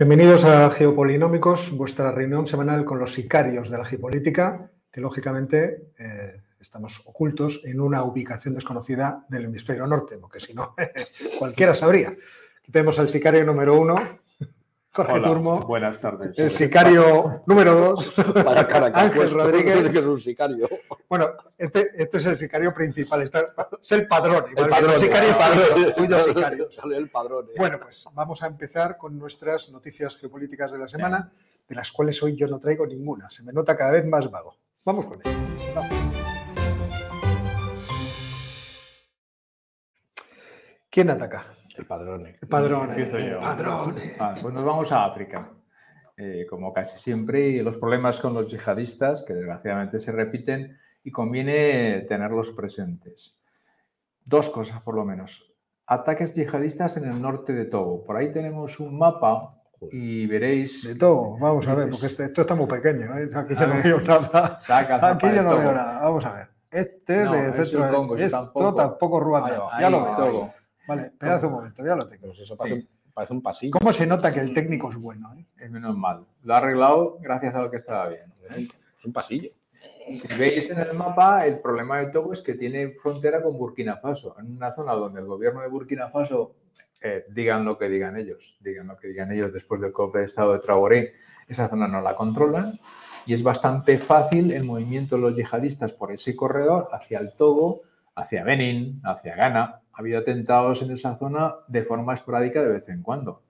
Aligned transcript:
Bienvenidos 0.00 0.44
a 0.44 0.70
Geopolinómicos, 0.70 1.76
vuestra 1.76 2.12
reunión 2.12 2.46
semanal 2.46 2.84
con 2.84 3.00
los 3.00 3.12
sicarios 3.12 3.68
de 3.68 3.78
la 3.78 3.84
geopolítica, 3.84 4.70
que 4.92 5.00
lógicamente 5.00 5.88
eh, 5.98 6.40
estamos 6.60 7.02
ocultos 7.04 7.62
en 7.64 7.80
una 7.80 8.04
ubicación 8.04 8.54
desconocida 8.54 9.26
del 9.28 9.46
hemisferio 9.46 9.88
norte, 9.88 10.16
porque 10.16 10.38
si 10.38 10.54
no, 10.54 10.76
cualquiera 11.40 11.74
sabría. 11.74 12.10
Aquí 12.10 12.70
tenemos 12.70 13.00
al 13.00 13.08
sicario 13.08 13.44
número 13.44 13.76
uno, 13.76 14.20
Jorge 14.98 15.12
Hola, 15.12 15.28
Turmo. 15.28 15.60
Buenas 15.60 16.00
tardes. 16.00 16.36
El 16.36 16.50
sicario 16.50 17.42
número 17.46 17.72
dos, 17.72 18.08
Para 18.44 18.66
cara 18.66 18.92
que 18.92 18.98
ha 18.98 19.02
Ángel 19.04 19.20
puesto, 19.20 19.38
Rodríguez. 19.38 19.76
que 19.84 19.92
ser 19.92 20.08
un 20.08 20.20
sicario. 20.20 20.68
Bueno, 21.08 21.30
este, 21.56 21.90
este 21.94 22.18
es 22.18 22.26
el 22.26 22.36
sicario 22.36 22.74
principal, 22.74 23.22
es 23.22 23.30
el 23.92 24.08
padrón. 24.08 24.44
El 24.46 24.50
igual 24.50 24.66
que 24.66 24.70
padrón. 24.70 24.94
el 25.00 25.34
padrón. 25.36 25.64
tuyo, 25.74 25.94
tuyo 25.94 26.18
sicario. 26.18 26.70
Sale 26.72 26.96
el 26.96 27.08
padrón. 27.10 27.46
eh. 27.46 27.54
Bueno, 27.56 27.78
pues 27.80 28.08
vamos 28.12 28.42
a 28.42 28.48
empezar 28.48 28.96
con 28.96 29.16
nuestras 29.16 29.70
noticias 29.70 30.16
geopolíticas 30.16 30.72
de 30.72 30.78
la 30.78 30.88
semana, 30.88 31.30
de 31.68 31.74
las 31.76 31.92
cuales 31.92 32.20
hoy 32.24 32.34
yo 32.34 32.48
no 32.48 32.58
traigo 32.58 32.84
ninguna. 32.84 33.30
Se 33.30 33.44
me 33.44 33.52
nota 33.52 33.76
cada 33.76 33.92
vez 33.92 34.04
más 34.04 34.28
vago. 34.28 34.56
Vamos 34.84 35.06
con 35.06 35.20
ello. 35.24 35.38
¿Quién 40.90 41.10
ataca? 41.10 41.46
El 41.78 41.86
padrón. 41.86 42.26
eh. 42.26 42.36
El 42.40 42.48
padrón. 42.48 42.88
Empiezo 42.90 43.16
el 43.16 43.30
yo. 43.30 43.40
padrón. 43.40 43.96
Ah, 44.18 44.34
pues 44.40 44.52
nos 44.52 44.64
vamos 44.64 44.90
a 44.92 45.04
África. 45.04 45.50
Eh, 46.16 46.46
como 46.50 46.72
casi 46.72 46.98
siempre, 46.98 47.48
y 47.48 47.62
los 47.62 47.76
problemas 47.76 48.18
con 48.20 48.34
los 48.34 48.50
yihadistas, 48.50 49.22
que 49.22 49.34
desgraciadamente 49.34 50.00
se 50.00 50.10
repiten, 50.10 50.76
y 51.04 51.12
conviene 51.12 52.00
tenerlos 52.08 52.50
presentes. 52.50 53.36
Dos 54.24 54.50
cosas, 54.50 54.82
por 54.82 54.96
lo 54.96 55.04
menos. 55.04 55.44
Ataques 55.86 56.34
yihadistas 56.34 56.96
en 56.96 57.04
el 57.04 57.22
norte 57.22 57.52
de 57.52 57.64
Togo. 57.66 58.04
Por 58.04 58.16
ahí 58.16 58.32
tenemos 58.32 58.80
un 58.80 58.98
mapa 58.98 59.54
y 59.92 60.26
veréis. 60.26 60.82
De 60.86 60.96
todo, 60.96 61.38
vamos 61.38 61.66
a 61.68 61.74
ver, 61.76 61.88
porque 61.88 62.06
este- 62.06 62.24
esto 62.24 62.40
está 62.42 62.54
muy 62.56 62.66
pequeño. 62.66 63.16
¿eh? 63.16 63.28
Aquí 63.32 63.54
A 63.54 63.60
yo 63.60 63.66
no 63.68 63.82
veo 63.82 64.00
nada. 64.00 64.58
Saca 64.58 65.08
Aquí 65.10 65.26
yo 65.32 65.42
no 65.44 65.56
veo 65.56 65.72
nada. 65.72 66.00
Vamos 66.00 66.26
a 66.26 66.32
ver. 66.34 66.48
Este 66.70 67.20
es 67.20 67.24
No, 67.24 67.32
de 67.32 67.48
es 67.48 67.54
centro 67.54 67.86
el 67.88 67.94
Congo, 67.94 68.16
Esto 68.16 68.36
tampoco. 68.36 68.74
tampoco 68.74 69.20
Ruanda. 69.20 69.58
Va, 69.60 69.80
ya 69.80 69.88
lo 69.88 70.14
Ahí, 70.16 70.30
veo. 70.32 70.54
Vale, 70.88 71.02
espera 71.06 71.38
un 71.46 71.52
momento, 71.52 71.84
ya 71.84 71.94
lo 71.94 72.08
tengo. 72.08 72.26
Pues 72.28 72.40
eso 72.40 72.56
Sí. 72.56 72.58
parece, 72.58 72.74
un- 72.80 72.88
parece 73.14 73.32
un 73.34 73.42
pasillo. 73.42 73.72
¿Cómo 73.78 73.92
se 73.92 74.06
nota 74.06 74.32
que 74.32 74.40
el 74.40 74.52
técnico 74.54 74.90
es 74.90 74.96
bueno? 74.96 75.34
eh? 75.38 75.44
Es 75.58 75.70
menos 75.70 75.96
mal. 75.96 76.24
Lo 76.42 76.54
ha 76.54 76.58
arreglado 76.58 77.18
gracias 77.20 77.54
a 77.54 77.62
lo 77.62 77.70
que 77.70 77.76
estaba 77.76 78.08
bien. 78.08 78.32
Es 78.50 78.56
un, 78.56 78.62
es 78.64 79.04
un 79.04 79.12
pasillo. 79.12 79.50
Si 80.08 80.26
veis 80.36 80.68
en 80.70 80.80
el 80.80 80.94
mapa, 80.94 81.46
el 81.46 81.60
problema 81.60 81.98
de 81.98 82.06
Togo 82.08 82.32
es 82.32 82.40
que 82.40 82.54
tiene 82.54 82.90
frontera 83.00 83.40
con 83.42 83.56
Burkina 83.56 83.96
Faso, 83.98 84.34
en 84.40 84.50
una 84.56 84.72
zona 84.72 84.94
donde 84.94 85.20
el 85.20 85.26
gobierno 85.26 85.60
de 85.60 85.68
Burkina 85.68 86.08
Faso, 86.08 86.54
eh, 87.00 87.26
digan 87.28 87.64
lo 87.64 87.78
que 87.78 87.88
digan 87.88 88.16
ellos, 88.16 88.56
digan 88.60 88.88
lo 88.88 88.96
que 88.96 89.06
digan 89.08 89.30
ellos 89.30 89.52
después 89.52 89.80
del 89.80 89.92
golpe 89.92 90.18
de 90.18 90.24
Estado 90.24 90.54
de 90.54 90.58
Traoré, 90.58 91.12
esa 91.46 91.68
zona 91.68 91.86
no 91.86 92.00
la 92.00 92.16
controlan 92.16 92.80
y 93.24 93.34
es 93.34 93.42
bastante 93.44 93.98
fácil 93.98 94.50
el 94.50 94.64
movimiento 94.64 95.14
de 95.14 95.22
los 95.22 95.36
yihadistas 95.36 95.92
por 95.92 96.10
ese 96.10 96.34
corredor 96.34 96.88
hacia 96.90 97.20
el 97.20 97.34
Togo, 97.34 97.82
hacia 98.16 98.42
Benín, 98.42 99.00
hacia 99.04 99.36
Ghana. 99.36 99.80
Ha 99.98 100.00
habido 100.00 100.20
atentados 100.20 100.80
en 100.82 100.92
esa 100.92 101.16
zona 101.16 101.56
de 101.66 101.82
forma 101.82 102.14
esporádica 102.14 102.62
de 102.62 102.68
vez 102.68 102.88
en 102.88 103.02
cuando. 103.02 103.42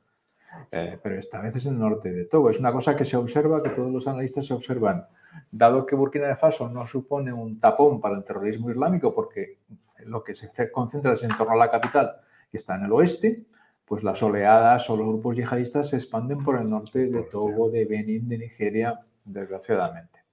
Eh, 0.71 0.99
pero 1.03 1.19
esta 1.19 1.43
vez 1.43 1.55
es 1.57 1.67
en 1.67 1.75
el 1.75 1.81
norte 1.81 2.11
de 2.11 2.25
Togo. 2.25 2.49
Es 2.49 2.59
una 2.59 2.73
cosa 2.73 2.97
que 2.97 3.05
se 3.05 3.19
observa, 3.19 3.63
que 3.63 3.69
todos 3.69 3.93
los 3.93 4.09
analistas 4.09 4.47
se 4.47 4.55
observan 4.55 5.07
dado 5.51 5.85
que 5.85 5.95
Burkina 5.95 6.35
Faso 6.37 6.71
no 6.71 6.87
supone 6.87 7.35
un 7.35 7.61
tapón 7.61 8.01
para 8.01 8.17
el 8.17 8.25
terrorismo 8.25 8.71
islámico, 8.71 9.15
porque 9.15 9.59
lo 10.07 10.25
que 10.25 10.35
se 10.35 10.73
concentra 10.73 11.13
es 11.13 11.23
en 11.23 11.37
torno 11.37 11.53
a 11.53 11.57
la 11.59 11.71
capital, 11.71 12.17
que 12.51 12.57
está 12.57 12.77
en 12.77 12.87
el 12.87 12.93
oeste, 12.93 13.45
pues 13.85 14.03
las 14.03 14.23
oleadas 14.23 14.89
o 14.89 14.97
los 14.97 15.07
grupos 15.07 15.37
yihadistas 15.37 15.91
se 15.91 15.97
expanden 15.97 16.43
por 16.43 16.59
el 16.59 16.71
norte 16.71 17.11
de 17.11 17.23
Togo, 17.25 17.69
de 17.71 17.85
Benín, 17.85 18.27
de 18.27 18.39
Nigeria, 18.39 19.01
desgraciadamente. 19.23 20.28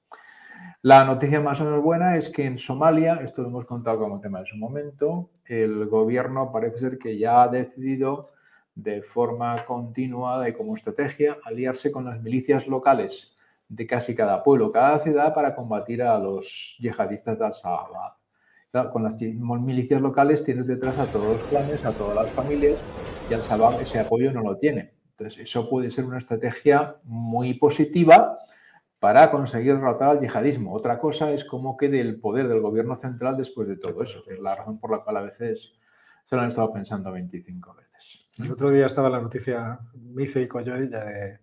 La 0.86 1.04
noticia 1.04 1.42
más 1.42 1.60
o 1.62 1.66
menos 1.66 1.82
buena 1.82 2.16
es 2.16 2.30
que 2.30 2.46
en 2.46 2.60
Somalia, 2.60 3.16
esto 3.24 3.42
lo 3.42 3.48
hemos 3.48 3.66
contado 3.66 3.98
como 3.98 4.20
tema 4.20 4.42
en 4.42 4.46
su 4.46 4.56
momento, 4.56 5.32
el 5.48 5.88
gobierno 5.88 6.52
parece 6.52 6.78
ser 6.78 7.00
que 7.00 7.18
ya 7.18 7.42
ha 7.42 7.48
decidido 7.48 8.30
de 8.76 9.02
forma 9.02 9.66
continuada 9.66 10.48
y 10.48 10.54
como 10.54 10.76
estrategia 10.76 11.40
aliarse 11.44 11.92
con 11.92 12.06
las 12.06 12.22
milicias 12.22 12.68
locales 12.68 13.36
de 13.68 13.88
casi 13.88 14.14
cada 14.14 14.44
pueblo, 14.44 14.72
cada 14.72 15.00
ciudad 15.00 15.34
para 15.34 15.56
combatir 15.56 16.04
a 16.04 16.20
los 16.20 16.76
yihadistas 16.78 17.40
de 17.40 17.46
Al-Shabaab. 17.46 18.14
Claro, 18.70 18.92
con 18.92 19.02
las 19.02 19.20
milicias 19.20 20.00
locales 20.00 20.44
tienes 20.44 20.68
detrás 20.68 21.00
a 21.00 21.08
todos 21.08 21.40
los 21.40 21.44
clanes, 21.50 21.84
a 21.84 21.94
todas 21.94 22.14
las 22.14 22.30
familias 22.30 22.80
y 23.28 23.34
Al-Shabaab 23.34 23.82
ese 23.82 23.98
apoyo 23.98 24.32
no 24.32 24.44
lo 24.44 24.56
tiene. 24.56 24.94
Entonces, 25.18 25.40
eso 25.40 25.68
puede 25.68 25.90
ser 25.90 26.06
una 26.06 26.20
estrategia 26.20 26.98
muy 27.06 27.56
positiva 27.56 28.38
para 29.06 29.30
conseguir 29.30 29.76
derrotar 29.76 30.10
al 30.10 30.20
yihadismo. 30.20 30.74
Otra 30.74 30.98
cosa 31.00 31.30
es 31.30 31.46
cómo 31.46 31.78
quede 31.78 32.02
el 32.02 32.20
poder 32.20 32.48
del 32.48 32.60
gobierno 32.60 32.96
central 32.96 33.38
después 33.38 33.68
de 33.68 33.78
todo 33.78 34.02
eso, 34.02 34.24
que 34.24 34.34
es 34.34 34.40
la 34.40 34.56
razón 34.56 34.80
por 34.80 34.90
la 34.90 35.04
cual 35.04 35.18
a 35.18 35.22
veces 35.22 35.74
se 36.28 36.36
lo 36.36 36.42
han 36.42 36.48
estado 36.48 36.74
pensando 36.74 37.12
25 37.12 37.76
veces. 37.76 38.26
El 38.44 38.52
otro 38.52 38.72
día 38.72 38.88
estaba 38.88 39.08
la 39.12 39.22
noticia, 39.22 39.78
me 39.94 40.24
hice 40.24 40.42
eco 40.42 40.60
yo 40.62 40.74
de 40.74 41.40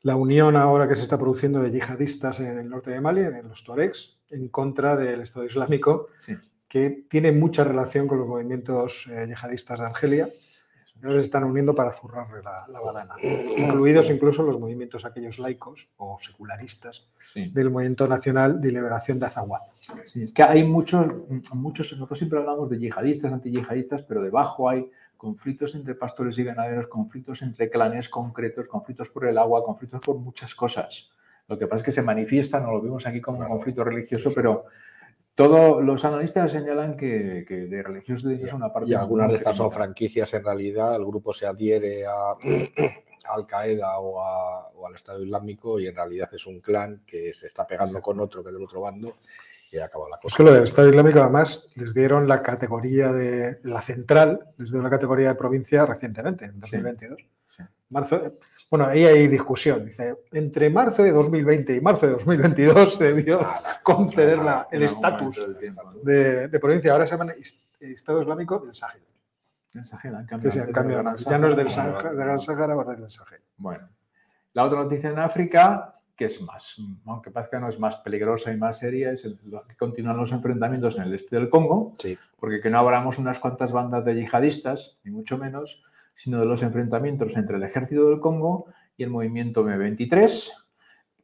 la 0.00 0.16
unión 0.16 0.56
ahora 0.56 0.88
que 0.88 0.94
se 0.94 1.02
está 1.02 1.18
produciendo 1.18 1.60
de 1.60 1.70
yihadistas 1.70 2.40
en 2.40 2.58
el 2.58 2.70
norte 2.70 2.92
de 2.92 3.00
Mali, 3.02 3.20
en 3.20 3.46
los 3.46 3.62
Tuaregs, 3.62 4.18
en 4.30 4.48
contra 4.48 4.96
del 4.96 5.20
Estado 5.20 5.44
Islámico, 5.44 6.06
Sí. 6.18 6.34
que 6.66 7.04
tiene 7.10 7.30
mucha 7.30 7.62
relación 7.62 8.08
con 8.08 8.16
los 8.20 8.26
movimientos 8.26 9.06
eh, 9.12 9.26
yihadistas 9.28 9.80
de 9.80 9.84
Argelia. 9.84 10.30
Ahora 11.02 11.18
se 11.20 11.24
están 11.26 11.44
uniendo 11.44 11.74
para 11.74 11.90
zurrarle 11.92 12.42
la, 12.42 12.66
la 12.68 12.80
badana, 12.80 13.14
incluidos 13.56 14.10
incluso 14.10 14.42
los 14.42 14.60
movimientos 14.60 15.04
aquellos 15.04 15.38
laicos 15.38 15.88
o 15.96 16.18
secularistas 16.20 17.08
Sí. 17.32 17.48
del 17.50 17.70
Movimiento 17.70 18.08
Nacional 18.08 18.60
de 18.60 18.72
Liberación 18.72 19.20
de 19.20 19.26
Azawad. 19.26 19.60
Sí, 20.04 20.24
es 20.24 20.32
que 20.34 20.42
hay 20.42 20.64
muchos, 20.64 21.06
muchos, 21.54 21.92
nosotros 21.92 22.18
siempre 22.18 22.40
hablamos 22.40 22.68
de 22.68 22.78
yihadistas, 22.78 23.32
antiyihadistas, 23.32 24.02
pero 24.02 24.20
debajo 24.20 24.68
hay 24.68 24.90
conflictos 25.16 25.74
entre 25.76 25.94
pastores 25.94 26.36
y 26.38 26.44
ganaderos, 26.44 26.88
conflictos 26.88 27.42
entre 27.42 27.70
clanes 27.70 28.08
concretos, 28.08 28.66
conflictos 28.66 29.10
por 29.10 29.26
el 29.26 29.38
agua, 29.38 29.62
conflictos 29.64 30.00
por 30.00 30.16
muchas 30.18 30.54
cosas. 30.56 31.10
Lo 31.46 31.56
que 31.58 31.66
pasa 31.66 31.76
es 31.82 31.84
que 31.84 31.92
se 31.92 32.02
manifiesta, 32.02 32.58
no 32.58 32.72
lo 32.72 32.80
vemos 32.80 33.06
aquí 33.06 33.20
como 33.20 33.38
un 33.38 33.46
conflicto 33.48 33.84
religioso, 33.84 34.32
pero 34.34 34.64
todos 35.48 35.84
los 35.84 36.04
analistas 36.04 36.52
señalan 36.52 36.96
que, 36.96 37.44
que 37.46 37.54
de 37.66 37.82
religioso 37.82 38.30
es 38.30 38.52
una 38.52 38.72
parte. 38.72 38.90
Y 38.90 38.94
algunas 38.94 39.28
de 39.28 39.36
estas 39.36 39.56
son 39.56 39.70
franquicias 39.72 40.32
en 40.34 40.44
realidad. 40.44 40.96
El 40.96 41.04
grupo 41.04 41.32
se 41.32 41.46
adhiere 41.46 42.06
a, 42.06 42.12
a 42.30 42.34
Al 43.34 43.46
Qaeda 43.46 43.98
o, 43.98 44.20
a- 44.20 44.68
o 44.74 44.86
al 44.86 44.94
Estado 44.94 45.22
Islámico 45.22 45.78
y 45.78 45.86
en 45.86 45.94
realidad 45.94 46.28
es 46.32 46.46
un 46.46 46.60
clan 46.60 47.02
que 47.06 47.32
se 47.34 47.46
está 47.46 47.66
pegando 47.66 48.00
con 48.00 48.18
otro 48.18 48.42
que 48.42 48.48
es 48.48 48.54
del 48.54 48.64
otro 48.64 48.80
bando 48.80 49.18
y 49.70 49.78
ha 49.78 49.84
acabado 49.84 50.08
la 50.10 50.16
Es 50.16 50.22
cosa. 50.22 50.36
que 50.38 50.42
lo 50.42 50.52
del 50.52 50.62
Estado 50.64 50.88
Islámico, 50.88 51.20
además, 51.20 51.68
les 51.76 51.94
dieron 51.94 52.26
la 52.26 52.42
categoría 52.42 53.12
de 53.12 53.60
la 53.62 53.80
central, 53.82 54.40
les 54.56 54.72
dio 54.72 54.82
la 54.82 54.90
categoría 54.90 55.28
de 55.28 55.34
provincia 55.36 55.86
recientemente, 55.86 56.46
en 56.46 56.58
2022. 56.58 57.20
sí. 57.56 57.62
Marzo, 57.90 58.32
bueno, 58.70 58.86
ahí 58.86 59.04
hay 59.04 59.26
discusión. 59.28 59.84
Dice, 59.84 60.16
entre 60.32 60.70
marzo 60.70 61.02
de 61.02 61.10
2020 61.10 61.74
y 61.76 61.80
marzo 61.80 62.06
de 62.06 62.12
2022 62.12 62.94
se 62.94 63.04
debió 63.04 63.40
conceder 63.82 64.38
la- 64.38 64.68
el 64.70 64.84
estatus 64.84 65.36
del 65.58 65.74
de, 66.02 66.48
de 66.48 66.60
provincia. 66.60 66.92
Ahora 66.92 67.06
se 67.06 67.16
llama 67.16 67.32
Estado 67.80 68.22
Islámico 68.22 68.58
del 68.60 68.74
Sahel. 68.74 69.02
El 69.74 69.86
Sahel, 69.86 70.14
han 70.14 70.22
Sí, 70.24 70.28
cambiado 70.28 70.50
sí, 70.50 70.58
han 70.58 70.62
antes 70.62 70.74
cambiado. 70.74 71.02
del. 71.10 71.24
Ya 71.24 71.38
no 71.38 71.48
es 71.48 71.56
del 71.56 71.66
del 71.66 72.16
Gran 72.16 72.40
Sahara, 72.40 72.72
ahora 72.74 72.92
es 72.94 73.00
del 73.00 73.10
Sahel. 73.10 73.40
Bueno, 73.56 73.88
la 74.52 74.64
otra 74.64 74.78
noticia 74.82 75.10
en 75.10 75.18
África, 75.18 75.96
que 76.16 76.24
es 76.26 76.40
más, 76.42 76.76
aunque 77.06 77.30
parezca 77.30 77.58
no 77.60 77.68
es 77.68 77.78
más 77.78 77.96
peligrosa 77.96 78.52
y 78.52 78.56
más 78.56 78.78
seria, 78.78 79.10
es 79.12 79.24
el- 79.24 79.38
que 79.68 79.76
continúan 79.76 80.16
los 80.16 80.32
enfrentamientos 80.32 80.96
en 80.96 81.04
el 81.04 81.14
este 81.14 81.36
del 81.36 81.48
Congo, 81.48 81.94
Sí. 81.98 82.18
porque 82.36 82.60
que 82.60 82.68
no 82.70 82.78
abramos 82.78 83.18
unas 83.18 83.38
cuantas 83.38 83.72
bandas 83.72 84.04
de 84.04 84.14
yihadistas, 84.16 84.98
ni 85.04 85.10
mucho 85.12 85.38
menos, 85.38 85.82
sino 86.22 86.38
de 86.38 86.44
los 86.44 86.62
enfrentamientos 86.62 87.34
entre 87.38 87.56
el 87.56 87.62
ejército 87.62 88.10
del 88.10 88.20
Congo 88.20 88.66
y 88.94 89.04
el 89.04 89.08
movimiento 89.08 89.64
M23. 89.64 90.50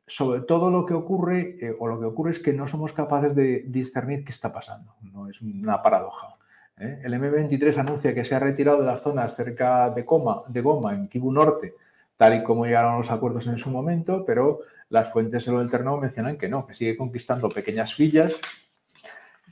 Sobre 0.07 0.41
todo 0.41 0.71
lo 0.71 0.87
que 0.87 0.95
ocurre, 0.95 1.57
eh, 1.61 1.75
o 1.79 1.87
lo 1.87 2.01
que 2.01 2.07
ocurre 2.07 2.31
es 2.31 2.39
que 2.39 2.55
no 2.55 2.67
somos 2.67 2.95
capaces 2.95 3.35
de 3.35 3.65
discernir 3.67 4.25
qué 4.25 4.33
está 4.33 4.51
pasando. 4.51 4.95
No 5.03 5.29
es 5.29 5.43
una 5.43 5.83
paradoja. 5.83 6.39
¿eh? 6.79 7.01
El 7.05 7.13
M23 7.13 7.77
anuncia 7.77 8.15
que 8.15 8.25
se 8.25 8.37
ha 8.37 8.39
retirado 8.39 8.79
de 8.79 8.87
las 8.87 9.03
zonas 9.03 9.37
cerca 9.37 9.91
de, 9.91 10.07
Coma, 10.07 10.45
de 10.49 10.63
Goma, 10.63 10.95
en 10.95 11.09
Kivu 11.09 11.31
Norte, 11.31 11.75
tal 12.17 12.37
y 12.37 12.43
como 12.43 12.65
llegaron 12.65 12.97
los 12.97 13.11
acuerdos 13.11 13.47
en 13.49 13.59
su 13.59 13.69
momento, 13.69 14.25
pero 14.25 14.61
las 14.89 15.13
fuentes 15.13 15.47
en 15.47 15.55
lo 15.57 15.61
alterno 15.61 15.99
mencionan 15.99 16.39
que 16.39 16.49
no, 16.49 16.67
que 16.67 16.73
sigue 16.73 16.97
conquistando 16.97 17.51
pequeñas 17.51 17.95
villas, 17.99 18.35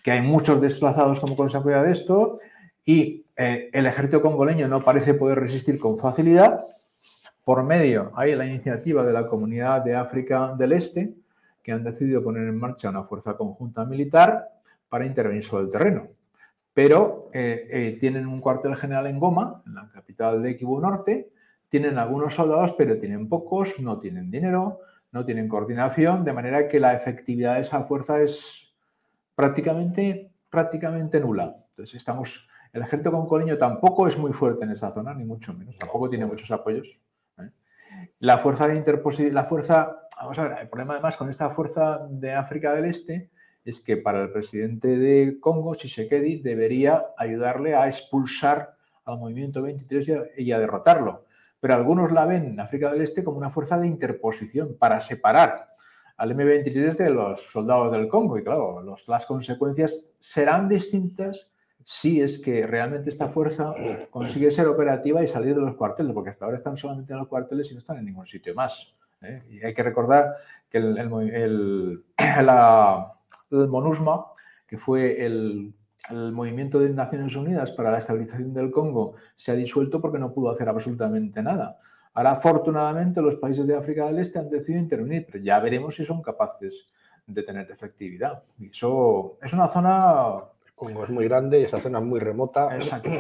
que 0.02 0.10
hay 0.10 0.22
muchos 0.22 0.58
desplazados 0.62 1.20
como 1.20 1.36
consecuencia 1.36 1.82
de 1.82 1.92
esto 1.92 2.38
y 2.84 3.26
eh, 3.36 3.70
el 3.72 3.86
ejército 3.86 4.20
congoleño 4.20 4.68
no 4.68 4.82
parece 4.82 5.14
poder 5.14 5.40
resistir 5.40 5.78
con 5.78 5.98
facilidad. 5.98 6.64
Por 7.44 7.62
medio 7.62 8.12
hay 8.14 8.34
la 8.34 8.46
iniciativa 8.46 9.04
de 9.04 9.12
la 9.12 9.26
Comunidad 9.26 9.82
de 9.82 9.96
África 9.96 10.54
del 10.56 10.72
Este, 10.72 11.14
que 11.62 11.72
han 11.72 11.82
decidido 11.82 12.22
poner 12.22 12.46
en 12.46 12.58
marcha 12.58 12.90
una 12.90 13.04
fuerza 13.04 13.36
conjunta 13.36 13.84
militar 13.84 14.50
para 14.88 15.06
intervenir 15.06 15.44
sobre 15.44 15.64
el 15.64 15.70
terreno. 15.70 16.08
Pero 16.74 17.30
eh, 17.32 17.66
eh, 17.70 17.96
tienen 17.98 18.26
un 18.26 18.40
cuartel 18.40 18.76
general 18.76 19.06
en 19.06 19.18
Goma, 19.18 19.62
en 19.66 19.74
la 19.74 19.88
capital 19.88 20.42
de 20.42 20.56
Kivu 20.56 20.80
Norte, 20.80 21.30
tienen 21.68 21.98
algunos 21.98 22.34
soldados, 22.34 22.72
pero 22.76 22.98
tienen 22.98 23.28
pocos, 23.28 23.80
no 23.80 23.98
tienen 23.98 24.30
dinero, 24.30 24.80
no 25.10 25.24
tienen 25.24 25.48
coordinación, 25.48 26.24
de 26.24 26.32
manera 26.32 26.68
que 26.68 26.78
la 26.78 26.92
efectividad 26.92 27.54
de 27.54 27.62
esa 27.62 27.82
fuerza 27.82 28.20
es 28.20 28.72
prácticamente, 29.34 30.30
prácticamente 30.50 31.18
nula. 31.20 31.56
Entonces 31.70 31.96
estamos, 31.96 32.46
el 32.74 32.82
ejército 32.82 33.12
concoleño 33.12 33.56
tampoco 33.56 34.08
es 34.08 34.18
muy 34.18 34.32
fuerte 34.32 34.64
en 34.64 34.72
esa 34.72 34.92
zona, 34.92 35.14
ni 35.14 35.24
mucho 35.24 35.54
menos, 35.54 35.78
tampoco 35.78 36.08
tiene 36.08 36.26
muchos 36.26 36.50
apoyos. 36.50 36.88
¿eh? 37.38 37.48
La 38.18 38.38
fuerza 38.38 38.66
de 38.66 38.76
interposición, 38.76 39.32
la 39.32 39.44
fuerza, 39.44 40.08
vamos 40.20 40.36
a 40.40 40.48
ver, 40.48 40.58
el 40.62 40.68
problema 40.68 40.94
además 40.94 41.16
con 41.16 41.30
esta 41.30 41.50
fuerza 41.50 42.04
de 42.10 42.32
África 42.32 42.72
del 42.72 42.86
Este 42.86 43.30
es 43.64 43.78
que 43.78 43.96
para 43.96 44.22
el 44.22 44.32
presidente 44.32 44.88
de 44.88 45.38
Congo, 45.38 45.76
Tshisekedi, 45.76 46.42
debería 46.42 47.06
ayudarle 47.16 47.76
a 47.76 47.86
expulsar 47.86 48.74
al 49.04 49.18
movimiento 49.18 49.62
23 49.62 50.34
y 50.36 50.50
a, 50.50 50.58
derrotarlo. 50.58 51.26
Pero 51.60 51.74
algunos 51.74 52.10
la 52.10 52.26
ven 52.26 52.44
en 52.44 52.60
África 52.60 52.90
del 52.90 53.02
Este 53.02 53.22
como 53.22 53.38
una 53.38 53.50
fuerza 53.50 53.78
de 53.78 53.86
interposición 53.86 54.76
para 54.76 55.00
separar 55.00 55.68
al 56.16 56.36
M23 56.36 56.96
de 56.96 57.10
los 57.10 57.40
soldados 57.40 57.92
del 57.92 58.08
Congo. 58.08 58.36
Y 58.36 58.42
claro, 58.42 58.84
las 59.06 59.26
consecuencias 59.26 59.96
serán 60.18 60.68
distintas 60.68 61.48
si 61.84 62.20
es 62.20 62.38
que 62.38 62.66
realmente 62.66 63.10
esta 63.10 63.28
fuerza 63.28 63.74
consigue 64.10 64.50
ser 64.50 64.66
operativa 64.66 65.22
y 65.22 65.28
salir 65.28 65.54
de 65.54 65.60
los 65.60 65.76
cuarteles, 65.76 66.12
porque 66.12 66.30
hasta 66.30 66.46
ahora 66.46 66.56
están 66.56 66.76
solamente 66.76 67.12
en 67.12 67.18
los 67.18 67.28
cuarteles 67.28 67.70
y 67.70 67.74
no 67.74 67.78
están 67.78 67.98
en 67.98 68.06
ningún 68.06 68.26
sitio 68.26 68.54
más. 68.54 68.94
¿eh? 69.20 69.42
Y 69.50 69.64
hay 69.64 69.74
que 69.74 69.82
recordar 69.82 70.34
que 70.70 70.78
el, 70.78 72.04
la, 72.18 73.12
el 73.50 73.68
MONUSMA, 73.68 74.26
que 74.66 74.78
fue 74.78 75.24
el, 75.24 75.74
movimiento 76.10 76.78
de 76.78 76.90
Naciones 76.90 77.34
Unidas 77.34 77.70
para 77.70 77.90
la 77.90 77.96
estabilización 77.96 78.52
del 78.52 78.70
Congo, 78.70 79.14
se 79.36 79.52
ha 79.52 79.54
disuelto 79.54 80.02
porque 80.02 80.18
no 80.18 80.34
pudo 80.34 80.50
hacer 80.50 80.68
absolutamente 80.68 81.42
nada. 81.42 81.78
Ahora, 82.12 82.32
afortunadamente, 82.32 83.22
los 83.22 83.36
países 83.36 83.66
de 83.66 83.74
África 83.74 84.06
del 84.06 84.18
Este 84.18 84.38
han 84.38 84.50
decidido 84.50 84.82
intervenir, 84.82 85.24
pero 85.24 85.42
ya 85.42 85.58
veremos 85.60 85.94
si 85.94 86.04
son 86.04 86.20
capaces 86.20 86.88
de 87.26 87.42
tener 87.42 87.70
efectividad. 87.70 88.42
Y 88.58 88.68
eso 88.68 89.38
es 89.42 89.52
una 89.54 89.66
zona... 89.66 90.44
Congo 90.74 91.04
es 91.04 91.10
muy 91.10 91.24
grande 91.24 91.60
y 91.60 91.64
esa 91.64 91.80
zona 91.80 91.98
es 91.98 92.04
muy 92.04 92.20
remota. 92.20 92.74
Exacto 92.74 93.10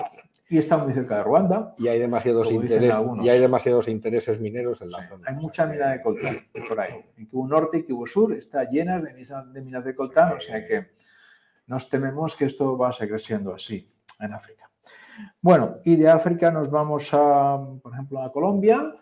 y 0.48 0.58
está 0.58 0.76
muy 0.76 0.92
cerca 0.92 1.16
de 1.16 1.22
Ruanda. 1.22 1.74
Y 1.78 1.88
hay 1.88 1.98
demasiados, 1.98 2.50
intereses, 2.50 2.94
y 3.22 3.28
hay 3.28 3.40
demasiados 3.40 3.88
intereses 3.88 4.40
mineros 4.40 4.80
en 4.82 4.90
la 4.90 5.08
zona. 5.08 5.24
Hay 5.28 5.34
mucha 5.36 5.66
mina 5.66 5.90
de 5.90 6.02
coltán 6.02 6.36
por 6.68 6.80
ahí. 6.80 6.92
En 7.16 7.26
Kibu 7.26 7.46
Norte 7.46 7.78
y 7.78 7.84
Kibu 7.84 8.06
Sur 8.06 8.32
está 8.34 8.64
llena 8.64 9.00
de 9.00 9.14
de 9.14 9.62
minas 9.62 9.84
de 9.84 9.94
coltán, 9.94 10.36
o 10.36 10.40
sea 10.40 10.66
que 10.66 10.88
nos 11.66 11.88
tememos 11.88 12.36
que 12.36 12.44
esto 12.44 12.76
va 12.76 12.90
a 12.90 12.92
seguir 12.92 13.18
siendo 13.18 13.54
así 13.54 13.86
en 14.20 14.32
África. 14.32 14.70
Bueno, 15.40 15.78
y 15.84 15.96
de 15.96 16.08
África 16.08 16.50
nos 16.50 16.70
vamos 16.70 17.08
a, 17.12 17.58
por 17.82 17.92
ejemplo, 17.92 18.22
a 18.22 18.30
Colombia. 18.30 18.94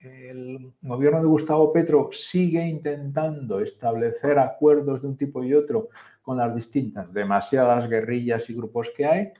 El 0.00 0.72
gobierno 0.80 1.20
de 1.20 1.26
Gustavo 1.26 1.72
Petro 1.72 2.10
sigue 2.12 2.64
intentando 2.64 3.60
establecer 3.60 4.38
acuerdos 4.38 5.02
de 5.02 5.08
un 5.08 5.16
tipo 5.16 5.42
y 5.42 5.52
otro 5.52 5.88
con 6.30 6.36
las 6.36 6.54
distintas, 6.54 7.12
demasiadas 7.12 7.88
guerrillas 7.88 8.48
y 8.50 8.54
grupos 8.54 8.92
que 8.96 9.04
hay 9.04 9.32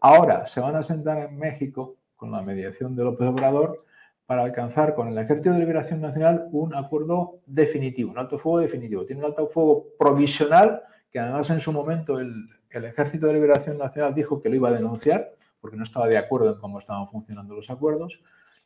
Ahora 0.00 0.44
se 0.44 0.60
van 0.60 0.76
a 0.76 0.82
sentar 0.82 1.16
en 1.16 1.38
México 1.38 1.96
con 2.14 2.30
la 2.30 2.42
mediación 2.42 2.94
de 2.94 3.04
López 3.04 3.26
Obrador 3.28 3.86
para 4.26 4.42
alcanzar 4.42 4.94
con 4.94 5.08
el 5.08 5.16
Ejército 5.16 5.54
de 5.54 5.60
Liberación 5.60 6.02
Nacional 6.02 6.48
un 6.52 6.74
acuerdo 6.74 7.40
definitivo, 7.46 8.10
un 8.10 8.18
alto 8.18 8.38
fuego 8.38 8.58
definitivo. 8.58 9.06
Tiene 9.06 9.22
un 9.22 9.28
alto 9.28 9.48
fuego 9.48 9.86
provisional 9.98 10.82
que 11.10 11.18
además 11.18 11.48
en 11.48 11.60
su 11.60 11.72
momento 11.72 12.20
el, 12.20 12.50
Ejército 12.70 13.26
de 13.26 13.32
Liberación 13.32 13.78
Nacional 13.78 14.14
dijo 14.14 14.42
que 14.42 14.50
lo 14.50 14.56
iba 14.56 14.68
a 14.68 14.72
denunciar 14.72 15.32
porque 15.58 15.78
no 15.78 15.84
estaba 15.84 16.06
de 16.06 16.18
acuerdo 16.18 16.52
en 16.52 16.60
cómo 16.60 16.78
estaban 16.78 17.08
funcionando 17.08 17.54
los 17.54 17.70
acuerdos. 17.70 18.20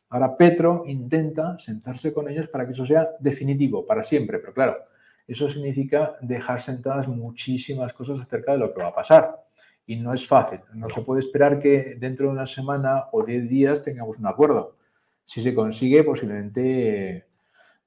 Ahora 0.09 0.35
Petro 0.35 0.83
intenta 0.85 1.57
sentarse 1.59 2.11
con 2.11 2.27
ellos 2.27 2.49
para 2.49 2.65
que 2.65 2.73
eso 2.73 2.85
sea 2.85 3.11
definitivo, 3.21 3.85
para 3.85 4.03
siempre. 4.03 4.39
Pero 4.39 4.53
claro, 4.53 4.77
eso 5.27 5.47
significa 5.49 6.15
dejar 6.21 6.61
sentadas 6.61 7.07
muchísimas 7.07 7.93
cosas 7.93 8.19
acerca 8.19 8.53
de 8.53 8.57
lo 8.57 8.73
que 8.73 8.81
va 8.81 8.89
a 8.89 8.95
pasar 8.95 9.43
y 9.85 9.97
no 9.97 10.13
es 10.13 10.27
fácil. 10.27 10.61
No 10.73 10.89
se 10.89 11.01
puede 11.01 11.21
esperar 11.21 11.59
que 11.59 11.95
dentro 11.97 12.27
de 12.27 12.33
una 12.33 12.47
semana 12.47 13.05
o 13.11 13.23
diez 13.23 13.49
días 13.49 13.83
tengamos 13.83 14.17
un 14.17 14.27
acuerdo. 14.27 14.77
Si 15.25 15.41
se 15.41 15.53
consigue, 15.53 16.03
posiblemente 16.03 17.27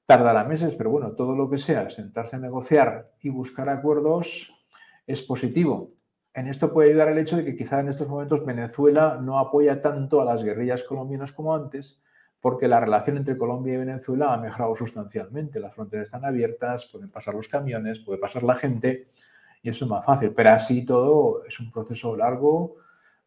tardará 0.05 0.43
meses, 0.43 0.75
pero 0.75 0.91
bueno, 0.91 1.13
todo 1.13 1.35
lo 1.35 1.49
que 1.49 1.57
sea, 1.57 1.89
sentarse 1.89 2.35
a 2.35 2.39
negociar 2.39 3.11
y 3.21 3.29
buscar 3.29 3.69
acuerdos 3.69 4.51
es 5.07 5.21
positivo. 5.21 5.93
En 6.33 6.47
esto 6.47 6.71
puede 6.71 6.89
ayudar 6.89 7.09
el 7.09 7.17
hecho 7.17 7.37
de 7.37 7.45
que 7.45 7.55
quizá 7.55 7.79
en 7.79 7.87
estos 7.87 8.07
momentos 8.07 8.45
Venezuela 8.45 9.19
no 9.21 9.39
apoya 9.39 9.81
tanto 9.81 10.21
a 10.21 10.25
las 10.25 10.43
guerrillas 10.43 10.83
colombianas 10.83 11.31
como 11.31 11.55
antes, 11.55 12.01
porque 12.45 12.67
la 12.67 12.79
relación 12.79 13.17
entre 13.17 13.39
Colombia 13.39 13.73
y 13.73 13.77
Venezuela 13.77 14.31
ha 14.31 14.37
mejorado 14.37 14.75
sustancialmente. 14.75 15.59
Las 15.59 15.73
fronteras 15.73 16.03
están 16.03 16.25
abiertas, 16.25 16.85
pueden 16.91 17.09
pasar 17.09 17.33
los 17.33 17.47
camiones, 17.47 18.01
puede 18.01 18.19
pasar 18.19 18.43
la 18.43 18.53
gente 18.53 19.07
y 19.63 19.69
eso 19.69 19.85
es 19.85 19.89
más 19.89 20.05
fácil. 20.05 20.31
Pero 20.31 20.51
así 20.51 20.85
todo 20.85 21.43
es 21.43 21.59
un 21.59 21.71
proceso 21.71 22.15
largo, 22.15 22.75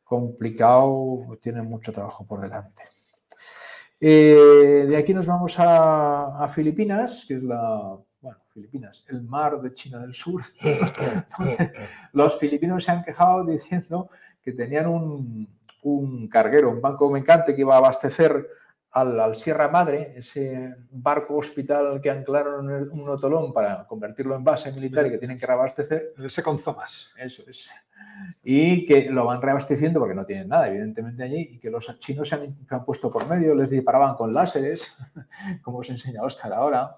complicado, 0.05 1.37
tiene 1.43 1.62
mucho 1.62 1.93
trabajo 1.93 2.25
por 2.29 2.43
delante. 2.43 2.85
Eh, 4.00 4.87
de 4.88 4.97
aquí 4.97 5.12
nos 5.12 5.26
vamos 5.26 5.56
a, 5.59 6.49
Filipinas, 6.55 7.25
que 7.26 7.38
es 7.38 7.43
la, 7.43 7.99
bueno, 8.20 8.38
Filipinas, 8.55 9.05
el 9.09 9.23
mar 9.25 9.61
de 9.61 9.75
China 9.75 9.99
del 9.99 10.15
Sur. 10.15 10.43
los 12.12 12.38
filipinos 12.38 12.85
se 12.85 12.93
han 12.93 13.03
quejado 13.03 13.44
diciendo 13.44 14.11
que 14.41 14.53
tenían 14.53 14.87
un, 14.87 15.49
un 15.82 16.29
carguero, 16.29 16.70
un 16.70 16.81
banco 16.81 17.11
mercante 17.11 17.53
que 17.56 17.62
iba 17.62 17.75
a 17.75 17.79
abastecer 17.79 18.47
al, 19.00 19.34
Sierra 19.36 19.68
Madre, 19.68 20.14
ese 20.16 20.74
barco 20.90 21.36
hospital 21.36 22.00
que 22.00 22.10
anclaron 22.10 22.70
en 22.70 22.90
un 22.90 23.08
otolón 23.08 23.52
para 23.52 23.86
convertirlo 23.86 24.34
en 24.36 24.44
base 24.44 24.72
militar 24.72 25.06
y 25.06 25.10
que 25.10 25.18
tienen 25.18 25.38
que 25.38 25.46
reabastecer. 25.46 26.14
Ese 26.18 26.42
con 26.42 26.58
Zomas. 26.58 27.12
Eso 27.16 27.42
es. 27.46 27.70
Y 28.42 28.86
que 28.86 29.10
lo 29.10 29.24
van 29.24 29.42
reabasteciendo 29.42 30.00
porque 30.00 30.14
no 30.14 30.24
tienen 30.24 30.48
nada, 30.48 30.68
evidentemente, 30.68 31.22
allí, 31.22 31.50
y 31.52 31.58
que 31.58 31.70
los 31.70 31.98
chinos 31.98 32.28
se 32.28 32.34
han, 32.34 32.84
puesto 32.84 33.10
por 33.10 33.28
medio, 33.28 33.54
les 33.54 33.70
disparaban 33.70 34.14
con 34.14 34.32
láseres, 34.32 34.96
como 35.62 35.78
os 35.78 35.90
enseña 35.90 36.22
Oscar 36.22 36.52
ahora. 36.52 36.96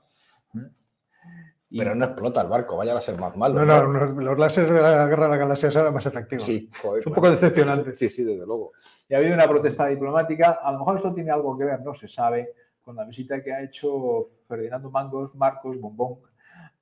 Pero 1.70 1.94
no 1.94 2.04
explota 2.04 2.40
el 2.40 2.48
barco, 2.48 2.76
vaya 2.76 2.96
a 2.96 3.00
ser 3.00 3.18
más 3.18 3.36
malo. 3.36 3.64
No, 3.64 3.86
no, 3.86 4.06
los 4.20 4.38
láseres 4.38 4.72
de 4.72 4.82
la 4.82 5.06
guerra 5.06 5.24
de 5.24 5.30
las 5.30 5.38
galaxias 5.38 5.76
eran 5.76 5.94
más 5.94 6.04
efectivos. 6.04 6.44
Sí, 6.44 6.68
es 6.98 7.06
un 7.06 7.12
poco 7.12 7.30
decepcionante. 7.30 7.96
Sí, 7.96 8.08
sí, 8.08 8.24
desde 8.24 8.44
luego. 8.44 8.72
Y 9.08 9.14
ha 9.14 9.18
habido 9.18 9.34
una 9.34 9.48
protesta 9.48 9.86
diplomática. 9.86 10.58
A 10.62 10.72
lo 10.72 10.80
mejor 10.80 10.96
esto 10.96 11.14
tiene 11.14 11.30
algo 11.30 11.56
que 11.56 11.64
ver, 11.64 11.80
no 11.82 11.94
se 11.94 12.08
sabe, 12.08 12.54
con 12.80 12.96
la 12.96 13.04
visita 13.04 13.40
que 13.40 13.52
ha 13.52 13.62
hecho 13.62 14.30
Ferdinando 14.48 14.90
Mangos, 14.90 15.34
Marcos 15.36 15.80
Bombón 15.80 16.18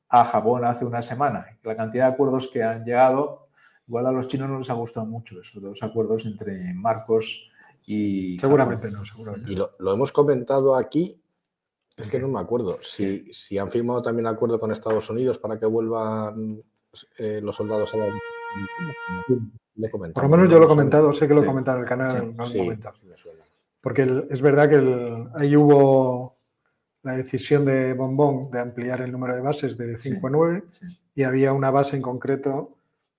a 0.09 0.25
Japón 0.25 0.65
hace 0.65 0.87
una 0.87 1.03
semana. 1.03 1.59
La 1.63 1.77
cantidad 1.77 2.07
de 2.07 2.15
acuerdos 2.15 2.49
que 2.49 2.63
han 2.63 2.83
llegado, 2.85 3.49
igual 3.87 4.07
a 4.07 4.13
los 4.13 4.27
chinos 4.27 4.49
no 4.49 4.59
les 4.59 4.71
ha 4.71 4.75
gustado 4.75 5.05
mucho 5.05 5.39
esos 5.39 5.63
dos 5.63 5.83
acuerdos 5.83 6.25
entre 6.25 6.73
Marcos 6.73 7.51
y. 7.85 8.39
Seguramente 8.39 8.91
no, 8.91 9.05
seguramente. 9.05 9.53
Y 9.53 9.57
lo, 9.57 9.73
lo 9.79 9.93
hemos 9.93 10.13
comentado 10.13 10.77
aquí 10.77 11.21
es 11.99 12.11
que 12.11 12.19
no 12.19 12.29
me 12.29 12.41
acuerdo. 12.41 12.79
Si, 12.83 13.33
si 13.33 13.59
han 13.59 13.71
firmado 13.71 14.03
también 14.03 14.27
acuerdo 14.27 14.59
con 14.59 14.73
Estados 14.73 15.11
Unidos 15.11 15.39
para 15.39 15.59
que 15.59 15.67
vuelvan 15.67 16.63
eh, 17.19 17.41
los 17.43 17.57
soldados 17.57 17.93
a 17.95 17.97
la. 17.99 18.07
Por 20.13 20.23
lo 20.25 20.29
menos 20.29 20.49
yo 20.49 20.59
lo 20.59 20.65
he 20.65 20.69
comentado, 20.69 21.13
sé 21.13 21.29
que 21.29 21.35
lo 21.35 21.43
he 21.43 21.47
comentado 21.47 21.79
en 21.79 21.83
el 21.85 21.89
canal, 21.89 22.35
Porque 23.81 24.27
es 24.29 24.43
verdad 24.43 24.69
que 24.69 25.29
ahí 25.37 25.55
hubo 25.55 26.37
la 27.03 27.17
decisión 27.17 27.65
de 27.65 27.95
Bombón 27.95 28.51
de 28.51 28.61
ampliar 28.61 29.01
el 29.03 29.13
número 29.13 29.37
de 29.37 29.41
bases 29.41 29.77
de 29.77 29.97
5 29.97 30.27
a 30.27 30.31
9 30.31 30.65
y 31.15 31.23
había 31.23 31.53
una 31.53 31.71
base 31.71 31.97
en 31.97 32.03
concreto 32.03 32.78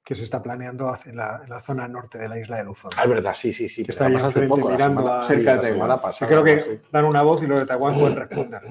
que 0.10 0.16
se 0.16 0.24
está 0.24 0.42
planeando 0.42 0.92
en 1.06 1.18
la, 1.18 1.42
en 1.44 1.50
la, 1.52 1.62
zona 1.62 1.88
norte 1.88 2.18
de 2.18 2.28
la 2.28 2.40
isla 2.40 2.58
de 2.58 2.64
Luzón. 2.64 2.90
Ah, 2.98 3.04
es 3.04 3.10
verdad, 3.10 3.36
sí, 3.36 3.54
sí, 3.54 3.70
sí. 3.70 3.84
Que 3.84 3.92
está 3.92 4.08
ahí 4.08 4.16
enfrente 4.16 4.56
mirando 4.56 5.24
cerca 5.24 5.58
de 5.58 5.70
Taiwán. 5.70 6.00
creo 6.28 6.44
que 6.44 6.82
dan 6.92 7.06
una 7.06 7.22
voz 7.22 7.44
y 7.44 7.46
los 7.46 7.60
de 7.60 7.68
Taiwán 7.68 7.94
pueden 7.94 8.16
responder. 8.16 8.62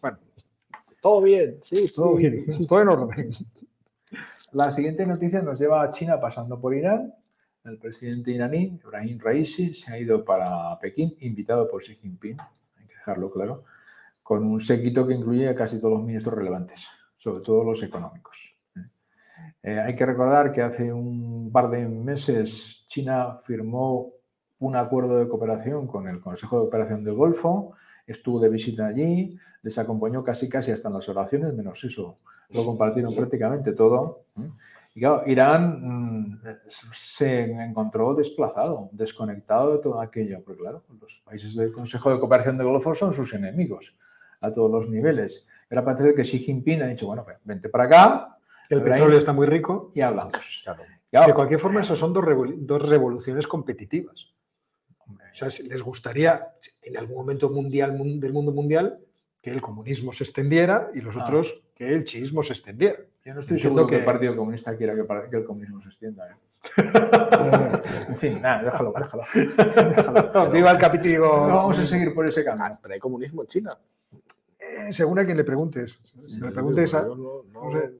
Bueno. 0.00 0.18
Todo 1.00 1.22
bien, 1.22 1.58
sí, 1.60 1.92
todo 1.92 2.14
bien, 2.14 2.46
todo 2.68 2.82
en 2.82 2.88
orden. 2.88 3.30
La 4.52 4.70
siguiente 4.70 5.04
noticia 5.04 5.42
nos 5.42 5.58
lleva 5.58 5.82
a 5.82 5.90
China 5.90 6.20
pasando 6.20 6.60
por 6.60 6.72
Irán. 6.72 7.12
El 7.64 7.78
presidente 7.78 8.30
iraní, 8.30 8.78
Ibrahim 8.80 9.18
Raisi, 9.18 9.74
se 9.74 9.92
ha 9.92 9.98
ido 9.98 10.24
para 10.24 10.78
Pekín, 10.78 11.16
invitado 11.18 11.68
por 11.68 11.82
Xi 11.82 11.96
Jinping, 11.96 12.36
hay 12.78 12.86
que 12.86 12.94
dejarlo 12.94 13.32
claro, 13.32 13.64
con 14.22 14.44
un 14.44 14.60
séquito 14.60 15.04
que 15.04 15.14
incluye 15.14 15.48
a 15.48 15.56
casi 15.56 15.80
todos 15.80 15.94
los 15.94 16.04
ministros 16.04 16.36
relevantes, 16.36 16.86
sobre 17.16 17.42
todo 17.42 17.64
los 17.64 17.82
económicos. 17.82 18.55
Eh, 19.62 19.78
hay 19.78 19.94
que 19.94 20.06
recordar 20.06 20.52
que 20.52 20.62
hace 20.62 20.92
un 20.92 21.50
par 21.52 21.70
de 21.70 21.86
meses 21.86 22.84
China 22.88 23.36
firmó 23.36 24.12
un 24.58 24.76
acuerdo 24.76 25.18
de 25.18 25.28
cooperación 25.28 25.86
con 25.86 26.08
el 26.08 26.20
Consejo 26.20 26.56
de 26.56 26.62
Cooperación 26.62 27.04
del 27.04 27.14
Golfo, 27.14 27.72
estuvo 28.06 28.40
de 28.40 28.48
visita 28.48 28.86
allí, 28.86 29.36
les 29.62 29.78
acompañó 29.78 30.24
casi 30.24 30.48
casi 30.48 30.70
hasta 30.70 30.88
en 30.88 30.94
las 30.94 31.08
oraciones, 31.08 31.52
menos 31.52 31.82
eso, 31.84 32.18
lo 32.50 32.64
compartieron 32.64 33.14
prácticamente 33.14 33.72
todo. 33.72 34.24
Y 34.94 35.00
claro, 35.00 35.22
Irán 35.26 36.30
mm, 36.32 36.40
se 36.92 37.42
encontró 37.44 38.14
desplazado, 38.14 38.88
desconectado 38.92 39.76
de 39.76 39.82
todo 39.82 40.00
aquello, 40.00 40.42
porque 40.42 40.62
claro, 40.62 40.84
los 41.00 41.20
países 41.24 41.54
del 41.54 41.72
Consejo 41.72 42.10
de 42.10 42.18
Cooperación 42.18 42.56
del 42.56 42.68
Golfo 42.68 42.94
son 42.94 43.12
sus 43.12 43.34
enemigos 43.34 43.94
a 44.40 44.50
todos 44.50 44.70
los 44.70 44.88
niveles. 44.88 45.44
Era 45.68 45.84
parece 45.84 46.14
que 46.14 46.22
Xi 46.22 46.38
Jinping 46.38 46.82
ha 46.82 46.86
dicho, 46.86 47.06
bueno, 47.06 47.26
vente 47.44 47.68
para 47.68 47.84
acá. 47.84 48.35
El 48.68 48.82
petróleo 48.82 49.18
está 49.18 49.32
muy 49.32 49.46
rico. 49.46 49.90
Y 49.94 50.00
hablamos. 50.00 50.64
de 51.10 51.34
cualquier 51.34 51.60
forma, 51.60 51.80
eso 51.80 51.96
son 51.96 52.12
dos, 52.12 52.24
revoluciones 52.88 53.46
competitivas. 53.46 54.32
O 55.08 55.38
sea, 55.38 55.48
les 55.68 55.82
gustaría, 55.82 56.48
en 56.82 56.96
algún 56.96 57.16
momento 57.16 57.50
mundial 57.50 57.96
del 58.20 58.32
mundo 58.32 58.52
mundial, 58.52 58.98
que 59.42 59.50
el 59.50 59.60
comunismo 59.60 60.12
se 60.12 60.24
extendiera 60.24 60.90
y 60.94 61.00
los 61.00 61.16
ah. 61.16 61.24
otros 61.24 61.62
que 61.74 61.92
el 61.92 62.04
chiismo 62.04 62.42
se 62.42 62.54
extendiera. 62.54 62.98
Yo 63.24 63.34
no 63.34 63.40
estoy 63.40 63.58
seguro 63.58 63.86
que, 63.86 63.98
el 63.98 64.04
Partido 64.04 64.34
Comunista 64.34 64.76
quiera 64.76 64.94
que, 64.94 65.36
el 65.36 65.44
comunismo 65.44 65.80
se 65.82 65.88
extienda. 65.88 66.28
¿eh? 66.28 66.36
en 68.08 68.14
fin, 68.16 68.40
nada, 68.40 68.64
déjalo, 68.64 68.94
déjalo. 68.96 70.50
viva 70.52 70.70
el 70.70 70.78
capítulo. 70.78 71.46
No 71.46 71.56
vamos 71.56 71.78
a 71.78 71.84
seguir 71.84 72.14
por 72.14 72.26
ese 72.26 72.44
camino. 72.44 72.64
Ah, 72.66 72.78
pero 72.80 72.94
hay 72.94 73.00
comunismo 73.00 73.42
en 73.42 73.48
China. 73.48 73.78
Eh, 74.58 74.92
según 74.92 75.18
a 75.18 75.24
quien 75.24 75.36
le 75.36 75.44
preguntes. 75.44 76.00
le 76.26 76.50
preguntes 76.50 76.94
a. 76.94 77.02
no 77.02 77.70
sé, 77.70 77.92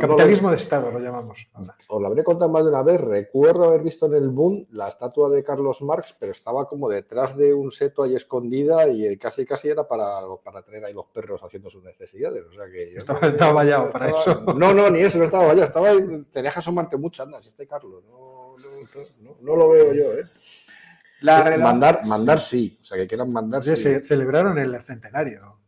Capitalismo 0.00 0.50
de 0.50 0.56
Estado 0.56 0.90
lo 0.90 0.98
llamamos. 0.98 1.46
Os 1.88 2.00
lo 2.02 2.08
habré 2.08 2.24
contado 2.24 2.50
más 2.50 2.64
de 2.64 2.70
una 2.70 2.82
vez. 2.82 3.00
Recuerdo 3.00 3.64
haber 3.64 3.82
visto 3.82 4.06
en 4.06 4.14
el 4.14 4.28
Boom 4.28 4.66
la 4.72 4.88
estatua 4.88 5.30
de 5.30 5.44
Carlos 5.44 5.80
Marx, 5.80 6.16
pero 6.18 6.32
estaba 6.32 6.66
como 6.66 6.88
detrás 6.88 7.36
de 7.36 7.54
un 7.54 7.70
seto 7.70 8.02
ahí 8.02 8.16
escondida 8.16 8.88
y 8.88 9.16
casi 9.16 9.46
casi 9.46 9.68
era 9.68 9.86
para, 9.86 10.22
para 10.42 10.62
tener 10.62 10.84
ahí 10.84 10.92
los 10.92 11.06
perros 11.06 11.40
haciendo 11.44 11.70
sus 11.70 11.84
necesidades. 11.84 12.44
O 12.46 12.52
sea 12.52 12.66
que 12.66 12.96
estaba, 12.96 13.52
vallado 13.52 13.90
para 13.90 14.08
eso. 14.08 14.42
No, 14.54 14.74
no, 14.74 14.90
ni 14.90 15.00
eso, 15.00 15.18
no 15.18 15.24
estaba 15.24 15.46
vallado. 15.46 15.66
Estaba 15.66 15.88
ahí, 15.90 16.24
tenía 16.32 16.50
que 16.50 16.58
asomarte 16.58 16.96
mucho. 16.96 17.22
Anda, 17.22 17.40
si 17.40 17.50
este 17.50 17.66
Carlos. 17.66 18.02
No, 18.10 18.56
no, 19.40 19.56
lo 19.56 19.70
veo 19.70 19.94
yo, 19.94 20.12
¿eh? 20.14 20.24
mandar, 21.58 22.04
mandar 22.04 22.40
sí. 22.40 22.76
O 22.80 22.84
sea, 22.84 22.98
que 22.98 23.06
quieran 23.06 23.32
mandar 23.32 23.62
sí. 23.62 23.76
Se 23.76 24.00
celebraron 24.00 24.58
el 24.58 24.82
centenario. 24.82 25.63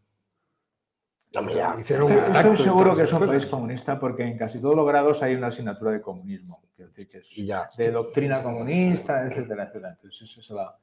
Estoy 1.37 2.57
seguro 2.57 2.97
que 2.97 3.03
es 3.03 3.13
un 3.13 3.27
país 3.27 3.47
comunista 3.47 3.99
porque 3.99 4.25
en 4.25 4.39
casi 4.39 4.61
todos 4.61 4.75
los 4.75 4.87
grados 4.87 5.23
hay 5.23 5.35
una 5.35 5.49
asignatura 5.49 5.93
de 5.93 6.01
comunismo, 6.01 6.63
decir, 6.77 7.09
que 7.09 7.19
es 7.19 7.77
de 7.77 7.91
doctrina 7.91 8.43
comunista, 8.43 9.27
etcétera, 9.27 9.65
etcétera. 9.65 9.91
Entonces, 9.91 10.31
esa 10.31 10.41
es 10.41 10.51
la, 10.51 10.77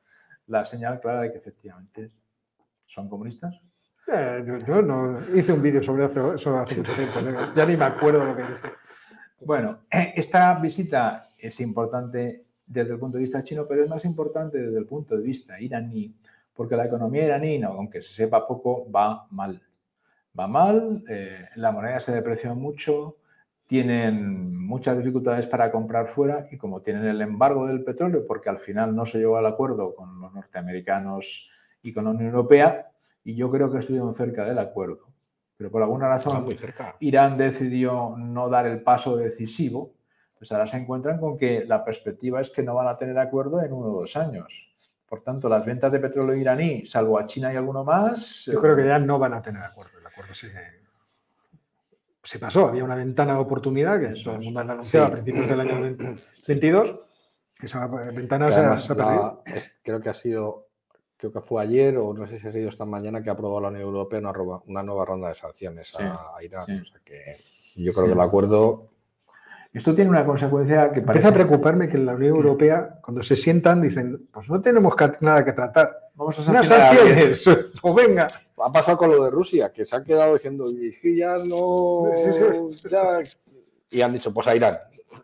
la 0.48 0.66
señal 0.66 1.00
clara 1.00 1.22
de 1.22 1.32
que 1.32 1.38
efectivamente 1.40 2.12
son 2.86 3.10
comunistas. 3.10 3.60
Eh, 4.08 4.44
yo, 4.68 4.82
no 4.82 5.20
hice 5.34 5.54
un 5.54 5.62
vídeo 5.62 5.82
sobre 5.82 6.06
hace, 6.06 6.38
sobre 6.38 6.60
hace 6.60 6.76
mucho 6.76 6.94
tiempo, 6.94 7.20
ya 7.56 7.66
ni 7.66 7.78
me 7.78 7.86
acuerdo 7.86 8.26
lo 8.26 8.36
que 8.36 8.44
dice. 8.44 8.68
Bueno, 9.40 9.80
esta 9.90 10.54
visita 10.56 11.30
es 11.38 11.60
importante 11.62 12.46
desde 12.66 12.94
el 12.94 13.00
punto 13.00 13.18
de 13.18 13.24
vista 13.24 13.44
chino, 13.44 13.66
pero 13.68 13.84
es 13.84 13.90
más 13.90 14.06
importante 14.06 14.58
desde 14.58 14.78
el 14.78 14.86
punto 14.86 15.18
de 15.18 15.24
vista 15.24 15.60
iraní, 15.60 16.14
porque 16.54 16.76
la 16.76 16.86
economía 16.86 17.26
iraní, 17.26 17.64
aunque 17.64 18.02
se 18.02 18.14
sepa 18.14 18.46
poco, 18.46 18.90
va 18.92 19.26
mal 19.32 19.62
va 20.38 20.48
mal, 20.48 21.04
eh, 21.08 21.50
la 21.56 21.72
moneda 21.72 22.00
se 22.00 22.12
deprecia 22.12 22.54
mucho, 22.54 23.18
tienen 23.68 24.58
muchas 24.58 24.98
dificultades 24.98 25.48
para 25.48 25.72
comprar 25.72 26.08
fuera 26.08 26.46
y 26.52 26.58
como 26.58 26.82
tienen 26.82 27.06
el 27.06 27.22
embargo 27.22 27.68
del 27.68 27.84
petróleo, 27.84 28.26
porque 28.28 28.50
al 28.50 28.60
final 28.60 28.96
no 28.96 29.06
se 29.06 29.20
llegó 29.20 29.38
al 29.38 29.46
acuerdo 29.46 29.96
con 29.96 30.20
los 30.20 30.34
norteamericanos 30.34 31.50
y 31.82 31.94
con 31.94 32.06
la 32.06 32.12
Unión 32.12 32.30
Europea, 32.30 32.92
y 33.24 33.36
yo 33.36 33.50
creo 33.52 33.72
que 33.72 33.80
estuvieron 33.80 34.14
cerca 34.14 34.46
del 34.46 34.60
acuerdo. 34.60 35.08
Pero 35.56 35.72
por 35.72 35.82
alguna 35.82 36.10
razón 36.10 36.46
Irán 37.00 37.38
decidió 37.38 38.16
no 38.18 38.50
dar 38.50 38.66
el 38.66 38.82
paso 38.82 39.16
decisivo. 39.16 39.94
Entonces 40.34 40.52
ahora 40.52 40.68
se 40.68 40.78
encuentran 40.78 41.20
con 41.20 41.38
que 41.38 41.64
la 41.66 41.86
perspectiva 41.86 42.42
es 42.42 42.50
que 42.50 42.64
no 42.64 42.76
van 42.76 42.88
a 42.88 42.98
tener 42.98 43.18
acuerdo 43.18 43.62
en 43.62 43.72
uno 43.72 43.88
o 43.88 44.00
dos 44.02 44.18
años. 44.18 44.68
Por 45.08 45.22
tanto, 45.22 45.48
las 45.48 45.66
ventas 45.66 45.92
de 45.92 46.00
petróleo 46.00 46.36
iraní, 46.36 46.86
salvo 46.86 47.20
a 47.20 47.26
China 47.26 47.54
y 47.54 47.56
alguno 47.56 47.84
más... 47.84 48.46
Yo 48.46 48.60
creo 48.60 48.76
que 48.76 48.86
ya 48.86 48.98
no 48.98 49.20
van 49.20 49.36
a 49.36 49.42
tener 49.42 49.62
acuerdo 49.62 49.93
acuerdo 50.14 50.34
se, 52.24 52.40
pasó. 52.40 52.68
Había 52.68 52.84
una 52.84 52.96
ventana 52.96 53.34
de 53.34 53.40
oportunidad 53.40 54.00
que 54.00 54.10
todo 54.22 54.36
el 54.36 54.42
mundo 54.42 54.60
anunciado 54.62 55.08
a 55.08 55.12
principios 55.12 55.48
del 55.50 55.60
año 55.60 55.82
22. 56.48 57.00
Esa 57.62 57.88
ventana 57.88 58.52
se, 58.52 58.60
ha 58.60 58.96
perdido. 58.96 59.44
creo 59.84 60.02
que 60.02 60.10
ha 60.10 60.14
sido, 60.14 60.68
creo 61.18 61.32
que 61.32 61.42
fue 61.42 61.62
ayer 61.64 61.98
o 61.98 62.14
no 62.14 62.28
sé 62.28 62.40
si 62.40 62.48
ha 62.48 62.52
sido 62.52 62.70
esta 62.70 62.86
mañana 62.86 63.24
que 63.24 63.30
ha 63.30 63.34
aprobado 63.34 63.62
la 63.62 63.70
Unión 63.70 63.84
Europea 63.84 64.20
una, 64.66 64.84
nueva 64.84 65.06
ronda 65.06 65.30
de 65.30 65.36
sanciones 65.36 65.96
a, 66.00 66.42
Irán. 66.44 66.66
que 67.04 67.38
yo 67.76 67.94
creo 67.94 68.08
que 68.08 68.14
el 68.14 68.22
acuerdo 68.22 68.90
esto 69.74 69.96
tiene 69.96 70.12
una 70.12 70.24
consecuencia 70.24 70.92
que 70.92 71.02
parece... 71.02 71.28
Empieza 71.28 71.30
a 71.30 71.34
preocuparme 71.34 71.90
que 71.90 71.98
en 71.98 72.06
la 72.06 72.14
Unión 72.14 72.36
Europea, 72.36 73.00
cuando 73.02 73.24
se 73.24 73.36
sientan, 73.36 73.82
dicen, 73.82 74.28
pues 74.32 74.48
no 74.48 74.62
tenemos 74.62 74.94
nada 75.20 75.44
que 75.44 75.52
tratar. 75.52 76.12
Vamos 76.14 76.38
a 76.38 76.44
sancionar 76.44 76.66
sanciones. 76.66 77.48
O 77.82 77.94
pues 77.94 78.08
venga 78.08 78.28
ha 78.64 78.72
pasado 78.72 78.98
con 78.98 79.12
lo 79.12 79.24
de 79.26 79.30
Rusia, 79.30 79.72
que 79.72 79.86
se 79.86 79.96
han 79.96 80.04
quedado 80.04 80.34
diciendo, 80.34 80.70
y 80.72 81.18
ya 81.18 81.38
no. 81.38 82.12
Y 83.90 84.02
han 84.02 84.14
dicho, 84.14 84.34
pues 84.34 84.48
a 84.48 84.56
Irán. 84.56 84.78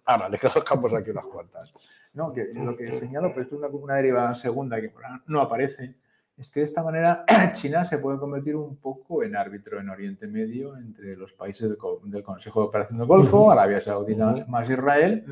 Ahora, 0.06 0.30
le 0.30 0.38
colocamos 0.38 0.94
aquí 0.94 1.12
unas 1.12 1.26
cuantas. 1.26 1.74
No, 2.14 2.34
que 2.34 2.48
lo 2.54 2.76
que 2.76 2.92
señalo, 2.92 3.30
pero 3.30 3.42
esto 3.42 3.56
es 3.56 3.74
una, 3.74 3.96
deriva 3.96 4.34
segunda 4.34 4.82
que 4.82 4.92
no 5.28 5.42
aparece, 5.42 5.96
es 6.38 6.50
que 6.52 6.62
de 6.62 6.66
esta 6.66 6.84
manera 6.84 7.26
China 7.54 7.84
se 7.86 7.98
puede 7.98 8.18
convertir 8.18 8.56
un 8.56 8.78
poco 8.78 9.24
en 9.24 9.36
árbitro 9.36 9.80
en 9.80 9.90
Oriente 9.90 10.28
Medio 10.28 10.76
entre 10.78 11.16
los 11.16 11.34
países 11.34 11.70
del, 11.70 12.24
Consejo 12.24 12.62
de 12.62 12.68
Operación 12.68 12.98
del 12.98 13.08
Golfo, 13.08 13.52
Arabia 13.52 13.82
Saudita 13.82 14.46
más 14.48 14.70
Israel 14.70 15.26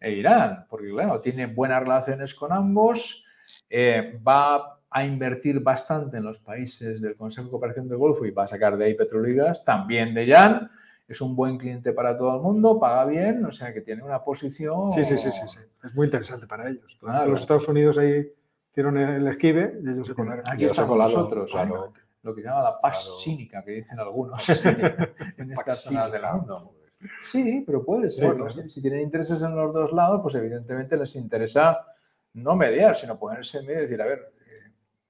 e 0.00 0.12
Irán, 0.12 0.66
porque 0.68 0.90
claro, 0.90 1.20
tiene 1.20 1.46
buenas 1.46 1.80
relaciones 1.80 2.34
con 2.34 2.52
ambos, 2.52 3.24
eh, 3.68 4.20
va 4.26 4.81
a 4.92 5.04
invertir 5.04 5.60
bastante 5.60 6.18
en 6.18 6.24
los 6.24 6.38
países 6.38 7.00
del 7.00 7.16
Consejo 7.16 7.46
de 7.46 7.50
Cooperación 7.50 7.88
del 7.88 7.98
Golfo 7.98 8.26
y 8.26 8.30
va 8.30 8.44
a 8.44 8.48
sacar 8.48 8.76
de 8.76 8.86
ahí 8.86 8.94
petróleo 8.94 9.32
y 9.32 9.36
gas, 9.36 9.64
también 9.64 10.14
de 10.14 10.24
Irán. 10.24 10.70
Es 11.08 11.20
un 11.20 11.34
buen 11.34 11.58
cliente 11.58 11.92
para 11.92 12.16
todo 12.16 12.36
el 12.36 12.42
mundo, 12.42 12.78
paga 12.78 13.04
bien, 13.04 13.44
o 13.44 13.52
sea 13.52 13.72
que 13.72 13.80
tiene 13.80 14.02
una 14.02 14.22
posición. 14.22 14.92
Sí, 14.92 15.04
sí, 15.04 15.16
sí, 15.16 15.30
sí. 15.30 15.58
Es 15.82 15.94
muy 15.94 16.06
interesante 16.06 16.46
para 16.46 16.68
ellos. 16.68 16.98
Los 17.00 17.40
Estados 17.40 17.68
Unidos 17.68 17.98
ahí 17.98 18.26
hicieron 18.70 18.96
el 18.96 19.26
esquive 19.26 19.80
y 19.84 19.90
ellos 19.90 20.06
se 20.06 20.14
colaron. 20.14 20.44
Aquí 20.48 20.64
estamos 20.64 20.98
nosotros, 20.98 21.52
lo 22.22 22.34
que 22.34 22.42
llama 22.42 22.62
la 22.62 22.80
paz 22.80 23.08
cínica, 23.22 23.64
que 23.64 23.72
dicen 23.72 23.98
algunos 23.98 24.48
en 25.36 25.52
estas 25.52 25.80
zonas 25.80 26.10
del 26.12 26.22
mundo. 26.22 26.72
Sí, 27.22 27.64
pero 27.66 27.84
puede 27.84 28.10
ser. 28.10 28.36
Si 28.68 28.80
tienen 28.80 29.00
intereses 29.00 29.42
en 29.42 29.56
los 29.56 29.72
dos 29.74 29.92
lados, 29.92 30.20
pues 30.22 30.34
evidentemente 30.36 30.96
les 30.96 31.16
interesa 31.16 31.84
no 32.34 32.56
mediar, 32.56 32.96
sino 32.96 33.18
ponerse 33.18 33.58
en 33.58 33.66
medio 33.66 33.80
y 33.80 33.82
decir, 33.82 34.00
a 34.00 34.06
ver, 34.06 34.31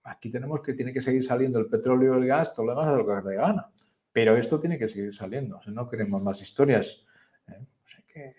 aquí 0.04 0.30
tenemos 0.30 0.60
que 0.62 0.74
tiene 0.74 0.92
que 0.92 1.00
seguir 1.00 1.24
saliendo 1.24 1.58
el 1.58 1.66
petróleo 1.66 2.14
el 2.14 2.26
gas, 2.26 2.54
todo 2.54 2.66
lo 2.66 2.72
demás 2.72 2.90
de 2.90 2.98
lo 2.98 3.06
que 3.06 3.28
le 3.28 3.36
gana. 3.36 3.70
Pero 4.12 4.36
esto 4.36 4.60
tiene 4.60 4.78
que 4.78 4.88
seguir 4.88 5.14
saliendo, 5.14 5.60
no 5.66 5.88
queremos 5.88 6.22
más 6.22 6.40
historias. 6.42 7.04
¿eh? 7.48 8.34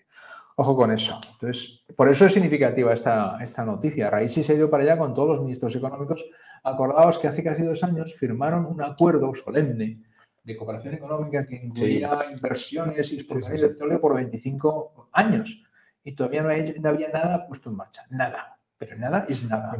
ojo 0.56 0.76
con 0.76 0.92
eso. 0.92 1.18
Entonces, 1.32 1.82
por 1.96 2.08
eso 2.08 2.26
es 2.26 2.32
significativa 2.32 2.92
esta, 2.92 3.38
esta 3.42 3.64
noticia. 3.64 4.08
Raíces 4.10 4.46
se 4.46 4.54
ido 4.54 4.70
para 4.70 4.84
allá 4.84 4.98
con 4.98 5.14
todos 5.14 5.30
los 5.30 5.40
ministros 5.40 5.74
económicos. 5.74 6.24
Acordaos 6.62 7.18
que 7.18 7.28
hace 7.28 7.42
casi 7.42 7.62
dos 7.62 7.82
años 7.82 8.14
firmaron 8.14 8.66
un 8.66 8.80
acuerdo 8.80 9.34
solemne 9.34 10.00
de 10.44 10.56
cooperación 10.56 10.94
económica 10.94 11.46
que 11.46 11.56
incluía 11.56 12.18
inversiones 12.30 13.10
y 13.12 13.16
exportaciones 13.16 13.62
de 13.62 13.68
petróleo 13.70 14.00
por 14.00 14.14
25 14.14 15.08
años. 15.12 15.62
Y 16.04 16.12
todavía 16.12 16.42
no 16.42 16.88
había 16.88 17.08
nada 17.08 17.46
puesto 17.46 17.70
en 17.70 17.76
marcha. 17.76 18.06
Nada 18.10 18.53
pero 18.84 18.98
nada 18.98 19.26
es 19.28 19.44
nada. 19.44 19.74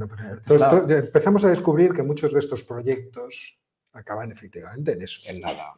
empezamos 0.89 1.45
a 1.45 1.51
descubrir 1.51 1.93
que 1.93 2.03
muchos 2.03 2.33
de 2.33 2.39
estos 2.39 2.63
proyectos 2.65 3.59
acaban 3.93 4.31
efectivamente 4.33 4.93
en 4.93 5.03
eso. 5.03 5.21
En 5.27 5.41
nada. 5.41 5.75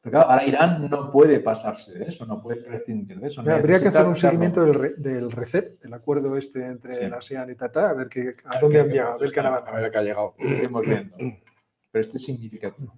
Pero 0.00 0.12
claro, 0.12 0.30
ahora 0.30 0.44
Irán 0.44 0.90
no 0.90 1.10
puede 1.10 1.40
pasarse 1.40 1.94
de 1.94 2.04
eso, 2.04 2.26
no 2.26 2.42
puede 2.42 2.60
prescindir 2.60 3.18
de 3.18 3.28
eso. 3.28 3.40
habría 3.40 3.80
que 3.80 3.88
hacer 3.88 4.04
un 4.04 4.16
seguimiento 4.16 4.62
del, 4.62 4.94
del 4.98 5.30
RECEP, 5.32 5.82
el 5.84 5.94
acuerdo 5.94 6.36
este 6.36 6.66
entre 6.66 7.08
la 7.08 7.16
ASEAN 7.16 7.50
y 7.50 7.54
Tata, 7.54 7.88
a 7.88 7.94
ver 7.94 8.08
que, 8.08 8.34
a, 8.44 8.58
dónde 8.58 8.80
han 8.80 8.88
llegado, 8.88 9.12
a 9.14 9.16
ver 9.16 9.32
qué 9.32 9.40
han 9.40 9.46
avanzado. 9.46 9.76
A 9.76 9.80
ver 9.80 9.90
qué 9.90 9.98
ha 9.98 10.02
llegado. 10.02 10.34
viendo. 10.38 11.16
Pero 11.16 12.00
esto 12.02 12.18
es 12.18 12.24
significativo. 12.24 12.92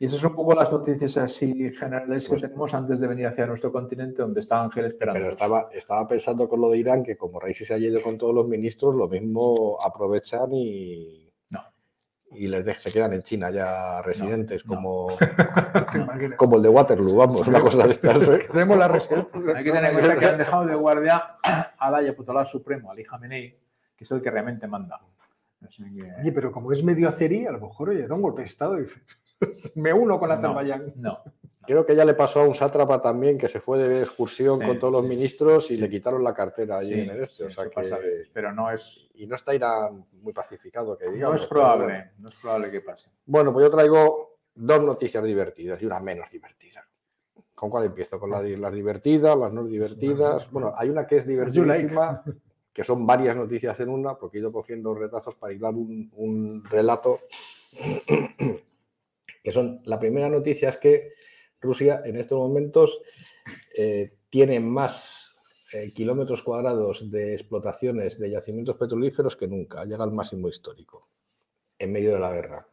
Y 0.00 0.06
esas 0.06 0.20
son 0.20 0.30
un 0.30 0.36
poco 0.36 0.54
las 0.54 0.70
noticias 0.70 1.16
así 1.16 1.72
generales 1.72 2.24
que 2.24 2.30
pues 2.30 2.42
tenemos 2.42 2.72
antes 2.72 3.00
de 3.00 3.08
venir 3.08 3.26
hacia 3.26 3.46
nuestro 3.46 3.72
continente, 3.72 4.22
donde 4.22 4.38
está 4.38 4.62
Ángel 4.62 4.84
esperando. 4.84 5.18
Pero 5.18 5.30
estaba, 5.30 5.68
estaba 5.72 6.06
pensando 6.06 6.48
con 6.48 6.60
lo 6.60 6.70
de 6.70 6.78
Irán 6.78 7.02
que 7.02 7.16
como 7.16 7.40
Raisi 7.40 7.64
se 7.64 7.74
ha 7.74 7.78
ido 7.78 8.00
con 8.00 8.16
todos 8.16 8.32
los 8.32 8.46
ministros, 8.46 8.94
lo 8.94 9.08
mismo 9.08 9.76
aprovechan 9.82 10.52
y, 10.52 11.32
no. 11.50 11.64
y 12.30 12.46
les 12.46 12.80
se 12.80 12.92
quedan 12.92 13.12
en 13.12 13.22
China 13.22 13.50
ya 13.50 14.00
residentes, 14.02 14.62
como, 14.62 15.08
como 16.36 16.56
el 16.56 16.62
de 16.62 16.68
Waterloo, 16.68 17.16
vamos, 17.16 17.48
una 17.48 17.60
cosa 17.60 17.84
de 17.84 17.90
estas. 17.90 18.28
¿eh? 18.28 18.38
Tenemos 18.52 18.78
la 18.78 18.86
residencia. 18.86 19.56
Hay 19.56 19.64
que 19.64 19.72
tener 19.72 19.86
en 19.86 19.98
cuenta 19.98 20.16
que 20.16 20.26
han 20.26 20.38
dejado 20.38 20.64
de 20.64 20.76
guardia 20.76 21.38
al 21.76 21.94
Ayatollah 21.96 22.44
Supremo, 22.44 22.92
al 22.92 23.02
Khamenei, 23.02 23.58
que 23.96 24.04
es 24.04 24.10
el 24.12 24.22
que 24.22 24.30
realmente 24.30 24.68
manda. 24.68 25.00
Oye, 26.20 26.30
pero 26.30 26.52
como 26.52 26.70
es 26.70 26.84
medio 26.84 27.08
acerí, 27.08 27.44
a 27.46 27.50
lo 27.50 27.58
mejor, 27.58 27.88
oye, 27.88 28.06
da 28.06 28.14
un 28.14 28.22
golpe 28.22 28.42
de 28.42 28.46
Estado 28.46 28.78
y 28.78 28.82
dices, 28.82 29.18
me 29.76 29.92
uno 29.92 30.18
con 30.18 30.30
Azerbaiyán. 30.30 30.92
No, 30.96 31.20
no, 31.24 31.32
Creo 31.66 31.84
que 31.84 31.94
ya 31.94 32.04
le 32.06 32.14
pasó 32.14 32.40
a 32.40 32.44
un 32.48 32.54
sátrapa 32.54 33.02
también 33.02 33.36
que 33.36 33.46
se 33.46 33.60
fue 33.60 33.78
de 33.78 34.00
excursión 34.00 34.58
Sí, 34.58 34.66
con 34.66 34.78
todos 34.78 34.92
los 34.92 35.02
sí, 35.02 35.08
ministros 35.08 35.64
y 35.70 35.74
sí. 35.74 35.76
le 35.76 35.90
quitaron 35.90 36.24
la 36.24 36.32
cartera 36.32 36.78
allí 36.78 36.94
Sí, 36.94 37.00
en 37.00 37.10
el 37.10 37.22
este. 37.22 37.36
sí, 37.36 37.42
o 37.42 37.50
sea 37.50 37.64
que, 37.64 37.70
pasa 37.70 37.98
pero 38.32 38.52
no 38.54 38.70
es, 38.70 39.06
y 39.14 39.26
no 39.26 39.36
está 39.36 39.54
Irán 39.54 40.06
muy 40.22 40.32
pacificado, 40.32 40.96
que 40.96 41.10
digamos. 41.10 41.36
no 41.36 41.42
es 41.42 41.46
pero 41.46 41.60
bueno. 41.60 41.76
probable, 41.76 42.10
no 42.18 42.28
es 42.30 42.34
probable 42.36 42.70
que 42.70 42.80
pase. 42.80 43.10
Bueno, 43.26 43.52
pues 43.52 43.64
yo 43.64 43.70
traigo 43.70 44.38
dos 44.54 44.82
noticias 44.82 45.22
divertidas 45.22 45.82
y 45.82 45.86
una 45.86 46.00
menos 46.00 46.30
divertida. 46.30 46.88
¿Con 47.54 47.70
cuál 47.70 47.84
empiezo? 47.84 48.18
¿Con 48.18 48.30
la 48.30 48.40
las 48.40 48.72
divertidas, 48.72 49.36
las 49.36 49.52
no 49.52 49.64
divertidas? 49.64 50.50
Bueno, 50.50 50.72
hay 50.76 50.88
una 50.88 51.06
que 51.06 51.16
es 51.16 51.26
you 51.26 51.32
like. 51.34 51.52
divertidísima, 51.52 52.22
que 52.72 52.84
son 52.84 53.04
varias 53.06 53.36
noticias 53.36 53.78
en 53.80 53.88
una, 53.88 54.14
porque 54.16 54.38
he 54.38 54.40
ido 54.40 54.52
cogiendo 54.52 54.94
retazos 54.94 55.34
para 55.34 55.52
hilar 55.52 55.74
un, 55.74 56.08
un 56.14 56.64
relato. 56.64 57.18
Que 59.42 59.52
son, 59.52 59.80
la 59.84 59.98
primera 59.98 60.28
noticia 60.28 60.68
es 60.68 60.76
que 60.76 61.12
Rusia 61.60 62.02
en 62.04 62.16
estos 62.16 62.38
momentos 62.38 63.00
eh, 63.76 64.12
tiene 64.30 64.60
más 64.60 65.34
eh, 65.72 65.92
kilómetros 65.92 66.42
cuadrados 66.42 67.10
de 67.10 67.34
explotaciones 67.34 68.18
de 68.18 68.30
yacimientos 68.30 68.76
petrolíferos 68.76 69.36
que 69.36 69.48
nunca, 69.48 69.84
llega 69.84 70.04
al 70.04 70.12
máximo 70.12 70.48
histórico 70.48 71.08
en 71.78 71.92
medio 71.92 72.14
de 72.14 72.20
la 72.20 72.32
guerra. 72.32 72.66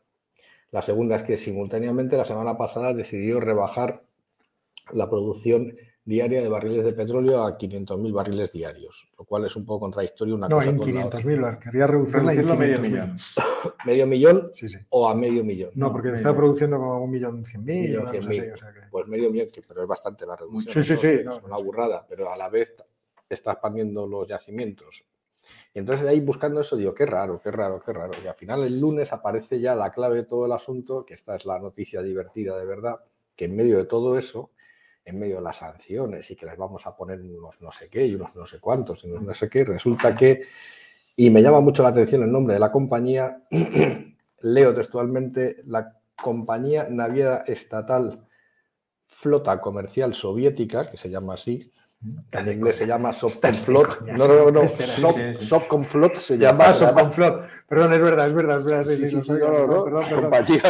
La 0.72 0.82
segunda 0.82 1.16
es 1.18 1.24
que 1.24 1.38
simultáneamente 1.38 2.18
la 2.18 2.26
semana 2.26 2.58
pasada 2.58 2.94
decidió 2.94 3.40
rebajar 3.40 4.04
la 4.92 5.10
producción 5.10 5.78
diaria 6.08 6.40
de 6.42 6.48
barriles 6.48 6.86
de 6.86 6.94
petróleo 6.94 7.42
a 7.44 7.58
500.000 7.58 8.14
barriles 8.14 8.52
diarios, 8.52 9.08
lo 9.18 9.26
cual 9.26 9.46
es 9.46 9.56
un 9.56 9.66
poco 9.66 9.82
contradictorio 9.82 10.36
una 10.36 10.48
No, 10.48 10.58
cosa 10.58 10.70
en 10.70 10.78
con 10.78 10.94
la 10.94 11.06
otra. 11.08 11.20
500.000, 11.20 11.60
quería 11.60 11.88
reducirla 11.88 12.32
Reducirlo 12.32 12.54
a 12.54 12.56
medio 12.58 12.78
500.000. 12.78 12.82
millón. 12.82 13.18
¿Medio 13.86 14.08
millón 14.08 14.50
Sí, 14.54 14.70
sí. 14.70 14.78
o 14.90 15.10
a 15.10 15.16
medio 15.16 15.44
millón? 15.44 15.72
No, 15.74 15.92
porque 15.92 16.10
medio. 16.10 16.18
está 16.20 16.36
produciendo 16.36 16.78
como 16.78 17.04
un 17.04 17.10
millón 17.12 17.44
cien 17.46 17.66
mil, 17.66 17.98
o 17.98 18.08
sea 18.08 18.20
que- 18.22 18.54
Pues 18.92 19.08
medio 19.08 19.32
millón, 19.32 19.48
que- 19.52 19.64
pero 19.64 19.82
es 19.82 19.88
bastante 19.88 20.26
la 20.28 20.36
reducción. 20.36 20.72
Sí, 20.72 20.84
sí, 20.84 20.96
sí, 20.96 21.08
es 21.08 21.26
no, 21.26 21.40
una 21.44 21.58
burrada, 21.58 22.06
pero 22.08 22.32
a 22.32 22.38
la 22.38 22.50
vez 22.50 22.76
está 23.28 23.54
expandiendo 23.54 24.06
los 24.06 24.28
yacimientos. 24.28 25.04
Y 25.74 25.80
entonces 25.80 26.08
ahí 26.08 26.20
buscando 26.22 26.62
eso 26.62 26.76
digo, 26.78 26.94
qué 26.94 27.06
raro, 27.08 27.42
qué 27.44 27.50
raro, 27.52 27.82
qué 27.84 27.92
raro. 27.94 28.14
Y 28.24 28.28
al 28.28 28.36
final 28.36 28.64
el 28.64 28.80
lunes 28.80 29.12
aparece 29.12 29.60
ya 29.60 29.74
la 29.76 29.92
clave 29.92 30.18
de 30.18 30.24
todo 30.24 30.46
el 30.46 30.52
asunto, 30.52 31.04
que 31.06 31.16
esta 31.16 31.36
es 31.36 31.46
la 31.46 31.58
noticia 31.60 32.02
divertida 32.04 32.58
de 32.58 32.66
verdad, 32.66 33.00
que 33.36 33.46
en 33.46 33.56
medio 33.56 33.78
de 33.78 33.86
todo 33.86 34.18
eso, 34.18 34.52
en 35.06 35.20
medio 35.20 35.36
de 35.36 35.44
las 35.44 35.58
sanciones 35.58 36.30
y 36.32 36.36
que 36.36 36.48
les 36.48 36.58
vamos 36.58 36.86
a 36.88 36.96
poner 36.96 37.22
unos 37.22 37.62
no 37.62 37.72
sé 37.72 37.90
qué 37.90 38.06
y 38.08 38.16
unos 38.16 38.36
no 38.36 38.46
sé 38.46 38.60
cuántos 38.60 39.04
y 39.04 39.08
unos 39.12 39.22
no 39.22 39.34
sé 39.34 39.48
qué, 39.48 39.64
resulta 39.64 40.16
que, 40.16 40.44
y 41.16 41.30
me 41.30 41.42
llama 41.42 41.62
mucho 41.62 41.84
la 41.84 41.90
atención 41.90 42.24
el 42.24 42.32
nombre 42.32 42.56
de 42.56 42.60
la 42.60 42.72
compañía, 42.72 43.44
leo 44.42 44.74
textualmente, 44.74 45.58
la 45.66 45.98
compañía 46.22 46.88
naviera 46.90 47.44
estatal 47.46 48.28
Flota 49.06 49.62
Comercial 49.62 50.14
Soviética, 50.14 50.90
que 50.90 50.98
se 50.98 51.10
llama 51.10 51.36
así, 51.36 51.72
en 52.32 52.52
inglés 52.52 52.78
se 52.78 52.86
llama 52.88 53.14
Sovcomflot, 53.14 54.00
coña, 54.00 54.18
no, 54.18 54.28
no, 54.28 54.52
no. 54.52 54.68
Sovcomflot 55.42 56.16
se 56.16 56.38
llama. 56.38 56.66
Ah, 56.68 56.74
son 56.74 56.88
además- 56.88 57.04
con 57.04 57.14
flot. 57.14 57.46
Perdón, 57.68 57.94
es 57.94 58.02
verdad, 58.02 58.28
es 58.28 58.34
verdad, 58.34 58.60
es 58.60 58.66
verdad. 58.66 58.86
Compañía 60.22 60.62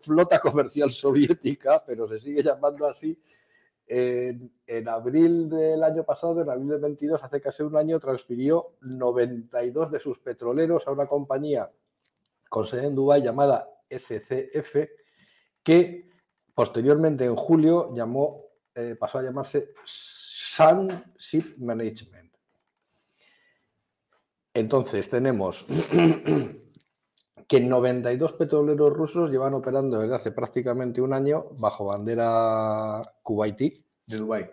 flota 0.00 0.38
comercial 0.40 0.90
soviética, 0.90 1.82
pero 1.86 2.08
se 2.08 2.20
sigue 2.20 2.42
llamando 2.42 2.86
así. 2.86 3.18
En, 3.86 4.50
en 4.66 4.88
abril 4.88 5.50
del 5.50 5.82
año 5.84 6.04
pasado, 6.04 6.40
en 6.40 6.48
abril 6.48 6.68
del 6.68 6.80
22, 6.80 7.22
hace 7.22 7.40
casi 7.40 7.62
un 7.62 7.76
año, 7.76 8.00
transfirió 8.00 8.72
92 8.80 9.90
de 9.90 10.00
sus 10.00 10.18
petroleros 10.20 10.86
a 10.88 10.90
una 10.92 11.06
compañía 11.06 11.70
con 12.48 12.66
sede 12.66 12.86
en 12.86 12.94
Dubái 12.94 13.20
llamada 13.22 13.68
SCF, 13.90 14.88
que 15.62 16.08
posteriormente 16.54 17.24
en 17.26 17.36
julio 17.36 17.92
llamó, 17.94 18.44
eh, 18.74 18.96
pasó 18.98 19.18
a 19.18 19.22
llamarse 19.22 19.74
Sun 19.84 20.88
Ship 21.18 21.56
Management. 21.58 22.32
Entonces 24.52 25.08
tenemos 25.08 25.66
que 27.48 27.60
92 27.60 28.32
petroleros 28.34 28.92
rusos 28.92 29.30
llevan 29.30 29.54
operando 29.54 29.98
desde 29.98 30.14
hace 30.14 30.32
prácticamente 30.32 31.00
un 31.00 31.12
año 31.12 31.46
bajo 31.58 31.86
bandera 31.86 33.02
kuwaití, 33.22 33.84
De 34.06 34.16
Dubái. 34.16 34.50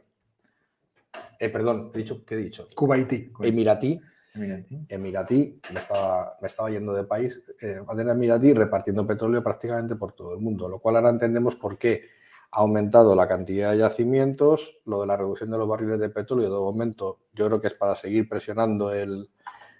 eh, 1.39 1.49
perdón, 1.49 1.91
he 1.93 1.99
dicho, 1.99 2.25
¿qué 2.25 2.36
he 2.36 2.38
dicho? 2.38 2.67
Kuwaití. 2.75 3.31
Emiratí, 3.41 3.99
Eminente. 4.34 4.86
Emiratí, 4.89 5.60
me 5.73 5.79
estaba, 5.79 6.38
me 6.41 6.47
estaba 6.47 6.69
yendo 6.71 6.93
de 6.93 7.03
país, 7.03 7.41
eh, 7.62 7.81
bandera 7.86 8.13
Emiratí 8.13 8.53
repartiendo 8.53 9.05
petróleo 9.05 9.43
prácticamente 9.43 9.95
por 9.95 10.13
todo 10.13 10.34
el 10.34 10.39
mundo, 10.39 10.67
lo 10.67 10.79
cual 10.79 10.95
ahora 10.95 11.10
entendemos 11.10 11.55
por 11.55 11.77
qué 11.77 12.10
ha 12.51 12.59
aumentado 12.59 13.15
la 13.15 13.27
cantidad 13.27 13.71
de 13.71 13.77
yacimientos, 13.77 14.77
lo 14.85 15.01
de 15.01 15.07
la 15.07 15.17
reducción 15.17 15.49
de 15.51 15.57
los 15.57 15.67
barriles 15.67 15.99
de 15.99 16.09
petróleo, 16.09 16.53
de 16.53 16.59
momento 16.59 17.19
yo 17.33 17.47
creo 17.47 17.61
que 17.61 17.67
es 17.67 17.73
para 17.73 17.95
seguir 17.95 18.27
presionando 18.27 18.93
el, 18.93 19.29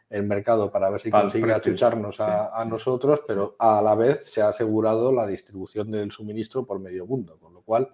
el 0.10 0.24
mercado 0.24 0.72
para 0.72 0.90
ver 0.90 1.02
si 1.02 1.10
Para 1.10 1.24
consigue 1.24 1.54
achucharnos 1.54 2.20
a, 2.20 2.26
sí, 2.26 2.50
a 2.54 2.64
sí. 2.64 2.70
nosotros, 2.70 3.22
pero 3.28 3.56
a 3.60 3.82
la 3.82 3.96
vez 3.96 4.24
se 4.24 4.42
ha 4.42 4.50
asegurado 4.50 5.12
la 5.12 5.28
distribución 5.28 5.92
del 5.92 6.12
suministro 6.12 6.66
por 6.66 6.80
medio 6.80 7.06
mundo, 7.06 7.38
con 7.40 7.54
lo 7.54 7.62
cual 7.62 7.94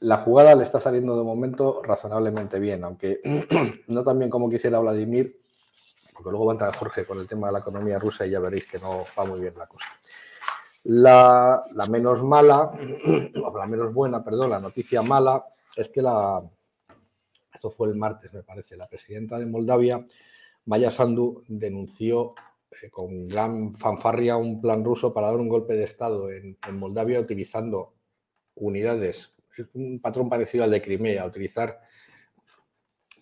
la 0.00 0.18
jugada 0.18 0.54
le 0.54 0.62
está 0.62 0.80
saliendo 0.80 1.16
de 1.16 1.24
momento 1.24 1.82
razonablemente 1.82 2.58
bien, 2.58 2.84
aunque 2.84 3.20
no 3.88 4.02
tan 4.02 4.18
bien 4.18 4.30
como 4.30 4.48
quisiera 4.50 4.78
Vladimir, 4.78 5.40
porque 6.12 6.30
luego 6.30 6.46
va 6.46 6.52
a 6.52 6.54
entrar 6.54 6.76
Jorge 6.76 7.04
con 7.04 7.18
el 7.18 7.26
tema 7.26 7.48
de 7.48 7.54
la 7.54 7.58
economía 7.60 7.98
rusa 7.98 8.26
y 8.26 8.30
ya 8.30 8.40
veréis 8.40 8.66
que 8.66 8.78
no 8.78 9.04
va 9.18 9.24
muy 9.24 9.40
bien 9.40 9.54
la 9.56 9.66
cosa. 9.66 9.86
La, 10.88 11.64
menos 11.90 12.22
mala, 12.22 12.70
o 13.42 13.58
la 13.58 13.66
menos 13.66 13.92
buena, 13.92 14.22
perdón, 14.22 14.50
la 14.50 14.60
noticia 14.60 15.02
mala 15.02 15.44
es 15.76 15.88
que 15.88 16.00
la, 16.00 16.42
esto 17.52 17.70
fue 17.70 17.88
el 17.88 17.96
martes 17.96 18.32
me 18.32 18.42
parece, 18.42 18.76
la 18.76 18.86
presidenta 18.86 19.38
de 19.38 19.46
Moldavia, 19.46 20.04
Maya 20.66 20.90
Sandu, 20.90 21.42
denunció 21.48 22.34
eh, 22.70 22.88
con 22.90 23.26
gran 23.26 23.74
fanfarria 23.74 24.36
un 24.36 24.60
plan 24.60 24.84
ruso 24.84 25.12
para 25.12 25.28
dar 25.28 25.36
un 25.36 25.48
golpe 25.48 25.74
de 25.74 25.84
Estado 25.84 26.30
en, 26.30 26.56
en 26.66 26.78
Moldavia 26.78 27.20
utilizando 27.20 27.94
unidades, 28.54 29.34
un 29.74 30.00
patrón 30.00 30.28
parecido 30.28 30.64
al 30.64 30.70
de 30.70 30.82
Crimea, 30.82 31.26
utilizar 31.26 31.80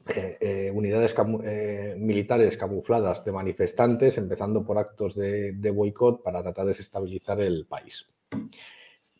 eh, 0.08 0.36
eh, 0.40 0.70
unidades 0.74 1.14
camu- 1.16 1.42
eh, 1.44 1.94
militares 1.98 2.56
camufladas 2.56 3.24
de 3.24 3.32
manifestantes, 3.32 4.18
empezando 4.18 4.62
por 4.64 4.78
actos 4.78 5.14
de, 5.14 5.52
de 5.52 5.70
boicot 5.70 6.22
para 6.22 6.42
tratar 6.42 6.64
de 6.66 6.70
desestabilizar 6.72 7.40
el 7.40 7.66
país. 7.66 8.06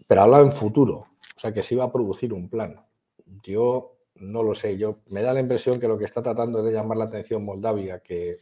Pero 0.07 0.23
habla 0.23 0.41
en 0.41 0.53
futuro, 0.53 0.97
o 0.99 1.41
sea 1.41 1.53
que 1.53 1.63
se 1.63 1.75
iba 1.75 1.85
a 1.85 1.93
producir 1.93 2.33
un 2.33 2.49
plan. 2.49 2.85
Yo 3.43 3.97
no 4.17 4.43
lo 4.43 4.55
sé, 4.55 4.77
yo 4.77 4.99
me 5.09 5.23
da 5.23 5.33
la 5.33 5.41
impresión 5.41 5.81
que 5.81 5.89
lo 5.89 5.99
que 5.99 6.05
está 6.05 6.23
tratando 6.23 6.59
es 6.59 6.65
de 6.67 6.73
llamar 6.73 6.99
la 6.99 7.05
atención 7.05 7.45
Moldavia 7.45 8.01
que 8.01 8.39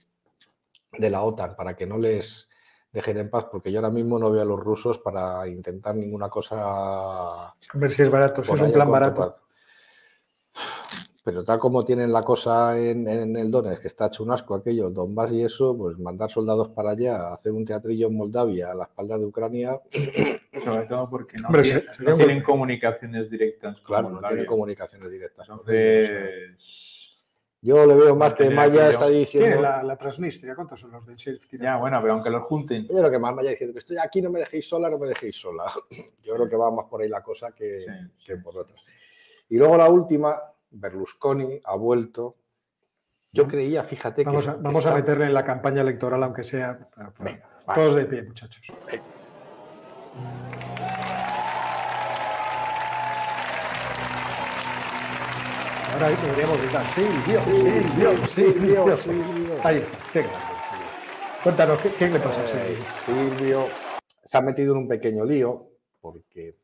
de 0.99 1.11
la 1.11 1.23
OTAN 1.23 1.57
para 1.57 1.75
que 1.77 1.87
no 1.87 1.97
les 1.99 2.49
dejen 2.93 3.17
en 3.17 3.31
paz, 3.31 3.47
porque 3.51 3.73
yo 3.73 3.79
ahora 3.79 3.91
mismo 3.91 4.19
no 4.19 4.31
veo 4.31 4.43
a 4.43 4.45
los 4.45 4.61
rusos 4.61 4.99
para 4.99 5.47
intentar 5.49 5.95
ninguna 5.95 6.29
cosa 6.29 7.47
A 7.47 7.55
ver 7.75 7.91
si 7.91 8.03
es 8.03 8.11
barato, 8.11 8.45
si 8.45 8.53
es 8.53 8.61
un 8.61 8.73
plan 8.73 8.91
barato. 8.91 9.37
Pero 11.25 11.45
tal 11.45 11.61
como 11.61 11.85
tienen 11.85 12.13
la 12.13 12.23
cosa 12.25 12.77
en, 12.77 13.07
en 13.07 13.37
el 13.37 13.49
Donetsk, 13.51 13.83
que 13.83 13.87
está 13.89 14.07
hecho 14.07 14.25
un 14.25 14.33
asco 14.33 14.57
aquello, 14.57 14.89
el 14.89 14.95
Donbass 14.95 15.31
y 15.33 15.45
eso, 15.45 15.77
pues 15.77 15.97
mandar 15.99 16.29
soldados 16.31 16.71
para 16.71 16.91
allá, 16.91 17.33
hacer 17.33 17.53
un 17.53 17.65
teatrillo 17.65 18.09
en 18.09 18.17
Moldavia 18.17 18.73
a 18.73 18.75
la 18.75 18.85
espalda 18.85 19.17
de 19.19 19.25
Ucrania, 19.27 19.81
Sobre 20.65 20.87
todo 20.87 21.09
porque 21.09 21.37
no, 21.39 21.49
Hombre, 21.49 21.85
muy- 22.07 22.17
tienen 22.17 22.43
comunicaciones 22.43 23.31
directas 23.31 23.77
con 23.81 23.87
claro, 23.87 24.09
no 24.09 24.15
Moldavia. 24.15 24.37
tiene 24.37 24.47
comunicaciones 24.47 25.11
directas. 25.11 25.49
Entonces, 25.49 27.19
Yo 27.61 27.87
le 27.87 27.95
veo 27.95 28.17
más 28.17 28.35
que 28.35 28.51
Maya 28.51 28.91
está 28.91 29.07
diciendo. 29.09 29.49
Tiene 29.49 29.63
la, 29.63 29.83
la 29.83 29.97
Transnistria, 29.97 30.55
¿cuántos 30.57 30.81
son 30.81 30.91
los 30.91 31.07
del 31.07 31.17
Sheriff? 31.17 31.47
ya, 31.53 31.77
bueno, 31.77 31.99
pero 32.03 32.15
aunque 32.15 32.31
los 32.31 32.43
junten. 32.47 32.83
Yo 32.89 32.97
creo 32.99 33.11
que 33.11 33.19
más 33.21 33.33
Maya 33.35 33.51
diciendo 33.51 33.73
que 33.73 33.79
estoy 33.79 33.97
aquí, 33.99 34.21
no 34.21 34.31
me 34.31 34.41
dejéis 34.41 34.69
sola, 34.69 34.91
no 34.91 34.99
me 34.99 35.07
dejéis 35.07 35.37
sola. 35.37 35.65
Yo 36.25 36.35
creo 36.35 36.49
que 36.49 36.57
va 36.57 36.71
más 36.73 36.87
por 36.87 37.01
ahí 37.03 37.09
la 37.09 37.23
cosa 37.23 37.53
que, 37.53 37.81
Sí, 37.81 37.87
que 38.27 38.37
por 38.39 38.57
otras. 38.59 38.81
Y 39.49 39.57
luego 39.57 39.77
la 39.77 39.89
última, 39.89 40.39
Berlusconi 40.73 41.61
ha 41.65 41.77
vuelto. 41.77 42.37
Yo 43.33 43.47
creía, 43.49 43.83
fíjate 43.85 44.25
Vamos, 44.25 44.45
que. 44.45 44.51
a, 44.51 44.55
vamos 44.55 44.85
a 44.87 44.95
meterle 44.95 45.27
en 45.27 45.35
la 45.35 45.45
campaña 45.45 45.81
electoral, 45.83 46.23
aunque 46.23 46.43
sea. 46.43 46.89
Venga, 47.19 47.49
va. 47.69 47.75
todos 47.75 47.95
de 47.95 48.05
pie, 48.05 48.23
muchachos. 48.23 48.63
Ahora 55.93 56.09
deberíamos 56.09 56.59
gritar. 56.59 56.85
Silvio, 56.95 57.41
Silvio, 57.45 58.27
Silvio, 58.27 58.99
Silvio. 58.99 59.55
Ahí 59.63 59.77
está, 59.79 59.99
qué 60.13 60.21
grande, 60.23 60.39
Silvio. 60.69 60.87
Cuéntanos, 61.43 61.79
¿qué, 61.81 61.91
qué 61.95 62.09
le 62.09 62.19
pasa 62.19 62.41
a 62.41 62.45
Eh, 62.45 62.77
Silvio? 63.05 63.31
Silvio 63.37 63.69
se 64.25 64.39
ha 64.39 64.41
metido 64.41 64.73
en 64.73 64.79
un 64.79 64.89
pequeño 64.89 65.25
lío 65.25 65.69
porque 66.01 66.57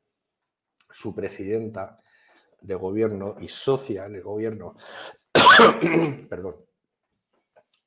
su 0.90 1.14
presidenta 1.14 1.96
de 2.60 2.74
gobierno 2.74 3.36
y 3.40 3.48
socia 3.48 4.06
en 4.06 4.16
el 4.16 4.22
gobierno, 4.22 4.74
perdón, 6.28 6.56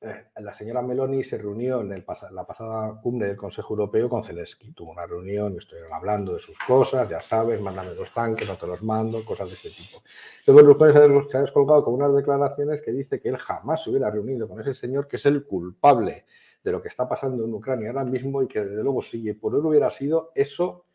eh, 0.04 0.32
la 0.38 0.52
señora 0.56 0.82
Meloni 0.82 1.24
se 1.24 1.38
reunió 1.38 1.82
en 1.82 2.04
la 2.32 2.44
pasada 2.44 3.00
cumbre 3.04 3.28
del 3.28 3.38
Consejo 3.38 3.76
Europeo 3.76 4.10
con 4.10 4.24
Zelensky. 4.24 4.72
Tuvo 4.72 4.94
una 4.94 5.06
reunión, 5.06 5.56
estuvieron 5.56 5.94
hablando 5.94 6.34
de 6.34 6.40
sus 6.40 6.58
cosas, 6.58 7.08
ya 7.08 7.22
sabes, 7.22 7.62
mándame 7.62 7.94
dos 7.94 8.12
tanques, 8.12 8.48
no 8.48 8.58
te 8.58 8.66
los 8.66 8.82
mando, 8.82 9.24
cosas 9.24 9.50
de 9.50 9.54
este 9.54 9.70
tipo. 9.70 10.02
Luego 10.48 11.30
se 11.30 11.38
ha 11.38 11.42
descolgado 11.42 11.84
con 11.84 11.94
unas 11.94 12.16
declaraciones 12.16 12.82
que 12.82 12.92
dice 12.92 13.20
que 13.20 13.30
él 13.30 13.38
jamás 13.38 13.84
se 13.84 13.92
hubiera 13.92 14.10
reunido 14.10 14.48
con 14.48 14.60
ese 14.60 14.74
señor 14.74 15.08
que 15.08 15.18
es 15.18 15.26
el 15.28 15.46
culpable 15.46 16.26
de 16.64 16.72
lo 16.72 16.82
que 16.82 16.88
está 16.88 17.08
pasando 17.08 17.46
en 17.46 17.54
Ucrania 17.54 17.90
ahora 17.90 18.04
mismo 18.04 18.42
y 18.42 18.48
que 18.48 18.66
desde 18.66 18.82
luego 18.82 19.04
si 19.04 19.32
por 19.34 19.54
él 19.54 19.64
hubiera 19.64 19.92
sido, 19.92 20.32
eso 20.34 20.86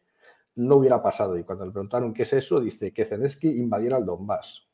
no 0.56 0.76
hubiera 0.76 1.02
pasado. 1.02 1.38
Y 1.38 1.44
cuando 1.44 1.64
le 1.64 1.72
preguntaron 1.72 2.12
qué 2.12 2.22
es 2.22 2.32
eso, 2.32 2.60
dice 2.60 2.92
que 2.92 3.04
Zelensky 3.04 3.48
invadiera 3.48 3.98
el 3.98 4.04
Donbass. 4.04 4.68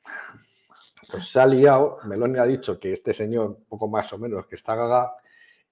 Pues 1.10 1.30
se 1.30 1.40
ha 1.40 1.46
liado, 1.46 1.98
Meloni 2.04 2.38
ha 2.38 2.44
dicho 2.44 2.78
que 2.78 2.92
este 2.92 3.12
señor, 3.12 3.58
poco 3.68 3.88
más 3.88 4.12
o 4.12 4.18
menos, 4.18 4.46
que 4.46 4.54
está 4.54 4.74
gaga, 4.74 5.14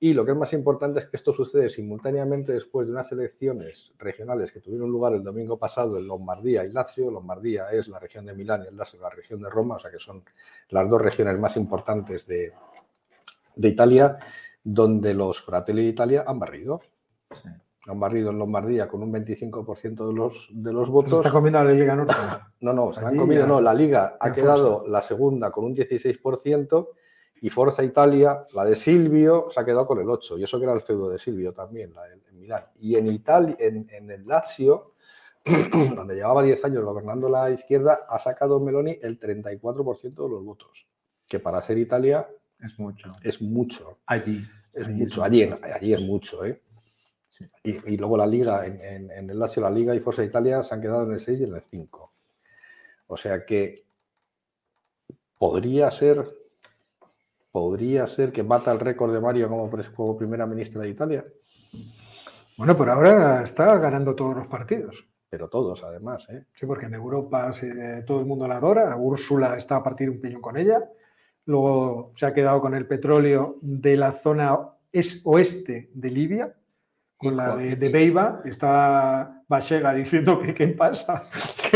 y 0.03 0.15
lo 0.15 0.25
que 0.25 0.33
es 0.33 0.37
más 0.37 0.53
importante 0.55 0.99
es 0.99 1.07
que 1.07 1.19
esto 1.19 1.33
sucede 1.35 1.69
simultáneamente 1.69 2.53
después 2.53 2.87
de 2.87 2.93
unas 2.93 3.13
elecciones 3.13 3.93
regionales 3.99 4.51
que 4.51 4.61
tuvieron 4.61 4.91
lugar 4.91 5.13
el 5.13 5.23
domingo 5.23 5.59
pasado 5.59 5.99
en 5.99 6.09
Lombardía 6.09 6.65
y 6.65 6.73
Lazio. 6.73 7.11
Lombardía 7.11 7.69
es 7.71 7.87
la 7.87 7.99
región 7.99 8.25
de 8.25 8.35
Milán 8.35 8.65
y 8.65 8.69
el 8.69 8.77
Lazio 8.79 8.99
la 8.99 9.11
región 9.11 9.43
de 9.43 9.51
Roma, 9.51 9.77
o 9.77 9.79
sea 9.79 9.91
que 9.91 9.99
son 9.99 10.25
las 10.71 10.89
dos 10.89 11.03
regiones 11.03 11.39
más 11.39 11.55
importantes 11.59 12.27
de, 12.27 12.55
de 13.55 13.69
Italia, 13.69 14.19
donde 14.65 15.13
los 15.13 15.43
Fratelli 15.43 15.83
d'Italia 15.83 16.25
han 16.27 16.39
barrido. 16.39 16.81
Han 17.87 17.99
barrido 17.99 18.31
en 18.31 18.39
Lombardía 18.39 18.89
con 18.89 19.03
un 19.03 19.13
25% 19.13 20.07
de 20.07 20.13
los, 20.13 20.49
de 20.53 20.73
los 20.73 20.91
votos. 20.91 21.11
¿Se 21.11 21.17
está 21.17 21.31
comiendo 21.31 21.65
la 21.65 21.73
Liga 21.73 21.97
Norte? 21.97 22.15
No, 22.61 22.75
no, 22.75 22.93
se 22.93 23.01
han 23.01 23.17
comido, 23.17 23.47
no. 23.47 23.59
La 23.59 23.73
Liga 23.73 24.19
ha 24.21 24.33
quedado 24.33 24.85
la 24.87 25.01
segunda 25.01 25.51
con 25.51 25.65
un 25.65 25.75
16% 25.75 26.89
y 27.41 27.49
Forza 27.49 27.83
Italia, 27.83 28.47
la 28.53 28.67
de 28.67 28.77
Silvio, 28.77 29.47
se 29.49 29.61
ha 29.61 29.65
quedado 29.65 29.87
con 29.87 29.99
el 29.99 30.07
8%. 30.07 30.39
Y 30.39 30.45
eso 30.45 30.59
que 30.59 30.65
era 30.65 30.75
el 30.75 30.83
feudo 30.83 31.09
de 31.09 31.19
Silvio 31.19 31.55
también, 31.55 31.95
la 31.95 32.07
en 32.07 32.39
Milán. 32.39 32.65
Y 32.81 32.97
en 32.97 33.07
Italia, 33.07 33.57
en, 33.59 33.89
en 33.91 34.11
el 34.11 34.27
Lazio, 34.27 34.93
donde 35.97 36.17
llevaba 36.17 36.43
10 36.43 36.63
años 36.67 36.85
gobernando 36.85 37.31
la 37.31 37.51
izquierda, 37.51 38.01
ha 38.09 38.19
sacado 38.19 38.61
Meloni 38.61 38.99
el 39.01 39.19
34% 39.19 40.03
de 40.03 40.29
los 40.29 40.45
votos. 40.45 40.87
Que 41.27 41.39
para 41.39 41.63
ser 41.63 41.79
Italia 41.79 42.29
es 42.59 42.79
mucho. 42.79 43.11
Es 43.23 43.41
mucho. 43.41 44.01
Allí. 44.07 44.47
Es 44.73 44.89
mucho. 44.89 45.23
Allí, 45.23 45.51
allí 45.75 45.95
es 45.95 46.03
mucho, 46.03 46.45
¿eh? 46.45 46.63
Y, 47.63 47.97
luego 47.97 48.17
la 48.17 48.27
Liga, 48.27 48.67
en, 48.67 49.11
el 49.11 49.39
Lazio, 49.39 49.63
la 49.63 49.71
Liga 49.71 49.95
y 49.95 50.01
Forza 50.01 50.25
Italia 50.25 50.63
se 50.63 50.75
han 50.75 50.81
quedado 50.81 51.05
en 51.05 51.13
el 51.13 51.21
6 51.21 51.41
y 51.41 51.45
en 51.45 51.55
el 51.55 51.63
5. 51.63 52.13
O 53.07 53.17
sea 53.17 53.45
que 53.45 53.85
podría 55.39 55.91
ser, 55.91 56.27
podría 57.51 58.07
ser 58.07 58.33
que 58.33 58.43
mata 58.43 58.73
el 58.73 58.81
récord 58.81 59.13
de 59.13 59.21
Mario 59.21 59.49
como, 59.49 60.17
primera 60.17 60.47
ministra 60.47 60.83
de 60.83 60.89
Italia. 60.89 61.25
Bueno, 62.57 62.77
por 62.77 62.91
ahora 62.91 63.43
está 63.43 63.79
ganando 63.79 64.15
todos 64.15 64.37
los 64.37 64.47
partidos. 64.47 65.07
Pero 65.29 65.49
todos, 65.49 65.85
además. 65.85 66.29
¿eh? 66.31 66.47
Sí, 66.53 66.67
porque 66.67 66.87
en 66.87 66.95
Europa 66.95 67.53
todo 68.05 68.19
el 68.19 68.27
mundo 68.27 68.49
la 68.49 68.57
adora. 68.57 68.97
Úrsula 68.97 69.57
está 69.57 69.77
a 69.77 69.83
partir 69.83 70.11
un 70.11 70.21
piñón 70.21 70.43
con 70.43 70.57
ella. 70.57 70.91
Luego 71.47 72.13
se 72.17 72.27
ha 72.27 72.35
quedado 72.35 72.61
con 72.61 72.75
el 72.75 72.87
petróleo 72.87 73.57
de 73.63 73.97
la 73.97 74.11
zona 74.11 74.59
es 74.93 75.23
oeste 75.25 75.91
de 75.95 76.11
Libia, 76.11 76.55
con 77.21 77.37
la 77.37 77.55
de, 77.55 77.77
de 77.77 77.89
Beiba, 77.91 78.41
está 78.47 79.43
Bachega 79.47 79.93
diciendo 79.93 80.41
que 80.41 80.55
qué 80.55 80.69
pasa, 80.69 81.23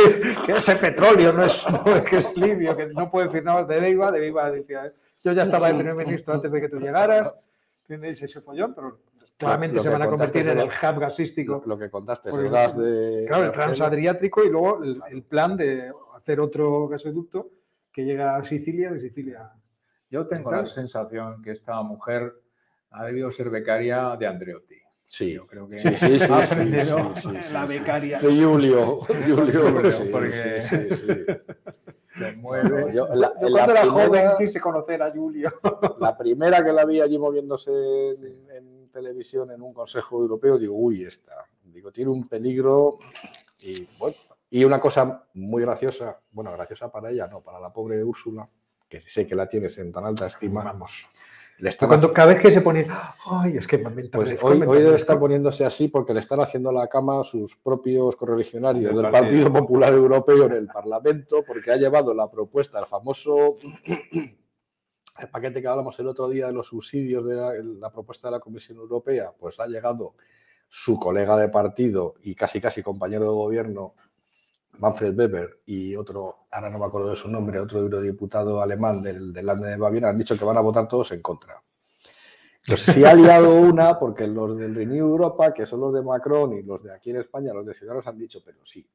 que, 0.47 0.53
ese 0.53 0.77
petróleo 0.77 1.33
no 1.35 1.45
es, 1.45 1.67
que 2.09 2.17
es 2.17 2.35
libio, 2.37 2.75
que 2.75 2.87
no 2.87 3.11
puede 3.11 3.43
nada 3.43 3.63
de 3.65 3.79
Beiba, 3.79 4.11
de 4.11 4.21
Beiba 4.21 4.51
decía, 4.51 4.91
yo 5.23 5.33
ya 5.33 5.43
estaba 5.43 5.69
de 5.69 5.75
primer 5.75 5.95
ministro 5.95 6.33
antes 6.33 6.51
de 6.51 6.61
que 6.63 6.71
tú 6.71 6.79
llegaras, 6.79 7.35
tenéis 7.87 8.23
ese 8.23 8.41
follón, 8.41 8.75
pero 8.75 9.01
claramente 9.37 9.81
se 9.81 9.91
van 9.91 10.01
a 10.01 10.07
convertir 10.07 10.49
en 10.49 10.61
el 10.61 10.69
hub 10.69 10.99
gasístico. 10.99 11.63
Lo, 11.67 11.77
que 11.79 11.91
contaste, 11.91 12.31
el 12.31 12.49
gas 12.49 12.79
de... 12.79 13.27
Claro, 13.29 13.45
el 13.45 13.53
transadriático 13.53 14.45
y 14.45 14.49
luego 14.49 14.83
el, 14.83 15.03
el, 15.11 15.25
plan 15.25 15.59
de 15.59 15.93
hacer 16.17 16.41
otro 16.41 16.89
gasoducto 16.89 17.51
que 17.93 18.07
llega 18.07 18.37
a 18.37 18.45
Sicilia, 18.45 18.91
de 18.91 19.01
Sicilia. 19.01 19.53
Yo 20.09 20.27
tengo 20.27 20.51
la 20.51 20.65
sensación 20.65 21.43
que 21.43 21.51
esta 21.51 21.83
mujer 21.83 22.33
ha 22.93 23.05
debido 23.05 23.31
ser 23.31 23.51
becaria 23.51 24.17
de 24.17 24.27
Andreotti. 24.27 24.84
Sí, 25.15 25.33
yo 25.33 25.47
creo 25.47 25.69
que 25.69 25.79
sí, 25.79 25.89
sí, 25.97 26.19
sí, 26.19 27.53
la 27.53 27.67
becaria. 27.67 28.19
De 28.19 28.27
Julio. 28.27 28.99
Julio 29.03 29.73
porque 30.11 30.61
se 30.63 32.33
mueve. 32.33 32.93
Yo, 32.93 33.07
la, 33.15 33.33
yo 33.41 33.49
cuando 33.49 33.73
era 33.75 33.87
joven 33.87 34.31
quise 34.37 34.61
conocer 34.61 35.01
a 35.05 35.13
Julio. 35.13 35.53
La 36.01 36.19
primera 36.19 36.65
que 36.65 36.73
la 36.73 36.85
vi 36.85 37.01
allí 37.01 37.17
moviéndose 37.17 37.71
en, 37.71 38.51
en, 38.51 38.91
televisión 38.91 39.53
en 39.53 39.63
un 39.63 39.73
consejo 39.73 40.21
europeo, 40.21 40.59
digo, 40.59 40.75
uy, 40.75 41.05
esta. 41.05 41.47
Digo, 41.63 41.93
tiene 41.93 42.11
un 42.11 42.27
peligro. 42.27 42.99
Y 43.61 43.87
bueno, 43.97 44.17
y 44.51 44.65
una 44.65 44.81
cosa 44.81 45.29
muy 45.35 45.63
graciosa, 45.63 46.19
bueno, 46.33 46.51
graciosa 46.51 46.91
para 46.91 47.13
ella, 47.13 47.29
no, 47.29 47.41
para 47.41 47.61
la 47.61 47.73
pobre 47.73 48.03
Úrsula, 48.03 48.49
que 48.89 49.01
sé 49.01 49.29
que 49.29 49.37
la 49.37 49.49
tienes 49.49 49.79
en 49.79 49.93
tan 49.93 50.07
alta 50.07 50.27
estima. 50.27 50.65
Vamos 50.65 51.07
cuando, 51.87 52.13
cada 52.13 52.29
vez 52.29 52.41
que 52.41 52.53
se 52.53 52.61
pone, 52.61 52.87
ay, 53.27 53.57
es 53.57 53.67
que 53.67 53.79
me 53.79 54.05
pues 54.09 54.37
hoy, 54.43 54.63
hoy 54.67 54.83
debe 54.83 54.97
estar 54.97 55.19
poniéndose 55.19 55.65
así 55.65 55.89
porque 55.89 56.13
le 56.13 56.21
están 56.21 56.41
haciendo 56.41 56.73
la 56.73 56.89
cama 56.89 57.21
a 57.21 57.25
sus 57.25 57.57
propios 57.57 58.17
correligionarios 58.17 58.95
del 58.95 59.11
Partido. 59.11 59.53
Popular 59.53 59.93
Europeo 59.93 60.47
en 60.47 60.53
el 60.53 60.67
Parlamento, 60.67 61.45
porque 61.47 61.71
ha 61.71 61.77
llevado 61.77 62.13
la 62.13 62.31
propuesta, 62.31 62.81
el 62.81 62.87
famoso 62.87 63.57
el 65.19 65.29
paquete 65.29 65.63
que 65.63 65.69
hablamos 65.69 65.99
el 66.01 66.09
otro 66.09 66.29
día 66.29 66.47
de 66.47 66.53
los 66.53 66.69
subsidios 66.69 67.25
de 67.25 67.37
la, 67.63 67.91
propuesta 67.91 68.29
de 68.29 68.33
la 68.33 68.41
Comisión 68.41 68.79
Europea, 68.79 69.33
pues 69.39 69.61
ha 69.61 69.67
llegado 69.67 70.15
su 70.69 70.99
colega 70.99 71.37
de 71.37 71.49
partido 71.49 72.15
y 72.23 72.35
casi 72.35 72.61
casi 72.61 72.83
compañero 72.83 73.25
de 73.25 73.31
gobierno, 73.31 73.95
Manfred 74.79 75.19
Weber 75.19 75.61
y 75.67 75.97
otro, 75.97 76.47
ahora 76.51 76.71
no 76.71 76.79
me 76.79 76.87
acuerdo 76.87 77.11
de 77.11 77.17
su 77.17 77.29
nombre, 77.29 77.61
otro 77.61 77.81
eurodiputado 77.81 78.61
alemán 78.61 79.03
del, 79.03 79.33
del 79.33 79.47
de 79.47 79.77
Baviera, 79.77 80.11
han 80.11 80.19
dicho 80.19 80.39
que 80.39 80.45
van 80.45 80.57
a 80.57 80.61
votar 80.61 80.89
todos 80.89 81.13
en 81.13 81.23
contra. 81.23 81.63
Entonces, 82.67 82.95
si 82.95 83.05
ha 83.05 83.15
liado 83.15 83.61
una, 83.61 83.99
porque 83.99 84.27
los 84.27 84.57
del 84.57 84.75
Renew 84.75 85.07
Europa, 85.07 85.53
que 85.53 85.67
son 85.67 85.81
los 85.81 85.93
de 85.93 86.03
Macron 86.03 86.55
y 86.55 86.63
los 86.63 86.83
de 86.83 86.95
aquí 86.95 87.11
en 87.11 87.17
España, 87.17 87.53
los 87.53 87.67
de 87.67 87.75
Ciudadanos, 87.75 88.07
han 88.07 88.19
dicho, 88.19 88.41
pero 88.43 88.65
sí, 88.65 88.87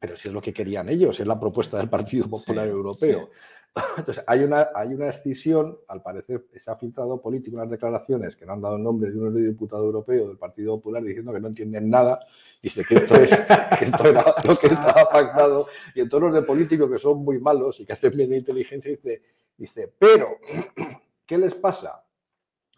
pero 0.00 0.16
si 0.16 0.28
es 0.28 0.34
lo 0.34 0.40
que 0.40 0.52
querían 0.52 0.88
ellos, 0.88 1.20
es 1.20 1.26
la 1.26 1.38
propuesta 1.38 1.76
del 1.76 1.90
Partido 1.90 2.26
Popular 2.26 2.66
Europeo. 2.66 3.30
Entonces, 3.98 4.24
hay 4.26 4.42
una, 4.42 4.70
hay 4.74 4.94
una 4.94 5.10
escisión, 5.10 5.78
al 5.88 6.02
parecer 6.02 6.46
se 6.56 6.70
ha 6.70 6.76
filtrado 6.76 7.20
político 7.20 7.56
unas 7.56 7.70
declaraciones 7.70 8.34
que 8.34 8.46
no 8.46 8.54
han 8.54 8.62
dado 8.62 8.76
el 8.76 8.82
nombre 8.82 9.10
de 9.10 9.18
un 9.18 9.34
diputado 9.34 9.84
europeo 9.84 10.26
del 10.28 10.38
Partido 10.38 10.76
Popular 10.76 11.02
diciendo 11.02 11.32
que 11.34 11.40
no 11.40 11.48
entienden 11.48 11.90
nada, 11.90 12.18
dice 12.62 12.82
que 12.82 12.94
esto, 12.94 13.14
es, 13.14 13.30
que 13.78 13.84
esto 13.84 14.08
era 14.08 14.34
lo 14.42 14.56
que 14.56 14.68
estaba 14.68 15.08
pactado, 15.08 15.68
y 15.94 16.00
entonces 16.00 16.30
los 16.30 16.34
de 16.40 16.46
políticos 16.46 16.90
que 16.90 16.98
son 16.98 17.22
muy 17.22 17.38
malos 17.38 17.78
y 17.78 17.84
que 17.84 17.92
hacen 17.92 18.16
bien 18.16 18.30
de 18.30 18.38
inteligencia, 18.38 18.90
dice, 18.90 19.22
dice, 19.56 19.94
pero, 19.98 20.38
¿qué 21.26 21.36
les 21.36 21.54
pasa? 21.54 22.02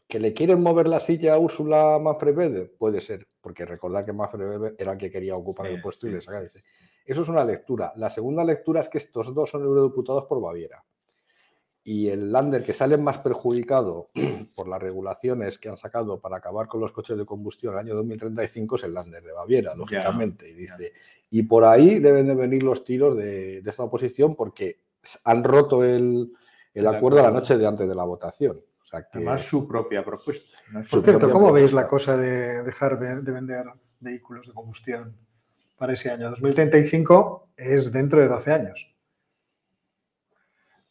¿Que 0.09 0.19
le 0.19 0.35
quieren 0.35 0.61
mover 0.61 0.89
la 0.89 1.01
silla 1.01 1.35
a 1.35 1.39
Úrsula 1.39 1.99
Manfred 2.01 2.37
Weber? 2.37 2.75
Puede 2.77 3.01
ser, 3.01 3.29
porque 3.41 3.65
recordad 3.65 4.05
que 4.05 4.13
Manfred 4.13 4.47
Weber 4.47 4.75
era 4.77 4.93
el 4.93 4.99
que 4.99 5.11
quería 5.11 5.37
ocupar 5.37 5.69
el 5.69 5.81
puesto 5.81 6.07
y 6.07 6.11
le 6.11 6.21
saca, 6.21 6.43
dice, 6.43 6.63
eso 7.05 7.23
es 7.23 7.29
una 7.29 7.45
lectura. 7.45 7.93
La 7.97 8.11
segunda 8.11 8.45
lectura 8.45 8.81
es 8.81 8.89
que 8.89 8.99
estos 8.99 9.35
dos 9.35 9.51
son 9.51 9.63
eurodiputados 9.63 10.25
por 10.25 10.41
Baviera. 10.41 10.85
Y 11.85 12.09
el 12.09 12.31
Lander 12.31 12.65
que 12.65 12.73
sale 12.73 12.97
más 12.97 13.19
perjudicado 13.19 14.11
por 14.55 14.69
las 14.69 14.81
regulaciones 14.81 15.59
que 15.59 15.69
han 15.69 15.77
sacado 15.77 16.21
para 16.21 16.37
acabar 16.37 16.69
con 16.69 16.81
los 16.81 16.93
coches 16.93 17.19
de 17.19 17.27
combustión 17.27 17.75
en 17.75 17.81
el 17.81 17.87
año 17.87 17.95
2035 17.97 18.77
es 18.77 18.85
el 18.85 18.95
Lander 18.95 19.23
de 19.23 19.33
Baviera, 19.33 19.75
lógicamente. 19.75 20.49
y 20.49 20.55
dice, 20.55 20.93
y 21.31 21.43
por 21.43 21.65
ahí 21.65 21.99
deben 21.99 22.29
de 22.29 22.35
venir 22.35 22.63
los 22.63 22.85
tiros 22.85 23.17
de, 23.17 23.59
esta 23.59 23.83
oposición 23.83 24.37
porque 24.37 24.81
han 25.25 25.43
roto 25.43 25.83
el, 25.85 26.33
acuerdo 26.87 27.21
la 27.21 27.33
noche 27.33 27.59
de 27.59 27.67
antes 27.67 27.89
de 27.89 27.95
la 27.97 28.05
votación. 28.05 28.63
O 28.81 28.85
sea 28.85 29.03
que, 29.03 29.19
Además, 29.19 29.43
su 29.43 29.67
propia 29.67 30.05
propuesta. 30.05 30.57
Por 30.89 31.03
cierto, 31.03 31.31
¿cómo 31.31 31.51
veis 31.53 31.73
la 31.73 31.89
cosa 31.89 32.17
de 32.17 32.63
dejar 32.63 33.01
de 33.01 33.33
vender 33.33 33.65
vehículos 33.99 34.47
de 34.47 34.53
combustión 34.53 35.17
para 35.83 35.95
ese 35.95 36.13
año. 36.13 36.31
2035 36.31 37.49
es 37.57 37.91
dentro 37.91 38.21
de 38.21 38.29
12 38.29 38.53
años. 38.53 38.95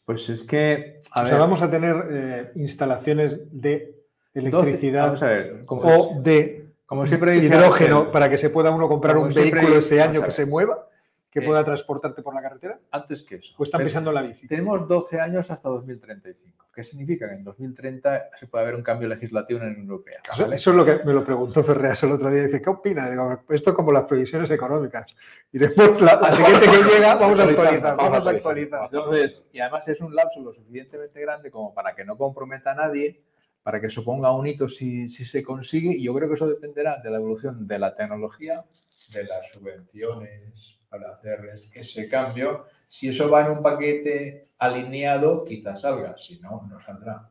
Pues 0.04 0.28
es 0.28 0.44
que. 0.44 1.00
o 1.16 1.26
sea, 1.26 1.38
vamos 1.38 1.62
a 1.62 1.72
tener 1.72 1.96
eh, 2.12 2.52
instalaciones 2.56 3.40
de 3.50 3.96
electricidad 4.34 5.14
o 5.14 6.22
de 6.22 6.74
como 6.86 7.06
siempre 7.06 7.38
hidrógeno 7.38 8.12
para 8.12 8.30
que 8.30 8.38
se 8.38 8.50
pueda 8.50 8.70
uno 8.72 8.90
comprar 8.90 9.16
un 9.16 9.34
vehículo 9.34 9.78
ese 9.78 10.02
año 10.02 10.22
que 10.24 10.32
se 10.32 10.46
mueva. 10.46 10.90
Que 11.32 11.40
Eh, 11.40 11.44
pueda 11.44 11.64
transportarte 11.64 12.22
por 12.22 12.36
la 12.36 12.42
carretera? 12.42 12.78
Antes 12.92 13.24
que 13.24 13.36
eso. 13.36 13.56
¿O 13.58 13.64
están 13.64 13.80
Pero 13.80 13.88
pisando 13.88 14.12
la 14.12 14.22
bici? 14.22 14.48
Tenemos 14.48 14.86
12 14.86 15.22
años 15.22 15.50
hasta 15.50 15.70
2035. 15.70 16.68
¿Qué 16.76 16.84
significa? 16.84 17.30
Que 17.30 17.36
en 17.36 17.44
2030 17.46 18.32
se 18.38 18.48
puede 18.48 18.64
haber 18.66 18.76
un 18.76 18.84
cambio 18.84 19.08
legislativo 19.08 19.62
en 19.62 19.66
la 19.66 19.72
Unión 19.72 19.88
Europea. 19.88 20.20
Eso, 20.30 20.44
¿vale? 20.44 20.56
eso 20.58 20.72
es 20.72 20.76
lo 20.76 20.86
que 20.86 21.00
me 21.06 21.14
lo 21.14 21.24
preguntó 21.24 21.64
Ferreas 21.64 22.04
el 22.04 22.12
otro 22.12 22.30
día. 22.30 22.44
Dice, 22.44 22.62
¿qué 22.62 22.70
opina? 22.70 23.10
Digo, 23.10 23.44
esto 23.50 23.70
es 23.70 23.76
como 23.76 23.94
las 23.94 24.04
previsiones 24.04 24.52
económicas. 24.52 25.06
Iremos 25.54 25.76
la, 26.02 26.20
la 26.20 26.34
siguiente 26.34 26.66
que 26.66 26.96
llega, 26.96 27.16
vamos 27.16 27.40
a 27.40 27.44
actualizar. 27.44 27.96
Vamos 27.96 28.28
a 28.28 28.30
actualizar. 28.32 28.84
actualizar. 28.84 28.90
Entonces, 28.92 29.48
y 29.54 29.60
además 29.62 29.88
es 29.88 30.02
un 30.02 30.14
lapso 30.14 30.42
lo 30.42 30.52
suficientemente 30.52 31.22
grande 31.22 31.50
como 31.50 31.74
para 31.74 31.96
que 31.96 32.04
no 32.04 32.18
comprometa 32.18 32.72
a 32.72 32.76
nadie, 32.76 33.24
para 33.64 33.80
que 33.80 33.90
suponga 33.90 34.36
un 34.36 34.48
hito 34.48 34.68
si, 34.68 35.08
si 35.08 35.24
se 35.24 35.44
consigue. 35.44 35.94
Y 35.94 36.04
yo 36.04 36.14
creo 36.14 36.28
que 36.28 36.34
eso 36.34 36.50
dependerá 36.50 36.98
de 37.02 37.10
la 37.10 37.18
evolución 37.18 37.66
de 37.68 37.80
la 37.80 37.94
tecnología, 37.94 38.66
de 39.14 39.24
las 39.24 39.50
subvenciones 39.50 40.81
para 40.92 41.14
hacer 41.14 41.40
es- 41.56 41.70
ese 41.74 42.10
cambio. 42.10 42.66
Si 42.88 43.08
eso 43.08 43.30
va 43.30 43.42
en 43.46 43.52
un 43.52 43.64
paquete 43.64 44.50
alineado, 44.60 45.46
quizás 45.46 45.82
salga. 45.82 46.18
Si 46.18 46.38
no, 46.40 46.68
no 46.70 46.80
saldrá. 46.82 47.30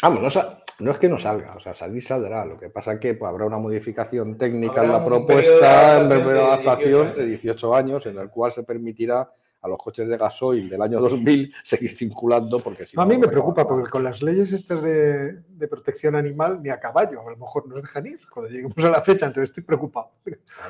Vamos, 0.00 0.22
no, 0.22 0.30
sa- 0.30 0.60
no 0.78 0.90
es 0.92 0.98
que 0.98 1.08
no 1.08 1.18
salga, 1.18 1.56
o 1.56 1.60
sea, 1.60 1.74
salir 1.74 2.02
saldrá. 2.02 2.46
Lo 2.46 2.58
que 2.58 2.70
pasa 2.70 2.92
es 2.92 3.00
que 3.00 3.14
pues, 3.14 3.28
habrá 3.28 3.46
una 3.46 3.58
modificación 3.58 4.38
técnica 4.38 4.84
en 4.84 4.92
la 4.92 5.04
propuesta, 5.04 6.00
en 6.00 6.08
de 6.08 6.14
adaptación 6.40 7.06
18 7.14 7.14
de 7.20 7.26
18 7.26 7.74
años, 7.74 8.06
en 8.06 8.18
el 8.18 8.30
cual 8.30 8.52
se 8.52 8.62
permitirá 8.62 9.28
a 9.64 9.68
los 9.68 9.78
coches 9.78 10.06
de 10.06 10.18
gasoil 10.18 10.68
del 10.68 10.82
año 10.82 11.00
2000 11.00 11.54
seguir 11.64 11.90
circulando, 11.90 12.60
porque 12.60 12.84
si 12.84 12.96
a 12.98 13.00
no, 13.00 13.06
mí 13.08 13.16
me 13.16 13.24
no 13.26 13.30
preocupa 13.30 13.66
porque 13.66 13.88
con 13.90 14.04
las 14.04 14.22
leyes 14.22 14.52
estas 14.52 14.82
de, 14.82 15.40
de 15.40 15.68
protección 15.68 16.14
animal 16.16 16.60
ni 16.62 16.68
a 16.68 16.78
caballo, 16.78 17.26
a 17.26 17.30
lo 17.30 17.36
mejor 17.38 17.66
nos 17.66 17.80
dejan 17.80 18.06
ir 18.06 18.20
cuando 18.28 18.50
lleguemos 18.52 18.76
a 18.84 18.90
la 18.90 19.00
fecha, 19.00 19.24
entonces 19.24 19.48
estoy 19.48 19.62
preocupado. 19.64 20.10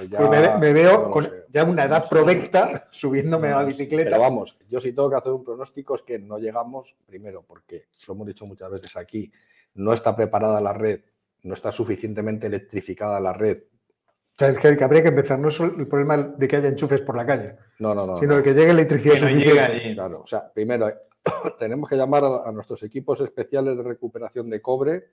Ya 0.09 0.19
Pues 0.19 0.31
me, 0.31 0.39
me 0.59 0.69
no 0.69 0.75
veo 0.75 1.03
lo 1.07 1.11
con 1.11 1.25
sé. 1.25 1.33
ya 1.49 1.65
una 1.65 1.85
edad 1.85 2.09
provecta 2.09 2.87
subiéndome 2.93 3.49
a 3.49 3.57
la 3.57 3.65
bicicleta. 3.65 4.11
Pero 4.11 4.21
vamos, 4.23 4.57
yo 4.71 4.79
sí 4.79 4.93
tengo 4.93 5.11
que 5.11 5.17
hacer 5.17 5.33
un 5.33 5.43
pronóstico, 5.43 5.97
es 5.97 6.03
que 6.03 6.21
no 6.21 6.39
llegamos, 6.39 6.97
primero, 7.05 7.43
porque 7.43 7.87
lo 8.07 8.15
hemos 8.15 8.27
dicho 8.29 8.47
muchas 8.47 8.71
veces 8.71 8.97
aquí, 8.97 9.31
no 9.75 9.93
está 9.93 10.15
preparada 10.15 10.61
la 10.61 10.73
red, 10.73 11.01
no 11.43 11.55
está 11.55 11.73
suficientemente 11.73 12.47
electrificada 12.47 13.19
la 13.21 13.33
red. 13.33 13.59
O 14.35 14.37
sea, 14.37 14.49
es 14.49 14.59
que, 14.59 14.83
habría 14.83 15.03
que 15.03 15.09
empezar, 15.11 15.39
no 15.39 15.47
es 15.49 15.55
solo 15.55 15.79
el 15.79 15.87
problema 15.87 16.17
de 16.17 16.49
que 16.49 16.57
haya 16.57 16.69
enchufes 16.69 17.01
por 17.03 17.17
la 17.17 17.25
calle, 17.25 17.57
No, 17.79 17.95
no, 17.95 18.05
no. 18.05 18.17
sino 18.17 18.33
no. 18.33 18.37
de 18.39 18.43
que 18.43 18.53
llegue 18.53 18.71
electricidad 18.71 19.15
Que 19.15 19.21
no 19.21 19.29
llegue 19.29 19.51
suficiente. 19.51 19.85
allí. 19.87 19.95
Claro, 19.95 20.21
o 20.23 20.27
sea, 20.27 20.53
primero 20.53 20.93
tenemos 21.59 21.89
que 21.89 21.97
llamar 21.97 22.25
a, 22.25 22.49
a 22.49 22.51
nuestros 22.53 22.83
equipos 22.83 23.21
especiales 23.21 23.77
de 23.77 23.83
recuperación 23.85 24.51
de 24.51 24.61
cobre, 24.61 25.05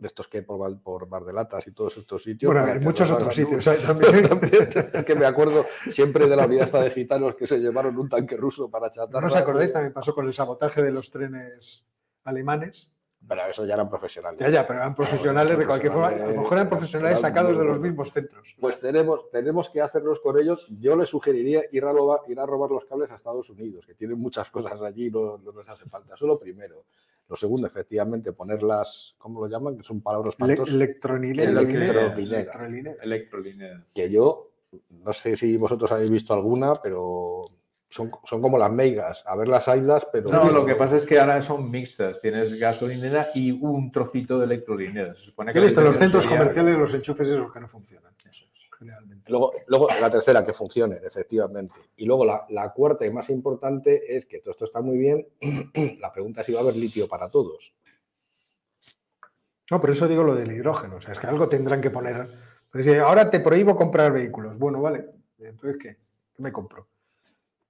de 0.00 0.06
estos 0.06 0.26
que 0.28 0.38
hay 0.38 0.44
por, 0.44 0.58
Val- 0.58 0.80
por 0.80 1.08
Bardelatas 1.08 1.64
y 1.68 1.72
todos 1.72 1.96
estos 1.96 2.22
sitios. 2.24 2.52
Bueno, 2.52 2.68
en 2.68 2.82
muchos 2.82 3.08
otros 3.10 3.34
sitios 3.34 3.66
hay 3.68 3.78
también. 3.78 4.22
También, 4.28 4.68
es 4.92 5.04
que 5.04 5.14
me 5.16 5.26
acuerdo 5.26 5.66
siempre 5.90 6.28
de 6.28 6.34
la 6.36 6.46
unidad 6.46 6.64
esta 6.66 6.80
de 6.82 6.90
gitanos 6.90 7.34
que 7.36 7.46
se 7.46 7.58
llevaron 7.58 7.96
un 7.98 8.08
tanque 8.08 8.36
ruso 8.36 8.68
para 8.70 8.90
chatarra. 8.90 9.20
¿No 9.20 9.26
os 9.28 9.36
acordáis? 9.36 9.72
También 9.72 9.92
pasó 9.92 10.12
con 10.14 10.26
el 10.26 10.32
sabotaje 10.32 10.82
de 10.82 10.90
los 10.92 11.10
trenes 11.10 11.84
alemanes. 12.24 12.92
Pero 13.26 13.42
eso 13.46 13.66
ya 13.66 13.74
eran 13.74 13.90
profesionales. 13.90 14.38
Ya, 14.38 14.48
ya, 14.48 14.66
pero 14.66 14.78
eran 14.78 14.94
profesionales 14.94 15.58
de 15.58 15.66
cualquier 15.66 15.92
forma. 15.92 16.08
A 16.08 16.16
lo 16.16 16.40
mejor 16.42 16.52
eran 16.54 16.68
profesionales 16.68 17.20
sacados 17.20 17.58
de 17.58 17.64
los 17.64 17.78
mismos 17.80 18.10
centros. 18.12 18.54
Pues 18.58 18.80
tenemos, 18.80 19.28
tenemos 19.30 19.68
que 19.70 19.80
hacernos 19.82 20.20
con 20.20 20.38
ellos. 20.38 20.66
Yo 20.80 20.96
les 20.96 21.08
sugeriría 21.08 21.62
ir 21.72 21.84
a, 21.84 21.92
robar, 21.92 22.20
ir 22.28 22.38
a 22.40 22.46
robar 22.46 22.70
los 22.70 22.84
cables 22.86 23.10
a 23.10 23.16
Estados 23.16 23.50
Unidos, 23.50 23.84
que 23.86 23.94
tienen 23.94 24.18
muchas 24.18 24.48
cosas 24.50 24.80
allí, 24.80 25.10
no, 25.10 25.36
no 25.38 25.52
les 25.52 25.68
hace 25.68 25.84
falta. 25.86 26.14
Eso 26.14 26.24
es 26.24 26.28
lo 26.28 26.38
primero. 26.38 26.84
Lo 27.28 27.36
segundo, 27.36 27.66
efectivamente, 27.66 28.32
poner 28.32 28.62
las, 28.62 29.14
¿cómo 29.18 29.40
lo 29.40 29.46
llaman? 29.48 29.76
Que 29.76 29.82
son 29.82 30.00
palabras 30.00 30.34
Le- 30.38 30.46
espantosas. 30.46 30.74
electrolinera. 30.74 31.50
Electrolinera. 31.50 32.14
Electrolinera. 32.14 33.02
Electrolineras. 33.02 33.92
que 33.92 34.10
yo, 34.10 34.52
no 34.90 35.12
sé 35.12 35.36
si 35.36 35.56
vosotros 35.58 35.92
habéis 35.92 36.10
visto 36.10 36.32
alguna, 36.32 36.74
pero 36.76 37.42
son, 37.88 38.10
son 38.24 38.40
como 38.42 38.58
las 38.58 38.70
meigas. 38.70 39.24
A 39.26 39.34
ver 39.36 39.48
las 39.48 39.66
islas, 39.68 40.06
pero... 40.12 40.30
No, 40.30 40.50
lo 40.50 40.66
que 40.66 40.74
pasa 40.74 40.96
es 40.96 41.06
que 41.06 41.18
ahora 41.18 41.40
son 41.42 41.70
mixtas. 41.70 42.20
Tienes 42.20 42.58
gasolinera 42.58 43.28
y 43.34 43.50
un 43.50 43.90
trocito 43.90 44.38
de 44.38 44.44
electrolinera. 44.44 45.14
Se 45.14 45.22
supone 45.24 45.52
Que 45.52 45.58
en 45.58 45.64
los 45.64 45.72
sería- 45.72 45.92
centros 45.94 46.26
comerciales 46.26 46.76
los 46.78 46.92
enchufes 46.94 47.28
esos 47.28 47.52
que 47.52 47.60
no 47.60 47.68
funcionan. 47.68 48.12
Eso 48.28 48.44
es. 48.44 48.68
Generalmente. 48.78 49.28
Luego, 49.30 49.52
luego 49.66 49.88
la 50.00 50.08
tercera, 50.08 50.44
que 50.44 50.52
funcione, 50.52 51.00
efectivamente. 51.02 51.74
Y 51.96 52.04
luego 52.04 52.24
la, 52.24 52.44
la 52.50 52.72
cuarta 52.72 53.04
y 53.06 53.10
más 53.10 53.28
importante 53.30 54.16
es 54.16 54.24
que 54.26 54.38
todo 54.38 54.52
esto 54.52 54.66
está 54.66 54.80
muy 54.82 54.96
bien. 54.98 55.26
la 56.00 56.12
pregunta 56.12 56.42
es 56.42 56.46
si 56.46 56.52
va 56.52 56.60
a 56.60 56.62
haber 56.62 56.76
litio 56.76 57.08
para 57.08 57.28
todos. 57.28 57.74
No, 59.70 59.80
pero 59.80 59.92
eso 59.92 60.06
digo 60.08 60.22
lo 60.22 60.34
del 60.34 60.52
hidrógeno. 60.52 60.96
O 60.96 61.00
sea, 61.00 61.12
es 61.12 61.18
que 61.18 61.26
algo 61.26 61.48
tendrán 61.48 61.80
que 61.80 61.90
poner. 61.90 62.30
Pues, 62.70 62.86
ahora 63.00 63.28
te 63.30 63.40
prohíbo 63.40 63.76
comprar 63.76 64.12
vehículos. 64.12 64.58
Bueno, 64.58 64.80
vale. 64.80 65.06
Entonces, 65.40 65.76
¿qué? 65.82 65.96
¿Qué 66.34 66.42
me 66.42 66.52
compro? 66.52 66.86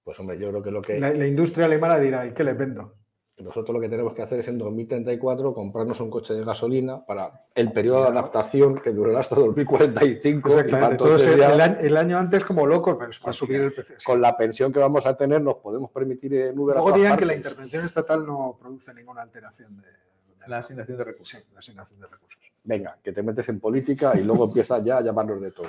Pues 0.09 0.18
hombre, 0.21 0.38
yo 0.38 0.49
creo 0.49 0.62
que 0.62 0.71
lo 0.71 0.81
que 0.81 0.99
La, 0.99 1.12
la 1.12 1.27
industria 1.27 1.66
alemana 1.66 1.99
dirá, 1.99 2.25
¿y 2.25 2.33
qué 2.33 2.42
les 2.42 2.57
vendo? 2.57 2.94
nosotros 3.40 3.75
lo 3.75 3.81
que 3.81 3.90
tenemos 3.90 4.14
que 4.14 4.23
hacer 4.23 4.40
es 4.40 4.49
en 4.49 4.57
2034 4.57 5.53
comprarnos 5.53 6.01
un 6.01 6.09
coche 6.09 6.33
de 6.33 6.42
gasolina 6.44 7.05
para 7.05 7.44
el 7.55 7.73
periodo 7.73 8.05
de 8.05 8.09
adaptación 8.09 8.77
que 8.79 8.90
durará 8.90 9.21
hasta 9.21 9.35
2045. 9.37 10.49
y 10.49 10.53
para 10.55 10.61
Exactamente. 10.62 11.05
Entonces 11.05 11.29
el, 11.29 11.40
el 11.42 11.61
año, 11.61 11.77
el 11.79 11.97
año 11.99 12.18
antes 12.18 12.42
como 12.47 12.66
locos, 12.66 12.97
pero 12.99 13.11
es 13.11 13.18
para 13.18 13.35
Sí, 13.35 13.38
subir 13.40 13.61
el 13.61 13.73
precio. 13.75 13.97
Sí. 13.99 14.07
con 14.07 14.23
la 14.23 14.35
pensión 14.35 14.73
que 14.73 14.79
vamos 14.79 15.05
a 15.05 15.14
tener 15.14 15.42
nos 15.42 15.57
podemos 15.57 15.90
permitir 15.90 16.35
en 16.35 16.59
Uber 16.59 16.77
Luego 16.77 16.92
dirán 16.92 17.18
que 17.18 17.27
la 17.27 17.35
intervención 17.37 17.85
estatal 17.85 18.25
no 18.25 18.57
produce 18.59 18.94
ninguna 18.94 19.21
alteración 19.21 19.77
de, 19.77 19.87
de 19.87 20.49
La 20.49 20.59
asignación 20.59 20.97
de 20.97 21.05
recursos. 21.05 21.38
sí, 21.38 21.44
la 21.53 21.59
asignación 21.59 22.01
de 22.01 22.07
recursos. 22.07 22.40
Venga, 22.64 22.97
que 23.03 23.12
te 23.12 23.23
metes 23.23 23.47
en 23.51 23.61
política 23.61 24.14
y 24.18 24.25
luego 24.25 24.47
empiezas 24.47 24.83
ya 24.83 24.97
a 24.97 25.01
llamarnos 25.03 25.40
de 25.42 25.51
todo. 25.53 25.68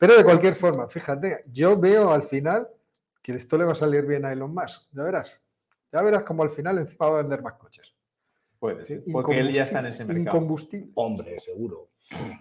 Pero 0.00 0.16
de 0.16 0.24
cualquier 0.24 0.54
forma, 0.54 0.88
fíjate, 0.88 1.44
yo 1.52 1.78
veo 1.78 2.10
al 2.10 2.22
final 2.24 2.66
que 3.22 3.34
esto 3.34 3.56
le 3.56 3.64
va 3.64 3.72
a 3.72 3.76
salir 3.76 4.04
bien 4.04 4.24
a 4.24 4.32
Elon 4.32 4.52
Musk. 4.52 4.88
Ya 4.92 5.02
verás. 5.04 5.42
Ya 5.92 6.02
verás 6.02 6.24
como 6.24 6.42
al 6.42 6.50
final 6.50 6.78
encima 6.78 7.08
va 7.08 7.18
a 7.18 7.22
vender 7.22 7.42
más 7.42 7.54
coches. 7.54 7.94
Puede 8.58 8.84
ser. 8.84 9.04
Porque 9.10 9.38
él 9.38 9.52
ya 9.52 9.62
está 9.62 9.78
en 9.80 9.86
ese 9.86 10.04
mercado. 10.04 10.36
Incombustible. 10.36 10.90
Hombre, 10.94 11.38
seguro. 11.40 11.90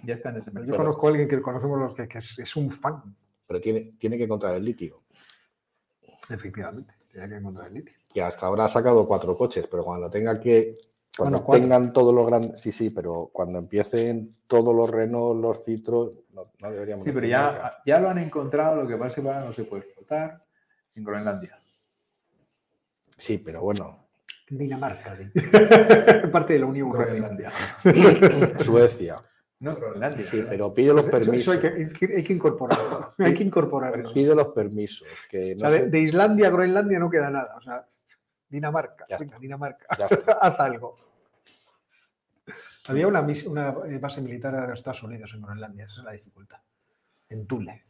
Ya 0.04 0.16
está 0.16 0.30
en 0.30 0.38
ese 0.38 0.48
Yo 0.48 0.54
mercado. 0.54 0.78
conozco 0.78 1.08
a 1.08 1.10
alguien 1.12 1.28
que 1.28 1.42
conocemos 1.42 1.80
los 1.80 1.94
que, 1.94 2.08
que 2.08 2.18
es, 2.18 2.40
es 2.40 2.56
un 2.56 2.72
fan. 2.72 3.16
Pero 3.48 3.62
tiene, 3.62 3.94
tiene 3.98 4.18
que 4.18 4.24
encontrar 4.24 4.56
el 4.56 4.66
litio. 4.66 5.04
Efectivamente. 6.30 6.94
Tiene 7.12 7.30
que 7.30 7.36
encontrar 7.36 7.68
el 7.68 7.74
litio. 7.76 7.96
Y 8.14 8.20
hasta 8.20 8.46
ahora 8.46 8.66
ha 8.66 8.70
sacado 8.70 9.08
cuatro 9.08 9.36
coches, 9.38 9.68
pero 9.70 9.84
cuando 9.84 10.10
tenga 10.10 10.40
que. 10.40 10.78
Cuando 11.18 11.42
Bueno, 11.42 11.64
tengan 11.64 11.92
todos 11.94 12.14
los 12.16 12.26
grandes. 12.26 12.62
Sí, 12.62 12.72
sí, 12.72 12.90
pero 12.90 13.30
cuando 13.34 13.60
empiecen 13.60 14.38
todos 14.48 14.74
los 14.74 14.90
Renault, 14.90 15.42
los 15.42 15.66
Citroën, 15.66 16.24
no, 16.32 16.52
no 16.62 16.72
deberíamos. 16.72 17.04
Sí, 17.04 17.12
pero 17.12 17.28
ya, 17.28 17.82
ya 17.86 18.00
lo 18.00 18.10
han 18.10 18.18
encontrado. 18.18 18.82
Lo 18.82 18.88
que 18.88 18.96
pasa 18.96 19.08
es 19.08 19.16
que 19.16 19.28
ahora 19.30 19.46
no 19.46 19.52
se 19.52 19.66
puede 19.66 19.84
explotar 19.84 20.42
en 20.96 21.04
Groenlandia. 21.04 21.62
Sí, 23.18 23.38
pero 23.38 23.62
bueno. 23.62 24.08
Dinamarca. 24.50 25.16
di. 25.16 25.26
Parte 26.32 26.54
de 26.54 26.60
la 26.60 26.66
Unión 26.66 26.88
Europea. 26.88 27.06
Groenlandia. 27.14 27.52
Suecia. 28.60 29.22
No, 29.60 29.76
Groenlandia. 29.76 30.26
Sí, 30.26 30.44
pero 30.50 30.74
pide 30.74 30.94
los 30.94 31.08
Eso- 31.08 31.18
eso 31.18 31.26
permisos. 31.32 31.54
hay, 31.56 31.60
que, 31.62 31.68
hay 31.68 31.90
que- 31.90 32.16
hay 32.18 32.24
que 32.24 32.34
incorporarlo. 32.34 33.14
Hay 33.20 33.34
que 33.34 33.44
incorporarlo. 33.44 34.12
Pide 34.12 34.36
los 34.36 34.48
permisos. 34.48 35.08
Que 35.30 35.54
O 35.56 35.60
sea, 35.60 35.70
de, 35.70 36.00
Islandia 36.00 36.48
a 36.48 36.52
Groenlandia 36.52 37.00
no 37.00 37.10
queda 37.10 37.30
nada. 37.30 37.56
O 37.58 37.62
sea, 37.62 37.86
Dinamarca. 38.50 39.06
Ya 39.08 39.18
venga, 39.18 39.28
está. 39.36 39.40
Dinamarca. 39.40 39.86
Ya 39.98 40.06
está. 40.10 40.32
Haz 40.34 40.60
algo. 40.60 40.98
Había 42.88 43.08
una, 43.08 43.22
una, 43.46 43.72
base 44.00 44.22
militar 44.22 44.54
de 44.60 44.62
los 44.68 44.80
Estados 44.80 45.04
Unidos 45.04 45.32
en 45.36 45.42
Groenlandia. 45.44 45.86
Esa 45.86 46.00
es 46.00 46.04
la 46.06 46.12
dificultad. 46.12 46.58
En 47.30 47.46
Tule. 47.46 47.86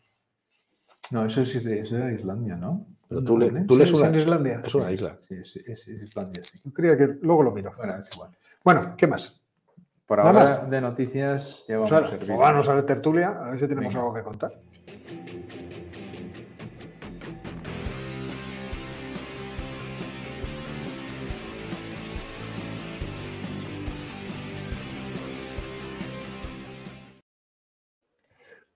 No, 1.11 1.25
eso 1.25 1.41
es, 1.41 1.55
eso 1.55 1.97
era 1.97 2.11
Islandia, 2.13 2.55
¿no? 2.55 2.85
Pero 3.07 3.23
tú 3.23 3.37
le, 3.37 3.49
tú 3.65 3.75
le 3.77 3.85
¿Sí, 3.85 3.91
es, 3.93 3.99
es 3.99 4.01
en 4.01 4.09
una, 4.09 4.17
Islandia? 4.19 4.61
es 4.63 4.75
una 4.75 4.91
isla. 4.91 5.17
Sí, 5.19 5.43
sí, 5.43 5.61
es, 5.65 5.87
es 5.87 6.01
Islandia, 6.03 6.43
sí. 6.43 6.59
Yo 6.63 6.71
creía 6.71 6.97
que 6.97 7.07
luego 7.21 7.43
lo 7.43 7.51
miro. 7.51 7.73
Bueno, 7.75 7.97
es 7.99 8.09
igual. 8.13 8.29
Bueno, 8.63 8.93
¿qué 8.97 9.07
más? 9.07 9.41
Por 10.05 10.19
ahora 10.19 10.33
más. 10.33 10.69
de 10.69 10.81
noticias 10.81 11.63
ya 11.67 11.75
vamos 11.75 11.91
ahora, 11.91 12.07
a 12.07 12.09
pues 12.17 12.27
vamos 12.27 12.69
a 12.69 12.75
ver 12.75 12.85
tertulia, 12.85 13.29
a 13.29 13.51
ver 13.51 13.59
si 13.59 13.67
tenemos 13.67 13.93
Venga. 13.93 13.99
algo 14.05 14.13
que 14.13 14.23
contar. 14.23 14.53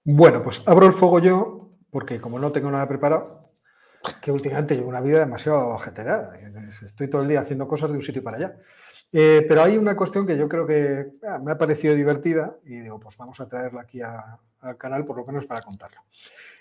Bueno, 0.03 0.43
pues 0.43 0.61
abro 0.67 0.85
el 0.85 0.93
fuego 0.93 1.19
yo, 1.19 1.54
porque 1.95 2.19
como 2.19 2.37
no 2.39 2.51
tengo 2.51 2.69
nada 2.69 2.89
preparado, 2.89 3.51
que 4.21 4.29
últimamente 4.29 4.75
llevo 4.75 4.89
una 4.89 4.99
vida 4.99 5.19
demasiado 5.19 5.73
ajetreada. 5.73 6.33
Estoy 6.85 7.09
todo 7.09 7.21
el 7.21 7.29
día 7.29 7.39
haciendo 7.39 7.69
cosas 7.69 7.89
de 7.89 7.95
un 7.95 8.01
sitio 8.01 8.21
para 8.21 8.35
allá. 8.35 8.57
Eh, 9.13 9.45
pero 9.47 9.63
hay 9.63 9.77
una 9.77 9.95
cuestión 9.95 10.27
que 10.27 10.35
yo 10.35 10.49
creo 10.49 10.67
que 10.67 11.13
ah, 11.25 11.39
me 11.39 11.53
ha 11.53 11.57
parecido 11.57 11.95
divertida 11.95 12.57
y 12.65 12.79
digo, 12.81 12.99
pues 12.99 13.15
vamos 13.15 13.39
a 13.39 13.47
traerla 13.47 13.83
aquí 13.83 14.01
a- 14.01 14.37
al 14.59 14.75
canal 14.75 15.05
por 15.05 15.15
lo 15.15 15.25
menos 15.25 15.45
para 15.45 15.61
contarla. 15.61 16.03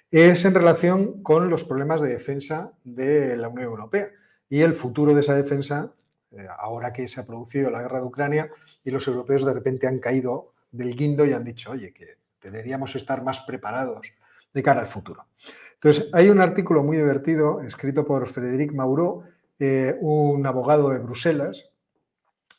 Es 0.09 0.44
en 0.44 0.55
relación 0.55 1.20
con 1.25 1.51
los 1.51 1.64
problemas 1.64 2.01
de 2.01 2.11
defensa 2.11 2.70
de 2.85 3.37
la 3.37 3.49
Unión 3.49 3.64
Europea 3.70 4.11
y 4.49 4.61
el 4.61 4.73
futuro 4.73 5.14
de 5.14 5.20
esa 5.20 5.35
defensa, 5.35 5.90
eh, 6.31 6.47
ahora 6.61 6.92
que 6.92 7.09
se 7.09 7.18
ha 7.18 7.27
producido 7.27 7.70
la 7.70 7.83
guerra 7.83 7.99
de 7.99 8.07
Ucrania 8.07 8.51
y 8.85 8.92
los 8.92 9.09
europeos 9.09 9.44
de 9.44 9.53
repente 9.53 9.88
han 9.88 9.99
caído 9.99 10.53
del 10.70 10.94
guindo 10.94 11.25
y 11.27 11.33
han 11.33 11.42
dicho, 11.42 11.73
oye, 11.73 11.92
que 11.92 12.18
deberíamos 12.40 12.94
estar 12.94 13.25
más 13.25 13.40
preparados 13.40 14.12
de 14.54 14.62
cara 14.62 14.80
al 14.80 14.86
futuro. 14.86 15.26
Entonces, 15.74 16.08
hay 16.14 16.30
un 16.30 16.40
artículo 16.40 16.82
muy 16.82 16.96
divertido 16.96 17.60
escrito 17.60 18.04
por 18.04 18.26
Frédéric 18.26 18.72
Mauro, 18.72 19.24
eh, 19.58 19.98
un 20.00 20.46
abogado 20.46 20.88
de 20.88 20.98
Bruselas, 20.98 21.70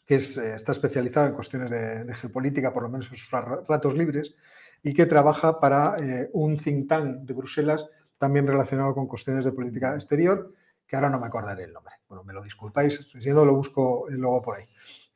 que 0.05 0.15
eh, 0.15 0.53
está 0.55 0.73
especializado 0.73 1.25
en 1.25 1.33
cuestiones 1.33 1.71
de, 1.71 2.13
geopolítica, 2.13 2.71
por 2.71 2.83
lo 2.83 2.89
menos 2.89 3.09
en 3.11 3.17
sus 3.17 3.31
ratos 3.31 3.95
libres, 3.95 4.35
y 4.83 4.93
que 4.93 5.07
trabaja 5.07 5.59
para 5.59 5.95
eh, 5.99 6.29
un 6.33 6.57
think 6.57 6.87
tank 6.87 7.21
de 7.21 7.33
Bruselas 7.33 7.89
también 8.17 8.45
relacionado 8.45 8.93
con 8.93 9.07
cuestiones 9.07 9.43
de 9.43 9.51
política 9.51 9.95
exterior, 9.95 10.53
que 10.85 10.95
ahora 10.95 11.09
no 11.09 11.19
me 11.19 11.25
acordaré 11.25 11.63
el 11.63 11.73
nombre. 11.73 11.95
Bueno, 12.07 12.23
me 12.23 12.33
lo 12.33 12.43
disculpáis, 12.43 13.07
si 13.19 13.29
no 13.31 13.43
lo 13.43 13.55
busco 13.55 14.05
luego 14.09 14.41
por 14.41 14.57
ahí. 14.57 14.65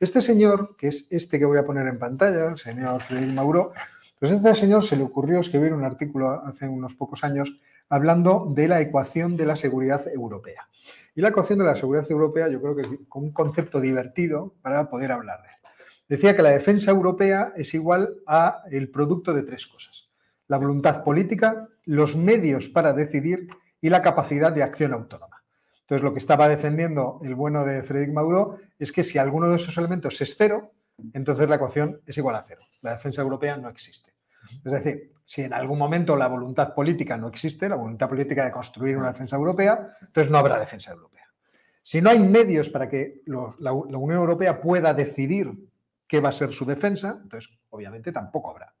Este 0.00 0.20
señor, 0.20 0.74
que 0.76 0.88
es 0.88 1.06
este 1.10 1.38
que 1.38 1.44
voy 1.44 1.58
a 1.58 1.64
poner 1.64 1.86
en 1.86 1.98
pantalla, 1.98 2.48
el 2.48 2.58
señor 2.58 3.00
Frédéric 3.00 3.34
Mauro, 3.34 3.72
pues 4.20 4.32
a 4.32 4.36
este 4.36 4.54
señor 4.54 4.84
se 4.84 4.96
le 4.96 5.02
ocurrió 5.02 5.40
escribir 5.40 5.72
un 5.72 5.82
artículo 5.82 6.30
hace 6.44 6.68
unos 6.68 6.94
pocos 6.94 7.24
años 7.24 7.58
hablando 7.88 8.52
de 8.54 8.68
la 8.68 8.82
ecuación 8.82 9.34
de 9.34 9.46
la 9.46 9.56
seguridad 9.56 10.06
europea. 10.08 10.68
Y 11.14 11.22
la 11.22 11.30
ecuación 11.30 11.58
de 11.58 11.64
la 11.64 11.74
seguridad 11.74 12.08
europea 12.10 12.48
yo 12.48 12.60
creo 12.60 12.76
que 12.76 12.82
es 12.82 12.88
un 13.14 13.32
concepto 13.32 13.80
divertido 13.80 14.54
para 14.60 14.90
poder 14.90 15.12
hablar 15.12 15.40
de 15.40 15.48
él. 15.48 15.54
Decía 16.06 16.36
que 16.36 16.42
la 16.42 16.50
defensa 16.50 16.90
europea 16.90 17.54
es 17.56 17.72
igual 17.72 18.16
a 18.26 18.62
el 18.70 18.90
producto 18.90 19.32
de 19.32 19.42
tres 19.42 19.66
cosas. 19.66 20.10
La 20.48 20.58
voluntad 20.58 21.02
política, 21.02 21.68
los 21.86 22.14
medios 22.14 22.68
para 22.68 22.92
decidir 22.92 23.48
y 23.80 23.88
la 23.88 24.02
capacidad 24.02 24.52
de 24.52 24.62
acción 24.62 24.92
autónoma. 24.92 25.42
Entonces, 25.80 26.04
lo 26.04 26.12
que 26.12 26.18
estaba 26.18 26.46
defendiendo 26.46 27.20
el 27.24 27.34
bueno 27.34 27.64
de 27.64 27.82
Frédéric 27.82 28.12
Mauro 28.12 28.58
es 28.78 28.92
que 28.92 29.02
si 29.02 29.16
alguno 29.16 29.48
de 29.48 29.56
esos 29.56 29.78
elementos 29.78 30.20
es 30.20 30.36
cero, 30.36 30.72
entonces 31.12 31.48
la 31.48 31.56
ecuación 31.56 32.00
es 32.06 32.16
igual 32.18 32.36
a 32.36 32.44
cero. 32.46 32.62
La 32.82 32.92
defensa 32.92 33.22
europea 33.22 33.56
no 33.56 33.68
existe. 33.68 34.14
Es 34.64 34.72
decir, 34.72 35.12
si 35.24 35.42
en 35.42 35.52
algún 35.52 35.78
momento 35.78 36.16
la 36.16 36.28
voluntad 36.28 36.74
política 36.74 37.16
no 37.16 37.28
existe, 37.28 37.68
la 37.68 37.76
voluntad 37.76 38.08
política 38.08 38.44
de 38.44 38.50
construir 38.50 38.96
una 38.96 39.08
defensa 39.08 39.36
europea, 39.36 39.90
entonces 40.00 40.30
no 40.30 40.38
habrá 40.38 40.58
defensa 40.58 40.90
europea. 40.90 41.26
Si 41.82 42.00
no 42.00 42.10
hay 42.10 42.20
medios 42.20 42.68
para 42.68 42.88
que 42.88 43.22
la, 43.26 43.72
Unión 43.72 44.18
Europea 44.18 44.60
pueda 44.60 44.92
decidir 44.92 45.52
qué 46.06 46.20
va 46.20 46.30
a 46.30 46.32
ser 46.32 46.52
su 46.52 46.64
defensa, 46.64 47.20
entonces 47.22 47.50
obviamente 47.70 48.12
tampoco 48.12 48.50
habrá. 48.50 48.74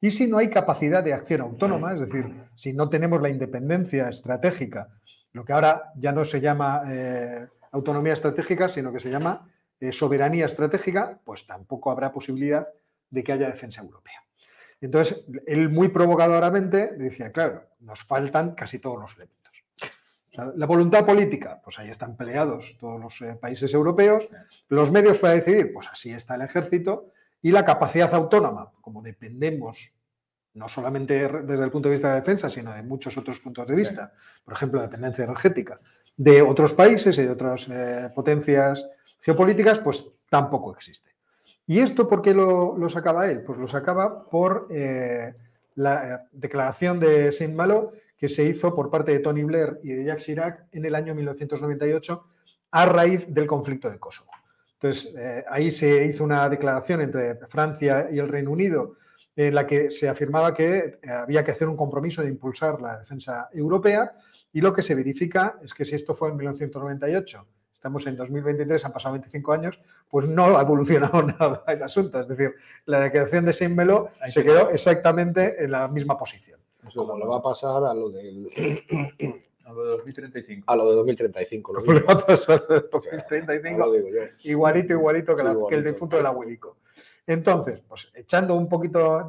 Y 0.00 0.10
si 0.10 0.26
no 0.26 0.38
hay 0.38 0.48
capacidad 0.48 1.04
de 1.04 1.12
acción 1.12 1.42
autónoma, 1.42 1.92
es 1.92 2.00
decir, 2.00 2.26
si 2.54 2.72
no 2.72 2.88
tenemos 2.88 3.20
la 3.20 3.28
independencia 3.28 4.08
estratégica, 4.08 4.88
lo 5.32 5.44
que 5.44 5.52
ahora 5.52 5.92
ya 5.96 6.12
no 6.12 6.24
se 6.24 6.40
llama 6.40 6.82
eh, 6.88 7.46
autonomía 7.72 8.14
estratégica, 8.14 8.68
sino 8.68 8.92
que 8.92 9.00
se 9.00 9.10
llama 9.10 9.46
eh, 9.80 9.92
soberanía 9.92 10.46
estratégica, 10.46 11.18
pues 11.24 11.46
tampoco 11.46 11.90
habrá 11.90 12.12
posibilidad 12.12 12.68
de 13.10 13.24
que 13.24 13.32
haya 13.32 13.50
defensa 13.50 13.80
europea. 13.80 14.22
Entonces, 14.80 15.26
él 15.46 15.68
muy 15.68 15.88
provocadoramente 15.88 16.92
decía, 16.96 17.32
claro, 17.32 17.64
nos 17.80 18.04
faltan 18.04 18.54
casi 18.54 18.78
todos 18.78 18.98
los 18.98 19.16
elementos. 19.16 19.64
la 20.56 20.66
voluntad 20.66 21.04
política, 21.04 21.60
pues 21.62 21.78
ahí 21.78 21.90
están 21.90 22.16
peleados 22.16 22.76
todos 22.78 23.00
los 23.00 23.20
eh, 23.20 23.34
países 23.34 23.74
europeos. 23.74 24.28
Los 24.68 24.90
medios 24.90 25.18
para 25.18 25.34
decidir, 25.34 25.72
pues 25.72 25.88
así 25.88 26.12
está 26.12 26.36
el 26.36 26.42
ejército. 26.42 27.12
Y 27.42 27.50
la 27.50 27.64
capacidad 27.64 28.12
autónoma, 28.14 28.70
como 28.80 29.02
dependemos 29.02 29.92
no 30.54 30.68
solamente 30.68 31.28
desde 31.42 31.64
el 31.64 31.70
punto 31.70 31.88
de 31.88 31.94
vista 31.94 32.10
de 32.10 32.20
defensa, 32.20 32.50
sino 32.50 32.72
de 32.72 32.82
muchos 32.82 33.16
otros 33.16 33.38
puntos 33.38 33.66
de 33.66 33.74
vista, 33.74 34.12
por 34.44 34.54
ejemplo, 34.54 34.80
dependencia 34.80 35.24
energética, 35.24 35.80
de 36.16 36.42
otros 36.42 36.72
países 36.74 37.16
y 37.18 37.22
de 37.22 37.30
otras 37.30 37.68
eh, 37.68 38.10
potencias 38.14 38.88
geopolíticas, 39.20 39.78
pues 39.78 40.18
tampoco 40.28 40.72
existe. 40.72 41.10
¿Y 41.66 41.78
esto 41.78 42.08
por 42.08 42.20
qué 42.20 42.34
lo, 42.34 42.76
sacaba 42.88 43.30
él? 43.30 43.42
Pues 43.42 43.58
lo 43.58 43.68
sacaba 43.68 44.28
por 44.28 44.66
eh, 44.70 45.34
la 45.76 46.14
eh, 46.14 46.18
declaración 46.32 46.98
de 46.98 47.30
Saint-Malo 47.30 47.92
que 48.16 48.28
se 48.28 48.44
hizo 48.44 48.74
por 48.74 48.90
parte 48.90 49.12
de 49.12 49.20
Tony 49.20 49.44
Blair 49.44 49.78
y 49.82 49.92
de 49.92 50.04
Jacques 50.04 50.24
Chirac 50.24 50.66
en 50.72 50.84
el 50.84 50.94
año 50.94 51.14
1998 51.14 52.26
a 52.72 52.86
raíz 52.86 53.32
del 53.32 53.46
conflicto 53.46 53.88
de 53.88 53.98
Kosovo. 53.98 54.30
Entonces, 54.74 55.14
eh, 55.16 55.44
ahí 55.48 55.70
se 55.70 56.06
hizo 56.06 56.24
una 56.24 56.48
declaración 56.48 57.02
entre 57.02 57.36
Francia 57.46 58.08
y 58.10 58.18
el 58.18 58.28
Reino 58.28 58.50
Unido 58.50 58.96
en 59.36 59.54
la 59.54 59.66
que 59.66 59.90
se 59.90 60.08
afirmaba 60.08 60.52
que 60.52 60.98
había 61.08 61.44
que 61.44 61.52
hacer 61.52 61.68
un 61.68 61.76
compromiso 61.76 62.20
de 62.20 62.28
impulsar 62.28 62.80
la 62.80 62.98
defensa 62.98 63.48
europea 63.52 64.12
y 64.52 64.60
lo 64.60 64.74
que 64.74 64.82
se 64.82 64.94
verifica 64.94 65.58
es 65.62 65.72
que 65.72 65.84
si 65.84 65.94
esto 65.94 66.14
fue 66.14 66.30
en 66.30 66.36
1998 66.36 67.46
estamos 67.80 68.06
en 68.06 68.14
2023, 68.14 68.84
han 68.84 68.92
pasado 68.92 69.14
25 69.14 69.52
años, 69.54 69.80
pues 70.10 70.28
no 70.28 70.58
ha 70.58 70.60
evolucionado 70.60 71.22
nada 71.38 71.64
el 71.66 71.82
asunto. 71.82 72.20
Es 72.20 72.28
decir, 72.28 72.54
la 72.84 73.00
declaración 73.00 73.46
de 73.46 73.54
Saint 73.54 73.74
Melo 73.74 74.10
se 74.28 74.44
quedó 74.44 74.68
exactamente 74.68 75.64
en 75.64 75.70
la 75.70 75.88
misma 75.88 76.18
posición. 76.18 76.60
Como 76.94 77.16
le 77.16 77.24
va 77.24 77.38
a 77.38 77.42
pasar 77.42 77.82
a 77.84 77.94
lo 77.94 78.10
del... 78.10 78.46
A 79.64 79.72
lo 79.72 79.84
de 79.84 79.90
2035. 79.90 80.64
A 80.66 80.74
lo 80.74 80.90
de 80.90 80.96
2035. 80.96 81.72
Lo 81.74 81.92
le 81.92 82.00
va 82.00 82.14
a 82.14 82.18
pasar 82.18 82.64
a 82.68 82.80
2035. 82.90 83.92
Igualito, 84.42 84.94
igualito 84.94 85.36
que, 85.36 85.74
el 85.76 85.84
difunto 85.84 86.16
de 86.16 86.24
la 86.24 86.32
Willico. 86.32 86.78
Entonces, 87.24 87.80
pues 87.86 88.10
echando 88.12 88.56
un 88.56 88.68
poquito 88.68 89.28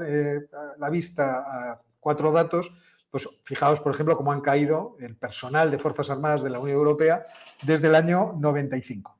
la 0.80 0.90
vista 0.90 1.46
a 1.46 1.82
cuatro 2.00 2.32
datos, 2.32 2.74
pues 3.12 3.28
fijaos, 3.43 3.82
por 3.82 3.93
ejemplo, 3.93 4.15
cómo 4.15 4.32
han 4.32 4.41
caído 4.41 4.95
el 5.00 5.15
personal 5.17 5.69
de 5.69 5.78
Fuerzas 5.78 6.10
Armadas 6.10 6.41
de 6.41 6.50
la 6.50 6.60
Unión 6.60 6.78
Europea 6.78 7.28
desde 7.62 7.88
el 7.89 7.95
año 7.95 8.34
95. 8.39 9.17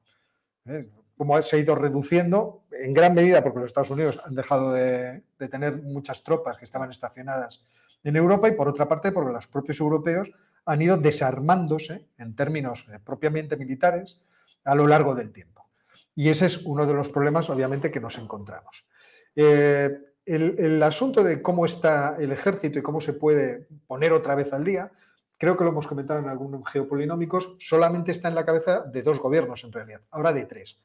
¿Eh? 0.66 0.90
Cómo 1.18 1.40
se 1.42 1.56
ha 1.56 1.60
ido 1.60 1.76
reduciendo, 1.76 2.64
en 2.72 2.94
gran 2.94 3.14
medida 3.14 3.44
porque 3.44 3.60
los 3.60 3.68
Estados 3.68 3.92
Unidos 3.92 4.20
han 4.26 4.34
dejado 4.34 4.72
de, 4.72 5.24
tener 5.50 5.84
muchas 5.84 6.24
tropas 6.24 6.58
que 6.58 6.66
estaban 6.66 6.90
estacionadas 6.90 7.64
en 8.04 8.16
Europa 8.16 8.48
y 8.48 8.54
por 8.54 8.70
otra 8.70 8.88
parte 8.88 9.12
porque 9.12 9.34
los 9.34 9.46
propios 9.46 9.80
europeos 9.80 10.32
han 10.66 10.82
ido 10.82 10.98
desarmándose 10.98 12.08
en 12.18 12.36
términos 12.36 12.88
eh, 12.92 12.98
propiamente 13.04 13.58
militares 13.58 14.22
a 14.64 14.74
lo 14.74 14.88
largo 14.88 15.14
del 15.14 15.32
tiempo. 15.32 15.68
Y 16.16 16.30
ese 16.30 16.46
es 16.46 16.66
uno 16.66 16.86
de 16.86 16.94
los 16.94 17.10
problemas, 17.10 17.50
obviamente, 17.50 17.92
que 17.92 18.00
nos 18.00 18.18
encontramos. 18.18 18.88
Eh, 19.36 20.11
el, 20.36 20.84
asunto 20.84 21.24
de 21.24 21.42
cómo 21.42 21.66
está 21.66 22.16
el 22.20 22.32
ejército 22.32 22.80
y 22.80 22.82
cómo 22.82 23.02
se 23.02 23.14
puede 23.14 23.68
poner 23.88 24.14
otra 24.14 24.36
vez 24.36 24.54
al 24.54 24.64
día, 24.64 24.92
creo 25.38 25.58
que 25.58 25.64
lo 25.64 25.72
hemos 25.72 25.88
comentado 25.88 26.20
en 26.20 26.30
algunos 26.30 26.68
geopolinómicos, 26.70 27.56
solamente 27.60 28.12
está 28.12 28.28
en 28.28 28.36
la 28.36 28.46
cabeza 28.46 28.82
de 28.82 29.02
dos 29.02 29.20
gobiernos 29.20 29.64
en 29.64 29.72
realidad, 29.72 30.02
ahora 30.12 30.34
de 30.34 30.46
tres. 30.46 30.78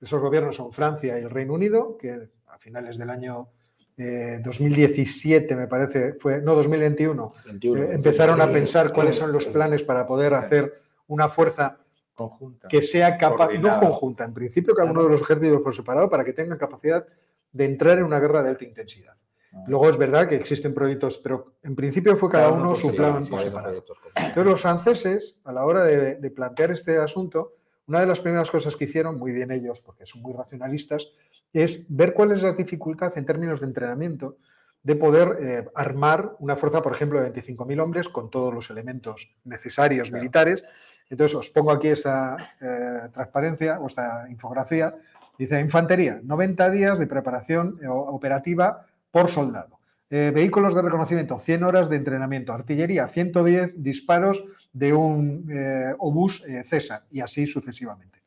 Esos 0.00 0.20
gobiernos 0.20 0.56
son 0.56 0.72
Francia 0.72 1.18
y 1.18 1.22
el 1.22 1.30
Reino 1.30 1.54
Unido, 1.54 1.96
que 1.96 2.28
a 2.46 2.58
finales 2.58 2.98
del 2.98 3.10
año 3.10 3.48
2017, 3.96 5.54
eh, 5.54 5.56
me 5.56 5.66
parece, 5.66 6.14
fue, 6.14 6.40
no, 6.40 6.54
2021, 6.54 7.34
eh, 7.46 7.88
empezaron 7.92 8.40
a 8.40 8.48
pensar 8.48 8.92
cuáles 8.92 9.16
son 9.16 9.32
los 9.32 9.46
planes 9.46 9.82
para 9.82 10.06
poder 10.06 10.34
hacer 10.34 10.82
una 11.06 11.28
fuerza 11.28 11.78
conjunta, 12.14 12.68
que 12.68 12.82
sea 12.82 13.16
capaz, 13.16 13.52
no 13.54 13.80
conjunta, 13.80 14.24
en 14.24 14.34
principio 14.34 14.74
cada 14.74 14.90
uno 14.90 15.02
de 15.02 15.10
los 15.10 15.22
ejércitos 15.22 15.62
por 15.62 15.74
separado, 15.74 16.10
para 16.10 16.24
que 16.24 16.32
tengan 16.32 16.58
capacidad 16.58 17.06
de 17.54 17.64
entrar 17.64 17.98
en 17.98 18.04
una 18.04 18.20
guerra 18.20 18.42
de 18.42 18.50
alta 18.50 18.64
intensidad. 18.64 19.14
Ah. 19.52 19.64
Luego 19.68 19.88
es 19.88 19.96
verdad 19.96 20.28
que 20.28 20.34
existen 20.34 20.74
proyectos, 20.74 21.18
pero 21.18 21.54
en 21.62 21.74
principio 21.74 22.16
fue 22.16 22.28
cada, 22.28 22.50
uno 22.50 22.74
su 22.74 22.94
plan 22.94 23.24
por 23.26 23.40
separado. 23.40 23.84
Entonces 24.16 24.44
los 24.44 24.60
franceses, 24.60 25.40
a 25.44 25.52
la 25.52 25.64
hora 25.64 25.84
de, 25.84 26.30
plantear 26.30 26.72
este 26.72 26.98
asunto, 26.98 27.54
una 27.86 28.00
de 28.00 28.06
las 28.06 28.20
primeras 28.20 28.50
cosas 28.50 28.76
que 28.76 28.84
hicieron, 28.84 29.18
muy 29.18 29.32
bien 29.32 29.50
ellos, 29.52 29.80
porque 29.80 30.04
son 30.04 30.20
muy 30.20 30.34
racionalistas, 30.34 31.08
es 31.52 31.86
ver 31.88 32.12
cuál 32.12 32.32
es 32.32 32.42
la 32.42 32.52
dificultad 32.52 33.16
en 33.16 33.24
términos 33.24 33.60
de 33.60 33.66
entrenamiento 33.66 34.36
de 34.82 34.96
poder 34.96 35.38
eh, 35.40 35.68
armar 35.74 36.34
una 36.40 36.56
fuerza, 36.56 36.82
por 36.82 36.92
ejemplo, 36.92 37.22
de 37.22 37.32
25.000 37.32 37.80
hombres 37.80 38.08
con 38.08 38.30
todos 38.30 38.52
los 38.52 38.68
elementos 38.68 39.32
necesarios 39.44 40.10
militares. 40.10 40.64
Entonces 41.08 41.36
os 41.36 41.50
pongo 41.50 41.70
aquí 41.70 41.88
esta 41.88 42.54
eh, 42.60 43.08
transparencia 43.12 43.78
o 43.78 43.86
esta 43.86 44.26
infografía 44.28 44.94
Dice, 45.38 45.60
infantería, 45.60 46.20
90 46.22 46.70
días 46.70 46.98
de 46.98 47.06
preparación 47.06 47.78
eh, 47.82 47.88
operativa 47.88 48.86
por 49.10 49.28
soldado. 49.28 49.80
Eh, 50.10 50.30
vehículos 50.34 50.74
de 50.74 50.82
reconocimiento, 50.82 51.38
100 51.38 51.64
horas 51.64 51.88
de 51.88 51.96
entrenamiento. 51.96 52.52
Artillería, 52.52 53.08
110 53.08 53.82
disparos 53.82 54.44
de 54.72 54.92
un 54.92 55.50
eh, 55.50 55.94
obús 55.98 56.44
César 56.64 57.04
y 57.10 57.20
así 57.20 57.46
sucesivamente. 57.46 58.22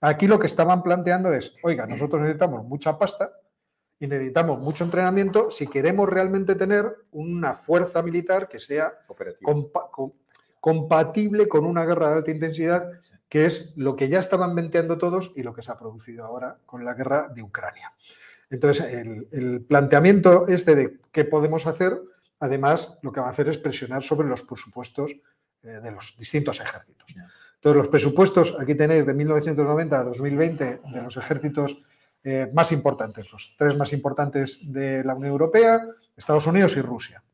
Aquí 0.00 0.26
lo 0.26 0.38
que 0.38 0.46
estaban 0.46 0.82
planteando 0.82 1.32
es, 1.32 1.54
oiga, 1.62 1.86
nosotros 1.86 2.20
necesitamos 2.20 2.64
mucha 2.64 2.98
pasta 2.98 3.32
y 3.98 4.06
necesitamos 4.08 4.58
mucho 4.58 4.84
entrenamiento 4.84 5.50
si 5.50 5.68
queremos 5.68 6.08
realmente 6.08 6.56
tener 6.56 6.92
una 7.12 7.54
fuerza 7.54 8.02
militar 8.02 8.48
que 8.48 8.58
sea 8.58 8.92
compatible 10.62 11.48
con 11.48 11.64
una 11.64 11.84
guerra 11.84 12.10
de 12.10 12.14
alta 12.18 12.30
intensidad 12.30 12.88
que 13.28 13.46
es 13.46 13.72
lo 13.74 13.96
que 13.96 14.08
ya 14.08 14.20
estaban 14.20 14.54
venteando 14.54 14.96
todos 14.96 15.32
y 15.34 15.42
lo 15.42 15.52
que 15.52 15.60
se 15.60 15.72
ha 15.72 15.76
producido 15.76 16.24
ahora 16.24 16.58
con 16.64 16.84
la 16.84 16.94
guerra 16.94 17.28
de 17.34 17.42
Ucrania. 17.42 17.92
Entonces, 18.48 18.86
el, 19.32 19.64
planteamiento 19.66 20.46
este 20.46 20.76
de 20.76 21.00
qué 21.10 21.24
podemos 21.24 21.66
hacer, 21.66 22.00
además, 22.38 22.96
lo 23.02 23.10
que 23.10 23.20
va 23.20 23.26
a 23.26 23.30
hacer 23.30 23.48
es 23.48 23.58
presionar 23.58 24.04
sobre 24.04 24.28
los 24.28 24.42
presupuestos 24.42 25.16
eh, 25.64 25.80
de 25.82 25.90
los 25.90 26.16
distintos 26.16 26.60
ejércitos. 26.60 27.08
Entonces, 27.08 27.76
los 27.82 27.88
presupuestos, 27.88 28.56
aquí 28.60 28.76
tenéis 28.76 29.04
de 29.04 29.14
1990 29.14 29.98
a 29.98 30.04
2020, 30.04 30.80
de 30.94 31.02
los 31.02 31.16
ejércitos 31.16 31.82
eh, 32.22 32.48
más 32.54 32.70
importantes, 32.70 33.32
los 33.32 33.56
tres 33.58 33.76
más 33.76 33.92
importantes 33.92 34.60
de 34.62 35.02
la 35.02 35.16
Unión 35.16 35.32
Europea, 35.32 35.84
Estados 36.16 36.46
Unidos 36.46 36.76
y 36.76 36.82
Rusia. 36.82 37.24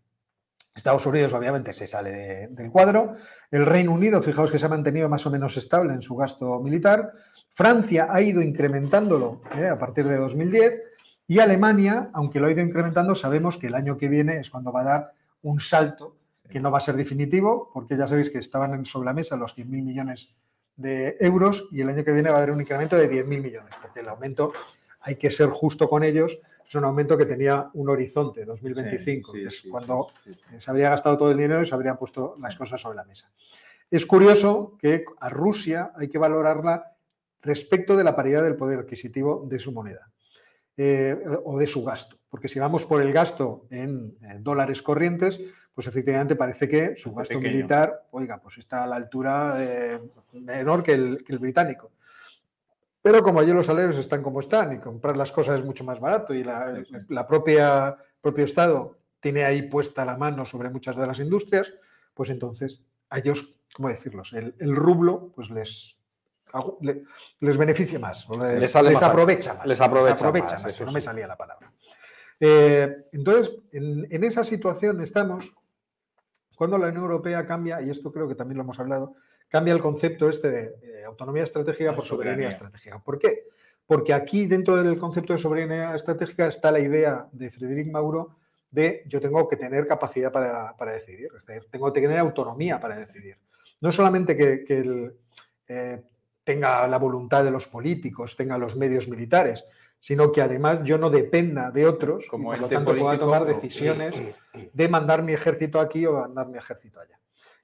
Estados 0.79 1.05
Unidos 1.07 1.33
obviamente 1.35 1.73
se 1.73 1.87
sale 1.87 2.11
de- 2.11 2.49
del 2.49 2.71
cuadro. 2.71 3.15
El 3.51 3.67
Reino 3.67 3.93
Unido, 3.93 4.23
fijaos 4.23 4.51
que 4.51 4.59
se 4.59 4.67
ha 4.67 4.69
mantenido 4.69 5.09
más 5.09 5.27
o 5.27 5.31
menos 5.31 5.57
estable 5.57 5.93
en 5.93 6.03
su 6.03 6.17
gasto 6.17 6.59
militar. 6.61 7.13
Francia 7.51 8.07
ha 8.11 8.21
ido 8.23 8.41
incrementándolo 8.41 9.43
¿eh? 9.57 9.67
a 9.69 9.79
partir 9.79 10.07
de 10.09 10.17
2010. 10.17 10.83
Y 11.27 11.41
Alemania, 11.41 12.11
aunque 12.15 12.41
lo 12.41 12.47
ha 12.47 12.53
ido 12.53 12.63
incrementando, 12.63 13.15
sabemos 13.15 13.59
que 13.59 13.67
el 13.67 13.75
año 13.75 13.97
que 13.99 14.09
viene 14.09 14.39
es 14.39 14.51
cuando 14.51 14.73
va 14.73 14.81
a 14.81 14.85
dar 14.85 15.13
un 15.43 15.61
salto 15.61 16.17
que 16.49 16.61
no 16.61 16.71
va 16.71 16.79
a 16.79 16.81
ser 16.81 16.97
definitivo, 16.97 17.71
porque 17.75 17.97
ya 17.97 18.07
sabéis 18.07 18.31
que 18.31 18.39
estaban 18.39 18.87
sobre 18.87 19.07
la 19.07 19.13
mesa 19.13 19.37
los 19.37 19.55
100.000 19.59 19.67
millones 19.83 20.35
de 20.77 21.17
euros 21.21 21.69
y 21.73 21.83
el 21.83 21.89
año 21.91 22.03
que 22.05 22.13
viene 22.13 22.31
va 22.31 22.37
a 22.37 22.39
haber 22.39 22.53
un 22.53 22.61
incremento 22.63 22.97
de 22.97 23.11
10.000 23.11 23.43
millones, 23.43 23.75
porque 23.83 24.01
el 24.01 24.09
aumento 24.09 24.53
hay 25.01 25.17
que 25.17 25.31
ser 25.31 25.49
justo 25.51 25.89
con 25.89 26.03
ellos. 26.05 26.39
Es 26.69 26.75
un 26.75 26.85
aumento 26.85 27.17
que 27.17 27.25
tenía 27.25 27.71
un 27.73 27.89
horizonte, 27.89 28.45
2025, 28.45 29.33
Sí, 29.33 29.39
sí, 29.39 29.43
que 29.43 29.49
es 29.49 29.59
sí, 29.61 29.71
cuando 29.71 30.09
sí. 30.23 30.33
se 30.59 30.71
habría 30.71 30.91
gastado 30.91 31.17
todo 31.17 31.31
el 31.31 31.39
dinero 31.39 31.63
y 31.63 31.65
se 31.65 31.75
habrían 31.75 31.97
puesto 31.97 32.37
las 32.39 32.57
cosas 32.57 32.79
sobre 32.79 32.97
la 32.97 33.05
mesa. 33.05 33.33
Es 33.91 34.05
curioso 34.05 34.77
que 34.79 35.03
a 35.19 35.31
Rusia 35.31 35.93
hay 35.97 36.09
que 36.09 36.19
valorarla 36.19 36.93
respecto 37.41 37.97
de 37.97 38.05
la 38.05 38.15
paridad 38.15 38.43
del 38.43 38.57
poder 38.57 38.81
adquisitivo 38.81 39.45
de 39.47 39.59
su 39.59 39.73
moneda 39.73 40.13
eh, 40.77 41.17
o 41.45 41.59
de 41.59 41.67
su 41.67 41.83
gasto. 41.83 42.19
Porque 42.29 42.49
si 42.49 42.59
vamos 42.59 42.85
por 42.85 43.01
el 43.01 43.15
gasto 43.15 43.67
en, 43.71 44.19
eh, 44.23 44.37
dólares 44.39 44.83
corrientes, 44.83 45.41
pues 45.73 45.87
efectivamente 45.87 46.37
parece 46.37 46.69
que 46.69 46.97
su 46.97 47.15
gasto 47.15 47.41
militar, 47.41 48.09
oiga, 48.11 48.39
pues 48.43 48.59
está 48.59 48.85
a 48.85 48.87
la 48.87 48.97
altura 48.97 49.57
eh, 49.59 50.01
menor 50.33 50.83
que 50.83 50.93
el, 50.93 51.25
que 51.25 51.33
el 51.33 51.39
británico. 51.39 51.93
Pero 53.03 53.23
como 53.23 53.41
allí 53.41 53.53
los 53.53 53.67
salarios 53.67 53.97
están 53.97 54.23
como 54.23 54.41
están 54.41 54.73
y 54.73 54.79
comprar 54.81 55.17
las 55.17 55.31
cosas 55.33 55.61
es 55.61 55.65
mucho 55.67 55.85
más 55.85 56.01
barato 56.01 56.35
y 56.35 56.43
la, 56.45 57.27
propia 57.27 57.97
propio 58.21 58.45
Estado 58.45 58.99
tiene 59.21 59.45
ahí 59.45 59.63
puesta 59.63 60.05
la 60.05 60.17
mano 60.17 60.45
sobre 60.45 60.69
muchas 60.71 60.97
de 60.97 61.07
las 61.07 61.19
industrias, 61.21 61.73
pues 62.15 62.31
entonces 62.31 62.85
a 63.11 63.19
ellos, 63.19 63.55
¿cómo 63.75 63.89
decirlos? 63.89 64.33
El, 64.33 64.55
el 64.59 64.75
rublo 64.77 65.33
pues 65.35 65.49
les, 65.51 65.97
les 67.41 67.57
beneficia 67.57 67.99
más, 67.99 68.29
o 68.29 68.39
les, 68.45 68.61
Les 68.61 68.71
sale 68.71 68.91
les 68.91 69.01
más- 69.01 69.11
aprovecha 69.11 69.55
más. 69.55 69.67
les 69.67 69.81
aprovecha 69.81 70.59
más, 70.59 70.67
eso 70.67 70.85
no 70.85 70.93
me 70.93 71.01
salía 71.01 71.27
la 71.27 71.37
palabra. 71.37 71.73
Eh, 72.41 73.07
entonces, 73.13 73.53
en, 73.73 74.07
en 74.11 74.25
esa 74.25 74.45
situación 74.45 75.01
estamos 75.01 75.55
cuando 76.57 76.79
la 76.79 76.89
Unión 76.89 77.03
Europea 77.05 77.47
cambia, 77.47 77.81
y 77.83 77.91
esto 77.91 78.13
creo 78.13 78.29
que 78.29 78.35
también 78.35 78.59
lo 78.59 78.65
hemos 78.65 78.79
hablado, 78.81 79.15
cambia 79.49 79.75
el 79.75 79.81
concepto 79.81 80.29
este 80.29 80.51
de 80.51 80.75
eh, 80.83 81.05
autonomía 81.05 81.43
estratégica 81.43 81.91
La 81.91 81.97
por 81.97 82.05
soberanía. 82.05 82.35
soberanía. 82.35 82.49
estratégica. 82.49 82.99
¿Por 83.03 83.19
qué? 83.19 83.45
Porque 83.87 84.13
aquí 84.13 84.47
dentro 84.47 84.77
del 84.77 84.99
concepto 84.99 85.33
de 85.33 85.39
soberanía 85.39 85.95
estratégica 85.95 86.47
está 86.47 86.71
la 86.71 86.81
idea 86.81 87.27
de 87.33 87.51
Frederic 87.51 87.91
Mauro 87.91 88.37
de 88.71 89.03
yo 89.07 89.19
tengo 89.19 89.49
que 89.49 89.57
tener 89.57 89.87
capacidad 89.87 90.31
para, 90.31 90.77
para 90.77 90.93
decidir, 90.93 91.31
es 91.35 91.47
decir, 91.47 91.71
tengo 91.71 91.91
que 91.93 92.03
tener 92.03 92.19
autonomía 92.19 92.79
para 92.79 92.99
decidir. 92.99 93.37
No 93.81 93.91
solamente 93.91 94.37
que, 94.37 94.63
que 94.63 94.79
el, 94.79 95.15
eh, 95.69 96.03
tenga 96.45 96.87
la 96.87 96.99
voluntad 96.99 97.45
de 97.45 97.51
los 97.51 97.67
políticos, 97.67 98.37
tenga 98.37 98.59
los 98.59 98.77
medios 98.77 99.09
militares, 99.09 99.65
sino 100.01 100.33
que 100.33 100.43
además 100.43 100.83
yo 100.85 100.97
no 100.97 101.11
dependa 101.11 101.71
de 101.71 101.87
otros 101.87 102.25
y 102.25 102.29
Como 102.29 102.51
por 102.51 102.59
lo 102.59 102.69
tanto 102.69 102.97
pueda 102.97 103.19
tomar 103.19 103.45
decisiones 103.45 104.15
de 104.73 104.89
mandar 104.89 105.23
mi 105.23 105.33
ejército 105.33 105.81
aquí 105.81 106.07
o 106.07 106.13
mandar 106.13 106.49
mi 106.49 106.59
ejército 106.59 107.01
allá. 107.01 107.19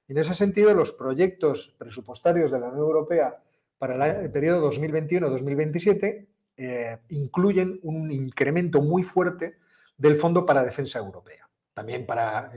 En 0.07 0.17
ese 0.17 0.35
sentido, 0.35 0.73
los 0.73 0.91
proyectos 0.91 1.73
presupuestarios 1.77 2.51
de 2.51 2.59
la 2.59 2.67
Unión 2.67 2.85
Europea 2.85 3.37
para 3.77 4.21
el 4.21 4.31
periodo 4.31 4.71
2021-2027 4.71 6.27
eh, 6.57 6.97
incluyen 7.09 7.79
un 7.83 8.11
incremento 8.11 8.81
muy 8.81 9.03
fuerte 9.03 9.57
del 9.97 10.15
Fondo 10.15 10.45
para 10.45 10.63
Defensa 10.63 10.99
Europea. 10.99 11.49
También 11.73 12.05
para 12.05 12.51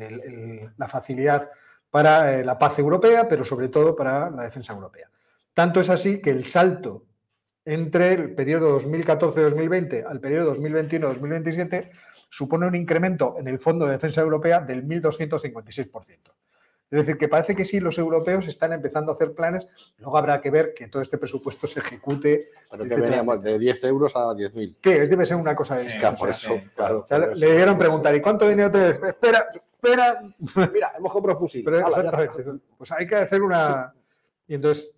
la 0.76 0.86
facilidad 0.86 1.50
para 1.90 2.34
eh, 2.34 2.44
la 2.44 2.58
paz 2.58 2.78
europea, 2.78 3.28
pero 3.28 3.44
sobre 3.44 3.68
todo 3.68 3.96
para 3.96 4.30
la 4.30 4.44
defensa 4.44 4.72
europea. 4.72 5.10
Tanto 5.54 5.80
es 5.80 5.90
así 5.90 6.20
que 6.20 6.30
el 6.30 6.44
salto 6.44 7.06
entre 7.64 8.12
el 8.12 8.34
periodo 8.34 8.78
2014-2020 8.78 10.06
al 10.06 10.20
periodo 10.20 10.54
2021-2027 10.54 11.90
supone 12.30 12.66
un 12.66 12.74
incremento 12.74 13.36
en 13.38 13.48
el 13.48 13.58
Fondo 13.58 13.86
de 13.86 13.92
Defensa 13.92 14.20
Europea 14.20 14.60
del 14.60 14.86
1.256%. 14.86 16.18
Es 16.90 17.00
decir, 17.00 17.18
que 17.18 17.28
parece 17.28 17.54
que 17.54 17.66
sí, 17.66 17.80
los 17.80 17.98
europeos 17.98 18.46
están 18.46 18.72
empezando 18.72 19.12
a 19.12 19.14
hacer 19.14 19.34
planes, 19.34 19.66
luego 19.98 20.16
habrá 20.16 20.40
que 20.40 20.50
ver 20.50 20.72
que 20.74 20.88
todo 20.88 21.02
este 21.02 21.18
presupuesto 21.18 21.66
se 21.66 21.80
ejecute. 21.80 22.46
Pero 22.70 22.84
que 22.84 22.88
etcétera, 22.88 23.08
veníamos 23.08 23.42
de 23.42 23.58
10 23.58 23.84
euros 23.84 24.16
a 24.16 24.30
10.000. 24.30 24.76
¿Qué 24.80 25.02
es? 25.02 25.10
Debe 25.10 25.26
ser 25.26 25.36
una 25.36 25.54
cosa 25.54 25.76
de 25.76 25.90
Sí, 25.90 25.98
por 26.18 26.30
eso, 26.30 26.60
claro. 26.74 27.00
o 27.00 27.06
sea, 27.06 27.18
por 27.18 27.36
le, 27.36 27.46
debieron 27.46 27.78
preguntar, 27.78 28.14
¿y 28.14 28.22
cuánto 28.22 28.48
dinero 28.48 28.70
te 28.70 28.90
Espera, 28.90 29.48
espera. 29.52 30.22
Mira, 30.72 30.92
hemos 30.96 31.12
comprado 31.12 31.38
fusil. 31.38 31.62
Pero 31.62 31.86
Hala, 31.86 32.08
exactamente. 32.08 32.64
Pues 32.78 32.90
hay 32.92 33.06
que 33.06 33.16
hacer 33.16 33.42
una. 33.42 33.92
Y 34.46 34.54
entonces 34.54 34.94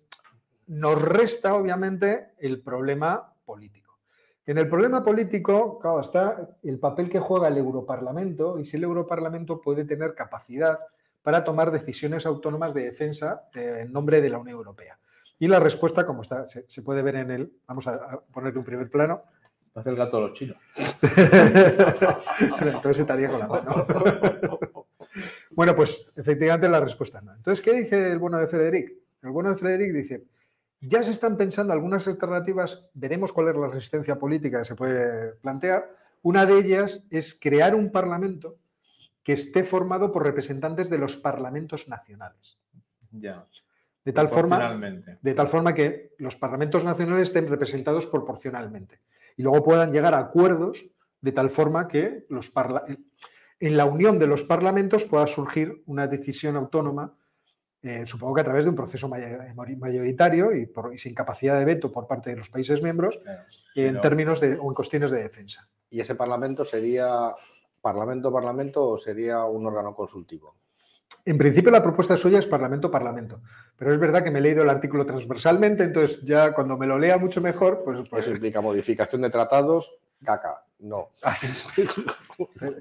nos 0.67 1.01
resta, 1.01 1.55
obviamente, 1.55 2.29
el 2.37 2.61
problema 2.61 3.33
político. 3.43 3.99
En 4.45 4.57
el 4.57 4.69
problema 4.69 5.03
político, 5.03 5.77
claro, 5.79 5.99
está 5.99 6.57
el 6.63 6.79
papel 6.79 7.09
que 7.09 7.19
juega 7.19 7.49
el 7.49 7.57
Europarlamento 7.57 8.57
y 8.57 8.65
si 8.65 8.77
el 8.77 8.83
Europarlamento 8.83 9.61
puede 9.61 9.83
tener 9.83 10.15
capacidad 10.15 10.79
para 11.21 11.43
tomar 11.43 11.71
decisiones 11.71 12.25
autónomas 12.25 12.73
de 12.73 12.85
defensa 12.85 13.49
eh, 13.53 13.79
en 13.81 13.93
nombre 13.93 14.21
de 14.21 14.29
la 14.29 14.39
Unión 14.39 14.57
Europea. 14.57 14.97
Y 15.39 15.47
la 15.47 15.59
respuesta, 15.59 16.05
como 16.05 16.21
está, 16.21 16.47
se, 16.47 16.65
se 16.67 16.81
puede 16.81 17.01
ver 17.01 17.15
en 17.15 17.31
el, 17.31 17.53
vamos 17.67 17.87
a, 17.87 18.21
ponerle 18.31 18.59
un 18.59 18.65
primer 18.65 18.89
plano, 18.89 19.23
Hace 19.73 19.89
el 19.89 19.95
gato 19.95 20.17
a 20.17 20.21
los 20.21 20.33
chinos. 20.33 20.57
entonces 22.61 22.99
estaría 22.99 23.29
con 23.29 23.39
la 23.39 23.47
mano. 23.47 23.85
bueno, 25.51 25.73
pues 25.73 26.11
efectivamente 26.15 26.67
la 26.67 26.81
respuesta 26.81 27.19
es 27.19 27.23
no. 27.23 27.33
Entonces, 27.33 27.63
¿qué 27.63 27.71
dice 27.71 28.11
el 28.11 28.19
bueno 28.19 28.37
de 28.37 28.47
Frederic? 28.47 28.91
El 29.21 29.29
bueno 29.29 29.49
de 29.49 29.55
Frederic 29.55 29.93
dice, 29.93 30.25
ya 30.81 31.03
se 31.03 31.11
están 31.11 31.37
pensando 31.37 31.71
algunas 31.71 32.05
alternativas, 32.05 32.89
veremos 32.93 33.31
cuál 33.31 33.47
es 33.47 33.55
la 33.55 33.67
resistencia 33.67 34.19
política 34.19 34.59
que 34.59 34.65
se 34.65 34.75
puede 34.75 35.35
plantear. 35.35 35.95
Una 36.21 36.45
de 36.45 36.59
ellas 36.59 37.05
es 37.09 37.37
crear 37.39 37.73
un 37.73 37.91
parlamento 37.91 38.57
que 39.23 39.33
esté 39.33 39.63
formado 39.63 40.11
por 40.11 40.23
representantes 40.23 40.89
de 40.89 40.97
los 40.97 41.17
parlamentos 41.17 41.87
nacionales. 41.87 42.59
Ya. 43.11 43.45
De 44.03 44.13
tal 44.13 44.29
forma, 44.29 44.57
de 45.21 45.33
tal 45.35 45.47
forma 45.47 45.73
que 45.75 46.13
los 46.17 46.35
parlamentos 46.35 46.83
nacionales 46.83 47.27
estén 47.29 47.47
representados 47.47 48.07
proporcionalmente 48.07 49.01
y 49.37 49.43
luego 49.43 49.63
puedan 49.63 49.91
llegar 49.91 50.13
a 50.15 50.19
acuerdos 50.19 50.85
de 51.21 51.31
tal 51.31 51.51
forma 51.51 51.87
que 51.87 52.25
los 52.29 52.49
parla- 52.49 52.83
en 53.59 53.77
la 53.77 53.85
unión 53.85 54.17
de 54.17 54.25
los 54.25 54.43
parlamentos 54.43 55.05
pueda 55.05 55.27
surgir 55.27 55.83
una 55.85 56.07
decisión 56.07 56.55
autónoma, 56.55 57.15
eh, 57.83 58.07
supongo 58.07 58.33
que 58.33 58.41
a 58.41 58.45
través 58.45 58.63
de 58.63 58.71
un 58.71 58.75
proceso 58.75 59.07
may- 59.07 59.53
mayoritario 59.77 60.51
y, 60.55 60.65
por- 60.65 60.93
y 60.95 60.97
sin 60.97 61.13
capacidad 61.13 61.59
de 61.59 61.65
veto 61.65 61.91
por 61.91 62.07
parte 62.07 62.31
de 62.31 62.37
los 62.37 62.49
países 62.49 62.81
miembros 62.81 63.19
Claro. 63.19 63.43
en 63.75 63.87
Pero- 63.89 64.01
términos 64.01 64.39
de 64.41 64.55
o 64.59 64.67
en 64.67 64.73
cuestiones 64.73 65.11
de 65.11 65.21
defensa. 65.21 65.69
¿Y 65.91 65.99
ese 66.01 66.15
parlamento 66.15 66.65
sería 66.65 67.35
parlamento, 67.81 68.31
parlamento 68.31 68.87
o 68.89 68.97
sería 68.97 69.43
un 69.45 69.65
órgano 69.65 69.93
consultivo? 69.95 70.55
En 71.25 71.37
principio 71.37 71.71
la 71.71 71.83
propuesta 71.83 72.17
suya 72.17 72.39
es 72.39 72.47
Parlamento-Parlamento, 72.47 73.41
pero 73.77 73.93
es 73.93 73.99
verdad 73.99 74.23
que 74.23 74.31
me 74.31 74.39
he 74.39 74.41
leído 74.41 74.63
el 74.63 74.69
artículo 74.69 75.05
transversalmente, 75.05 75.83
entonces 75.83 76.21
ya 76.23 76.51
cuando 76.53 76.77
me 76.77 76.87
lo 76.87 76.97
lea 76.97 77.17
mucho 77.17 77.41
mejor, 77.41 77.83
pues, 77.83 78.09
pues 78.09 78.23
Eso 78.25 78.31
implica 78.33 78.59
modificación 78.61 79.21
de 79.21 79.29
tratados, 79.29 79.93
caca. 80.23 80.63
No. 80.79 81.09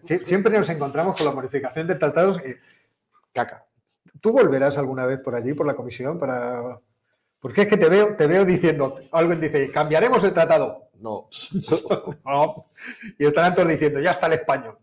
Sie- 0.04 0.24
Siempre 0.24 0.56
nos 0.58 0.68
encontramos 0.70 1.16
con 1.18 1.26
la 1.26 1.32
modificación 1.32 1.86
de 1.86 1.96
tratados. 1.96 2.38
y 2.38 2.54
Caca. 3.32 3.66
¿Tú 4.22 4.32
volverás 4.32 4.78
alguna 4.78 5.04
vez 5.06 5.20
por 5.20 5.34
allí, 5.34 5.52
por 5.52 5.66
la 5.66 5.74
comisión, 5.76 6.18
para...? 6.18 6.80
Porque 7.40 7.62
es 7.62 7.68
que 7.68 7.76
te 7.76 7.88
veo, 7.88 8.16
te 8.16 8.26
veo 8.26 8.44
diciendo, 8.44 8.98
alguien 9.12 9.40
dice, 9.40 9.70
cambiaremos 9.70 10.22
el 10.24 10.32
tratado. 10.34 10.89
No. 11.00 11.28
No. 12.24 12.66
Y 13.18 13.26
estarán 13.26 13.54
todos 13.54 13.68
diciendo, 13.68 14.00
ya 14.00 14.10
está 14.10 14.26
el 14.26 14.34
español. 14.34 14.78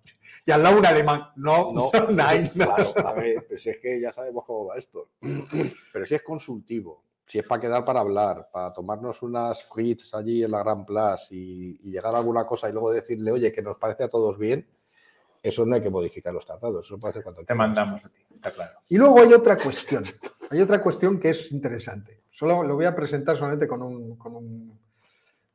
Y 0.46 0.52
al 0.52 0.64
lado 0.64 0.78
un 0.80 0.86
alemán. 0.86 1.28
No, 1.36 1.70
No. 1.74 1.92
no, 2.10 2.24
hay, 2.24 2.50
no. 2.56 2.74
Claro, 2.74 3.08
a 3.08 3.14
ver, 3.14 3.46
pues 3.48 3.66
es 3.68 3.78
que 3.80 4.00
ya 4.00 4.12
sabemos 4.12 4.44
cómo 4.46 4.68
va 4.68 4.78
esto. 4.78 5.10
Pero 5.94 6.06
si 6.06 6.16
es 6.16 6.24
consultivo, 6.24 7.04
si 7.26 7.40
es 7.40 7.46
para 7.46 7.60
quedar 7.62 7.84
para 7.84 8.00
hablar, 8.00 8.50
para 8.52 8.72
tomarnos 8.74 9.22
unas 9.22 9.64
frites 9.64 10.14
allí 10.14 10.44
en 10.44 10.52
la 10.52 10.60
Gran 10.64 10.86
Place 10.86 11.36
y, 11.36 11.78
y 11.82 11.92
llegar 11.92 12.16
a 12.16 12.20
alguna 12.20 12.46
cosa 12.46 12.70
y 12.70 12.72
luego 12.72 12.92
decirle, 12.94 13.32
oye, 13.32 13.52
que 13.52 13.62
nos 13.62 13.78
parece 13.78 14.04
a 14.06 14.10
todos 14.10 14.38
bien, 14.38 14.66
eso 15.44 15.66
no 15.66 15.76
hay 15.76 15.82
que 15.82 15.90
modificar 15.90 16.34
los 16.34 16.46
tratados. 16.46 16.86
Eso 16.86 16.98
puede 16.98 17.12
hacer 17.12 17.24
cuando 17.24 17.42
Te 17.42 17.48
quieras. 17.48 17.58
mandamos 17.68 18.06
a 18.06 18.10
ti, 18.10 18.22
está 18.34 18.52
claro. 18.52 18.80
Y 18.88 18.98
luego 18.98 19.20
hay 19.22 19.34
otra 19.34 19.58
cuestión. 19.58 20.06
Hay 20.50 20.62
otra 20.62 20.82
cuestión 20.82 21.20
que 21.20 21.32
es 21.32 21.52
interesante. 21.52 22.24
Solo 22.30 22.64
lo 22.64 22.76
voy 22.76 22.86
a 22.86 22.96
presentar 22.96 23.36
solamente 23.38 23.68
con, 23.68 23.82
un- 23.82 24.16
con 24.16 24.36
un- 24.36 24.80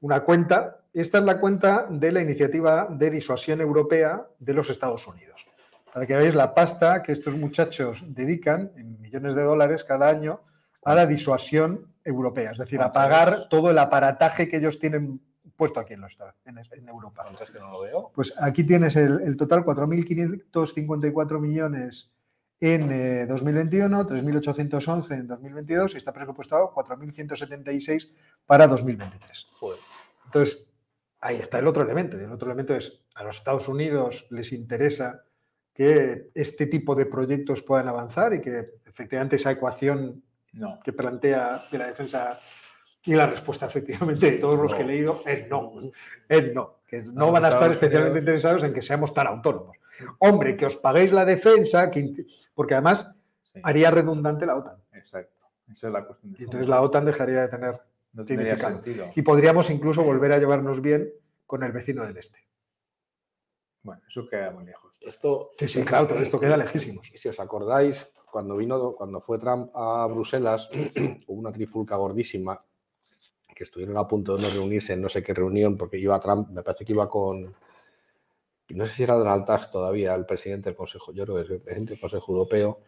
una 0.03 0.21
cuenta. 0.21 0.83
Esta 0.93 1.19
es 1.19 1.25
la 1.25 1.41
cuenta 1.41 1.87
de 1.89 2.13
la 2.13 2.21
iniciativa 2.21 2.87
de 2.91 3.11
disuasión 3.11 3.63
europea 3.63 4.27
de 4.39 4.53
los 4.53 4.69
Estados 4.69 5.07
Unidos. 5.07 5.47
Para 5.93 6.07
que 6.07 6.17
veáis 6.17 6.35
la 6.35 6.55
pasta 6.55 7.03
que 7.03 7.13
estos 7.13 7.37
muchachos 7.37 8.05
dedican 8.07 8.73
en 8.77 9.01
millones 9.01 9.35
de 9.35 9.43
dólares 9.43 9.85
cada 9.85 10.09
año 10.09 10.41
a 10.85 10.95
la 10.95 11.07
disuasión 11.07 11.95
europea, 12.05 12.51
es 12.51 12.59
decir, 12.59 12.81
a 12.81 12.91
¿Cuánto 12.91 12.95
pagar 12.95 13.39
es? 13.43 13.49
todo 13.49 13.71
el 13.71 13.79
aparataje 13.79 14.49
que 14.49 14.57
ellos 14.57 14.79
tienen 14.79 15.21
puesto 15.57 15.79
aquí 15.79 15.95
en, 15.95 16.01
los, 16.01 16.19
en, 16.45 16.59
en 16.59 16.89
Europa. 16.89 17.25
Entonces 17.25 17.51
que 17.51 17.61
no 17.61 17.71
lo 17.71 17.81
veo. 17.81 18.11
Pues 18.15 18.35
aquí 18.39 18.65
tienes 18.65 18.97
el, 18.97 19.21
el 19.21 19.37
total, 19.37 19.65
4.554 19.65 21.41
millones 21.41 22.11
en 22.59 22.91
eh, 22.91 23.27
2021, 23.27 24.07
3.811 24.07 25.13
en 25.13 25.27
2022 25.27 25.95
y 25.95 25.97
está 25.97 26.13
presupuestado 26.13 26.73
4.176 26.75 28.13
para 28.47 28.67
2023. 28.67 29.49
Joder. 29.59 29.79
Entonces, 30.33 30.67
ahí 31.21 31.37
está 31.37 31.59
el 31.59 31.67
otro 31.67 31.83
elemento. 31.83 32.17
Y 32.19 32.25
el 32.25 32.33
otro 32.33 32.49
elemento 32.49 32.75
es, 32.75 33.05
a 33.15 33.23
los 33.23 33.37
Estados 33.37 33.69
Unidos 33.69 34.27
les 34.31 34.53
interesa 34.53 35.25
que 35.75 36.31
este 36.35 36.67
tipo 36.67 36.95
de 36.95 37.07
proyectos 37.07 37.63
puedan 37.63 37.89
avanzar 37.89 38.33
y 38.35 38.41
que 38.41 38.71
efectivamente 38.87 39.37
esa 39.37 39.51
ecuación 39.51 40.23
No. 40.55 40.81
que 40.85 40.93
plantea 40.93 41.65
de 41.71 41.79
la 41.79 41.87
defensa 41.87 42.39
y 43.05 43.15
la 43.15 43.27
respuesta 43.27 43.67
efectivamente 43.67 44.31
de 44.31 44.39
todos 44.39 44.59
los 44.59 44.75
que 44.75 44.83
he 44.83 44.87
leído 44.87 45.21
es 45.27 45.49
no. 45.49 45.73
Es 46.29 46.55
no. 46.55 46.81
Que 46.87 47.03
no 47.03 47.31
van 47.33 47.45
a 47.45 47.49
estar 47.49 47.71
especialmente 47.73 48.19
Unidos- 48.19 48.23
interesados 48.23 48.65
en 48.65 48.73
que 48.73 48.83
seamos 48.83 49.13
tan 49.15 49.27
autónomos. 49.27 49.77
Hombre, 50.19 50.57
que 50.57 50.67
os 50.67 50.77
paguéis 50.77 51.13
la 51.13 51.25
defensa, 51.25 51.91
que 51.91 52.11
porque 52.55 52.75
además 52.75 53.11
Sí, 53.43 53.61
haría 53.65 53.91
redundante 53.91 54.47
la 54.47 54.57
OTAN. 54.57 54.77
exacto. 54.93 55.47
Esa 55.71 55.87
es 55.89 55.93
la 55.93 56.05
cuestión. 56.07 56.35
Y 56.39 56.45
entonces 56.45 56.69
la 56.69 56.81
OTAN 56.81 57.05
dejaría 57.05 57.43
de 57.43 57.49
tener. 57.49 57.81
No 58.13 58.25
tendría 58.25 58.59
sentido. 58.59 59.11
Y 59.15 59.23
podríamos 59.23 59.71
incluso 59.71 60.03
volver 60.03 60.33
a 60.33 60.39
llevarnos 60.39 60.81
bien 60.81 61.13
con 61.47 61.63
el 61.63 61.73
vecino 61.73 62.07
del 62.07 62.17
este. 62.17 62.47
Bueno, 63.83 64.03
eso 64.09 64.27
queda 64.29 64.51
muy 64.51 64.65
lejos. 64.65 64.93
Esto, 65.01 65.51
Sí, 65.59 65.69
sí, 65.69 65.83
claro, 65.83 66.07
todo 66.07 66.19
esto 66.21 66.39
queda 66.39 66.57
lejísimos. 66.57 67.11
Si 67.15 67.29
os 67.29 67.41
acordáis, 67.41 68.07
cuando 68.31 68.57
vino, 68.57 68.95
cuando 68.95 69.21
fue 69.21 69.39
Trump 69.39 69.71
a 69.75 70.07
Bruselas, 70.07 70.71
hubo 71.27 71.41
una 71.41 71.53
trifulca 71.53 71.97
gordísima 71.97 72.65
que 73.55 73.65
estuvieron 73.65 73.97
a 73.97 74.07
punto 74.07 74.37
de 74.37 74.43
no 74.43 74.51
reunirse 74.51 74.95
en 74.95 75.03
no 75.03 75.09
sé 75.09 75.23
qué 75.23 75.35
reunión, 75.35 75.77
porque 75.77 75.99
iba 75.99 76.19
Trump, 76.21 76.49
me 76.51 76.63
parece 76.63 76.85
que 76.85 76.93
iba 76.93 77.09
con, 77.09 77.55
no 78.71 78.87
sé 78.87 78.95
si 78.95 79.03
era 79.03 79.15
Donald 79.15 79.45
Tusk 79.45 79.71
todavía, 79.71 80.15
el 80.15 80.25
presidente 80.25 80.71
del 80.71 80.77
Consejo, 80.77 81.13
yo 81.13 81.25
creo 81.25 81.37
que 81.37 81.43
es 81.43 81.51
el 81.51 81.61
presidente 81.61 81.93
del 81.93 82.01
Consejo 82.01 82.33
Europeo, 82.33 82.81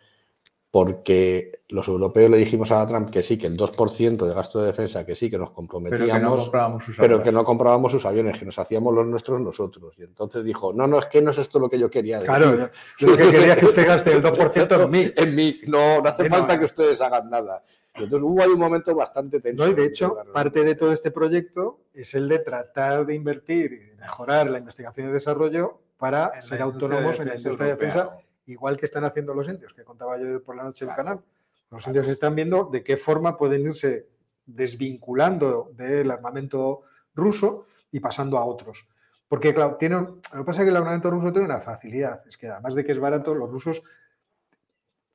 porque 0.75 1.61
los 1.69 1.87
europeos 1.87 2.29
le 2.29 2.37
dijimos 2.37 2.73
a 2.73 2.85
Trump 2.85 3.09
que 3.09 3.23
sí, 3.23 3.39
que 3.39 3.47
el 3.47 3.57
2% 3.57 4.27
de 4.27 4.35
gasto 4.35 4.61
de 4.61 4.67
defensa, 4.67 5.07
que 5.07 5.15
sí, 5.15 5.31
que 5.31 5.39
nos 5.39 5.51
Pero 5.51 5.55
que 5.57 5.63
no 5.63 5.71
comprometíamos, 5.71 6.43
comprábamos 6.43 6.85
sus 6.85 6.97
pero 6.97 7.15
armas. 7.15 7.25
que 7.25 7.33
no 7.33 7.45
comprábamos 7.45 7.93
sus 7.93 8.05
aviones, 8.05 8.37
que 8.37 8.45
nos 8.45 8.59
hacíamos 8.59 8.93
los 8.93 9.07
nuestros 9.07 9.41
nosotros. 9.41 9.95
Y 9.99 10.03
entonces 10.03 10.45
dijo, 10.45 10.73
no, 10.73 10.89
no, 10.89 10.99
es 10.99 11.07
que 11.07 11.23
no 11.23 11.31
es 11.31 11.39
esto 11.39 11.61
lo 11.61 11.71
que 11.71 11.79
yo 11.79 11.89
quería 11.89 12.17
decir. 12.19 12.29
Claro, 12.29 12.71
yo, 12.99 13.07
lo 13.07 13.17
que 13.17 13.31
quería 13.31 13.53
es 13.53 13.59
que 13.61 13.67
usted 13.67 13.87
gaste 13.87 14.11
el 14.15 14.21
2% 14.21 14.83
en 14.83 14.91
mí. 14.91 15.13
En 15.17 15.35
mí, 15.37 15.61
no, 15.69 16.03
no 16.03 16.09
hace 16.09 16.25
Sí, 16.25 16.29
no. 16.29 16.37
falta 16.39 16.59
que 16.59 16.65
ustedes 16.65 17.01
hagan 17.01 17.31
nada. 17.31 17.63
Y 17.95 18.03
entonces 18.03 18.29
hubo 18.29 18.43
ahí 18.43 18.49
un 18.51 18.59
momento 18.59 18.97
bastante 18.97 19.41
tenso. 19.41 19.65
No, 19.65 19.71
y 19.71 19.75
de 19.75 19.85
hecho, 19.85 20.17
parte 20.33 20.65
de 20.65 20.75
todo 20.75 20.93
este 20.93 21.13
proyecto 21.13 21.83
es 21.93 22.15
el 22.15 22.29
de 22.29 22.41
tratar 22.41 23.07
de 23.07 23.15
invertir 23.15 23.93
y 23.95 24.01
mejorar 24.01 24.51
la 24.51 24.59
investigación 24.59 25.09
y 25.09 25.13
desarrollo 25.13 25.79
para 25.99 26.33
En 26.35 26.43
ser 26.43 26.61
autónomos 26.63 27.19
de 27.19 27.23
en 27.23 27.29
la 27.29 27.35
defensa 27.35 27.49
industria 27.49 27.67
de 27.67 27.73
defensa, 27.75 27.99
europea. 28.01 28.25
Igual 28.47 28.77
que 28.77 28.87
están 28.87 29.05
haciendo 29.05 29.35
los 29.35 29.49
indios, 29.49 29.73
que 29.75 29.85
contaba 29.85 30.19
yo 30.19 30.43
por 30.43 30.57
la 30.57 30.63
noche 30.65 30.85
en 30.85 30.91
el 30.91 30.95
Claro. 30.95 31.09
canal. 31.11 31.25
Los 31.71 31.87
indios 31.87 32.09
están 32.09 32.35
viendo 32.35 32.65
de 32.71 32.83
qué 32.85 32.97
forma 32.97 33.37
pueden 33.37 33.63
irse 33.63 34.07
desvinculando 34.47 35.71
del 35.75 36.11
armamento 36.11 36.83
ruso 37.15 37.67
y 37.91 38.01
pasando 38.01 38.39
a 38.39 38.45
otros. 38.45 38.89
Porque, 39.29 39.55
claro, 39.55 39.77
tiene, 39.77 39.97
un- 39.97 40.21
lo 40.33 40.39
que 40.41 40.45
pasa 40.45 40.61
es 40.61 40.65
que 40.67 40.71
el 40.71 40.77
armamento 40.77 41.11
ruso 41.11 41.33
tiene 41.33 41.47
una 41.47 41.61
facilidad, 41.61 42.23
es 42.27 42.37
que 42.37 42.49
además 42.49 42.75
de 42.75 42.85
que 42.85 42.93
es 42.93 42.99
barato, 42.99 43.35
los 43.35 43.51
rusos, 43.51 43.83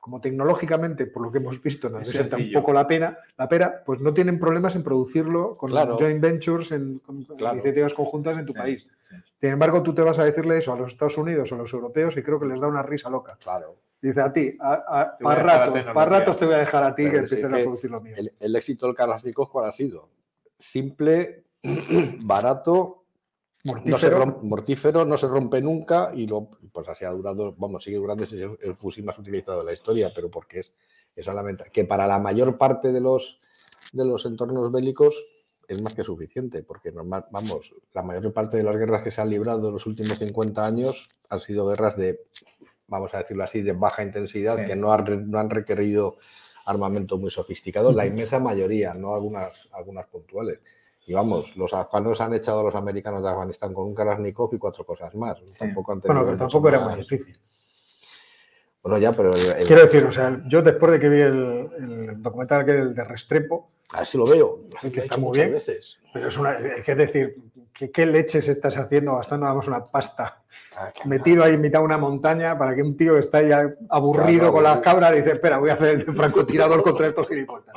como 0.00 0.20
tecnológicamente, 0.20 1.06
por 1.06 1.22
lo 1.22 1.30
que 1.30 1.38
hemos 1.38 1.62
visto, 1.62 1.90
nos 1.90 2.02
Es 2.02 2.08
desentan 2.08 2.40
un 2.40 2.52
poco 2.52 2.72
la 2.72 2.86
pena, 2.88 3.18
la 3.36 3.48
pera, 3.48 3.82
pues 3.84 4.00
no 4.00 4.14
tienen 4.14 4.40
problemas 4.40 4.74
en 4.74 4.82
producirlo 4.82 5.56
con 5.58 5.70
Claro. 5.70 5.96
joint 5.98 6.20
ventures, 6.20 6.72
en, 6.72 6.98
con 7.00 7.22
Claro. 7.24 7.54
iniciativas 7.56 7.92
conjuntas 7.92 8.38
en 8.38 8.46
tu 8.46 8.52
Sí, 8.52 8.58
país. 8.58 8.88
sí. 9.08 9.14
Sin 9.40 9.50
embargo, 9.50 9.82
tú 9.82 9.94
te 9.94 10.02
vas 10.02 10.18
a 10.18 10.24
decirle 10.24 10.56
eso 10.58 10.72
a 10.72 10.76
los 10.76 10.92
Estados 10.92 11.18
Unidos 11.18 11.52
o 11.52 11.54
a 11.54 11.58
los 11.58 11.72
europeos 11.72 12.16
y 12.16 12.22
creo 12.22 12.40
que 12.40 12.46
les 12.46 12.60
da 12.60 12.66
una 12.66 12.82
risa 12.82 13.10
loca. 13.10 13.36
Claro. 13.40 13.76
Dice 14.00 14.22
a 14.22 14.32
ti, 14.32 14.56
a, 14.58 14.72
a- 14.72 15.18
para 15.18 15.42
ratos, 15.42 15.84
para 15.92 16.10
ratos 16.18 16.36
te 16.38 16.46
voy 16.46 16.54
a 16.54 16.58
dejar 16.58 16.82
a 16.82 16.94
ti 16.94 17.02
que 17.10 17.16
empieces 17.18 17.38
que 17.46 17.46
a 17.46 17.62
producir 17.62 17.90
lo 17.90 18.00
mío. 18.00 18.14
El, 18.16 18.32
el 18.40 18.56
éxito 18.56 18.86
del 18.86 18.94
Kalashnikov, 18.96 19.50
¿cuál 19.50 19.68
ha 19.68 19.72
sido? 19.72 20.08
Simple, 20.58 21.44
barato, 22.20 22.99
no 23.64 23.72
se 23.74 23.90
Mortífero. 23.90 24.18
rom- 24.18 24.42
mortífero, 24.42 25.04
no 25.04 25.16
se 25.16 25.26
rompe 25.28 25.60
nunca 25.60 26.12
y 26.14 26.26
lo, 26.26 26.48
pues 26.72 26.88
así 26.88 27.04
ha 27.04 27.10
durado, 27.10 27.54
vamos, 27.58 27.82
sigue 27.82 27.96
durando, 27.98 28.24
es 28.24 28.32
el, 28.32 28.56
el 28.62 28.74
fusil 28.76 29.04
más 29.04 29.18
utilizado 29.18 29.58
de 29.58 29.64
la 29.64 29.72
historia, 29.72 30.10
pero 30.14 30.30
porque 30.30 30.60
es, 30.60 30.72
es 31.14 31.24
solamente 31.24 31.64
que 31.72 31.84
para 31.84 32.06
la 32.06 32.18
mayor 32.18 32.56
parte 32.56 32.90
de 32.92 33.00
los, 33.00 33.40
de 33.92 34.04
los 34.04 34.24
entornos 34.26 34.72
bélicos 34.72 35.26
es 35.68 35.80
más 35.82 35.94
que 35.94 36.02
suficiente, 36.04 36.62
porque 36.62 36.90
normal, 36.90 37.26
vamos, 37.30 37.72
la 37.92 38.02
mayor 38.02 38.32
parte 38.32 38.56
de 38.56 38.62
las 38.64 38.76
guerras 38.76 39.02
que 39.02 39.10
se 39.10 39.20
han 39.20 39.30
librado 39.30 39.68
en 39.68 39.74
los 39.74 39.86
últimos 39.86 40.18
50 40.18 40.64
años 40.66 41.06
han 41.28 41.38
sido 41.40 41.66
guerras 41.68 41.96
de, 41.96 42.22
vamos 42.88 43.14
a 43.14 43.18
decirlo 43.18 43.44
así, 43.44 43.62
de 43.62 43.72
baja 43.72 44.02
intensidad, 44.02 44.58
Sí. 44.58 44.64
que 44.64 44.74
no 44.74 44.92
han, 44.92 45.30
no 45.30 45.38
han 45.38 45.48
requerido 45.50 46.16
armamento 46.64 47.18
muy 47.18 47.30
sofisticado, 47.30 47.92
la 47.92 48.04
inmensa 48.06 48.38
mayoría, 48.40 48.94
no 48.94 49.14
algunas, 49.14 49.68
algunas 49.72 50.06
puntuales. 50.08 50.58
Y 51.10 51.12
vamos, 51.12 51.56
los 51.56 51.74
afganos 51.74 52.20
han 52.20 52.34
echado 52.34 52.60
a 52.60 52.62
los 52.62 52.74
americanos 52.76 53.20
de 53.20 53.28
Afganistán 53.30 53.74
con 53.74 53.84
un 53.86 53.94
Kalashnikov 53.96 54.54
y 54.54 54.58
cuatro 54.58 54.86
cosas 54.86 55.12
más. 55.16 55.38
Tampoco 55.58 55.90
han 55.90 55.98
Bueno, 55.98 56.20
que 56.24 56.30
mucho 56.30 56.38
tampoco 56.38 56.68
era 56.68 56.84
más. 56.84 56.98
difícil. 56.98 57.36
Bueno, 58.80 58.96
ya, 58.96 59.10
pero 59.10 59.32
el- 59.34 59.58
el- 59.58 59.66
Quiero 59.66 59.82
decir, 59.82 60.04
o 60.04 60.12
sea, 60.12 60.38
yo 60.46 60.62
después 60.62 60.92
de 60.92 61.00
que 61.00 61.08
vi 61.08 61.18
el, 61.18 61.68
el 61.80 62.22
documental 62.22 62.64
que 62.64 62.78
el 62.78 62.94
de 62.94 63.02
Restrepo, 63.02 63.72
así 63.92 64.16
lo 64.18 64.24
veo. 64.24 64.60
que 64.80 64.86
lo 64.88 64.94
he 64.94 65.00
está 65.00 65.16
muy 65.16 65.36
bien. 65.36 65.50
veces. 65.50 65.98
pero 66.14 66.28
es 66.28 66.38
una, 66.38 66.56
es 66.58 66.84
que 66.84 66.94
decir, 66.94 67.36
¿qué, 67.72 67.90
qué 67.90 68.06
leches 68.06 68.46
estás 68.46 68.76
haciendo 68.76 69.16
gastando 69.16 69.46
vamos, 69.46 69.66
una 69.66 69.82
pasta 69.82 70.44
Ah, 70.76 70.92
que- 70.94 71.08
metido 71.08 71.42
ahí 71.42 71.54
en 71.54 71.60
mitad 71.60 71.80
de 71.80 71.86
una 71.86 71.98
montaña 71.98 72.56
para 72.56 72.76
que 72.76 72.82
un 72.84 72.96
tío 72.96 73.14
que 73.14 73.20
está 73.20 73.42
ya 73.42 73.68
aburrido 73.88 74.38
Claro, 74.42 74.52
con 74.52 74.62
las 74.62 74.78
cabras 74.78 75.12
dice, 75.12 75.32
espera, 75.32 75.58
voy 75.58 75.70
a 75.70 75.74
hacer 75.74 75.88
el 75.88 76.02
francotirador 76.14 76.80
contra 76.84 77.08
estos 77.08 77.26
gilipollas. 77.26 77.74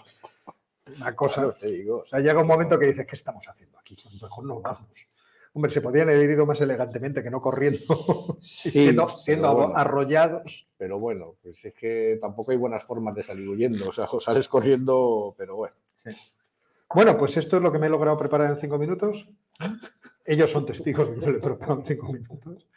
Una 0.97 1.15
cosa. 1.15 1.41
Claro, 1.41 1.55
te 1.59 1.71
digo. 1.71 1.97
O 1.99 2.05
sea, 2.05 2.19
llega 2.19 2.41
un 2.41 2.47
momento 2.47 2.77
que 2.77 2.88
dices, 2.88 3.05
¿qué 3.05 3.15
estamos 3.15 3.47
haciendo 3.47 3.79
aquí? 3.79 3.95
A 4.05 4.09
lo 4.09 4.19
mejor 4.21 4.45
no 4.45 4.61
vamos. 4.61 5.07
Hombre, 5.55 5.69
se 5.69 5.81
podían 5.81 6.09
haber 6.09 6.29
ido 6.29 6.47
más 6.47 6.59
elegantemente 6.61 7.21
que 7.21 7.29
no 7.29 7.39
corriendo, 7.39 8.38
Sí, 8.41 8.71
siendo, 8.71 9.05
pero 9.05 9.17
siendo 9.17 9.53
bueno. 9.53 9.73
arrollados. 9.75 10.67
Pero 10.77 10.97
bueno, 10.99 11.36
pues 11.43 11.63
es 11.63 11.73
que 11.75 12.17
tampoco 12.19 12.51
hay 12.51 12.57
buenas 12.57 12.84
formas 12.84 13.13
de 13.15 13.23
salir 13.23 13.47
huyendo. 13.47 13.88
O 13.88 13.93
sea, 13.93 14.05
o 14.05 14.19
sales 14.19 14.47
corriendo, 14.47 15.36
pero 15.38 15.55
bueno. 15.55 15.75
Sí. 15.93 16.09
Bueno, 16.93 17.17
pues 17.17 17.38
esto 17.38 17.57
es 17.57 17.63
lo 17.63 17.71
que 17.71 17.79
me 17.79 17.88
he 17.88 17.89
logrado 17.89 18.17
preparar 18.17 18.49
en 18.51 18.57
cinco 18.57 18.77
minutos. 18.77 19.29
Ellos 20.25 20.49
son 20.51 20.65
testigos 20.65 21.09
de 21.09 21.19
que 21.19 21.27
lo 21.31 21.38
he 21.38 21.41
preparado 21.41 21.79
en 21.79 21.86
cinco 21.86 22.11
minutos. 22.11 22.67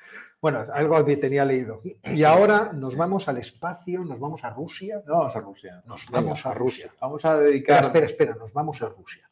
Bueno, 0.40 0.66
algo 0.72 1.02
tenía 1.04 1.44
leído. 1.44 1.80
Y 2.04 2.22
ahora 2.22 2.70
nos 2.72 2.96
vamos 2.96 3.26
al 3.28 3.38
espacio, 3.38 4.04
nos 4.04 4.20
vamos 4.20 4.44
a 4.44 4.50
Rusia. 4.50 5.02
No 5.06 5.18
vamos 5.18 5.36
a 5.36 5.40
Rusia. 5.40 5.82
Nos 5.86 6.10
vamos 6.10 6.46
a 6.46 6.50
a 6.50 6.54
Rusia. 6.54 6.92
Vamos 7.00 7.24
a 7.24 7.38
dedicar. 7.38 7.82
Espera, 7.82 8.06
espera, 8.06 8.30
espera, 8.32 8.34
nos 8.44 8.52
vamos 8.52 8.80
a 8.82 8.88
Rusia. 8.88 9.28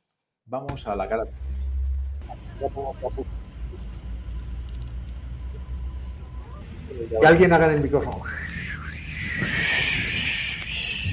Vamos 0.46 0.86
a 0.86 0.96
la 0.96 1.08
cara. 1.08 1.24
Que 7.20 7.26
alguien 7.26 7.52
haga 7.52 7.66
en 7.66 7.72
el 7.72 7.80
micrófono. 7.82 8.22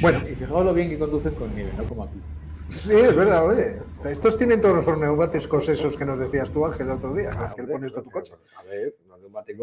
Bueno, 0.01 0.27
Y 0.27 0.35
fijaos 0.35 0.65
lo 0.65 0.73
bien 0.73 0.89
que 0.89 0.97
conducen 0.97 1.35
con 1.35 1.53
nieve, 1.53 1.71
no 1.77 1.83
como 1.85 2.03
aquí. 2.05 2.19
sí, 2.67 2.93
es 2.93 3.15
verdad, 3.15 3.45
oye. 3.45 3.77
Estos 4.05 4.35
tienen 4.37 4.59
todos 4.61 4.83
los 4.85 4.97
neumáticos 4.97 5.69
esos 5.69 5.95
que 5.95 6.05
nos 6.05 6.17
decías 6.17 6.49
tú, 6.49 6.65
Ángel, 6.65 6.87
el 6.87 6.93
otro 6.93 7.13
día, 7.13 7.29
Ah, 7.35 7.53
que 7.55 7.61
le 7.61 7.67
pones 7.71 7.95
a 7.95 8.01
tu 8.01 8.09
coche. 8.09 8.33
A 8.57 8.63
ver, 8.63 8.95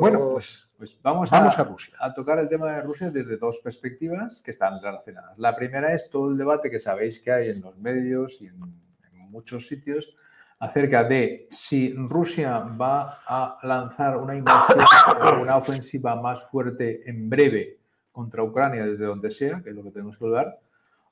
Bueno, 0.00 0.30
pues 0.32 0.68
Pues 0.76 0.98
vamos, 1.02 1.30
vamos 1.30 1.58
a, 1.58 1.62
a 1.62 1.64
Rusia. 1.64 1.94
a 2.00 2.14
tocar 2.14 2.38
el 2.38 2.48
tema 2.48 2.72
de 2.72 2.82
Rusia 2.82 3.10
desde 3.10 3.36
dos 3.36 3.60
perspectivas 3.62 4.40
que 4.42 4.50
están 4.50 4.80
relacionadas. 4.82 5.36
La 5.38 5.54
primera 5.56 5.92
es 5.92 6.08
todo 6.08 6.30
el 6.30 6.38
debate 6.38 6.70
que 6.70 6.80
sabéis 6.80 7.20
que 7.20 7.32
hay 7.32 7.48
en 7.50 7.60
los 7.60 7.76
medios 7.78 8.40
y 8.40 8.46
en, 8.46 8.60
en 9.12 9.30
muchos 9.30 9.66
sitios 9.66 10.14
acerca 10.60 11.04
de 11.04 11.46
si 11.50 11.94
Rusia 11.94 12.58
va 12.60 13.20
a 13.26 13.58
lanzar 13.62 14.16
una 14.16 14.34
invasión 14.34 14.84
o 15.22 15.42
una 15.42 15.56
ofensiva 15.56 16.20
más 16.20 16.42
fuerte 16.50 17.08
en 17.08 17.28
breve 17.30 17.78
contra 18.10 18.42
Ucrania 18.42 18.84
desde 18.84 19.04
donde 19.04 19.30
sea, 19.30 19.62
que 19.62 19.70
es 19.70 19.76
lo 19.76 19.84
que 19.84 19.92
tenemos 19.92 20.16
que 20.18 20.26
dudar, 20.26 20.58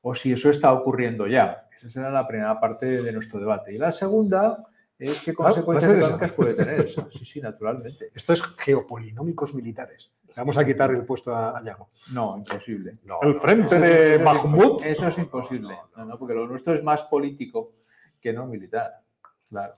o 0.02 0.14
si 0.14 0.32
eso 0.32 0.50
está 0.50 0.72
ocurriendo 0.72 1.26
ya. 1.28 1.68
Esa 1.74 1.88
será 1.90 2.10
la 2.10 2.26
primera 2.26 2.58
parte 2.58 3.02
de 3.02 3.12
nuestro 3.12 3.38
debate. 3.38 3.72
Y 3.72 3.78
la 3.78 3.92
segunda 3.92 4.64
es 4.98 5.22
qué 5.22 5.30
Ah, 5.32 5.34
¿va 5.38 5.48
a 5.48 5.52
consecuencias 5.52 5.92
económicas 5.96 6.32
puede 6.32 6.54
tener 6.54 6.80
eso. 6.86 7.08
Sí, 7.10 7.24
sí, 7.24 7.40
naturalmente. 7.40 8.10
Esto 8.14 8.32
es 8.32 8.42
geopolinómicos 8.42 9.54
militares. 9.54 10.10
Vamos 10.36 10.58
a 10.58 10.66
quitar 10.66 10.90
el 10.90 11.04
puesto 11.04 11.34
a, 11.34 11.62
Yago. 11.64 11.88
No, 12.12 12.36
imposible. 12.36 12.98
No, 13.04 13.20
El 13.22 13.36
frente 13.40 13.78
no. 13.78 13.86
de 13.86 14.22
impo- 14.22 14.82
Eso 14.84 15.08
es 15.08 15.16
imposible. 15.18 15.74
No, 15.96 16.04
no, 16.04 16.18
porque 16.18 16.34
lo 16.34 16.46
nuestro 16.46 16.74
es 16.74 16.82
más 16.82 17.02
político 17.02 17.72
que 18.20 18.32
no 18.34 18.46
militar. 18.46 19.00
Claro. 19.48 19.72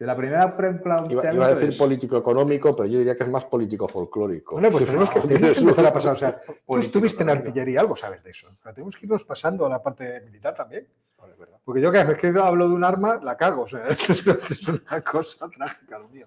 De 0.00 0.06
la 0.06 0.16
primera 0.16 0.56
Iba, 1.10 1.34
iba 1.34 1.46
a 1.46 1.50
decir 1.50 1.68
es- 1.68 1.76
político 1.76 2.16
económico, 2.16 2.74
pero 2.74 2.88
yo 2.88 2.98
diría 3.00 3.14
que 3.18 3.24
es 3.24 3.28
más 3.28 3.44
político 3.44 3.86
folclórico. 3.86 4.54
Bueno, 4.54 4.70
pues 4.70 4.86
tenemos 4.86 5.10
que, 5.10 5.20
tenemos 5.20 5.52
que 5.52 5.60
empezar 5.60 5.84
a 5.84 5.92
pasar. 5.92 6.12
O 6.12 6.16
sea, 6.16 6.40
tú 6.66 6.76
estuviste 6.78 7.22
en 7.22 7.28
artillería, 7.28 7.80
algo 7.80 7.94
sabes 7.94 8.22
de 8.24 8.30
eso. 8.30 8.48
O 8.48 8.62
sea, 8.62 8.72
tenemos 8.72 8.96
que 8.96 9.04
irnos 9.04 9.24
pasando 9.24 9.66
a 9.66 9.68
la 9.68 9.82
parte 9.82 10.22
militar 10.22 10.54
también. 10.54 10.88
Vale. 11.18 11.34
Porque 11.62 11.82
yo 11.82 11.92
cada 11.92 12.04
vez 12.04 12.16
que 12.16 12.28
hablo 12.28 12.66
de 12.66 12.74
un 12.74 12.82
arma, 12.82 13.20
la 13.22 13.36
cago. 13.36 13.64
O 13.64 13.66
sea, 13.66 13.88
es 13.90 14.66
una 14.68 15.02
cosa 15.02 15.50
trágica 15.50 15.98
lo 15.98 16.08
mío. 16.08 16.26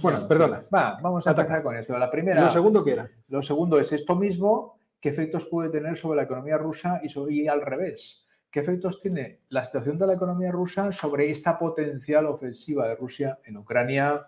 Bueno, 0.00 0.28
perdona. 0.28 0.62
Va, 0.72 1.00
vamos 1.02 1.26
a 1.26 1.30
empezar 1.30 1.60
con 1.64 1.74
esto. 1.74 1.98
La 1.98 2.06
¿Y 2.06 2.10
primera, 2.12 2.42
lo 2.44 2.48
segundo 2.48 2.84
qué 2.84 2.92
era? 2.92 3.10
lo 3.26 3.42
segundo 3.42 3.80
es 3.80 3.90
esto 3.92 4.14
mismo 4.14 4.78
qué 5.00 5.08
efectos 5.08 5.46
puede 5.46 5.70
tener 5.70 5.96
sobre 5.96 6.18
la 6.18 6.22
economía 6.22 6.56
rusa 6.58 7.00
y, 7.02 7.42
y 7.42 7.48
al 7.48 7.60
revés. 7.60 8.24
¿Qué 8.50 8.60
efectos 8.60 9.00
tiene 9.02 9.40
la 9.50 9.62
situación 9.62 9.98
de 9.98 10.06
la 10.06 10.14
economía 10.14 10.50
rusa 10.50 10.90
sobre 10.90 11.30
esta 11.30 11.58
potencial 11.58 12.24
ofensiva 12.24 12.88
de 12.88 12.96
Rusia 12.96 13.38
en 13.44 13.58
Ucrania 13.58 14.26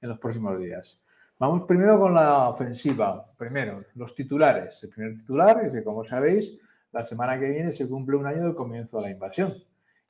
en 0.00 0.08
los 0.08 0.18
próximos 0.20 0.60
días? 0.60 1.02
Vamos 1.40 1.62
primero 1.66 1.98
con 1.98 2.14
la 2.14 2.48
ofensiva. 2.48 3.32
Primero, 3.36 3.84
los 3.96 4.14
titulares. 4.14 4.80
El 4.84 4.90
primer 4.90 5.14
titular 5.16 5.64
es 5.64 5.72
que, 5.72 5.82
como 5.82 6.04
sabéis, 6.04 6.56
la 6.92 7.04
semana 7.04 7.38
que 7.38 7.48
viene 7.48 7.72
se 7.72 7.88
cumple 7.88 8.16
un 8.16 8.26
año 8.26 8.44
del 8.44 8.54
comienzo 8.54 8.98
de 8.98 9.04
la 9.04 9.10
invasión. 9.10 9.54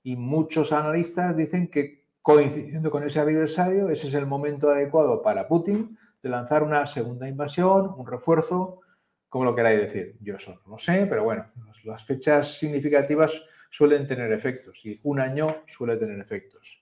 Y 0.02 0.16
muchos 0.16 0.70
analistas 0.72 1.34
dicen 1.34 1.68
que, 1.68 2.04
coincidiendo 2.20 2.90
con 2.90 3.02
ese 3.04 3.18
aniversario, 3.20 3.88
ese 3.88 4.08
es 4.08 4.14
el 4.14 4.26
momento 4.26 4.68
adecuado 4.68 5.22
para 5.22 5.48
Putin 5.48 5.96
de 6.22 6.28
lanzar 6.28 6.62
una 6.62 6.86
segunda 6.86 7.26
invasión, 7.26 7.94
un 7.96 8.06
refuerzo 8.06 8.80
como 9.28 9.44
lo 9.44 9.54
queráis 9.54 9.80
decir. 9.80 10.16
Yo 10.20 10.36
eso 10.36 10.60
no 10.64 10.72
lo 10.72 10.78
sé, 10.78 11.06
pero 11.06 11.24
bueno, 11.24 11.46
las 11.84 12.04
fechas 12.04 12.58
significativas 12.58 13.42
suelen 13.70 14.06
tener 14.06 14.32
efectos 14.32 14.84
y 14.84 14.98
un 15.02 15.20
año 15.20 15.62
suele 15.66 15.96
tener 15.96 16.18
efectos. 16.20 16.80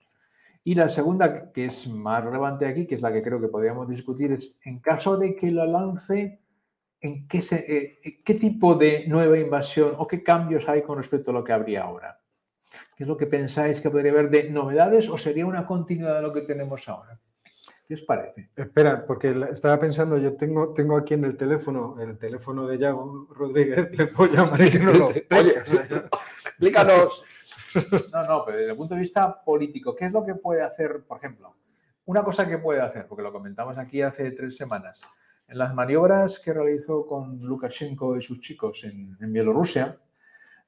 Y 0.63 0.75
la 0.75 0.89
segunda, 0.89 1.51
que 1.51 1.65
es 1.65 1.87
más 1.87 2.23
relevante 2.23 2.65
aquí, 2.65 2.85
que 2.85 2.95
es 2.95 3.01
la 3.01 3.11
que 3.11 3.21
creo 3.21 3.39
que 3.39 3.47
podríamos 3.47 3.87
discutir, 3.87 4.33
es 4.33 4.57
en 4.63 4.79
caso 4.79 5.17
de 5.17 5.35
que 5.35 5.51
lo 5.51 5.65
lance, 5.65 6.41
¿en 6.99 7.27
qué, 7.27 7.41
eh, 7.51 7.97
qué 8.23 8.33
tipo 8.33 8.75
de 8.75 9.05
nueva 9.07 9.37
invasión 9.37 9.93
o 9.97 10.05
qué 10.05 10.23
cambios 10.23 10.67
hay 10.67 10.81
con 10.81 10.97
respecto 10.97 11.31
a 11.31 11.33
lo 11.33 11.43
que 11.43 11.53
habría 11.53 11.83
ahora? 11.83 12.19
¿Qué 12.95 13.03
es 13.03 13.07
lo 13.07 13.15
que 13.15 13.27
pensáis 13.27 13.79
que 13.79 13.89
podría 13.89 14.11
haber 14.11 14.29
de 14.29 14.49
novedades 14.49 15.07
o 15.07 15.17
sería 15.17 15.45
una 15.45 15.65
continuidad 15.65 16.15
de 16.15 16.21
lo 16.21 16.33
que 16.33 16.41
tenemos 16.41 16.87
ahora? 16.89 17.17
¿Qué 17.87 17.93
os 17.93 18.01
parece? 18.01 18.49
Espera, 18.53 19.05
porque 19.05 19.33
estaba 19.49 19.79
pensando, 19.79 20.17
yo 20.17 20.35
tengo, 20.35 20.73
tengo 20.73 20.97
aquí 20.97 21.13
en 21.13 21.23
el 21.23 21.37
teléfono, 21.37 21.95
el 22.01 22.17
teléfono 22.17 22.67
de 22.67 22.77
Yago 22.77 23.29
Rodríguez, 23.31 23.89
le 23.97 24.07
puedo 24.07 24.33
llamar 24.33 24.59
y 24.59 24.77
no 24.77 24.91
lo 24.91 25.05
Oye, 25.05 25.55
explícanos. 26.45 27.23
No, 28.11 28.23
no, 28.23 28.43
pero 28.45 28.57
desde 28.57 28.71
el 28.71 28.75
punto 28.77 28.93
de 28.93 28.99
vista 28.99 29.41
político, 29.41 29.95
¿qué 29.95 30.05
es 30.05 30.11
lo 30.11 30.25
que 30.25 30.35
puede 30.35 30.63
hacer, 30.63 31.05
por 31.07 31.19
ejemplo? 31.19 31.55
Una 32.03 32.23
cosa 32.23 32.45
que 32.45 32.57
puede 32.57 32.81
hacer, 32.81 33.07
porque 33.07 33.23
lo 33.23 33.31
comentamos 33.31 33.77
aquí 33.77 34.01
hace 34.01 34.31
tres 34.31 34.57
semanas, 34.57 35.03
en 35.47 35.57
las 35.57 35.73
maniobras 35.73 36.39
que 36.39 36.53
realizó 36.53 37.05
con 37.05 37.39
Lukashenko 37.39 38.17
y 38.17 38.21
sus 38.21 38.41
chicos 38.41 38.83
en, 38.83 39.15
en 39.21 39.31
Bielorrusia, 39.31 39.97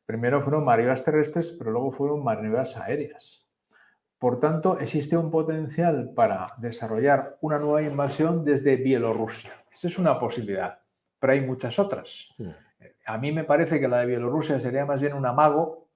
primero 0.05 0.41
fueron 0.41 0.63
maniobras 0.63 1.03
terrestres, 1.03 1.53
pero 1.57 1.71
luego 1.71 1.91
fueron 1.91 2.23
maniobras 2.23 2.77
aéreas. 2.77 3.48
Por 4.19 4.37
tanto, 4.41 4.77
existe 4.79 5.15
un 5.15 5.31
potencial 5.31 6.11
para 6.13 6.47
desarrollar 6.57 7.37
una 7.39 7.57
nueva 7.57 7.81
invasión 7.81 8.43
desde 8.43 8.75
Bielorrusia. 8.75 9.53
Esa 9.73 9.87
es 9.87 9.97
una 9.97 10.19
posibilidad, 10.19 10.79
pero 11.17 11.31
hay 11.31 11.41
muchas 11.41 11.79
otras. 11.79 12.27
A 13.05 13.17
mí 13.17 13.31
me 13.31 13.45
parece 13.45 13.79
que 13.79 13.87
la 13.87 13.99
de 13.99 14.07
Bielorrusia 14.07 14.59
sería 14.59 14.85
más 14.85 14.99
bien 14.99 15.13
un 15.13 15.25
amago 15.25 15.87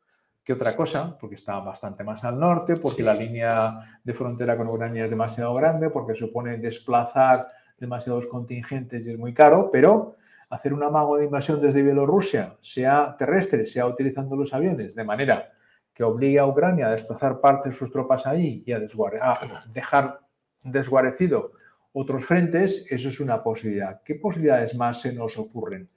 que 0.42 0.54
otra 0.54 0.74
cosa, 0.74 1.18
porque 1.20 1.36
está 1.36 1.60
bastante 1.60 2.06
más 2.06 2.24
al 2.24 2.40
norte, 2.40 2.76
porque 2.82 3.04
la 3.04 3.14
línea 3.14 4.00
de 4.02 4.14
frontera 4.14 4.56
con 4.56 4.70
Ucrania 4.70 5.04
es 5.04 5.10
demasiado 5.10 5.54
grande, 5.54 5.90
porque 5.90 6.16
supone 6.16 6.58
desplazar 6.58 7.48
demasiados 7.78 8.28
contingentes 8.28 9.06
y 9.06 9.12
es 9.12 9.18
muy 9.18 9.34
caro, 9.34 9.70
pero 9.70 10.16
hacer 10.50 10.74
un 10.74 10.84
amago 10.84 11.18
de 11.18 11.26
invasión 11.26 11.60
desde 11.60 11.84
Bielorrusia, 11.84 12.56
sea 12.62 13.16
terrestre, 13.18 13.66
sea 13.66 13.86
utilizando 13.86 14.38
los 14.38 14.54
aviones, 14.54 14.96
de 14.96 15.04
manera 15.04 15.52
que 15.94 16.04
obligue 16.04 16.40
a 16.40 16.48
Ucrania 16.48 16.88
a 16.88 16.92
desplazar 16.92 17.40
parte 17.40 17.70
de 17.70 17.76
sus 17.76 17.92
tropas 17.92 18.26
ahí 18.26 18.64
y 18.66 18.72
a, 18.72 18.80
dejar 19.72 20.22
desguarecido 20.64 21.52
otros 21.92 22.26
frentes, 22.26 22.86
eso 22.90 23.10
es 23.10 23.20
una 23.20 23.44
posibilidad. 23.44 24.02
¿Qué 24.04 24.16
posibilidades 24.16 24.76
más 24.76 25.02
se 25.02 25.14
nos 25.14 25.38
ocurren 25.38 25.88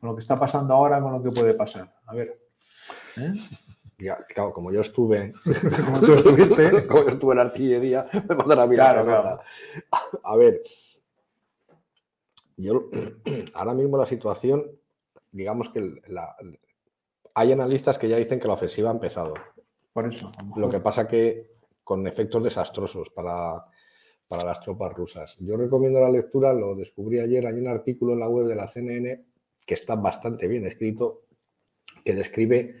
con 0.00 0.08
lo 0.08 0.16
que 0.16 0.20
está 0.20 0.38
pasando 0.38 0.74
ahora, 0.74 1.00
con 1.00 1.12
lo 1.12 1.22
que 1.22 1.30
puede 1.30 1.54
pasar? 1.54 1.94
A 2.06 2.14
ver. 2.14 2.38
¿eh? 3.16 3.32
Ya, 3.98 4.16
claro, 4.28 4.52
como 4.52 4.70
yo 4.70 4.82
estuve, 4.82 5.32
como 5.86 6.00
tú 6.00 6.12
estuviste, 6.12 6.86
como 6.86 7.04
yo 7.04 7.08
estuve 7.08 7.32
en 7.32 7.40
artillería, 7.40 8.06
me 8.28 8.34
mandan 8.34 8.58
a 8.58 8.66
mirar 8.66 9.02
claro, 9.02 9.40
A 10.22 10.36
ver, 10.36 10.60
yo 12.58 12.90
ahora 13.54 13.72
mismo 13.72 13.96
la 13.96 14.04
situación, 14.04 14.70
digamos 15.32 15.70
que 15.70 16.02
la, 16.08 16.36
hay 17.38 17.52
analistas 17.52 17.98
que 17.98 18.08
ya 18.08 18.16
dicen 18.16 18.40
que 18.40 18.48
la 18.48 18.54
ofensiva 18.54 18.88
ha 18.88 18.94
empezado. 18.94 19.34
Por 19.92 20.08
eso. 20.08 20.32
Lo, 20.56 20.70
que 20.70 20.80
pasa 20.80 21.06
que 21.06 21.50
con 21.84 22.06
efectos 22.06 22.42
desastrosos 22.42 23.10
para, 23.10 23.62
para 24.26 24.42
las 24.42 24.58
tropas 24.60 24.94
rusas. 24.94 25.36
Yo 25.40 25.58
recomiendo 25.58 26.00
la 26.00 26.08
lectura, 26.08 26.54
lo 26.54 26.74
descubrí 26.74 27.20
ayer, 27.20 27.46
hay 27.46 27.52
un 27.52 27.68
artículo 27.68 28.14
en 28.14 28.20
la 28.20 28.28
web 28.28 28.46
de 28.46 28.54
la 28.54 28.68
CNN 28.68 29.26
que 29.66 29.74
está 29.74 29.96
bastante 29.96 30.48
bien 30.48 30.64
escrito, 30.64 31.24
que 32.02 32.14
describe 32.14 32.76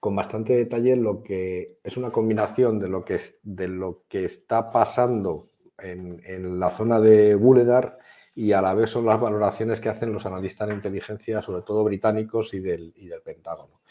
con 0.00 0.16
bastante 0.16 0.56
detalle 0.56 0.96
lo 0.96 1.22
que 1.22 1.78
es 1.84 1.96
una 1.96 2.10
combinación 2.10 2.80
de 2.80 2.88
lo 2.88 3.04
que, 3.04 3.14
es, 3.14 3.38
de 3.44 3.68
lo 3.68 4.02
que 4.08 4.24
está 4.24 4.72
pasando 4.72 5.50
en, 5.78 6.20
en 6.24 6.58
la 6.58 6.70
zona 6.70 7.00
de 7.00 7.36
Buledar 7.36 7.98
y 8.40 8.54
a 8.54 8.62
la 8.62 8.72
vez 8.72 8.88
son 8.88 9.04
las 9.04 9.20
valoraciones 9.20 9.80
que 9.80 9.90
hacen 9.90 10.14
los 10.14 10.24
analistas 10.24 10.66
de 10.66 10.72
inteligencia, 10.72 11.42
sobre 11.42 11.60
todo 11.60 11.84
británicos 11.84 12.54
y 12.54 12.60
del, 12.60 12.94
y 12.96 13.06
del 13.06 13.20
Pentágono. 13.20 13.82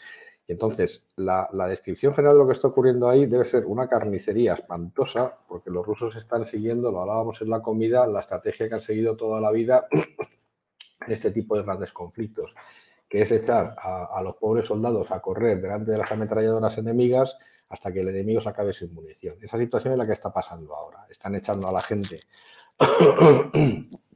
Y 0.44 0.50
entonces, 0.50 1.06
la, 1.14 1.48
descripción 1.68 2.14
general 2.14 2.34
de 2.34 2.40
lo 2.40 2.46
que 2.48 2.54
está 2.54 2.66
ocurriendo 2.66 3.08
ahí 3.08 3.26
debe 3.26 3.44
ser 3.44 3.64
una 3.64 3.88
carnicería 3.88 4.54
espantosa, 4.54 5.38
porque 5.46 5.70
los 5.70 5.86
rusos 5.86 6.16
están 6.16 6.48
siguiendo, 6.48 6.90
lo 6.90 7.02
hablábamos 7.02 7.40
en 7.42 7.48
la 7.48 7.62
comida, 7.62 8.08
la 8.08 8.18
estrategia 8.18 8.68
que 8.68 8.74
han 8.74 8.80
seguido 8.80 9.16
toda 9.16 9.40
la 9.40 9.52
vida 9.52 9.86
en 11.06 11.12
este 11.12 11.30
tipo 11.30 11.56
de 11.56 11.62
grandes 11.62 11.92
conflictos, 11.92 12.52
que 13.08 13.22
es 13.22 13.30
echar 13.30 13.76
a, 13.78 14.06
a 14.06 14.20
los 14.20 14.34
pobres 14.34 14.66
soldados 14.66 15.12
a 15.12 15.20
correr 15.20 15.60
delante 15.60 15.92
de 15.92 15.98
las 15.98 16.10
ametralladoras 16.10 16.76
enemigas 16.76 17.38
hasta 17.68 17.92
que 17.92 18.00
el 18.00 18.08
enemigo 18.08 18.40
se 18.40 18.48
acabe 18.48 18.72
sin 18.72 18.92
munición. 18.92 19.36
Esa 19.40 19.58
situación 19.58 19.92
es 19.92 19.98
la 19.98 20.06
que 20.06 20.14
está 20.14 20.32
pasando 20.32 20.74
ahora. 20.74 21.06
Están 21.08 21.36
echando 21.36 21.68
a 21.68 21.72
la 21.72 21.82
gente 21.82 22.18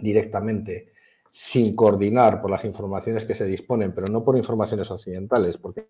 directamente 0.00 0.92
sin 1.30 1.76
coordinar 1.76 2.40
por 2.40 2.50
las 2.50 2.64
informaciones 2.64 3.24
que 3.24 3.34
se 3.34 3.46
disponen, 3.46 3.92
pero 3.94 4.08
no 4.08 4.24
por 4.24 4.36
informaciones 4.36 4.90
occidentales, 4.90 5.56
porque 5.58 5.88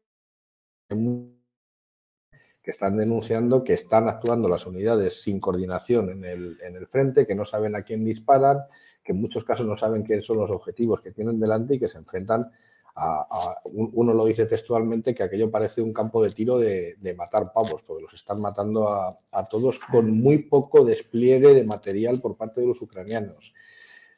que 2.62 2.70
están 2.70 2.96
denunciando 2.96 3.64
que 3.64 3.74
están 3.74 4.08
actuando 4.08 4.48
las 4.48 4.66
unidades 4.66 5.22
sin 5.22 5.40
coordinación 5.40 6.10
en 6.10 6.24
el, 6.24 6.58
en 6.62 6.76
el, 6.76 6.86
frente, 6.86 7.26
que 7.26 7.34
no 7.34 7.44
saben 7.44 7.74
a 7.74 7.82
quién 7.82 8.04
disparan, 8.04 8.58
que 9.02 9.12
en 9.12 9.20
muchos 9.20 9.44
casos 9.44 9.66
no 9.66 9.78
saben 9.78 10.04
qué 10.04 10.20
son 10.20 10.38
los 10.38 10.50
objetivos 10.50 11.00
que 11.00 11.12
tienen 11.12 11.40
delante 11.40 11.74
y 11.74 11.78
que 11.78 11.88
se 11.88 11.98
enfrentan 11.98 12.50
a, 12.96 13.56
uno 13.64 14.12
lo 14.12 14.26
dice 14.26 14.44
textualmente, 14.44 15.14
que 15.14 15.22
aquello 15.22 15.50
parece 15.50 15.80
un 15.80 15.92
campo 15.92 16.22
de 16.22 16.30
tiro 16.32 16.58
de, 16.58 16.96
de 16.98 17.14
matar 17.14 17.52
pavos, 17.52 17.82
porque 17.86 18.02
los 18.02 18.12
están 18.12 18.40
matando 18.40 18.90
a, 18.90 19.18
a 19.30 19.48
todos 19.48 19.78
con 19.78 20.10
muy 20.10 20.38
poco 20.38 20.84
despliegue 20.84 21.54
de 21.54 21.64
material 21.64 22.20
por 22.20 22.36
parte 22.36 22.60
de 22.60 22.66
los 22.66 22.82
ucranianos. 22.82 23.54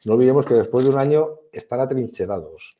No 0.05 0.13
olvidemos 0.13 0.45
que 0.45 0.53
después 0.53 0.85
de 0.85 0.91
un 0.91 0.99
año 0.99 1.39
están 1.51 1.79
atrincherados 1.79 2.77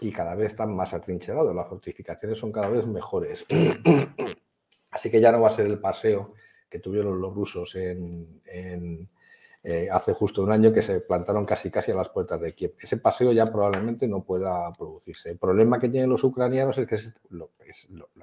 y 0.00 0.10
cada 0.12 0.34
vez 0.34 0.48
están 0.48 0.74
más 0.74 0.92
atrincherados. 0.92 1.54
Las 1.54 1.68
fortificaciones 1.68 2.38
son 2.38 2.52
cada 2.52 2.68
vez 2.68 2.86
mejores. 2.86 3.44
Así 4.90 5.10
que 5.10 5.20
ya 5.20 5.32
no 5.32 5.40
va 5.40 5.48
a 5.48 5.52
ser 5.52 5.66
el 5.66 5.78
paseo 5.78 6.34
que 6.68 6.78
tuvieron 6.78 7.20
los 7.20 7.34
rusos 7.34 7.74
en, 7.76 9.08
eh, 9.62 9.88
hace 9.90 10.12
justo 10.12 10.42
un 10.42 10.50
año 10.50 10.72
que 10.72 10.82
se 10.82 11.00
plantaron 11.00 11.46
casi 11.46 11.70
casi 11.70 11.92
a 11.92 11.94
las 11.94 12.08
puertas 12.10 12.40
de 12.40 12.54
Kiev. 12.54 12.74
Ese 12.80 12.98
paseo 12.98 13.32
ya 13.32 13.46
probablemente 13.46 14.06
no 14.08 14.22
pueda 14.24 14.70
producirse. 14.72 15.30
El 15.30 15.38
problema 15.38 15.78
que 15.78 15.88
tienen 15.88 16.10
los 16.10 16.24
ucranianos 16.24 16.76
es 16.78 16.86
que 16.86 16.96
es, 16.96 17.14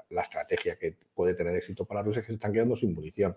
la 0.10 0.22
estrategia 0.22 0.76
que 0.76 0.98
puede 1.14 1.34
tener 1.34 1.56
éxito 1.56 1.86
para 1.86 2.04
Rusia 2.04 2.20
es 2.20 2.26
que 2.26 2.34
se 2.34 2.36
están 2.36 2.54
quedando 2.54 2.76
sin 2.76 2.94
munición. 2.94 3.36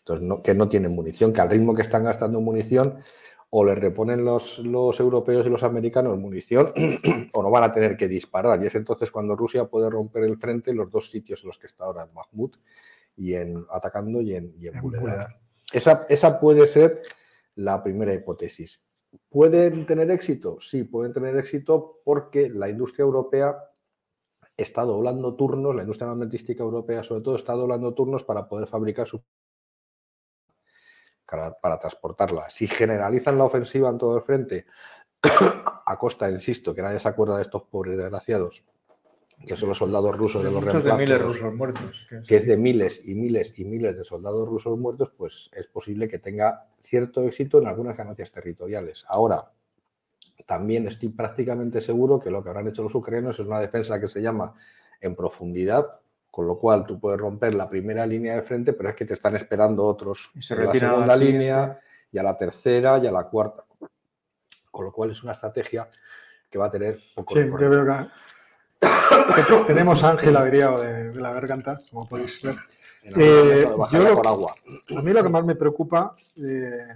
Entonces, 0.00 0.40
que 0.44 0.54
no 0.54 0.68
tienen 0.68 0.94
munición, 0.94 1.32
que 1.32 1.40
al 1.40 1.50
ritmo 1.50 1.74
que 1.74 1.82
están 1.82 2.04
gastando 2.04 2.40
munición 2.40 2.98
o 3.50 3.64
le 3.64 3.74
reponen 3.74 4.24
los, 4.24 4.58
los 4.58 5.00
europeos 5.00 5.46
y 5.46 5.48
los 5.48 5.62
americanos 5.62 6.18
munición 6.18 6.68
o 7.32 7.42
no 7.42 7.50
van 7.50 7.64
a 7.64 7.72
tener 7.72 7.96
que 7.96 8.08
disparar. 8.08 8.62
Y 8.62 8.66
es 8.66 8.74
entonces 8.74 9.10
cuando 9.10 9.36
Rusia 9.36 9.66
puede 9.66 9.88
romper 9.88 10.24
el 10.24 10.36
frente 10.36 10.70
en 10.70 10.76
los 10.76 10.90
dos 10.90 11.10
sitios 11.10 11.42
en 11.42 11.48
los 11.48 11.58
que 11.58 11.66
está 11.66 11.84
ahora, 11.84 12.04
en 12.04 12.14
Mahmud 12.14 12.54
y 13.16 13.34
en 13.34 13.64
atacando 13.70 14.20
y 14.20 14.34
en, 14.34 14.54
y 14.58 14.68
en 14.68 14.74
Esa, 15.72 16.06
esa 16.08 16.38
puede 16.38 16.66
ser 16.66 17.02
la 17.54 17.82
primera 17.82 18.12
hipótesis. 18.12 18.82
¿Pueden 19.30 19.86
tener 19.86 20.10
éxito? 20.10 20.58
Sí, 20.60 20.84
pueden 20.84 21.14
tener 21.14 21.36
éxito 21.36 22.00
porque 22.04 22.50
la 22.50 22.68
industria 22.68 23.04
europea 23.04 23.56
está 24.56 24.82
doblando 24.82 25.34
turnos, 25.34 25.74
la 25.74 25.82
industria 25.82 26.08
armamentística 26.10 26.62
europea 26.62 27.02
sobre 27.02 27.22
todo 27.22 27.36
está 27.36 27.54
doblando 27.54 27.94
turnos 27.94 28.24
para 28.24 28.48
poder 28.48 28.66
fabricar 28.66 29.06
su 29.06 29.22
para, 31.28 31.78
transportarla. 31.78 32.48
Si 32.50 32.66
generalizan 32.66 33.36
la 33.38 33.44
ofensiva 33.44 33.90
en 33.90 33.98
todo 33.98 34.16
el 34.16 34.22
frente, 34.22 34.66
a 35.22 35.98
costa, 35.98 36.30
insisto, 36.30 36.74
que 36.74 36.82
nadie 36.82 36.98
se 36.98 37.08
acuerda 37.08 37.36
de 37.36 37.42
estos 37.42 37.64
pobres 37.64 37.96
desgraciados, 37.96 38.64
que 39.46 39.56
son 39.56 39.68
los 39.68 39.78
soldados 39.78 40.16
rusos 40.16 40.42
de 40.42 40.50
los 40.50 40.64
reemplazos, 40.64 40.98
de 40.98 41.04
miles 41.04 41.22
rusos 41.22 41.54
muertos. 41.54 42.08
Que 42.26 42.36
es 42.36 42.46
de 42.46 42.56
miles 42.56 43.02
y 43.04 43.14
miles 43.14 43.56
y 43.58 43.64
miles 43.64 43.96
de 43.96 44.04
soldados 44.04 44.48
rusos 44.48 44.78
muertos, 44.78 45.12
pues 45.16 45.50
es 45.52 45.66
posible 45.66 46.08
que 46.08 46.18
tenga 46.18 46.66
cierto 46.80 47.22
éxito 47.22 47.58
en 47.58 47.66
algunas 47.66 47.96
ganancias 47.96 48.32
territoriales. 48.32 49.04
Ahora, 49.08 49.52
también 50.46 50.88
estoy 50.88 51.10
prácticamente 51.10 51.80
seguro 51.80 52.18
que 52.18 52.30
lo 52.30 52.42
que 52.42 52.48
habrán 52.48 52.68
hecho 52.68 52.82
los 52.82 52.94
ucranianos 52.94 53.38
es 53.38 53.46
una 53.46 53.60
defensa 53.60 54.00
que 54.00 54.08
se 54.08 54.22
llama 54.22 54.54
en 55.00 55.14
profundidad, 55.14 56.00
con 56.38 56.46
lo 56.46 56.54
cual 56.56 56.86
tú 56.86 57.00
puedes 57.00 57.18
romper 57.18 57.52
la 57.54 57.68
primera 57.68 58.06
línea 58.06 58.36
de 58.36 58.42
frente, 58.42 58.72
pero 58.72 58.90
es 58.90 58.94
que 58.94 59.04
te 59.04 59.14
están 59.14 59.34
esperando 59.34 59.84
otros 59.84 60.30
Y 60.36 60.40
se 60.40 60.54
en 60.54 60.60
la 60.60 60.66
retiran 60.66 60.90
a 60.90 60.92
la 60.92 60.98
segunda 60.98 61.16
línea 61.16 61.80
y 62.12 62.18
a 62.18 62.22
la 62.22 62.36
tercera 62.36 62.96
y 62.98 63.08
a 63.08 63.10
la 63.10 63.24
cuarta. 63.24 63.64
Con 64.70 64.84
lo 64.84 64.92
cual 64.92 65.10
es 65.10 65.20
una 65.24 65.32
estrategia 65.32 65.88
que 66.48 66.56
va 66.56 66.66
a 66.66 66.70
tener 66.70 67.00
poco 67.16 67.34
Sí, 67.34 67.40
recorrido. 67.42 67.72
yo 67.74 67.84
veo 67.84 68.08
que, 69.34 69.64
tenemos 69.66 70.04
a 70.04 70.10
Ángel 70.10 70.36
averiado 70.36 70.80
de, 70.80 71.10
de 71.10 71.20
la 71.20 71.32
garganta, 71.32 71.80
como 71.90 72.08
podéis 72.08 72.40
ver. 72.40 72.54
Eh, 73.02 73.10
de 73.18 73.64
bajar 73.64 74.00
yo- 74.00 74.14
por 74.14 74.26
agua. 74.28 74.54
A 74.96 75.02
mí 75.02 75.12
lo 75.12 75.22
que 75.24 75.28
más 75.30 75.44
me 75.44 75.56
preocupa, 75.56 76.14
eh, 76.36 76.86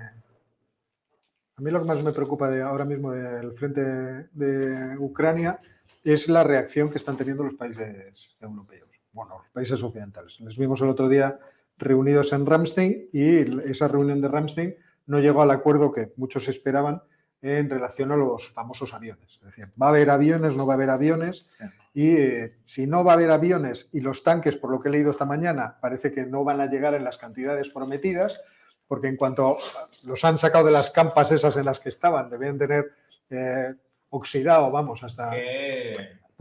a 1.57 1.61
mí 1.61 1.69
lo 1.73 1.81
que 1.81 1.87
más 1.87 2.01
me 2.01 2.13
preocupa 2.13 2.49
de 2.49 2.63
ahora 2.63 2.85
mismo 2.85 3.11
del 3.11 3.51
frente 3.55 3.81
de 3.81 4.97
Ucrania 4.99 5.59
es 6.05 6.29
la 6.29 6.45
reacción 6.45 6.91
que 6.91 6.99
están 6.99 7.17
teniendo 7.17 7.43
los 7.43 7.55
países 7.55 8.37
europeos, 8.41 8.89
bueno, 9.13 9.39
los 9.39 9.49
países 9.51 9.83
occidentales. 9.83 10.41
Les 10.41 10.57
vimos 10.57 10.81
el 10.81 10.89
otro 10.89 11.09
día 11.09 11.39
reunidos 11.77 12.33
en 12.33 12.47
Ramstein 12.47 13.09
y 13.13 13.69
esa 13.69 13.89
reunión 13.89 14.21
de 14.21 14.29
Ramstein 14.29 14.77
no 15.07 15.21
llegó 15.21 15.43
al 15.43 15.51
acuerdo 15.51 15.93
que 15.93 16.13
muchos 16.17 16.49
esperaban 16.49 17.03
en 17.43 17.69
relación 17.69 18.13
a 18.13 18.17
los 18.17 18.53
famosos 18.53 18.95
aviones. 18.95 19.35
Es 19.35 19.43
decir, 19.43 19.67
va 19.81 19.87
a 19.87 19.89
haber 19.89 20.11
aviones, 20.11 20.57
no 20.57 20.65
va 20.65 20.75
a 20.75 20.77
haber 20.77 20.91
aviones. 20.91 21.47
Sí. 21.49 21.65
Y 21.95 22.17
eh, 22.17 22.55
si 22.65 22.87
no 22.87 23.05
va 23.05 23.13
a 23.13 23.15
haber 23.17 23.31
aviones 23.31 23.91
y 23.93 24.01
los 24.01 24.23
tanques, 24.23 24.57
por 24.57 24.71
lo 24.71 24.81
que 24.81 24.89
he 24.89 24.93
leído 24.93 25.11
esta 25.11 25.27
mañana, 25.27 25.77
parece 25.81 26.13
que 26.13 26.25
no 26.25 26.45
van 26.45 26.61
a 26.61 26.67
llegar 26.67 26.95
en 26.95 27.05
las 27.05 27.19
cantidades 27.19 27.69
prometidas, 27.69 28.41
porque 28.87 29.09
en 29.09 29.17
cuanto 29.17 29.59
los 30.05 30.25
han 30.25 30.39
sacado 30.39 30.67
de 30.67 30.73
las 30.73 30.91
campas 30.91 31.33
esas 31.33 31.57
en 31.57 31.67
las 31.67 31.81
que 31.81 31.89
estaban, 31.89 32.31
deben 32.31 32.59
tener 32.59 32.93
eh, 33.31 33.75
oxidado, 34.11 34.71
vamos, 34.71 35.03
hasta... 35.03 35.33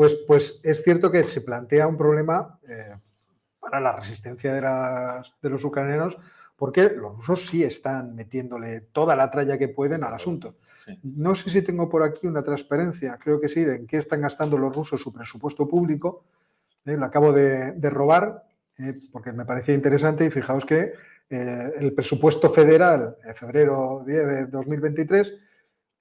Pues, 0.02 0.16
pues 0.26 0.60
es 0.64 0.82
cierto 0.84 1.12
que 1.12 1.24
se 1.24 1.41
plantea 1.41 1.86
un 1.86 1.95
problema 1.95 2.58
eh, 2.68 2.95
para 3.60 3.80
la 3.80 3.91
resistencia 3.91 4.52
de, 4.52 4.60
las- 4.62 5.32
de 5.39 5.47
los 5.52 5.64
ucranianos, 5.64 6.18
porque 6.56 6.89
los 6.89 7.16
rusos 7.18 7.45
sí 7.45 7.64
están 7.64 8.16
metiéndole 8.16 8.82
toda 8.82 9.16
la 9.16 9.30
tralla 9.30 9.60
que 9.60 9.68
pueden 9.68 10.04
al 10.04 10.16
asunto. 10.16 10.56
Sí. 10.84 10.99
No 11.04 11.36
sé 11.36 11.52
si 11.52 11.62
tengo 11.62 11.88
por 11.88 12.02
aquí 12.02 12.26
una 12.26 12.41
transparencia, 12.43 13.16
creo 13.22 13.39
que 13.39 13.47
sí, 13.47 13.64
de 13.64 13.76
en 13.76 13.86
qué 13.86 13.97
están 13.97 14.22
gastando 14.22 14.58
los 14.58 14.76
rusos 14.76 14.99
su 14.99 15.14
presupuesto 15.14 15.68
público. 15.68 16.24
Eh, 16.84 16.97
lo 16.97 17.06
acabo 17.06 17.32
de, 17.32 17.74
de 17.74 17.89
robar 17.91 18.43
eh, 18.80 18.95
porque 19.12 19.32
me 19.34 19.45
parecía 19.45 19.76
interesante 19.76 20.26
y 20.26 20.32
fijaos 20.32 20.66
que 20.66 20.93
eh, 21.30 21.74
el 21.78 21.93
presupuesto 21.93 22.49
federal, 22.49 23.18
en 23.24 23.36
febrero 23.36 24.04
10 24.04 24.26
de 24.28 24.45
2023, 24.47 25.38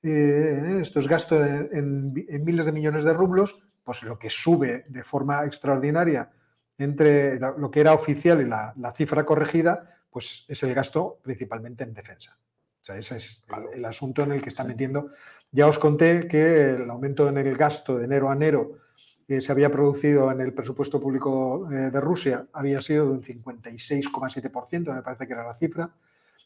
eh, 0.05 0.79
esto 0.81 1.01
es 1.01 1.07
gasto 1.07 1.45
en, 1.45 1.69
en- 1.71 2.27
en 2.31 2.45
miles 2.45 2.65
de 2.65 2.73
millones 2.73 3.05
de 3.05 3.13
rublos, 3.13 3.63
pues 3.83 4.03
lo 4.03 4.19
que 4.19 4.31
sube 4.31 4.85
de 4.89 5.03
forma 5.03 5.45
extraordinaria 5.45 6.31
entre 6.79 7.39
lo 7.39 7.71
que 7.71 7.81
era 7.81 7.93
oficial 7.93 8.41
y 8.41 8.47
la, 8.47 8.73
la 8.77 8.93
cifra 8.93 9.25
corregida, 9.27 9.89
pues 10.09 10.47
es 10.49 10.63
el 10.63 10.75
gasto 10.75 11.21
principalmente 11.23 11.85
en 11.85 11.93
defensa. 11.93 12.39
O 12.81 12.85
sea, 12.85 12.97
ese 12.97 13.17
es 13.17 13.45
el, 13.49 13.79
el 13.79 13.85
asunto 13.85 14.23
en 14.23 14.33
el 14.33 14.43
que 14.43 14.49
está 14.49 14.65
metiendo. 14.65 15.11
Ya 15.53 15.67
os 15.67 15.79
conté 15.79 16.27
que 16.27 16.71
el 16.71 16.91
aumento 16.91 17.29
en 17.29 17.37
el 17.37 17.57
gasto 17.57 17.99
de 17.99 18.07
enero 18.07 18.31
a 18.31 18.35
enero 18.35 18.79
que 19.31 19.41
se 19.41 19.53
había 19.53 19.71
producido 19.71 20.33
en 20.33 20.41
el 20.41 20.53
presupuesto 20.53 21.01
público 21.01 21.69
eh, 21.71 21.93
de 21.93 22.01
Rusia 22.01 22.49
había 22.53 22.81
sido 22.81 23.07
de 23.07 23.13
un 23.13 23.23
56,7%, 23.23 24.93
me 24.93 25.03
parece 25.03 25.25
que 25.29 25.35
era 25.35 25.47
la 25.47 25.55
cifra, 25.55 25.95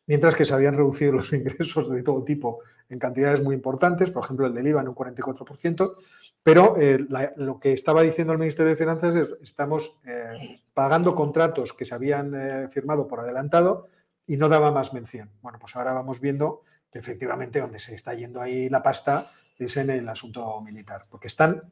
mientras 0.07 0.34
que 0.34 0.44
se 0.44 0.55
habían 0.55 0.76
reducido 0.76 1.12
los 1.12 1.32
ingresos 1.32 1.90
de 1.90 2.02
todo 2.02 2.24
tipo 2.24 2.61
en 2.88 2.98
cantidades 2.98 3.42
muy 3.42 3.55
importantes, 3.55 4.11
por 4.11 4.24
ejemplo 4.24 4.46
el 4.46 4.55
del 4.55 4.68
IVA 4.68 4.82
en 4.82 4.88
un 4.88 4.94
44%, 4.94 5.96
pero 6.42 6.76
eh, 6.78 7.07
lo 7.36 7.59
que 7.59 7.72
estaba 7.72 8.02
diciendo 8.02 8.34
el 8.34 8.38
Ministerio 8.38 8.70
de 8.70 8.76
Finanzas 8.76 9.16
es 9.16 9.28
estamos 9.42 9.98
eh, 10.05 10.61
pagando 10.74 11.14
contratos 11.14 11.72
que 11.72 11.86
se 11.86 11.94
habían 11.94 12.34
eh, 12.34 12.68
firmado 12.68 13.09
por 13.09 13.20
adelantado 13.20 13.88
y 14.26 14.36
no 14.36 14.50
daba 14.50 14.70
más 14.70 14.92
mención. 14.92 15.30
Bueno, 15.40 15.59
pues 15.59 15.74
ahora 15.74 15.94
vamos 15.94 16.20
viendo 16.20 16.62
que 16.92 16.98
efectivamente 16.98 17.61
donde 17.61 17.78
se 17.78 17.94
está 17.94 18.12
yendo 18.12 18.42
ahí 18.42 18.68
la 18.68 18.82
pasta 18.82 19.32
es 19.59 19.76
en 19.78 19.88
el 19.88 20.07
asunto 20.09 20.61
militar, 20.61 21.07
porque 21.09 21.28
están, 21.28 21.62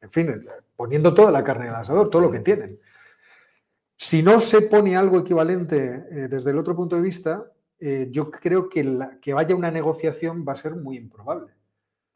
en 0.00 0.10
fin, 0.10 0.46
poniendo 0.76 1.12
toda 1.12 1.32
la 1.32 1.42
carne 1.42 1.64
en 1.64 1.70
el 1.70 1.76
asador, 1.76 2.08
todo 2.08 2.22
lo 2.22 2.30
que 2.30 2.40
tienen. 2.40 2.78
Si 3.96 4.22
no 4.22 4.38
se 4.38 4.62
pone 4.62 4.96
algo 4.96 5.18
equivalente 5.18 6.28
desde 6.28 6.50
el 6.50 6.58
otro 6.58 6.76
punto 6.76 6.96
de 6.96 7.02
vista, 7.02 7.46
eh, 7.80 8.08
yo 8.10 8.30
creo 8.30 8.68
que, 8.68 8.84
la- 8.84 9.18
que 9.20 9.32
vaya 9.34 9.54
una 9.56 9.70
negociación 9.70 10.44
va 10.46 10.52
a 10.52 10.56
ser 10.56 10.74
muy 10.74 10.96
improbable. 10.96 11.52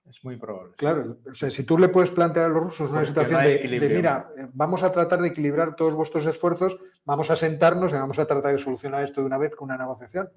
Es 0.09 0.23
muy 0.23 0.37
probable. 0.37 0.73
sí. 0.73 0.77
Claro, 0.79 1.17
o 1.31 1.35
sea, 1.35 1.51
si 1.51 1.65
tú 1.65 1.79
le 1.79 1.89
puedes 1.89 2.11
plantear 2.11 2.47
a 2.47 2.49
los 2.51 2.63
rusos 2.63 2.91
una 2.91 3.01
Porque 3.01 3.09
situación 3.09 3.41
no 3.43 3.49
de, 3.49 3.89
mira, 3.97 4.29
eh, 4.37 4.49
vamos 4.53 4.83
a 4.83 4.93
tratar 4.93 5.23
de 5.23 5.29
equilibrar 5.29 5.77
todos 5.77 5.95
vuestros 5.95 6.27
esfuerzos, 6.27 6.79
vamos 7.07 7.31
a 7.31 7.37
sentarnos 7.37 7.91
y 7.93 7.95
vamos 7.97 8.19
a 8.19 8.27
tratar 8.27 8.53
de 8.53 8.59
solucionar 8.59 9.03
esto 9.03 9.23
de 9.23 9.27
una 9.27 9.39
vez 9.39 9.57
con 9.57 9.67
una 9.71 9.79
negociación, 9.79 10.29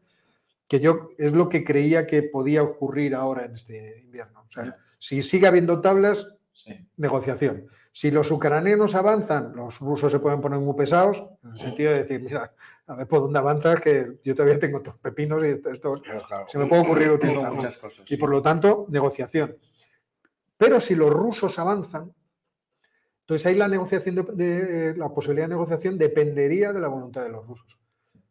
que 0.70 0.80
yo 0.80 1.10
es 1.18 1.34
lo 1.34 1.50
que 1.50 1.66
creía 1.66 2.08
que 2.08 2.24
podía 2.24 2.64
ocurrir 2.64 3.14
ahora 3.14 3.44
en 3.46 3.56
este 3.56 4.00
invierno. 4.00 4.46
O 4.48 4.52
sea, 4.52 4.78
si 5.00 5.22
sigue 5.22 5.48
habiendo 5.48 5.82
tablas, 5.82 6.34
Sí. 6.54 6.74
negociación. 6.96 7.68
Si 8.00 8.12
los 8.12 8.30
ucranianos 8.30 8.94
avanzan, 8.94 9.56
los 9.56 9.80
rusos 9.80 10.12
se 10.12 10.20
pueden 10.20 10.40
poner 10.40 10.60
muy 10.60 10.76
pesados, 10.76 11.18
en 11.44 11.50
el 11.50 11.58
sentido 11.58 11.92
de 11.94 12.04
decir, 12.04 12.22
mira, 12.22 12.54
a 12.86 12.96
ver 12.96 13.08
por 13.08 13.22
dónde 13.22 13.40
avanzas, 13.40 13.82
que 13.82 14.20
yo 14.24 14.36
todavía 14.36 14.60
tengo 14.60 14.84
tus 14.84 14.94
pepinos 14.98 15.42
y 15.44 15.48
esto, 15.48 15.72
esto 15.72 16.02
se 16.46 16.60
me 16.60 16.68
puede 16.68 16.84
ocurrir 16.84 17.06
Tengo 17.08 17.16
utilizarlo. 17.16 17.56
muchas 17.56 17.76
cosas. 17.78 18.06
Y 18.06 18.10
sí. 18.10 18.18
por 18.18 18.30
lo 18.30 18.40
tanto, 18.44 18.86
negociación. 18.90 19.58
Pero 20.58 20.80
si 20.80 20.94
los 20.94 21.10
rusos 21.10 21.58
avanzan, 21.58 22.14
entonces 23.22 23.48
ahí 23.48 23.56
la 23.56 23.68
negociación 23.68 24.14
de, 24.14 24.24
de- 24.46 24.96
la 24.96 25.10
posibilidad 25.10 25.46
de 25.48 25.56
negociación 25.56 25.98
dependería 25.98 26.74
de 26.74 26.80
la 26.80 26.90
voluntad 26.90 27.24
de 27.24 27.30
los 27.30 27.48
rusos. 27.48 27.80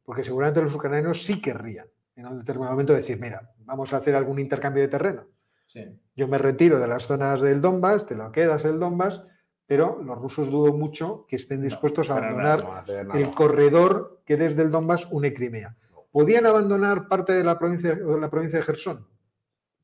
Porque 0.04 0.22
seguramente 0.22 0.62
los 0.62 0.76
ucranianos 0.76 1.24
sí 1.26 1.42
querrían 1.42 1.88
en 2.14 2.26
un 2.28 2.38
determinado 2.38 2.70
momento 2.74 2.92
decir, 2.94 3.18
mira, 3.18 3.50
vamos 3.64 3.92
a 3.92 3.96
hacer 3.96 4.14
algún 4.14 4.38
intercambio 4.38 4.82
de 4.84 4.88
terreno. 4.88 5.26
Sí. 5.66 5.84
Yo 6.14 6.28
me 6.28 6.38
retiro 6.38 6.78
de 6.78 6.86
las 6.86 7.08
zonas 7.08 7.40
del 7.40 7.60
Donbass, 7.60 8.06
te 8.06 8.14
lo 8.14 8.30
quedas 8.30 8.64
el 8.64 8.78
Donbass, 8.78 9.24
pero 9.66 10.00
los 10.02 10.18
rusos 10.18 10.50
dudo 10.50 10.72
mucho 10.72 11.26
que 11.28 11.36
estén 11.36 11.58
No, 11.58 11.64
dispuestos 11.64 12.08
a 12.10 12.16
abandonar 12.18 12.64
No 13.06 13.14
el 13.14 13.30
corredor 13.32 14.22
que 14.24 14.36
desde 14.36 14.62
el 14.62 14.70
Donbass 14.70 15.08
une 15.10 15.32
Crimea. 15.32 15.76
¿Podían 16.12 16.46
abandonar 16.46 17.08
parte 17.08 17.32
de 17.32 17.44
la 17.44 17.58
provincia, 17.58 17.94
de 17.94 18.20
la 18.20 18.30
provincia 18.30 18.58
de 18.58 18.64
Gerson? 18.64 19.06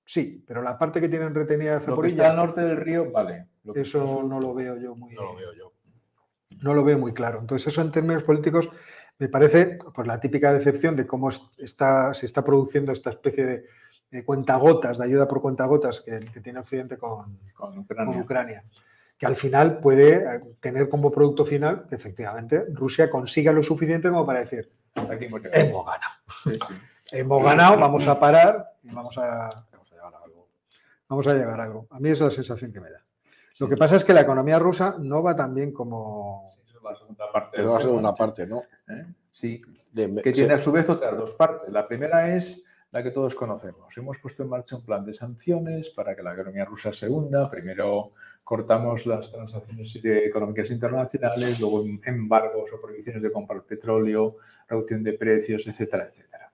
Sí, 0.05 0.45
pero 0.47 0.63
la 0.63 0.79
parte 0.79 1.01
que 1.01 1.09
tienen 1.09 1.35
retenida 1.35 1.79
de 1.79 1.87
Lo 1.87 2.01
que 2.01 2.09
está 2.09 2.25
Zaporilla, 2.25 2.31
al 2.31 2.37
norte 2.37 2.61
del 2.63 2.77
río, 2.79 3.11
vale. 3.13 3.49
Lo 3.65 3.73
que 3.75 3.81
eso 3.83 4.23
no 4.23 4.41
lo 4.41 4.55
veo 4.55 4.77
yo 4.77 4.95
muy, 4.97 5.15
No 5.15 5.23
lo 5.23 5.37
veo 5.37 5.53
yo. 5.53 5.73
no 6.63 6.75
lo 6.75 6.85
veo 6.85 6.99
muy 6.99 7.13
claro. 7.13 7.39
Entonces, 7.41 7.69
eso 7.69 7.83
en 7.83 7.93
términos 7.93 8.23
políticos 8.25 8.69
me 9.19 9.29
parece 9.29 9.79
pues, 9.95 10.07
la 10.07 10.19
típica 10.19 10.53
decepción 10.53 10.97
de 10.97 11.07
cómo 11.07 11.29
es- 11.29 11.43
está, 11.59 12.13
se 12.15 12.27
está 12.27 12.43
produciendo 12.43 12.93
esta 12.93 13.11
especie 13.11 13.45
de, 13.47 13.65
de 14.11 14.25
cuentagotas, 14.25 14.99
de 14.99 15.05
ayuda 15.05 15.29
por 15.29 15.41
cuentagotas 15.41 16.01
que, 16.01 16.19
que 16.33 16.41
tiene 16.41 16.59
Occidente 16.61 16.97
con, 16.99 17.39
con 17.55 17.85
con 17.85 18.09
Ucrania. 18.21 18.65
Que 19.23 19.27
al 19.27 19.37
final 19.37 19.79
puede 19.79 20.15
eh, 20.17 20.41
tener 20.59 20.89
como 20.89 21.09
producto 21.13 21.45
final 21.45 21.87
que 21.89 21.95
efectivamente 21.95 22.65
Rusia 22.73 23.09
consiga 23.09 23.53
lo 23.53 23.63
suficiente 23.63 24.09
como 24.09 24.27
para 24.27 24.41
decir, 24.41 24.69
Aquí 24.97 25.27
hemos 25.27 25.41
ganado. 25.87 26.13
Sí, 26.43 26.55
sí. 26.55 26.75
Hemos 27.13 27.41
ganado, 27.45 27.79
vamos 27.79 28.05
a 28.09 28.19
parar 28.19 28.73
y 28.83 28.93
vamos 28.93 29.17
a, 29.19 29.49
Vamos 29.71 29.93
a 29.93 29.95
llegar 29.95 30.13
a 30.13 30.25
algo. 30.25 30.49
vamos 31.09 31.27
a 31.29 31.35
llegar 31.35 31.61
a 31.61 31.63
algo. 31.63 31.87
A 31.91 32.01
mí 32.01 32.09
es 32.09 32.21
la 32.21 32.31
sensación 32.31 32.73
que 32.73 32.81
me 32.81 32.91
da. 32.91 32.99
Lo 33.61 33.69
que 33.69 33.77
pasa 33.77 33.95
es 33.95 34.05
que 34.05 34.13
la 34.13 34.23
economía 34.23 34.59
rusa 34.59 34.97
no 34.99 35.23
va 35.23 35.37
tan 35.37 35.55
bien 35.55 35.73
como... 35.73 36.53
Esa 36.67 36.79
es 36.79 36.83
la 36.83 36.97
segunda 36.97 37.31
parte. 37.33 37.51
Pero 37.53 37.63
del 37.69 37.73
va 37.75 37.77
a 37.77 37.81
ser 37.81 37.91
tema. 37.91 38.01
una 38.01 38.15
parte, 38.15 38.47
¿no? 38.49 38.63
¿Eh? 38.89 39.05
Sí, 39.31 39.63
De- 39.93 40.21
que 40.21 40.33
tiene 40.33 40.55
a 40.55 40.59
su 40.59 40.73
vez 40.73 40.89
otras 40.89 41.17
dos 41.17 41.31
partes. 41.31 41.73
La 41.73 41.87
primera 41.87 42.35
es 42.35 42.61
la 42.91 43.05
que 43.05 43.13
todos 43.13 43.37
conocemos. 43.37 43.97
Hemos 43.97 44.19
puesto 44.19 44.43
en 44.43 44.49
marcha 44.49 44.75
un 44.75 44.85
plan 44.85 45.05
de 45.07 45.15
sanciones 45.15 45.91
para 45.91 46.17
que 46.17 46.25
la 46.25 46.35
economía 46.35 46.65
rusa 46.65 46.93
se 46.93 47.09
hunda. 47.09 47.49
Primero 47.49 48.11
cortamos 48.45 49.07
las 49.07 49.31
transacciones 49.31 49.99
económicas 50.05 50.71
internacionales, 50.71 51.61
luego 51.61 51.85
embargos 52.05 52.73
o 52.73 52.81
prohibiciones 52.81 53.23
de 53.23 53.33
comprar 53.33 53.63
petróleo, 53.63 54.37
reducción 54.69 55.03
de 55.03 55.13
precios, 55.15 55.67
etcétera, 55.67 56.05
etcétera. 56.05 56.53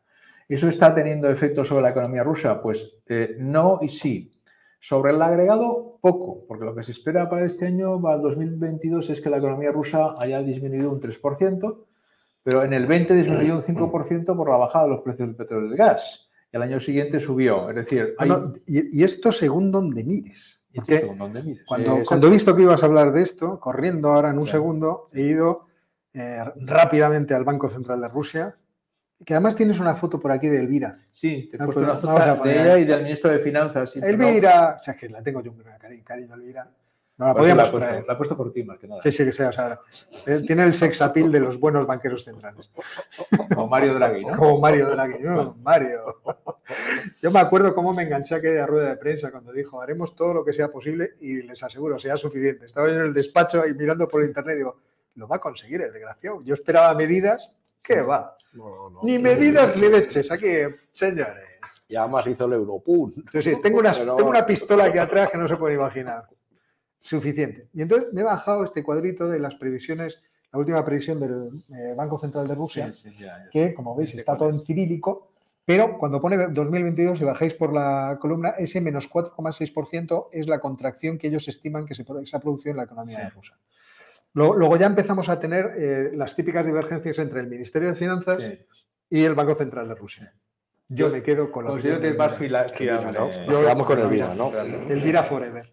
¿Eso 0.49 0.69
está 0.69 0.95
teniendo 0.95 1.29
efecto 1.29 1.65
sobre 1.65 1.83
la 1.83 1.91
economía 1.91 2.23
rusa? 2.23 2.61
Pues 2.61 2.97
eh, 3.07 3.37
no 3.39 3.79
y 3.83 3.89
sí. 3.89 4.33
Sobre 4.81 5.13
el 5.13 5.21
agregado, 5.21 5.99
poco, 6.01 6.47
porque 6.47 6.65
lo 6.65 6.75
que 6.75 6.83
se 6.83 6.93
espera 6.93 7.29
para 7.29 7.45
este 7.45 7.67
año, 7.67 8.01
para 8.01 8.17
el 8.17 8.23
2022, 8.23 9.11
es 9.11 9.21
que 9.21 9.29
la 9.29 9.39
economía 9.39 9.73
rusa 9.73 10.15
haya 10.19 10.43
disminuido 10.43 10.91
un 10.91 11.01
3%, 11.01 11.85
pero 12.43 12.63
en 12.63 12.73
el 12.73 12.87
20 12.87 13.15
disminuyó 13.15 13.57
un 13.57 13.63
5% 13.63 14.37
por 14.37 14.49
la 14.49 14.57
bajada 14.57 14.85
de 14.85 14.91
los 14.93 15.01
precios 15.03 15.29
del 15.29 15.37
petróleo 15.37 15.67
y 15.67 15.71
del 15.71 15.79
gas. 15.79 16.31
Y 16.51 16.57
el 16.57 16.63
año 16.63 16.81
siguiente 16.81 17.19
subió. 17.19 17.69
Es 17.69 17.77
decir, 17.77 18.15
hay 18.19 18.29
Bueno, 18.29 18.53
y, 18.67 19.01
y 19.01 19.05
esto 19.05 19.33
según 19.33 19.71
donde 19.71 20.05
mires. 20.05 20.58
Y 20.73 20.77
Porque 20.77 20.99
según 21.01 21.19
donde 21.19 21.43
mires. 21.43 21.65
cuando, 21.67 21.99
Eh, 21.99 22.05
cuando 22.07 22.27
he 22.27 22.31
visto 22.31 22.55
que 22.55 22.63
ibas 22.63 22.83
a 22.83 22.87
hablar 22.87 23.13
de 23.13 23.23
esto, 23.23 23.59
corriendo 23.59 24.13
ahora 24.13 24.31
en 24.31 24.39
un 24.39 24.47
Sí. 24.47 24.53
segundo, 24.53 25.07
he 25.13 25.23
ido 25.23 25.67
eh, 26.15 26.43
rápidamente 26.57 27.35
al 27.35 27.45
Banco 27.45 27.69
Central 27.69 28.01
de 28.01 28.09
Rusia 28.09 28.57
Que 29.25 29.35
además 29.35 29.57
tienes 29.57 29.81
una 29.81 29.95
foto 29.97 30.21
por 30.21 30.31
aquí 30.31 30.47
de 30.47 30.61
Elvira. 30.61 30.97
Sí, 31.11 31.49
te 31.51 31.57
he 31.57 31.61
Ah, 31.61 31.65
puesto 31.65 31.81
pues 31.85 32.03
una 32.05 32.35
foto 32.37 32.45
de 32.49 32.53
ella 32.55 32.79
y 32.79 32.85
del 32.85 33.03
ministro 33.03 33.31
de 33.33 33.41
Finanzas. 33.41 33.97
no- 33.97 34.07
Elvira. 34.07 34.77
O 34.79 34.83
sea, 34.83 34.95
es 34.95 35.01
que 35.01 35.09
la 35.09 35.21
tengo 35.25 35.41
yo 35.43 35.51
un 35.51 35.59
cariño, 35.79 36.05
cariño 36.05 36.35
Elvira. 36.35 36.71
No 37.19 37.27
la 37.27 37.35
Pues 37.35 37.49
la, 37.49 37.55
podíamos 37.65 37.71
puesto, 37.71 37.79
traer. 37.89 38.05
la 38.07 38.13
he 38.13 38.17
puesto 38.17 38.37
por 38.37 38.53
ti, 38.53 38.63
más 38.63 38.79
que 38.79 38.87
nada. 38.87 39.03
Sí, 39.03 39.11
sí, 39.11 39.25
que 39.25 39.33
sea. 39.33 39.49
O 39.49 39.53
sea, 39.53 39.81
eh, 40.27 40.41
tiene 40.47 40.63
el 40.63 40.73
sex 40.73 41.03
appeal 41.03 41.33
de 41.33 41.41
los 41.41 41.59
buenos 41.59 41.85
banqueros 41.87 42.25
centrales. 42.25 42.71
Como 43.53 43.67
Mario 43.67 43.95
Draghi, 43.95 44.25
¿no? 44.25 44.37
Como 44.37 44.61
Mario 44.61 44.89
Draghi. 44.91 45.23
¿no? 45.25 45.57
Mario. 45.63 46.05
Yo 47.21 47.31
me 47.33 47.41
acuerdo 47.41 47.75
cómo 47.75 47.93
me 47.93 48.05
enganché 48.05 48.37
a 48.37 48.39
aquella 48.39 48.67
rueda 48.67 48.91
de 48.91 48.97
prensa 48.99 49.31
cuando 49.33 49.53
dijo 49.53 49.81
haremos 49.83 50.15
todo 50.15 50.33
lo 50.35 50.45
que 50.45 50.53
sea 50.53 50.69
posible 50.71 51.15
y 51.21 51.43
les 51.43 51.61
aseguro 51.63 51.99
sea 51.99 52.17
suficiente. 52.17 52.67
Estaba 52.67 52.87
yo 52.89 52.95
en 52.95 53.01
el 53.07 53.15
despacho 53.15 53.67
y 53.67 53.75
mirando 53.75 54.07
por 54.07 54.23
internet 54.23 54.55
y 54.55 54.59
digo, 54.59 54.77
lo 55.17 55.27
va 55.27 55.37
a 55.37 55.41
conseguir 55.41 55.83
el 55.83 55.93
desgraciado. 55.93 56.41
Yo 56.45 56.55
esperaba 56.55 56.95
medidas. 56.95 57.51
¿Qué 57.83 58.01
va? 58.01 58.37
No, 58.53 58.69
no, 58.69 58.91
no. 58.91 59.01
Ni 59.03 59.19
medidas 59.19 59.77
ni 59.77 59.89
leches. 59.89 60.31
Aquí, 60.31 60.47
señores. 60.93 61.45
Y 61.89 61.97
además 61.97 62.27
hizo 62.27 62.45
el 62.45 62.53
Europun. 62.53 63.25
Sí, 63.33 63.41
sí, 63.43 63.61
tengo 63.63 63.79
una, 63.79 63.93
Pero- 63.93 64.15
tengo 64.17 64.31
una 64.31 64.45
pistola 64.47 64.85
aquí 64.85 64.99
atrás 64.99 65.31
que 65.31 65.39
no 65.39 65.49
se 65.49 65.57
puede 65.57 65.75
imaginar. 65.75 66.29
Suficiente. 66.99 67.69
Y 67.75 67.83
entonces 67.83 68.13
me 68.13 68.23
he 68.23 68.25
bajado 68.25 68.65
este 68.65 68.83
cuadrito 68.83 69.29
de 69.29 69.39
las 69.39 69.55
previsiones, 69.55 70.23
la 70.53 70.59
última 70.59 70.85
previsión 70.85 71.21
del 71.21 71.63
eh, 71.75 71.95
Banco 71.97 72.19
Central 72.19 72.49
de 72.49 72.55
Rusia, 72.55 72.91
Sí, 72.93 73.11
sí, 73.11 73.17
ya, 73.21 73.45
ya. 73.45 73.51
que 73.51 73.75
como 73.75 73.95
veis 73.95 74.15
está 74.15 74.37
todo 74.37 74.49
es. 74.49 74.57
en 74.57 74.63
cirílico, 74.63 75.31
pero 75.65 75.99
cuando 75.99 76.21
pone 76.21 76.49
2022 76.49 77.21
y 77.21 77.25
bajáis 77.25 77.55
por 77.55 77.73
la 77.73 78.19
columna, 78.21 78.51
ese 78.59 78.81
menos 78.81 79.09
4,6% 79.11 80.29
es 80.33 80.49
la 80.49 80.59
contracción 80.61 81.19
que 81.19 81.29
ellos 81.29 81.47
estiman 81.47 81.85
que 81.87 81.95
se, 81.95 82.05
se 82.25 82.37
ha 82.37 82.41
producido 82.41 82.71
en 82.73 82.77
la 82.79 82.85
economía 82.85 83.19
Sí. 83.19 83.23
de 83.25 83.31
Rusia. 83.31 83.57
Luego, 84.35 84.57
luego 84.57 84.77
ya 84.77 84.87
empezamos 84.87 85.29
a 85.29 85.39
tener 85.41 85.75
eh, 85.79 86.11
las 86.15 86.35
típicas 86.35 86.67
divergencias 86.67 87.19
entre 87.19 87.41
el 87.41 87.47
Ministerio 87.49 87.89
de 87.89 87.95
Finanzas 87.95 88.43
Sí. 88.43 88.59
y 89.11 89.25
el 89.25 89.35
Banco 89.35 89.55
Central 89.55 89.89
de 89.89 89.95
Rusia. 89.95 90.33
Yo 90.91 91.09
Yo 91.09 91.13
me 91.13 91.23
quedo 91.23 91.53
con 91.53 91.65
la 91.67 91.73
Considero 91.73 91.99
que 91.99 92.07
de 92.07 92.13
es 92.13 92.19
más 92.19 92.33
Elvira. 92.33 92.67
¿no? 94.35 94.51
con 94.51 94.69
el 94.91 95.25
Forever. 95.25 95.73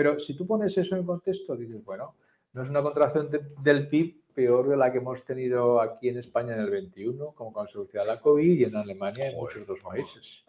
Pero 0.00 0.18
si 0.18 0.32
tú 0.34 0.46
pones 0.46 0.74
eso 0.78 0.96
en 0.96 1.04
contexto, 1.04 1.54
dices, 1.54 1.84
bueno, 1.84 2.14
no 2.54 2.62
es 2.62 2.70
una 2.70 2.80
contracción 2.82 3.28
de- 3.28 3.42
del 3.62 3.86
PIB 3.86 4.32
peor 4.32 4.66
de 4.70 4.74
la 4.78 4.90
que 4.90 4.96
hemos 4.96 5.22
tenido 5.26 5.78
aquí 5.78 6.08
en 6.08 6.16
España 6.16 6.54
en 6.54 6.60
el 6.60 6.70
21, 6.70 7.32
como 7.32 7.52
consecuencia 7.52 8.00
de 8.00 8.06
la 8.06 8.18
COVID 8.18 8.60
y 8.60 8.64
en 8.64 8.76
Alemania 8.76 9.26
y 9.28 9.32
en 9.34 9.36
muchos 9.36 9.60
otros 9.60 9.80
países. 9.82 10.42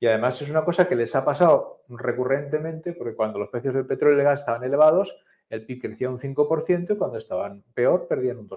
Y 0.00 0.06
además 0.06 0.40
es 0.40 0.48
una 0.48 0.64
cosa 0.64 0.88
que 0.88 0.96
les 0.96 1.14
ha 1.14 1.22
pasado 1.26 1.82
recurrentemente, 1.90 2.94
porque 2.94 3.14
cuando 3.14 3.38
los 3.38 3.50
precios 3.50 3.74
del 3.74 3.84
petróleo 3.84 4.16
y 4.16 4.20
el 4.20 4.24
gas 4.24 4.40
estaban 4.40 4.64
elevados, 4.64 5.14
el 5.50 5.66
PIB 5.66 5.78
crecía 5.82 6.08
un 6.08 6.18
5% 6.18 6.94
y 6.94 6.96
cuando 6.96 7.18
estaban 7.18 7.62
peor 7.74 8.06
perdían 8.08 8.38
un 8.38 8.48
2%. 8.48 8.56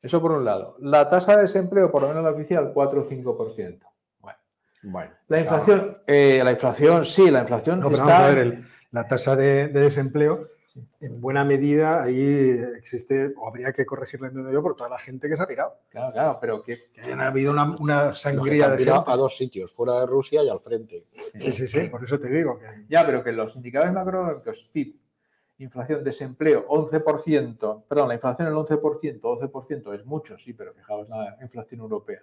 Eso 0.00 0.20
por 0.22 0.30
un 0.30 0.44
lado. 0.44 0.76
La 0.78 1.08
tasa 1.08 1.34
de 1.34 1.42
desempleo, 1.42 1.90
por 1.90 2.02
lo 2.02 2.08
menos 2.08 2.22
la 2.22 2.30
oficial, 2.30 2.70
4 2.72 3.00
o 3.00 3.04
5%. 3.04 3.80
Bueno, 4.20 4.38
Bueno, 4.84 5.10
la 5.26 5.40
inflación, 5.40 5.98
eh, 6.06 6.40
la 6.44 6.52
inflación, 6.52 7.04
sí, 7.04 7.32
la 7.32 7.40
inflación 7.40 7.80
No, 7.80 7.86
pero 7.86 7.96
está... 7.96 8.06
vamos 8.06 8.22
a 8.22 8.28
ver, 8.28 8.38
el- 8.38 8.64
la 8.94 9.08
tasa 9.08 9.34
de, 9.34 9.66
de 9.66 9.80
desempleo, 9.80 10.46
en 11.00 11.20
buena 11.20 11.44
medida, 11.44 12.02
ahí 12.02 12.50
existe, 12.76 13.34
o 13.36 13.48
habría 13.48 13.72
que 13.72 13.84
corregirla 13.84 14.28
entiendo 14.28 14.52
yo, 14.52 14.62
por 14.62 14.76
toda 14.76 14.88
la 14.88 14.98
gente 15.00 15.28
que 15.28 15.36
se 15.36 15.42
ha 15.42 15.48
pirado. 15.48 15.74
Claro, 15.88 16.12
claro, 16.12 16.38
pero 16.40 16.62
que 16.62 16.78
Que 16.92 17.12
ha 17.12 17.26
habido 17.26 17.52
una, 17.52 18.14
sangría 18.14 18.68
de 18.68 18.76
pirado 18.76 19.00
gente. 19.00 19.12
a 19.12 19.16
dos 19.16 19.36
sitios, 19.36 19.72
fuera 19.72 19.98
de 19.98 20.06
Rusia 20.06 20.44
y 20.44 20.48
al 20.48 20.60
frente. 20.60 21.06
Sí, 21.40 21.50
sí, 21.50 21.66
sí, 21.66 21.88
por 21.90 22.04
eso 22.04 22.20
te 22.20 22.28
digo 22.28 22.56
que 22.58 22.66
Ya, 22.88 23.04
pero 23.04 23.24
que 23.24 23.32
los 23.32 23.56
indicadores 23.56 23.92
macroeconómicos, 23.92 24.70
PIB, 24.72 24.96
inflación, 25.58 26.04
desempleo, 26.04 26.64
11%, 26.68 27.84
perdón, 27.88 28.08
la 28.08 28.14
inflación 28.14 28.46
el 28.46 28.54
11%, 28.54 29.20
12% 29.20 29.94
es 29.94 30.04
mucho, 30.04 30.38
sí, 30.38 30.52
pero 30.52 30.72
fijaos 30.72 31.08
la 31.08 31.36
inflación 31.42 31.80
europea. 31.80 32.22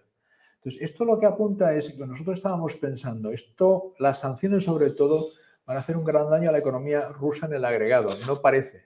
Entonces, 0.56 0.82
esto 0.82 1.04
lo 1.06 1.20
que 1.20 1.26
apunta 1.26 1.74
es 1.74 1.92
que 1.92 2.06
nosotros 2.06 2.38
estábamos 2.38 2.76
pensando, 2.76 3.32
esto, 3.32 3.94
las 4.00 4.20
sanciones 4.20 4.64
sobre 4.64 4.92
todo, 4.92 5.32
van 5.72 5.78
a 5.78 5.80
hacer 5.80 5.96
un 5.96 6.04
gran 6.04 6.30
daño 6.30 6.50
a 6.50 6.52
la 6.52 6.58
economía 6.58 7.08
rusa 7.08 7.46
en 7.46 7.54
el 7.54 7.64
agregado, 7.64 8.10
no 8.28 8.42
parece. 8.42 8.84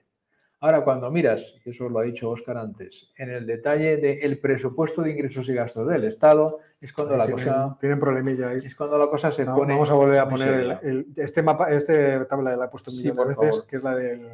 Ahora, 0.59 0.83
cuando 0.83 1.09
miras, 1.09 1.55
y 1.65 1.71
eso 1.71 1.89
lo 1.89 1.97
ha 1.97 2.03
dicho 2.03 2.29
Óscar 2.29 2.57
antes, 2.57 3.11
en 3.17 3.31
el 3.31 3.47
detalle 3.47 3.97
del 3.97 4.39
presupuesto 4.39 5.01
de 5.01 5.09
ingresos 5.11 5.49
y 5.49 5.55
gastos 5.55 5.87
del 5.87 6.03
Estado, 6.03 6.59
es 6.79 6.93
cuando 6.93 7.17
la 7.17 7.25
tienen, 7.25 7.43
cosa, 7.43 7.77
tienen 7.79 7.99
problemilla 7.99 8.49
ahí. 8.49 8.57
es 8.57 8.75
cuando 8.75 8.99
la 8.99 9.07
cosa 9.07 9.31
se 9.31 9.45
No, 9.45 9.55
pone. 9.55 9.73
Vamos 9.73 9.89
a 9.89 9.95
volver 9.95 10.19
a 10.19 10.29
poner 10.29 10.79
el, 10.83 11.07
este 11.15 11.41
mapa, 11.41 11.71
este 11.71 12.19
tabla 12.25 12.55
la 12.55 12.65
he 12.65 12.67
puesto 12.67 12.91
un 12.91 12.97
Sí, 12.97 13.09
millón 13.09 13.17
de 13.29 13.35
veces, 13.35 13.49
favor. 13.55 13.67
que 13.67 13.75
es 13.77 13.83
la 13.83 13.95
del 13.95 14.29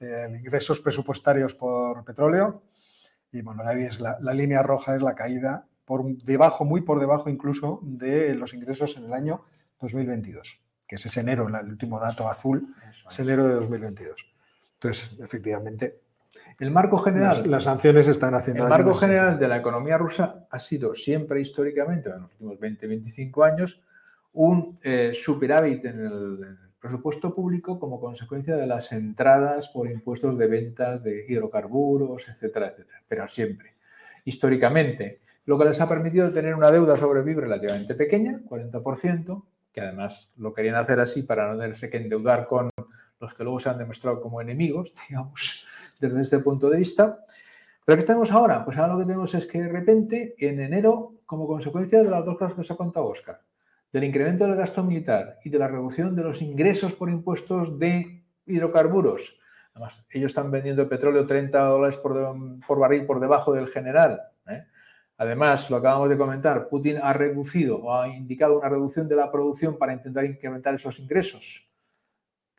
el 0.00 0.36
ingresos 0.36 0.80
presupuestarios 0.80 1.54
por 1.54 2.04
petróleo. 2.06 2.62
Y 3.32 3.42
bueno, 3.42 3.62
ahí 3.66 3.82
es 3.82 4.00
la, 4.00 4.16
la 4.22 4.32
línea 4.32 4.62
roja 4.62 4.96
es 4.96 5.02
la 5.02 5.14
caída 5.14 5.66
por 5.84 6.04
debajo, 6.24 6.64
muy 6.64 6.80
por 6.80 7.00
debajo 7.00 7.28
incluso 7.28 7.80
de 7.82 8.34
los 8.34 8.54
ingresos 8.54 8.96
en 8.96 9.04
el 9.04 9.12
año 9.12 9.42
2022, 9.80 10.60
que 10.86 10.96
es 10.96 11.06
ese 11.06 11.20
enero, 11.20 11.48
el 11.48 11.68
último 11.68 11.98
dato 12.00 12.28
azul, 12.28 12.74
es 13.08 13.18
enero 13.18 13.48
de 13.48 13.54
2022. 13.54 14.26
Entonces, 14.74 15.18
efectivamente, 15.20 16.00
El 16.58 16.70
marco 16.70 16.98
general. 16.98 17.38
las, 17.38 17.46
las 17.46 17.64
sanciones 17.64 18.08
están 18.08 18.34
haciendo 18.34 18.64
El 18.64 18.70
marco 18.70 18.94
general 18.94 19.38
de 19.38 19.48
la 19.48 19.56
economía 19.56 19.98
rusa 19.98 20.46
ha 20.50 20.58
sido 20.58 20.94
siempre 20.94 21.40
históricamente, 21.40 22.10
en 22.10 22.22
los 22.22 22.32
últimos 22.32 22.58
20-25 22.60 23.46
años, 23.46 23.82
un 24.34 24.78
eh, 24.82 25.12
superávit 25.14 25.84
en 25.86 26.00
el, 26.00 26.44
en 26.44 26.58
el 26.62 26.70
presupuesto 26.78 27.34
público 27.34 27.78
como 27.78 27.98
consecuencia 27.98 28.54
de 28.56 28.66
las 28.66 28.92
entradas 28.92 29.68
por 29.68 29.90
impuestos 29.90 30.38
de 30.38 30.46
ventas 30.46 31.02
de 31.02 31.24
hidrocarburos, 31.26 32.28
etcétera, 32.28 32.68
etcétera. 32.68 33.02
Pero 33.08 33.26
siempre, 33.28 33.74
históricamente, 34.24 35.20
lo 35.46 35.58
que 35.58 35.64
les 35.64 35.80
ha 35.80 35.88
permitido 35.88 36.30
tener 36.32 36.54
una 36.54 36.70
deuda 36.70 36.96
sobre 36.96 37.22
PIB 37.22 37.40
relativamente 37.40 37.94
pequeña, 37.94 38.40
40%, 38.48 39.42
que 39.76 39.82
además 39.82 40.30
lo 40.38 40.54
querían 40.54 40.76
hacer 40.76 40.98
así 41.00 41.22
para 41.22 41.52
no 41.52 41.58
tenerse 41.58 41.90
que 41.90 41.98
endeudar 41.98 42.46
con 42.46 42.70
los 43.20 43.34
que 43.34 43.44
luego 43.44 43.60
se 43.60 43.68
han 43.68 43.76
demostrado 43.76 44.22
como 44.22 44.40
enemigos, 44.40 44.94
digamos, 45.08 45.66
desde 46.00 46.22
este 46.22 46.38
punto 46.38 46.70
de 46.70 46.78
vista. 46.78 47.20
¿Pero 47.84 47.98
qué 47.98 48.06
tenemos 48.06 48.32
ahora? 48.32 48.64
Pues 48.64 48.78
ahora 48.78 48.94
lo 48.94 49.00
que 49.00 49.04
tenemos 49.04 49.34
es 49.34 49.44
que 49.44 49.60
de 49.60 49.68
repente, 49.68 50.34
en 50.38 50.60
enero, 50.60 51.16
como 51.26 51.46
consecuencia 51.46 52.02
de 52.02 52.08
las 52.08 52.24
dos 52.24 52.38
cosas 52.38 52.54
que 52.54 52.64
se 52.64 52.72
ha 52.72 52.76
contado 52.76 53.04
Oscar, 53.04 53.42
del 53.92 54.04
incremento 54.04 54.46
del 54.46 54.56
gasto 54.56 54.82
militar 54.82 55.40
y 55.44 55.50
de 55.50 55.58
la 55.58 55.68
reducción 55.68 56.16
de 56.16 56.22
los 56.22 56.40
ingresos 56.40 56.94
por 56.94 57.10
impuestos 57.10 57.78
de 57.78 58.24
hidrocarburos, 58.46 59.38
además, 59.74 60.02
ellos 60.08 60.30
están 60.30 60.50
vendiendo 60.50 60.88
petróleo 60.88 61.26
30 61.26 61.60
dólares 61.60 61.98
por 61.98 62.78
barril 62.78 63.04
por 63.04 63.20
debajo 63.20 63.52
del 63.52 63.68
general. 63.68 64.22
Además, 65.18 65.70
lo 65.70 65.78
acabamos 65.78 66.10
de 66.10 66.18
comentar, 66.18 66.68
Putin 66.68 66.98
ha 67.02 67.12
reducido 67.12 67.78
o 67.78 67.94
ha 67.94 68.08
indicado 68.08 68.58
una 68.58 68.68
reducción 68.68 69.08
de 69.08 69.16
la 69.16 69.32
producción 69.32 69.78
para 69.78 69.94
intentar 69.94 70.24
incrementar 70.26 70.74
esos 70.74 70.98
ingresos. 70.98 71.66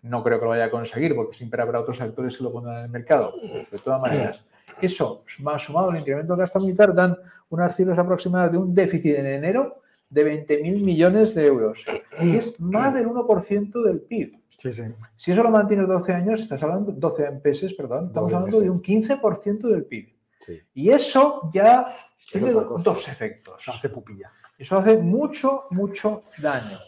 No 0.02 0.24
creo 0.24 0.40
que 0.40 0.46
lo 0.46 0.50
vaya 0.50 0.66
a 0.66 0.72
conseguir 0.72 1.16
porque 1.16 1.38
siempre 1.38 1.62
habrá 1.62 1.80
otros 1.80 2.02
actores 2.02 2.38
que 2.38 2.44
lo 2.44 2.52
pondrán 2.52 2.80
en 2.80 2.86
el 2.86 2.92
mercado. 2.92 3.34
De 3.72 3.78
todas 3.80 4.02
maneras, 4.02 4.44
eso 4.82 5.24
más 5.40 5.64
sumado 5.64 5.92
al 5.92 6.00
incremento 6.00 6.34
del 6.34 6.40
gasto 6.40 6.60
militar 6.60 6.94
dan 6.96 7.18
unas 7.50 7.76
cifras 7.76 7.98
aproximadas 8.00 8.52
de 8.52 8.58
un 8.58 8.74
déficit 8.74 9.16
en 9.16 9.28
enero 9.28 9.82
de 10.10 10.48
20.000 10.48 10.84
millones 10.84 11.36
de 11.36 11.46
euros, 11.46 11.86
es 12.20 12.60
más 12.60 12.94
del 12.94 13.08
1% 13.08 13.84
del 13.84 14.02
PIB. 14.02 14.40
Sí, 14.58 14.74
sí. 14.74 14.84
Si 15.16 15.32
eso 15.32 15.44
lo 15.44 15.52
mantienes 15.52 15.88
12 15.88 16.14
años, 16.14 16.40
estás 16.40 16.64
hablando, 16.64 16.92
12 16.92 17.42
meses, 17.44 17.74
perdón, 17.74 18.08
estamos 18.08 18.32
12 18.32 18.36
hablando 18.36 18.60
de 18.62 18.70
un 18.72 18.82
15% 18.82 19.68
del 19.68 19.86
PIB. 19.86 20.16
Sí. 20.46 20.62
Y 20.74 20.90
eso 20.90 21.50
ya 21.54 21.94
tiene 22.32 22.52
dos 22.52 23.08
efectos. 23.08 23.68
Hace 23.68 23.90
pupilla. 23.90 24.32
Eso 24.58 24.78
hace 24.78 24.98
mucho, 24.98 25.66
mucho 25.70 26.24
daño. 26.40 26.80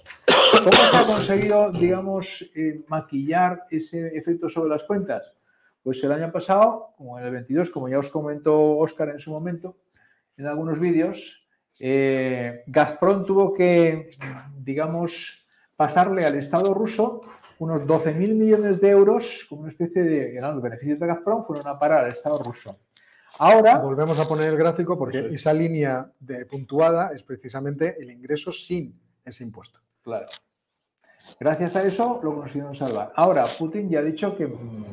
¿Cómo 0.51 0.71
se 0.71 0.97
ha 0.97 1.05
conseguido, 1.05 1.71
digamos, 1.71 2.49
eh, 2.55 2.83
maquillar 2.87 3.63
ese 3.69 4.07
efecto 4.17 4.49
sobre 4.49 4.69
las 4.69 4.83
cuentas? 4.83 5.33
Pues 5.83 6.03
el 6.03 6.11
año 6.11 6.31
pasado, 6.31 6.93
como 6.97 7.19
en 7.19 7.25
el 7.25 7.31
22, 7.31 7.69
como 7.69 7.87
ya 7.87 7.99
os 7.99 8.09
comentó 8.09 8.77
Óscar 8.77 9.09
en 9.09 9.19
su 9.19 9.31
momento, 9.31 9.77
en 10.37 10.47
algunos 10.47 10.79
vídeos, 10.79 11.47
eh, 11.79 12.63
Gazprom 12.67 13.25
tuvo 13.25 13.53
que, 13.53 14.09
digamos, 14.57 15.47
pasarle 15.75 16.25
al 16.25 16.35
Estado 16.35 16.73
ruso 16.73 17.21
unos 17.59 17.81
12.000 17.81 18.35
millones 18.35 18.81
de 18.81 18.89
euros 18.89 19.45
como 19.47 19.61
una 19.61 19.71
especie 19.71 20.03
de... 20.03 20.35
eran 20.35 20.55
Los 20.55 20.63
beneficios 20.63 20.99
de 20.99 21.07
Gazprom 21.07 21.43
fueron 21.43 21.67
a 21.67 21.77
parar 21.77 22.05
al 22.05 22.11
Estado 22.11 22.39
ruso. 22.39 22.79
Ahora, 23.39 23.77
Volvemos 23.77 24.19
a 24.19 24.27
poner 24.27 24.49
el 24.49 24.57
gráfico 24.57 24.97
porque 24.97 25.19
es. 25.19 25.33
esa 25.33 25.53
línea 25.53 26.11
de 26.19 26.45
puntuada 26.45 27.11
es 27.13 27.23
precisamente 27.23 27.95
el 27.99 28.11
ingreso 28.11 28.51
sin 28.51 28.99
ese 29.23 29.43
impuesto. 29.43 29.79
Claro. 30.03 30.27
Gracias 31.39 31.75
a 31.75 31.83
eso 31.83 32.19
lo 32.23 32.35
consiguieron 32.35 32.75
salvar. 32.75 33.11
Ahora, 33.15 33.45
Putin 33.57 33.89
ya 33.89 33.99
ha 33.99 34.03
dicho 34.03 34.35
que 34.35 34.47
mm, 34.47 34.85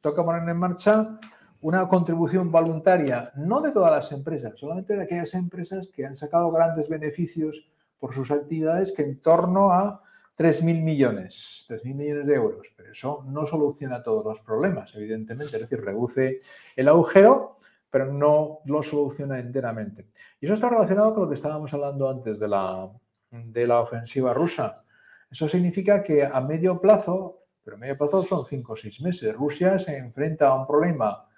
toca 0.00 0.24
poner 0.24 0.48
en 0.48 0.56
marcha 0.56 1.18
una 1.60 1.88
contribución 1.88 2.50
voluntaria, 2.50 3.30
no 3.36 3.60
de 3.60 3.70
todas 3.70 3.92
las 3.92 4.10
empresas, 4.10 4.58
solamente 4.58 4.96
de 4.96 5.02
aquellas 5.02 5.32
empresas 5.34 5.88
que 5.88 6.04
han 6.04 6.16
sacado 6.16 6.50
grandes 6.50 6.88
beneficios 6.88 7.64
por 8.00 8.12
sus 8.12 8.32
actividades, 8.32 8.90
que 8.90 9.02
en 9.02 9.20
torno 9.20 9.70
a 9.70 10.02
3.000 10.36 10.82
millones, 10.82 11.66
3.000 11.68 11.94
millones 11.94 12.26
de 12.26 12.34
euros. 12.34 12.72
Pero 12.76 12.90
eso 12.90 13.24
no 13.28 13.46
soluciona 13.46 14.02
todos 14.02 14.24
los 14.24 14.40
problemas, 14.40 14.92
evidentemente, 14.96 15.54
es 15.54 15.62
decir, 15.62 15.84
reduce 15.84 16.40
el 16.74 16.88
agujero, 16.88 17.52
pero 17.92 18.10
no 18.10 18.60
lo 18.64 18.82
soluciona 18.82 19.38
enteramente. 19.38 20.08
Y 20.40 20.46
eso 20.46 20.54
está 20.54 20.70
relacionado 20.70 21.12
con 21.12 21.24
lo 21.24 21.28
que 21.28 21.34
estábamos 21.34 21.74
hablando 21.74 22.08
antes 22.08 22.40
de 22.40 22.48
la, 22.48 22.90
de 23.30 23.66
la 23.66 23.80
ofensiva 23.80 24.32
rusa. 24.32 24.82
Eso 25.30 25.46
significa 25.46 26.02
que 26.02 26.24
a 26.24 26.40
medio 26.40 26.80
plazo, 26.80 27.42
pero 27.62 27.76
a 27.76 27.78
medio 27.78 27.98
plazo 27.98 28.24
son 28.24 28.46
cinco 28.46 28.72
o 28.72 28.76
seis 28.76 28.98
meses, 29.02 29.34
Rusia 29.34 29.78
se 29.78 29.98
enfrenta 29.98 30.48
a 30.48 30.54
un 30.54 30.66
problema 30.66 31.28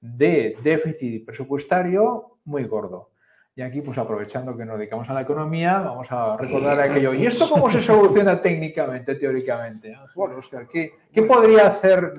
de 0.00 0.56
déficit 0.62 1.26
presupuestario 1.26 2.38
muy 2.44 2.62
gordo. 2.62 3.10
Y 3.56 3.62
aquí, 3.62 3.80
pues 3.80 3.98
aprovechando 3.98 4.56
que 4.56 4.64
nos 4.64 4.78
dedicamos 4.78 5.10
a 5.10 5.14
la 5.14 5.22
economía, 5.22 5.80
vamos 5.80 6.06
a 6.12 6.36
recordar 6.36 6.80
aquello. 6.80 7.12
¿Y 7.12 7.26
esto 7.26 7.48
cómo 7.50 7.68
se 7.70 7.82
soluciona 7.82 8.40
técnicamente, 8.40 9.16
teóricamente? 9.16 9.96
Bueno, 10.14 10.36
Oscar, 10.38 10.68
¿qué, 10.68 10.92
podría 11.26 11.66
hacer 11.66 12.12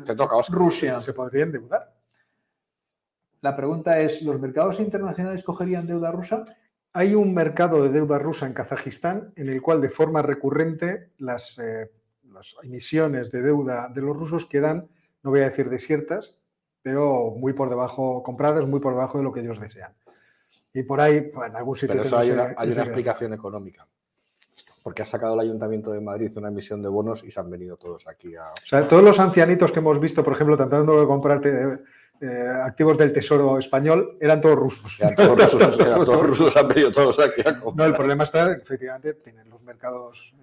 Rusia? 0.49 0.99
¿Se 0.99 1.13
podría 1.13 1.43
endeudar? 1.43 1.94
La 3.45 3.55
pregunta 3.55 3.99
es, 3.99 4.23
¿los 4.23 4.39
mercados 4.39 4.79
internacionales 4.79 5.43
cogerían 5.43 5.85
deuda 5.85 6.11
rusa? 6.11 6.43
Hay 6.93 7.13
un 7.13 7.31
mercado 7.31 7.83
de 7.83 7.89
deuda 7.89 8.17
rusa 8.17 8.47
en 8.47 8.53
Kazajistán 8.53 9.33
en 9.35 9.49
el 9.49 9.61
cual 9.61 9.81
de 9.81 9.89
forma 9.89 10.23
recurrente 10.23 11.11
las, 11.19 11.59
eh, 11.59 11.91
las 12.23 12.55
emisiones 12.63 13.29
de 13.29 13.43
deuda 13.43 13.87
de 13.89 14.01
los 14.01 14.17
rusos 14.17 14.47
quedan, 14.47 14.87
no 15.21 15.29
voy 15.29 15.41
a 15.41 15.43
decir 15.43 15.69
desiertas, 15.69 16.39
pero 16.81 17.35
muy 17.37 17.53
por 17.53 17.69
debajo, 17.69 18.23
compradas 18.23 18.65
muy 18.65 18.79
por 18.79 18.93
debajo 18.93 19.19
de 19.19 19.23
lo 19.23 19.31
que 19.31 19.41
ellos 19.41 19.59
desean. 19.59 19.93
Y 20.73 20.81
por 20.81 20.99
ahí, 20.99 21.21
pues, 21.21 21.47
en 21.47 21.55
algún 21.55 21.75
sitio... 21.75 21.97
Pero 21.97 22.03
eso 22.03 22.17
hay, 22.17 22.31
una, 22.31 22.55
hay 22.57 22.71
una 22.71 22.81
explicación 22.81 23.31
económica. 23.33 23.87
Porque 24.81 25.03
ha 25.03 25.05
sacado 25.05 25.35
el 25.35 25.41
Ayuntamiento 25.41 25.91
de 25.91 26.01
Madrid 26.01 26.35
una 26.35 26.47
emisión 26.47 26.81
de 26.81 26.89
bonos 26.89 27.23
y 27.23 27.29
se 27.29 27.39
han 27.39 27.51
venido 27.51 27.77
todos 27.77 28.07
aquí 28.07 28.35
a... 28.35 28.49
O 28.53 28.65
sea, 28.65 28.87
todos 28.87 29.03
los 29.03 29.19
ancianitos 29.19 29.71
que 29.71 29.81
hemos 29.81 29.99
visto, 29.99 30.23
por 30.23 30.33
ejemplo, 30.33 30.57
tratando 30.57 30.99
de 30.99 31.05
comprarte 31.05 31.83
eh, 32.21 32.47
activos 32.63 32.97
del 32.97 33.11
Tesoro 33.11 33.57
español, 33.57 34.17
eran 34.19 34.41
todos 34.41 34.55
rusos. 34.55 34.99
Eran 34.99 35.15
todos 35.15 35.53
rusos, 35.53 35.79
eran 35.79 36.05
todos 36.05 36.27
rusos 36.27 36.57
han 36.57 36.67
venido 36.67 36.91
todos 36.91 37.19
aquí 37.19 37.41
a 37.41 37.59
comprar. 37.59 37.75
No, 37.75 37.85
el 37.85 37.93
problema 37.97 38.23
está, 38.23 38.53
efectivamente, 38.53 39.13
tienen 39.15 39.49
los 39.49 39.61
mercados 39.63 40.33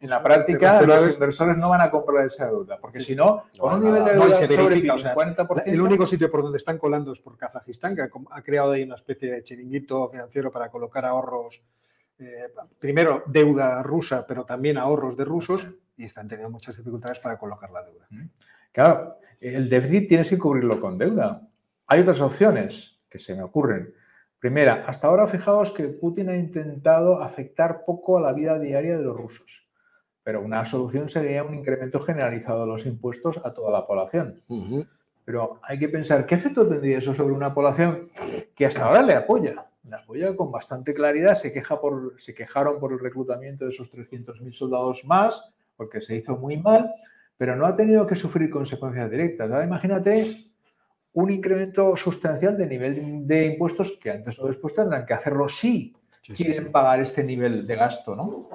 en 0.00 0.08
la 0.08 0.22
práctica, 0.22 0.80
los 0.80 1.12
inversores 1.12 1.58
no 1.58 1.68
van 1.68 1.82
a 1.82 1.90
comprar 1.90 2.26
esa 2.26 2.46
deuda, 2.46 2.78
porque 2.80 3.00
si 3.00 3.14
no, 3.14 3.44
con 3.58 3.74
un 3.74 3.80
nivel 3.82 4.02
de 4.06 4.12
deuda 4.12 4.34
sobre 4.34 4.74
el 4.76 4.90
40%. 4.90 5.62
El 5.66 5.80
único 5.80 6.06
sitio 6.06 6.30
por 6.30 6.42
donde 6.42 6.56
están 6.56 6.78
colando 6.78 7.12
es 7.12 7.20
por 7.20 7.36
Kazajistán, 7.36 7.94
que 7.94 8.02
ha 8.02 8.42
creado 8.42 8.72
ahí 8.72 8.82
una 8.82 8.94
especie 8.94 9.30
de 9.30 9.42
chiringuito 9.42 10.08
financiero 10.08 10.50
para 10.50 10.70
colocar 10.70 11.04
ahorros, 11.04 11.62
eh, 12.18 12.48
primero 12.78 13.24
deuda 13.26 13.82
rusa, 13.82 14.24
pero 14.26 14.46
también 14.46 14.78
ahorros 14.78 15.18
de 15.18 15.24
rusos, 15.26 15.68
y 15.98 16.06
están 16.06 16.26
teniendo 16.28 16.50
muchas 16.50 16.78
dificultades 16.78 17.18
para 17.18 17.36
colocar 17.36 17.70
la 17.70 17.82
deuda. 17.82 18.08
Claro, 18.72 19.18
el 19.40 19.68
déficit 19.68 20.08
tienes 20.08 20.28
que 20.28 20.38
cubrirlo 20.38 20.80
con 20.80 20.98
deuda. 20.98 21.48
Hay 21.86 22.00
otras 22.00 22.20
opciones 22.20 23.00
que 23.08 23.18
se 23.18 23.34
me 23.34 23.42
ocurren. 23.42 23.94
Primera, 24.38 24.84
hasta 24.86 25.08
ahora 25.08 25.26
fijaos 25.26 25.70
que 25.70 25.88
Putin 25.88 26.28
ha 26.28 26.36
intentado 26.36 27.22
afectar 27.22 27.84
poco 27.84 28.18
a 28.18 28.20
la 28.20 28.32
vida 28.32 28.58
diaria 28.58 28.96
de 28.96 29.04
los 29.04 29.16
rusos 29.16 29.70
pero 30.22 30.42
una 30.42 30.64
solución 30.64 31.08
sería 31.08 31.42
un 31.42 31.54
incremento 31.54 32.00
generalizado 32.00 32.60
de 32.60 32.66
los 32.66 32.86
impuestos 32.86 33.40
a 33.44 33.52
toda 33.52 33.70
la 33.70 33.86
población. 33.86 34.38
Pero 35.24 35.60
hay 35.62 35.78
que 35.78 35.88
pensar, 35.88 36.26
¿qué 36.26 36.34
efecto 36.34 36.66
tendría 36.66 36.98
eso 36.98 37.14
sobre 37.14 37.34
una 37.34 37.54
población 37.54 38.10
que 38.54 38.66
hasta 38.66 38.84
ahora 38.84 39.02
le 39.02 39.14
apoya? 39.14 39.66
Le 39.84 39.96
apoya 39.96 40.36
con 40.36 40.52
bastante 40.52 40.92
claridad, 40.92 41.34
se, 41.34 41.52
queja 41.52 41.80
por, 41.80 42.20
se 42.20 42.34
quejaron 42.34 42.78
por 42.78 42.92
el 42.92 42.98
reclutamiento 42.98 43.64
de 43.64 43.70
esos 43.70 43.90
300.000 43.90 44.52
soldados 44.52 45.04
más, 45.04 45.50
porque 45.76 46.00
se 46.00 46.16
hizo 46.16 46.36
muy 46.36 46.58
mal, 46.58 46.94
pero 47.40 47.56
no 47.56 47.64
ha 47.64 47.74
tenido 47.74 48.06
que 48.06 48.16
sufrir 48.16 48.50
consecuencias 48.50 49.10
directas. 49.10 49.50
Ahora 49.50 49.64
imagínate 49.64 50.52
un 51.14 51.30
incremento 51.30 51.96
sustancial 51.96 52.54
de 52.54 52.66
nivel 52.66 53.26
de 53.26 53.46
impuestos 53.46 53.96
que 53.98 54.10
antes 54.10 54.38
o 54.38 54.46
después 54.46 54.74
tendrán 54.74 55.06
que 55.06 55.14
hacerlo 55.14 55.48
si 55.48 55.96
quieren 56.36 56.70
pagar 56.70 57.00
este 57.00 57.24
nivel 57.24 57.66
de 57.66 57.76
gasto, 57.76 58.14
¿no? 58.14 58.46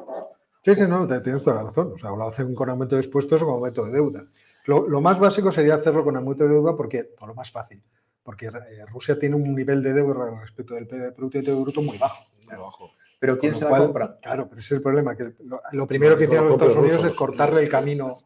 Sí, 0.62 0.76
sí, 0.76 0.84
no, 0.88 1.08
tienes 1.20 1.42
toda 1.42 1.56
la 1.56 1.64
razón. 1.64 1.94
O 1.94 1.98
sea, 1.98 2.12
lo 2.12 2.28
hacen 2.28 2.54
con 2.54 2.70
aumento 2.70 2.96
de 2.96 3.02
expuestos 3.02 3.42
o 3.42 3.46
con 3.46 3.56
aumento 3.56 3.84
de 3.86 3.92
deuda. 3.92 4.24
Lo, 4.68 5.02
más 5.02 5.18
básico 5.18 5.52
sería 5.52 5.74
hacerlo 5.74 6.04
con 6.04 6.16
aumento 6.16 6.44
de 6.44 6.52
deuda 6.52 6.78
porque, 6.78 7.10
o 7.20 7.26
lo 7.26 7.34
más 7.34 7.50
fácil, 7.50 7.82
porque 8.22 8.46
eh, 8.46 8.86
Rusia 8.86 9.18
tiene 9.18 9.36
un 9.36 9.56
nivel 9.56 9.82
de 9.82 9.94
deuda 9.94 10.42
respecto 10.42 10.76
del 10.76 10.86
Producto 10.86 11.40
Interior 11.40 11.64
Bruto 11.64 11.82
muy 11.82 11.98
bajo. 11.98 12.28
Muy 12.46 12.56
bajo. 12.56 12.92
Pero 13.18 13.40
¿quién 13.40 13.56
se 13.56 13.66
la 13.66 13.80
compra? 13.80 14.20
Claro, 14.22 14.48
pero 14.48 14.60
ese 14.60 14.76
es 14.76 14.78
el 14.78 14.84
problema, 14.84 15.16
que 15.16 15.34
lo, 15.72 15.88
primero 15.88 16.16
que 16.16 16.26
hicieron 16.26 16.46
los 16.46 16.54
Estados 16.54 16.78
Unidos 16.78 17.04
es 17.04 17.14
cortarle 17.14 17.64
el 17.64 17.70
camino. 17.70 18.20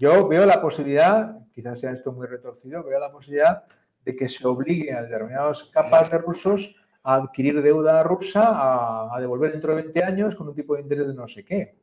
Yo 0.00 0.26
veo 0.26 0.46
la 0.46 0.62
posibilidad, 0.62 1.36
quizás 1.52 1.78
sea 1.78 1.92
esto 1.92 2.10
muy 2.10 2.26
retorcido, 2.26 2.82
veo 2.82 2.98
la 2.98 3.12
posibilidad 3.12 3.64
de 4.02 4.16
que 4.16 4.30
se 4.30 4.46
obligue 4.46 4.94
a 4.94 5.02
determinadas 5.02 5.64
capas 5.64 6.10
de 6.10 6.16
rusos 6.16 6.74
a 7.02 7.16
adquirir 7.16 7.60
deuda 7.60 8.02
rusa, 8.02 9.12
a, 9.14 9.20
devolver 9.20 9.52
dentro 9.52 9.76
de 9.76 9.82
20 9.82 10.02
años 10.02 10.34
con 10.34 10.48
un 10.48 10.54
tipo 10.54 10.74
de 10.74 10.80
interés 10.80 11.06
de 11.06 11.12
no 11.12 11.28
sé 11.28 11.44
qué. 11.44 11.76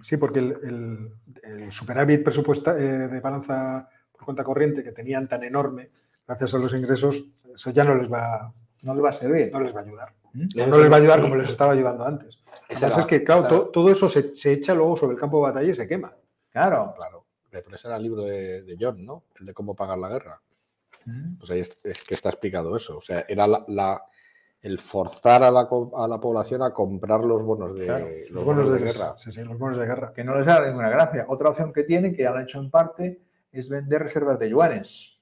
Sí, 0.00 0.16
porque 0.16 0.38
el, 0.38 1.70
superávit 1.70 2.24
presupuesta, 2.24 2.74
eh, 2.78 3.08
de 3.08 3.20
balanza 3.20 3.86
por 4.10 4.24
cuenta 4.24 4.42
corriente 4.42 4.82
que 4.82 4.92
tenían 4.92 5.28
tan 5.28 5.44
enorme, 5.44 5.90
gracias 6.26 6.54
a 6.54 6.58
los 6.58 6.72
ingresos, 6.72 7.24
eso 7.54 7.70
ya 7.72 7.84
no 7.84 7.94
les 7.94 8.10
va, 8.10 8.50
no 8.84 8.94
les 8.94 9.04
va 9.04 9.10
a 9.10 9.12
servir. 9.12 9.52
No 9.52 9.60
les 9.60 9.76
va 9.76 9.80
a 9.80 9.82
ayudar. 9.82 10.14
¿Mm? 10.32 10.46
No, 10.66 10.78
les 10.78 10.90
va 10.90 10.96
a 10.96 10.98
ayudar 10.98 11.20
como 11.20 11.36
les 11.36 11.50
estaba 11.50 11.72
ayudando 11.72 12.06
antes. 12.06 12.42
es 12.70 13.06
que, 13.06 13.22
claro, 13.22 13.68
todo 13.68 13.90
eso 13.90 14.08
se, 14.08 14.30
echa 14.50 14.74
luego 14.74 14.96
sobre 14.96 15.12
el 15.12 15.20
campo 15.20 15.36
de 15.36 15.52
batalla 15.52 15.70
y 15.70 15.74
se 15.74 15.86
quema. 15.86 16.14
Claro. 16.58 16.94
Claro. 16.96 17.24
Pero 17.50 17.74
ese 17.74 17.88
era 17.88 17.96
el 17.96 18.02
libro 18.02 18.22
de, 18.24 18.76
John, 18.78 19.04
¿no? 19.04 19.24
El 19.38 19.46
de 19.46 19.54
cómo 19.54 19.74
pagar 19.74 19.98
la 19.98 20.08
guerra. 20.08 20.40
Pues 21.38 21.50
ahí 21.50 21.60
es, 21.60 22.04
que 22.04 22.14
está 22.14 22.28
explicado 22.28 22.76
eso. 22.76 22.98
O 22.98 23.02
sea, 23.02 23.24
era 23.28 23.46
la 23.46 24.02
el 24.60 24.78
forzar 24.78 25.42
a 25.44 25.50
la, 25.50 25.68
población 25.68 26.62
a 26.62 26.72
comprar 26.72 27.24
los 27.24 27.42
bonos 27.42 27.78
de, 27.78 28.26
los, 28.30 28.44
bonos, 28.44 28.68
de, 28.70 28.78
guerra. 28.78 29.14
Sí, 29.16 29.30
sí, 29.30 29.44
los 29.44 29.56
bonos 29.56 29.76
de 29.76 29.86
guerra. 29.86 30.12
Que 30.12 30.24
no 30.24 30.36
les 30.36 30.46
da 30.46 30.64
ninguna 30.66 30.90
gracia. 30.90 31.26
Otra 31.28 31.50
opción 31.50 31.72
que 31.72 31.84
tienen, 31.84 32.14
que 32.14 32.22
ya 32.22 32.30
lo 32.30 32.36
han 32.36 32.42
hecho 32.42 32.58
en 32.58 32.70
parte, 32.70 33.22
es 33.52 33.68
vender 33.68 34.02
reservas 34.02 34.38
de 34.38 34.50
yuanes. 34.50 35.20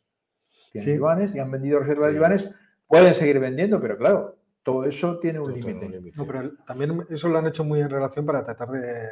Tienen 0.73 0.99
yuanes 0.99 1.35
y 1.35 1.39
han 1.39 1.51
vendido 1.51 1.81
reservas 1.81 2.13
de 2.13 2.19
yuanes. 2.19 2.51
Pueden 2.87 3.15
seguir 3.15 3.39
vendiendo, 3.39 3.81
pero 3.81 3.99
claro, 3.99 4.39
todo 4.63 4.85
eso 4.85 5.19
tiene 5.19 5.39
un 5.39 5.53
límite. 5.53 6.13
No, 6.15 6.27
pero 6.27 6.57
también 6.65 7.07
eso 7.11 7.29
lo 7.29 7.39
han 7.39 7.47
hecho 7.47 7.65
muy 7.65 7.81
en 7.81 7.91
relación 7.91 8.25
para 8.25 8.43
tratar 8.43 8.71
de 8.71 9.11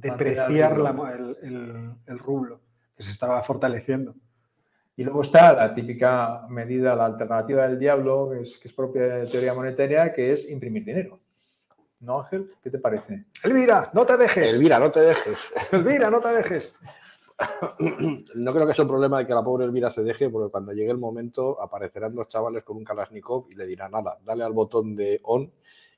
depreciar 0.00 0.72
el, 1.42 1.94
el 2.06 2.18
rublo, 2.18 2.60
que 2.96 3.02
se 3.02 3.10
estaba 3.10 3.42
fortaleciendo. 3.42 4.14
Y 4.96 5.04
luego 5.04 5.22
está 5.22 5.54
la 5.54 5.72
típica 5.72 6.46
medida, 6.50 6.94
la 6.94 7.06
alternativa 7.06 7.66
del 7.66 7.78
diablo, 7.78 8.30
que 8.30 8.42
es, 8.42 8.58
que 8.58 8.68
es 8.68 8.74
propia 8.74 9.02
de 9.16 9.26
teoría 9.26 9.54
monetaria, 9.54 10.12
que 10.12 10.32
es 10.32 10.48
imprimir 10.50 10.84
dinero. 10.84 11.20
¿No, 12.00 12.20
Ángel? 12.20 12.50
¿Qué 12.62 12.70
te 12.70 12.78
parece? 12.78 13.24
Elvira, 13.44 13.90
no 13.94 14.04
te 14.04 14.16
dejes. 14.16 14.52
Elvira, 14.52 14.78
no 14.78 14.90
te 14.90 15.00
dejes. 15.00 15.52
Elvira, 15.72 16.10
no 16.10 16.20
te 16.20 16.28
dejes. 16.28 16.74
No 18.34 18.52
creo 18.52 18.66
que 18.66 18.74
sea 18.74 18.84
un 18.84 18.90
problema 18.90 19.18
de 19.18 19.26
que 19.26 19.32
la 19.32 19.42
pobre 19.42 19.64
Elvira 19.64 19.90
se 19.90 20.02
deje, 20.02 20.28
porque 20.28 20.50
cuando 20.50 20.72
llegue 20.72 20.90
el 20.90 20.98
momento 20.98 21.58
aparecerán 21.62 22.14
los 22.14 22.28
chavales 22.28 22.62
con 22.62 22.76
un 22.76 22.84
Kalashnikov 22.84 23.46
y 23.50 23.54
le 23.54 23.66
dirán, 23.66 23.92
nada, 23.92 24.18
dale 24.22 24.44
al 24.44 24.52
botón 24.52 24.94
de 24.94 25.18
on 25.22 25.50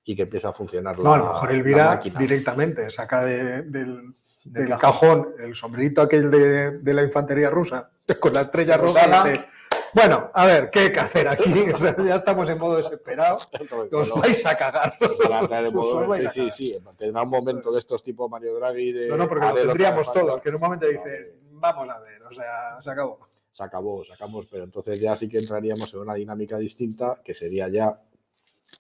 y 0.04 0.16
que 0.16 0.22
empiece 0.22 0.46
a 0.46 0.52
funcionar 0.52 0.98
no, 0.98 1.12
a 1.12 1.18
lo 1.18 1.26
mejor 1.26 1.52
Elvira 1.52 2.00
directamente 2.18 2.90
saca 2.90 3.24
del, 3.24 4.14
del 4.44 4.76
cajón 4.76 5.34
el 5.38 5.54
sombrerito 5.54 6.02
aquel 6.02 6.30
de, 6.30 6.94
la 6.94 7.02
infantería 7.02 7.50
rusa 7.50 7.90
con 8.20 8.32
la 8.32 8.42
estrella 8.42 8.76
roja 8.76 9.48
bueno, 9.94 10.30
a 10.32 10.46
ver, 10.46 10.70
¿qué 10.70 10.80
hay 10.80 10.92
que 10.92 11.00
hacer 11.00 11.28
aquí? 11.28 11.52
ya 12.06 12.14
estamos 12.16 12.48
en 12.48 12.58
modo 12.58 12.76
desesperado. 12.76 13.38
Os 13.92 14.14
vais 14.14 14.46
a 14.46 14.56
cagar. 14.56 14.96
sí, 14.98 16.28
sí, 16.32 16.48
sí. 16.50 16.78
Tendrá 16.96 17.22
un 17.22 17.28
momento 17.28 17.70
de 17.70 17.78
estos 17.78 18.02
tipo 18.02 18.28
Mario 18.28 18.54
Draghi. 18.54 18.92
De, 18.92 19.08
no, 19.08 19.18
no, 19.18 19.28
porque 19.28 19.46
lo 19.46 19.54
tendríamos 19.54 20.10
todos, 20.12 20.40
que 20.40 20.48
en 20.48 20.54
un 20.54 20.60
momento 20.62 20.86
dices, 20.86 21.34
vamos 21.50 21.88
a 21.90 22.00
ver, 22.00 22.22
o 22.22 22.32
sea, 22.32 22.80
se 22.80 22.90
acabó. 22.90 23.18
Se 23.52 23.62
acabó, 23.62 24.02
sacamos, 24.02 24.46
pero 24.50 24.64
entonces 24.64 24.98
ya 24.98 25.14
sí 25.14 25.28
que 25.28 25.36
entraríamos 25.36 25.92
en 25.92 26.00
una 26.00 26.14
dinámica 26.14 26.56
distinta, 26.56 27.20
que 27.22 27.34
sería 27.34 27.68
ya, 27.68 28.00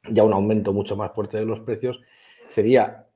ya 0.08 0.24
un 0.24 0.32
aumento 0.32 0.72
mucho 0.72 0.96
más 0.96 1.12
fuerte 1.12 1.38
de 1.38 1.44
los 1.44 1.60
precios. 1.60 2.00
Sería 2.48 3.06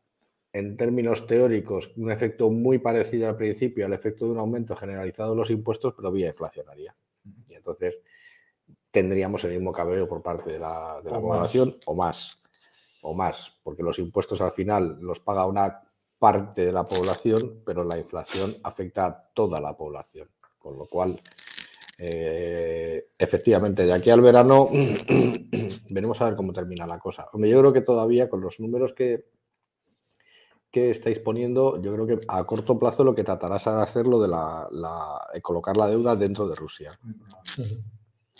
en 0.52 0.76
términos 0.76 1.26
teóricos, 1.26 1.92
un 1.96 2.10
efecto 2.10 2.48
muy 2.48 2.78
parecido 2.78 3.28
al 3.28 3.36
principio 3.36 3.84
al 3.84 3.92
efecto 3.92 4.24
de 4.24 4.32
un 4.32 4.38
aumento 4.38 4.74
generalizado 4.74 5.32
de 5.32 5.36
los 5.36 5.50
impuestos, 5.50 5.92
pero 5.94 6.10
vía 6.10 6.28
inflacionaria. 6.28 6.96
Y 7.48 7.54
entonces 7.54 7.98
tendríamos 8.90 9.44
el 9.44 9.52
mismo 9.52 9.70
cabello 9.70 10.08
por 10.08 10.22
parte 10.22 10.52
de 10.52 10.58
la, 10.58 11.02
población 11.04 11.76
o 11.84 11.94
más, 11.94 12.40
o 13.02 13.12
más, 13.12 13.52
porque 13.62 13.82
los 13.82 13.98
impuestos 13.98 14.40
al 14.40 14.52
final 14.52 14.98
los 15.02 15.20
paga 15.20 15.44
una 15.44 15.82
parte 16.18 16.64
de 16.64 16.72
la 16.72 16.84
población, 16.84 17.60
pero 17.66 17.84
la 17.84 17.98
inflación 17.98 18.56
afecta 18.62 19.04
a 19.04 19.30
toda 19.34 19.60
la 19.60 19.76
población. 19.76 20.30
Con 20.58 20.78
lo 20.78 20.86
cual, 20.86 21.20
eh, 21.98 23.08
efectivamente, 23.18 23.84
de 23.84 23.92
aquí 23.92 24.10
al 24.10 24.20
verano 24.20 24.68
veremos 25.90 26.20
a 26.20 26.26
ver 26.26 26.36
cómo 26.36 26.52
termina 26.52 26.86
la 26.86 26.98
cosa. 26.98 27.26
Hombre, 27.32 27.50
yo 27.50 27.60
creo 27.60 27.72
que 27.72 27.80
todavía 27.80 28.28
con 28.28 28.40
los 28.40 28.60
números 28.60 28.92
que, 28.92 29.24
que 30.70 30.90
estáis 30.90 31.18
poniendo, 31.20 31.80
yo 31.80 31.92
creo 31.94 32.06
que 32.06 32.20
a 32.28 32.44
corto 32.44 32.78
plazo 32.78 33.02
lo 33.04 33.14
que 33.14 33.24
tratarás 33.24 33.64
de 33.64 33.70
hacer 33.80 34.06
lo 34.06 34.20
de 34.20 34.28
la, 34.28 34.68
colocar 35.42 35.76
la 35.76 35.86
deuda 35.88 36.16
dentro 36.16 36.46
de 36.46 36.54
Rusia. 36.54 36.90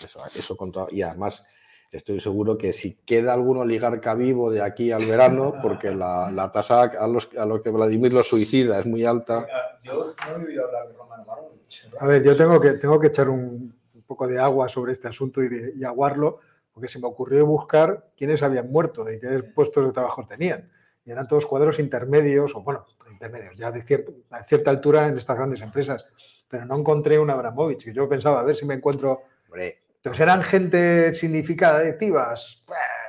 Eso, 0.04 0.20
eso 0.36 0.56
con 0.56 0.70
todo- 0.72 0.88
y 0.90 1.00
además 1.00 1.42
estoy 1.90 2.20
seguro 2.20 2.58
que 2.58 2.74
si 2.74 2.96
queda 3.06 3.32
algún 3.32 3.56
oligarca 3.56 4.14
vivo 4.14 4.50
de 4.50 4.60
aquí 4.60 4.92
al 4.92 5.06
verano, 5.06 5.54
porque 5.62 5.94
la, 5.94 6.30
la 6.30 6.52
tasa 6.52 6.82
a 6.82 7.06
los, 7.06 7.30
a 7.38 7.46
lo 7.46 7.62
que 7.62 7.70
Vladimir 7.70 8.12
los 8.12 8.26
suicida 8.28 8.78
es 8.78 8.84
muy 8.84 9.06
alta. 9.06 9.46
Yo 9.82 10.14
no 10.28 10.42
he 10.42 10.44
oído 10.44 10.66
hablar 10.66 10.88
de 10.88 10.94
Roman 10.94 11.20
Abramovich. 11.20 11.55
A 12.00 12.06
ver, 12.06 12.22
yo 12.22 12.36
tengo 12.36 12.60
que, 12.60 12.72
tengo 12.72 12.98
que 13.00 13.08
echar 13.08 13.28
un, 13.28 13.74
un 13.94 14.02
poco 14.06 14.26
de 14.26 14.38
agua 14.38 14.68
sobre 14.68 14.92
este 14.92 15.08
asunto 15.08 15.42
y, 15.42 15.48
de- 15.48 15.72
y 15.76 15.84
aguarlo, 15.84 16.38
porque 16.72 16.88
se 16.88 16.98
me 17.00 17.06
ocurrió 17.06 17.44
buscar 17.46 18.10
quiénes 18.16 18.42
habían 18.42 18.70
muerto 18.70 19.10
y 19.10 19.18
qué 19.18 19.42
puestos 19.42 19.84
de 19.86 19.92
trabajo 19.92 20.26
tenían. 20.26 20.70
Y 21.04 21.10
eran 21.10 21.26
todos 21.26 21.46
cuadros 21.46 21.78
intermedios, 21.78 22.54
o 22.54 22.62
bueno, 22.62 22.84
intermedios, 23.10 23.56
ya 23.56 23.70
de 23.70 23.82
cierta, 23.82 24.12
a 24.30 24.44
cierta 24.44 24.70
altura 24.70 25.06
en 25.06 25.16
estas 25.16 25.36
grandes 25.36 25.60
empresas. 25.60 26.04
Pero 26.48 26.64
no 26.64 26.76
encontré 26.78 27.18
un 27.18 27.30
Abramovich. 27.30 27.86
Y 27.88 27.92
yo 27.92 28.08
pensaba, 28.08 28.40
a 28.40 28.42
ver 28.42 28.56
si 28.56 28.66
me 28.66 28.74
encuentro. 28.74 29.22
Hombre, 29.46 29.82
Entonces 29.96 30.20
eran 30.20 30.42
gente 30.42 31.12
significativas. 31.14 32.62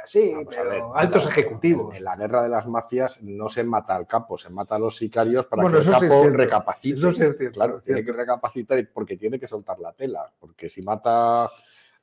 Sí, 0.08 0.32
Vamos 0.32 0.48
a 0.48 0.50
pero 0.50 0.70
ver, 0.70 0.84
altos 0.96 1.28
ejecutivos. 1.28 1.98
En 1.98 2.04
la 2.06 2.16
guerra 2.16 2.44
de 2.44 2.50
las 2.50 2.66
mafias 2.66 3.22
no 3.22 3.50
se 3.50 3.64
mata 3.64 3.96
al 3.96 4.08
capo, 4.08 4.38
se 4.38 4.50
mata 4.50 4.76
a 4.76 4.80
los 4.80 4.96
sicarios 4.96 5.46
para 5.48 5.64
Bueno, 5.64 5.80
que 5.80 5.84
el 5.84 5.90
eso 5.90 6.00
sí 6.00 6.06
es 6.06 6.12
capo 6.12 6.30
recapacite. 6.30 6.98
Eso 6.98 7.12
sí 7.12 7.24
es 7.24 7.38
cierto, 7.38 7.56
Claro, 7.56 7.78
es 7.78 7.84
tiene 7.84 8.06
que 8.06 8.14
recapacitar 8.14 8.90
porque 8.94 9.18
tiene 9.18 9.40
que 9.40 9.48
soltar 9.48 9.80
la 9.80 9.92
tela, 9.92 10.32
porque 10.40 10.70
si 10.70 10.82
mata 10.82 11.50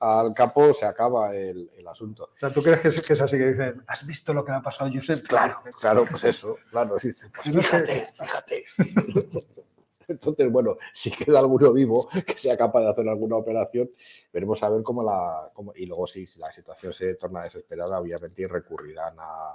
al 0.00 0.34
capo 0.34 0.74
se 0.74 0.84
acaba 0.84 1.34
el, 1.34 1.70
el 1.76 1.88
asunto. 1.88 2.24
O 2.24 2.38
sea, 2.38 2.52
¿tú 2.52 2.62
crees 2.62 2.80
que 2.80 2.88
es, 2.88 3.07
que 3.07 3.12
es 3.14 3.20
así 3.22 3.38
que 3.38 3.46
dicen, 3.46 3.82
¿has 3.86 4.07
visto 4.07 4.34
lo 4.34 4.44
que 4.44 4.52
le 4.52 4.59
ha 4.59 4.62
pasado 4.62 4.90
a 4.90 4.92
Josep? 4.92 5.26
Claro, 5.26 5.57
claro, 5.80 6.05
pues 6.11 6.24
eso, 6.24 6.59
claro. 6.70 7.00
sí, 7.00 7.11
pues 7.34 7.57
fíjate, 7.57 8.12
fíjate. 8.18 8.64
Entonces, 10.09 10.50
bueno, 10.50 10.76
si 10.92 11.11
queda 11.11 11.38
alguno 11.40 11.72
vivo 11.72 12.09
que 12.26 12.38
sea 12.38 12.57
capaz 12.57 12.80
de 12.82 12.90
hacer 12.90 13.09
alguna 13.09 13.36
operación, 13.36 13.90
veremos 14.32 14.62
a 14.62 14.68
ver 14.70 14.82
cómo 14.82 15.02
la. 15.02 15.50
cómo- 15.52 15.72
y 15.74 15.86
luego, 15.86 16.07
si 16.07 16.26
la 16.38 16.52
situación 16.52 16.92
se 16.92 17.14
torna 17.14 17.44
desesperada, 17.44 17.98
obviamente 18.00 18.46
recurrirán 18.48 19.14
a. 19.18 19.55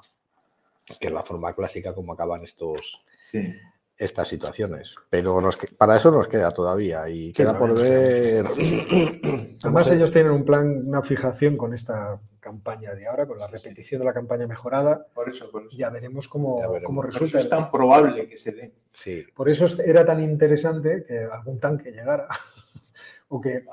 que 0.99 1.07
es 1.07 1.13
la 1.13 1.23
forma 1.23 1.53
clásica 1.53 1.93
como 1.93 2.13
acaban 2.13 2.43
estos, 2.43 3.01
Sí. 3.19 3.53
Estas 3.99 4.29
situaciones. 4.29 4.95
Pero 5.09 5.39
nos 5.41 5.57
para 5.77 5.97
eso 5.97 6.09
nos 6.09 6.27
queda 6.27 6.49
todavía 6.51 7.07
y 7.09 7.27
Sí, 7.27 7.33
queda 7.33 7.59
por 7.59 7.79
ver. 7.79 8.45
Además, 9.63 9.91
ellos 9.91 10.11
tienen 10.11 10.31
un 10.31 10.45
plan, 10.45 10.83
una 10.87 11.01
fijación 11.03 11.57
con 11.57 11.73
esta 11.73 12.19
campaña 12.39 12.95
de 12.95 13.07
ahora, 13.07 13.27
con 13.27 13.37
la 13.37 13.47
Sí, 13.47 13.51
sí. 13.57 13.63
repetición 13.63 13.99
de 13.99 14.05
la 14.05 14.13
campaña 14.13 14.47
mejorada. 14.47 15.05
Por 15.13 15.29
eso, 15.29 15.51
por 15.51 15.63
eso. 15.65 15.75
Ya 15.77 15.89
veremos 15.89 16.27
cómo, 16.27 16.59
Ya 16.61 16.67
veremos. 16.67 16.85
cómo 16.87 17.01
Por 17.01 17.09
eso 17.09 17.19
resulta. 17.19 17.39
es 17.39 17.49
tan 17.49 17.69
probable 17.69 18.27
que 18.27 18.37
se 18.37 18.51
dé. 18.53 18.73
Sí, 18.93 19.23
Por 19.35 19.49
eso 19.49 19.65
era 19.83 20.05
tan 20.05 20.21
interesante 20.23 21.03
que 21.05 21.19
algún 21.19 21.59
tanque 21.59 21.91
llegara. 21.91 22.27
o 23.27 23.39
que, 23.41 23.63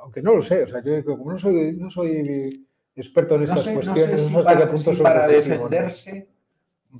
aunque 0.00 0.20
no 0.20 0.34
lo 0.34 0.42
sé, 0.42 0.64
o 0.64 0.66
sea, 0.66 0.82
yo 0.82 1.04
como 1.04 1.30
no 1.32 1.38
soy, 1.38 1.72
no 1.74 1.88
soy 1.90 2.66
experto 2.96 3.36
en 3.36 3.40
No 3.42 3.44
estas 3.44 3.62
sé, 3.64 3.72
no 3.74 3.82
sé 3.82 3.90
cuestiones, 3.90 4.20
si 4.26 4.32
no 4.32 4.42
sé 4.42 4.48
qué 4.48 4.54
para, 4.54 4.70
punto 4.70 4.92
si 4.92 5.02
para 5.02 5.28
decisivo, 5.28 5.54
¿no? 5.56 5.68
defenderse, 5.68 6.28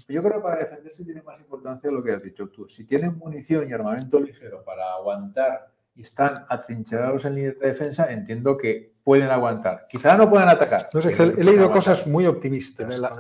yo 0.09 0.23
creo 0.23 0.35
que 0.35 0.41
para 0.41 0.59
defenderse 0.59 1.05
tiene 1.05 1.23
más 1.23 1.39
importancia 1.41 1.91
lo 1.91 2.03
que 2.03 2.13
has 2.13 2.23
dicho 2.23 2.49
tú. 2.49 2.69
Si 2.69 2.85
tienen 2.85 3.17
munición 3.19 3.69
y 3.69 3.73
armamento 3.73 4.21
ligero 4.21 4.63
para 4.65 4.93
aguantar 4.95 5.69
y 5.95 6.03
están 6.03 6.45
atrincherados 6.49 7.25
en 7.25 7.35
línea 7.35 7.53
de 7.53 7.69
defensa, 7.69 8.11
entiendo 8.13 8.57
que 8.57 8.95
pueden 9.03 9.31
aguantar. 9.31 9.87
Quizá 9.89 10.17
no 10.17 10.29
puedan 10.29 10.49
atacar. 10.49 10.89
No 10.93 11.01
sé, 11.01 11.13
he 11.13 11.27
leído 11.27 11.65
aguantar. 11.65 11.71
cosas 11.73 12.07
muy 12.07 12.27
optimistas. 12.27 12.99
La, 12.99 13.11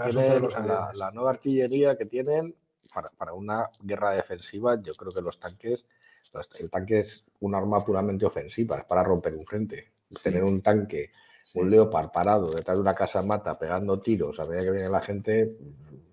los 0.92 1.14
nueva 1.14 1.30
artillería 1.30 1.96
que 1.96 2.06
tienen 2.06 2.54
para, 2.92 3.10
para 3.10 3.32
una 3.32 3.68
guerra 3.80 4.10
defensiva. 4.12 4.80
Yo 4.82 4.94
creo 4.94 5.12
que 5.12 5.20
los 5.22 5.38
tanques, 5.38 5.84
los- 6.32 6.48
el 6.60 6.70
tanque 6.70 7.00
es 7.00 7.24
un 7.40 7.54
arma 7.54 7.84
puramente 7.84 8.26
ofensiva, 8.26 8.78
es 8.78 8.84
para 8.84 9.02
romper 9.04 9.34
un 9.34 9.44
frente. 9.46 9.92
Sí. 10.10 10.16
Tener 10.24 10.44
un 10.44 10.60
tanque, 10.62 11.10
Sí. 11.44 11.60
un 11.60 11.70
leopard 11.70 12.10
parado 12.10 12.50
detrás 12.50 12.76
de 12.76 12.80
una 12.80 12.94
casa 12.94 13.22
mata 13.22 13.56
pegando 13.58 14.00
tiros 14.00 14.40
a 14.40 14.44
medida 14.46 14.64
que 14.64 14.70
viene 14.72 14.88
la 14.88 15.00
gente. 15.00 15.56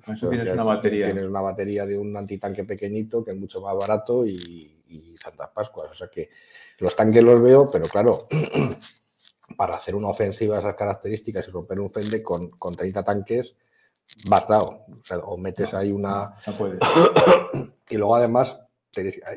Eso 0.08 0.30
tienes 0.30 0.50
una 0.50 0.64
batería. 0.64 1.06
Tienes 1.06 1.24
una 1.24 1.42
batería 1.42 1.86
de 1.86 1.98
un 1.98 2.16
antitanque 2.16 2.64
pequeñito 2.64 3.24
que 3.24 3.32
es 3.32 3.38
mucho 3.38 3.62
más 3.62 3.76
barato 3.76 4.26
y, 4.26 4.84
y 4.88 5.18
Santas 5.18 5.50
Pascuas. 5.54 5.92
O 5.92 5.96
sea 5.96 6.08
que 6.08 6.30
los 6.80 6.96
tanques 6.96 7.24
los 7.24 7.42
veo, 7.42 7.70
pero 7.70 7.86
claro, 7.86 8.28
para 9.58 9.76
hacer 9.76 9.96
una 9.96 10.10
ofensiva 10.10 10.56
de 10.56 10.62
esas 10.62 10.76
características 10.76 11.48
y 11.48 11.52
romper 11.52 11.80
un 11.80 11.92
frente 11.92 12.22
con, 12.22 12.50
con 12.52 12.76
30 12.76 13.04
tanques, 13.04 13.56
vas 14.28 14.48
dado. 14.48 14.86
O, 14.90 15.04
sea, 15.04 15.20
o 15.20 15.38
metes 15.38 15.74
No, 15.74 15.80
ahí 15.80 15.92
una. 15.92 16.36
No 16.48 16.58
puede. 16.58 16.80
Y 17.90 17.98
luego 17.98 18.16
además 18.16 18.60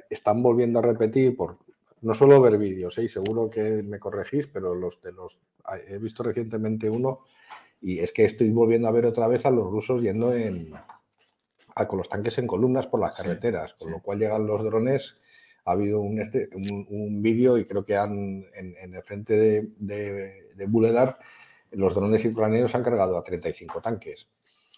están 0.09 0.43
volviendo 0.43 0.79
a 0.79 0.83
repetir 0.83 1.37
por 1.37 1.59
no 2.01 2.15
solo 2.15 2.41
ver 2.41 2.57
vídeos, 2.57 2.97
¿eh? 2.97 3.09
seguro 3.09 3.51
que 3.51 3.83
me 3.83 3.99
corregís, 3.99 4.47
pero 4.47 4.75
los 4.75 5.03
de 5.03 5.13
los 5.13 5.37
he 5.89 5.99
visto 5.99 6.23
recientemente 6.23 6.89
uno 6.89 7.25
y 7.81 7.99
es 8.01 8.13
que 8.13 8.25
estoy 8.25 8.51
volviendo 8.51 8.89
a 8.89 8.93
ver 8.93 9.07
otra 9.07 9.29
vez 9.29 9.45
a 9.47 9.51
los 9.51 9.71
rusos 9.71 10.01
yendo 10.03 10.33
en 10.35 10.73
a- 11.75 11.87
con 11.89 11.99
los 11.99 12.09
tanques 12.09 12.39
en 12.39 12.47
columnas 12.47 12.87
por 12.87 13.01
las 13.01 13.17
Sí, 13.17 13.23
carreteras, 13.23 13.75
con 13.75 13.89
sí. 13.89 13.93
lo 13.95 14.01
cual 14.03 14.19
llegan 14.19 14.47
los 14.47 14.63
drones. 14.65 15.19
Ha 15.67 15.73
habido 15.73 16.01
un, 16.01 16.21
este, 16.21 16.49
un, 16.55 16.87
un 16.89 17.23
vídeo 17.23 17.59
y 17.59 17.67
creo 17.67 17.85
que 17.85 17.97
han 17.97 18.13
en, 18.13 18.75
en 18.81 18.95
el 18.95 19.03
frente 19.03 19.35
de, 19.37 19.69
de, 19.79 20.53
de 20.55 20.67
Buledar 20.67 21.19
los 21.73 21.93
drones 21.95 22.25
ucranianos 22.25 22.75
han 22.77 22.85
cargado 22.85 23.19
a 23.19 23.25
35 23.25 23.81
tanques. 23.83 24.29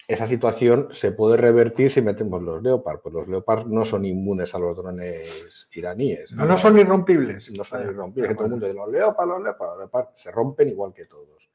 Esa 0.09 0.27
situación 0.27 0.89
se 0.91 1.13
puede 1.13 1.37
revertir 1.37 1.91
si 1.91 2.01
metemos 2.01 2.43
los 2.43 2.63
Leopard, 2.63 3.01
pues 3.03 3.15
los 3.15 3.29
Leopard 3.29 3.67
no 3.67 3.85
son 3.85 4.07
inmunes 4.07 4.55
a 4.55 4.59
los 4.59 4.75
drones 4.75 5.69
iraníes. 5.75 6.33
No, 6.33 6.47
no 6.47 6.57
son 6.57 6.79
irrompibles. 6.79 7.53
No 7.57 7.63
son 7.63 7.81
Vaya, 7.81 7.91
irrompibles, 7.91 8.35
todo 8.35 8.47
el 8.47 8.51
mundo 8.53 8.67
dice 8.67 8.79
los 8.79 8.91
Leopard, 8.91 9.29
los 9.29 9.43
Leopard, 9.43 9.69
los 9.69 9.79
Leopard, 9.81 10.07
se 10.15 10.31
rompen 10.31 10.69
igual 10.69 10.95
que 10.95 11.05
todos. 11.05 11.48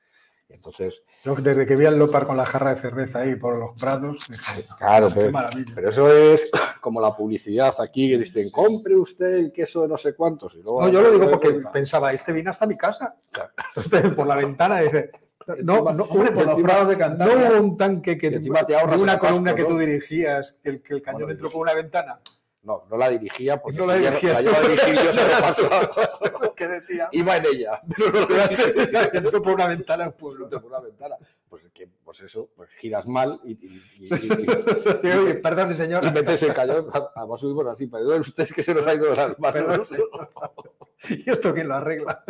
Entonces, 0.54 1.02
Yo 1.24 1.36
desde 1.36 1.66
que 1.66 1.76
vi 1.76 1.86
al 1.86 1.98
Lopar 2.00 2.26
con 2.28 2.38
la 2.38 2.46
jarra 2.46 2.74
de 2.76 2.82
cerveza 2.82 3.20
ahí 3.20 3.36
por 3.36 3.58
los 3.58 3.80
prados, 3.80 4.28
dije, 4.30 4.66
claro, 4.78 5.08
qué 5.10 5.16
pero, 5.16 5.32
maravilla. 5.32 5.72
pero 5.76 5.90
eso 5.90 6.12
es 6.12 6.50
como 6.82 7.02
la 7.02 7.16
publicidad 7.16 7.74
aquí 7.80 8.10
que 8.12 8.18
dicen, 8.18 8.50
compre 8.52 8.96
usted 8.96 9.36
el 9.36 9.52
queso 9.52 9.82
de 9.82 9.88
no 9.88 9.98
sé 9.98 10.14
cuántos. 10.16 10.54
Y 10.56 10.62
luego 10.62 10.82
No, 10.82 10.90
yo 10.90 11.02
lo 11.02 11.12
digo 11.12 11.30
porque 11.32 11.50
cuenta. 11.52 11.72
pensaba, 11.72 12.14
este 12.14 12.32
viene 12.32 12.50
hasta 12.50 12.66
mi 12.66 12.78
casa. 12.78 13.16
Claro. 13.32 13.52
Entonces, 13.76 14.14
por 14.16 14.28
la 14.28 14.36
ventana 14.36 14.80
dice, 14.82 15.12
no, 15.64 15.76
Encima- 15.80 15.94
no, 15.94 16.04
Hombre, 16.06 16.32
por 16.32 16.44
los 16.46 16.52
encima- 16.54 16.68
prados 16.70 16.88
de 16.90 16.94
no 16.96 17.00
Cantabria. 17.00 17.52
hubo 17.52 17.62
un 17.62 17.78
tanque 17.78 18.18
que 18.18 18.28
encima 18.28 18.64
te 18.64 18.76
ahorras 18.76 18.98
de 18.98 19.04
una 19.04 19.20
columna 19.20 19.54
que 19.56 19.64
¿no? 19.64 19.68
tú 19.70 19.78
dirigías, 19.78 20.58
que 20.64 20.70
el, 20.70 20.82
que 20.82 20.94
el 20.94 21.02
cañón 21.02 21.22
Bueno, 21.24 21.34
entró 21.34 21.52
por 21.52 21.62
una 21.62 21.74
ventana. 21.74 22.20
No, 22.64 22.86
no 22.90 22.96
la 22.96 23.10
dirigía 23.10 23.62
porque 23.62 23.78
No 23.78 23.86
la 23.86 23.96
dirigías 23.96 24.36
la 24.36 24.42
iba 24.50 24.58
a 24.58 24.62
dirigir 24.62 24.96
yo 24.96 25.12
se 25.14 25.22
lo 25.28 25.32
paso. 25.42 25.70
¿Qué 26.56 26.68
decía? 26.68 27.10
Iba 27.12 27.36
en 27.38 27.46
ella. 27.46 27.82
entró 29.14 29.42
por 29.42 29.54
una 29.56 29.68
ventana 29.68 30.06
al 30.06 30.14
pueblo. 30.14 30.48
por 30.50 30.64
una 30.66 30.80
ventana. 30.80 31.18
Pues, 31.50 31.64
que, 31.74 31.88
pues 32.04 32.22
eso, 32.22 32.50
pues 32.56 32.70
giras 32.72 33.06
mal 33.08 33.40
y, 33.44 33.52
y- 33.52 33.82
y- 34.00 34.10
oye, 35.14 35.36
Perdón, 35.36 35.74
señor. 35.76 36.04
y 36.06 36.12
metes 36.12 36.42
el 36.44 36.54
cañón. 36.54 36.88
Además 37.16 37.40
subimos 37.40 37.68
así, 37.68 37.86
perdón 37.88 38.22
usted 38.22 38.48
que 38.50 38.64
se 38.64 38.74
nos 38.74 38.88
ha 38.88 38.96
ido 38.96 39.10
de 39.12 39.16
las 39.18 39.38
manos. 39.40 39.94
¿Y 41.10 41.30
esto 41.30 41.54
quién 41.54 41.68
lo 41.68 41.76
arregla? 41.76 42.24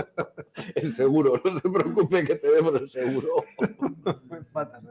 El 0.75 0.93
seguro, 0.93 1.39
no 1.45 1.59
se 1.59 1.69
preocupe 1.69 2.23
que 2.25 2.35
tenemos 2.35 2.73
el 2.75 2.89
seguro. 2.89 3.45
Patas. 4.51 4.81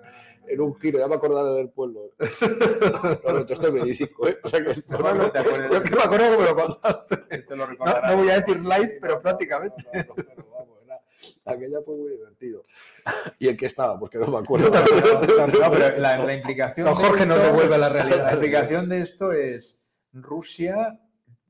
En 0.53 0.61
un 0.61 0.75
giro, 0.79 0.99
ya 0.99 1.09
me 1.09 1.15
acordaré 1.15 1.51
del 1.57 1.71
pueblo. 1.71 2.11
No, 3.25 3.33
no, 3.33 3.39
esto 3.41 3.67
es 3.69 3.73
verídico, 3.73 4.29
¿eh? 4.29 4.39
O 4.43 4.49
sea 4.49 4.63
que 4.65 4.71
esto 4.73 4.99
No, 4.99 5.15
no 5.15 5.31
te. 5.31 5.39
Yo 5.43 5.83
que 5.83 5.91
me 5.97 6.03
acuerdo 6.03 6.31
que 6.37 6.43
me 6.43 6.49
lo 6.49 6.57
contaste. 6.57 7.17
Te 7.17 7.57
lo 7.57 7.67
No, 7.67 8.01
no 8.07 8.17
voy 8.17 8.31
a 8.31 8.41
decir 8.41 8.61
live, 8.61 8.99
pero 9.01 9.21
prácticamente. 9.23 9.85
No, 9.95 10.01
no, 10.05 10.15
pero 10.15 10.47
vamos, 10.53 10.79
era- 10.85 11.01
aquella 11.47 11.81
fue 11.85 11.97
muy 11.97 12.11
divertido. 12.13 12.65
¿Y 13.39 13.49
en 13.49 13.57
qué 13.57 13.67
estaba? 13.67 13.99
Porque 13.99 14.19
no 14.19 14.27
me 14.29 14.39
acuerdo. 14.39 14.71
No, 14.73 15.71
pero 15.71 15.99
la, 15.99 16.19
la 16.19 16.35
implicación. 16.35 16.87
No, 16.87 16.95
Jorge 16.95 17.23
esto- 17.23 17.39
devuelve 17.39 17.75
a 17.75 17.79
la 17.79 17.89
realidad. 17.89 18.25
La 18.27 18.33
implicación 18.35 18.89
de 18.89 19.01
esto 19.01 19.33
es 19.33 19.79
Rusia 20.13 21.01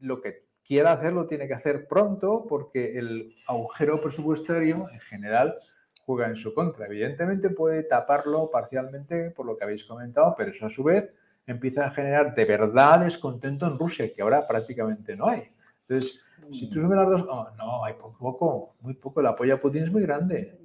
lo 0.00 0.20
que 0.20 0.44
quiera 0.64 0.92
hacer 0.92 1.12
lo 1.12 1.26
tiene 1.26 1.48
que 1.48 1.54
hacer 1.54 1.86
pronto 1.88 2.46
porque 2.48 2.98
el 2.98 3.34
agujero 3.48 4.00
presupuestario 4.00 4.86
en 4.92 5.00
general 5.00 5.56
juega 6.04 6.28
en 6.28 6.36
su 6.36 6.52
contra. 6.54 6.86
Evidentemente 6.86 7.50
puede 7.50 7.82
taparlo 7.84 8.50
parcialmente 8.50 9.30
por 9.30 9.46
lo 9.46 9.56
que 9.56 9.64
habéis 9.64 9.84
comentado, 9.84 10.34
pero 10.36 10.50
eso 10.50 10.66
a 10.66 10.70
su 10.70 10.82
vez 10.84 11.10
empieza 11.46 11.86
a 11.86 11.90
generar 11.90 12.34
de 12.34 12.44
verdad 12.44 13.00
descontento 13.00 13.66
en 13.66 13.78
Rusia, 13.78 14.12
que 14.12 14.22
ahora 14.22 14.46
prácticamente 14.46 15.16
no 15.16 15.28
hay. 15.28 15.42
Entonces, 15.88 16.20
si 16.52 16.68
tú 16.68 16.80
sumes 16.80 16.96
las 16.98 17.08
dos, 17.08 17.24
oh, 17.28 17.48
no, 17.56 17.84
hay 17.84 17.94
poco, 17.94 18.74
muy 18.80 18.94
poco. 18.94 19.20
El 19.20 19.26
apoyo 19.26 19.54
a 19.54 19.58
Putin 19.60 19.84
es 19.84 19.92
muy 19.92 20.02
grande. 20.02 20.58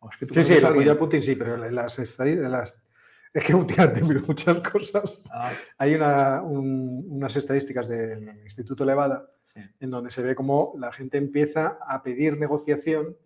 O 0.00 0.08
es 0.08 0.16
que 0.16 0.26
tú 0.26 0.34
Sí, 0.34 0.42
sí, 0.44 0.54
el 0.54 0.64
apoyo 0.66 0.92
a 0.92 0.98
Putin 0.98 1.22
sí, 1.22 1.36
pero 1.36 1.56
las, 1.56 1.72
las 1.72 1.98
es 3.34 3.44
que 3.44 3.54
últimamente 3.54 4.02
miro 4.02 4.20
muchas 4.26 4.58
cosas. 4.58 5.22
Ah, 5.32 5.50
Hay 5.78 5.94
una- 5.94 6.42
un- 6.42 7.06
unas 7.08 7.34
estadísticas 7.36 7.88
del 7.88 8.28
Instituto 8.42 8.84
Levada 8.84 9.28
sí. 9.44 9.60
en 9.80 9.90
donde 9.90 10.10
se 10.10 10.22
ve 10.22 10.34
cómo 10.34 10.74
la 10.78 10.92
gente 10.92 11.18
empieza 11.18 11.78
a 11.86 12.02
pedir 12.02 12.38
negociación 12.38 13.16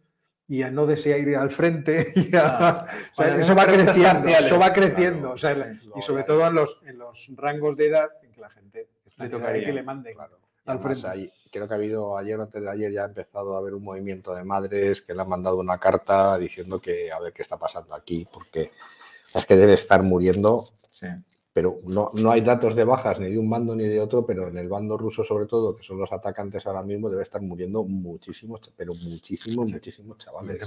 y 0.48 0.62
a 0.62 0.70
no 0.70 0.86
desear 0.86 1.20
ir 1.20 1.36
al 1.36 1.50
frente. 1.50 2.12
y 2.16 2.34
a- 2.36 2.86
o 3.12 3.16
sea, 3.16 3.26
bueno, 3.26 3.40
eso 3.40 3.54
va 3.54 3.66
creciendo, 3.66 4.28
eso 4.28 4.58
va 4.58 4.72
creciendo. 4.72 5.18
Claro, 5.20 5.34
o 5.34 5.38
sea, 5.38 5.74
sí, 5.80 5.90
y 5.96 6.02
sobre 6.02 6.22
todo 6.24 6.46
en 6.46 6.54
los, 6.54 6.80
en 6.86 6.98
los 6.98 7.28
rangos 7.34 7.76
de 7.76 7.88
edad 7.88 8.08
en 8.22 8.32
que 8.32 8.40
la 8.40 8.50
gente 8.50 8.88
Le 9.16 9.28
tocaría, 9.28 9.64
que 9.66 9.72
le 9.72 9.82
manden. 9.82 10.14
Claro. 10.14 10.38
Al 10.66 10.76
además 10.78 11.00
frente. 11.00 11.18
hay- 11.24 11.32
creo 11.50 11.66
que 11.68 11.74
ha 11.74 11.76
habido 11.76 12.18
ayer 12.18 12.38
o 12.38 12.42
antes 12.42 12.60
de 12.62 12.68
ayer 12.70 12.92
ya 12.92 13.02
ha 13.02 13.06
empezado 13.06 13.54
a 13.54 13.58
haber 13.58 13.72
un 13.74 13.82
movimiento 13.84 14.34
de 14.34 14.44
madres 14.44 15.00
que 15.00 15.14
le 15.14 15.22
han 15.22 15.28
mandado 15.28 15.56
una 15.58 15.78
carta 15.78 16.36
diciendo 16.38 16.80
que 16.80 17.10
a 17.10 17.18
ver 17.20 17.32
qué 17.32 17.42
está 17.42 17.56
pasando 17.56 17.94
aquí, 17.94 18.26
porque 18.30 18.72
es 19.34 19.46
que 19.46 19.56
debe 19.56 19.72
estar 19.74 20.02
muriendo, 20.02 20.64
Sí. 20.90 21.06
Pero 21.56 21.80
no, 21.84 22.10
no 22.12 22.30
hay 22.32 22.42
datos 22.42 22.74
de 22.74 22.84
bajas 22.84 23.18
ni 23.18 23.30
de 23.30 23.38
un 23.38 23.48
bando 23.48 23.74
ni 23.74 23.84
de 23.88 23.98
otro, 23.98 24.26
pero 24.26 24.48
en 24.48 24.58
el 24.58 24.68
bando 24.68 24.98
ruso 24.98 25.24
sobre 25.24 25.46
todo, 25.46 25.74
que 25.74 25.82
son 25.82 25.96
los 25.96 26.12
atacantes 26.12 26.66
ahora 26.66 26.82
mismo, 26.82 27.08
debe 27.08 27.22
estar 27.22 27.40
muriendo 27.40 27.82
muchísimos, 27.82 28.60
ch- 28.60 28.72
pero 28.76 28.92
muchísimos, 28.92 29.72
muchísimos 29.72 30.18
chavales. 30.18 30.60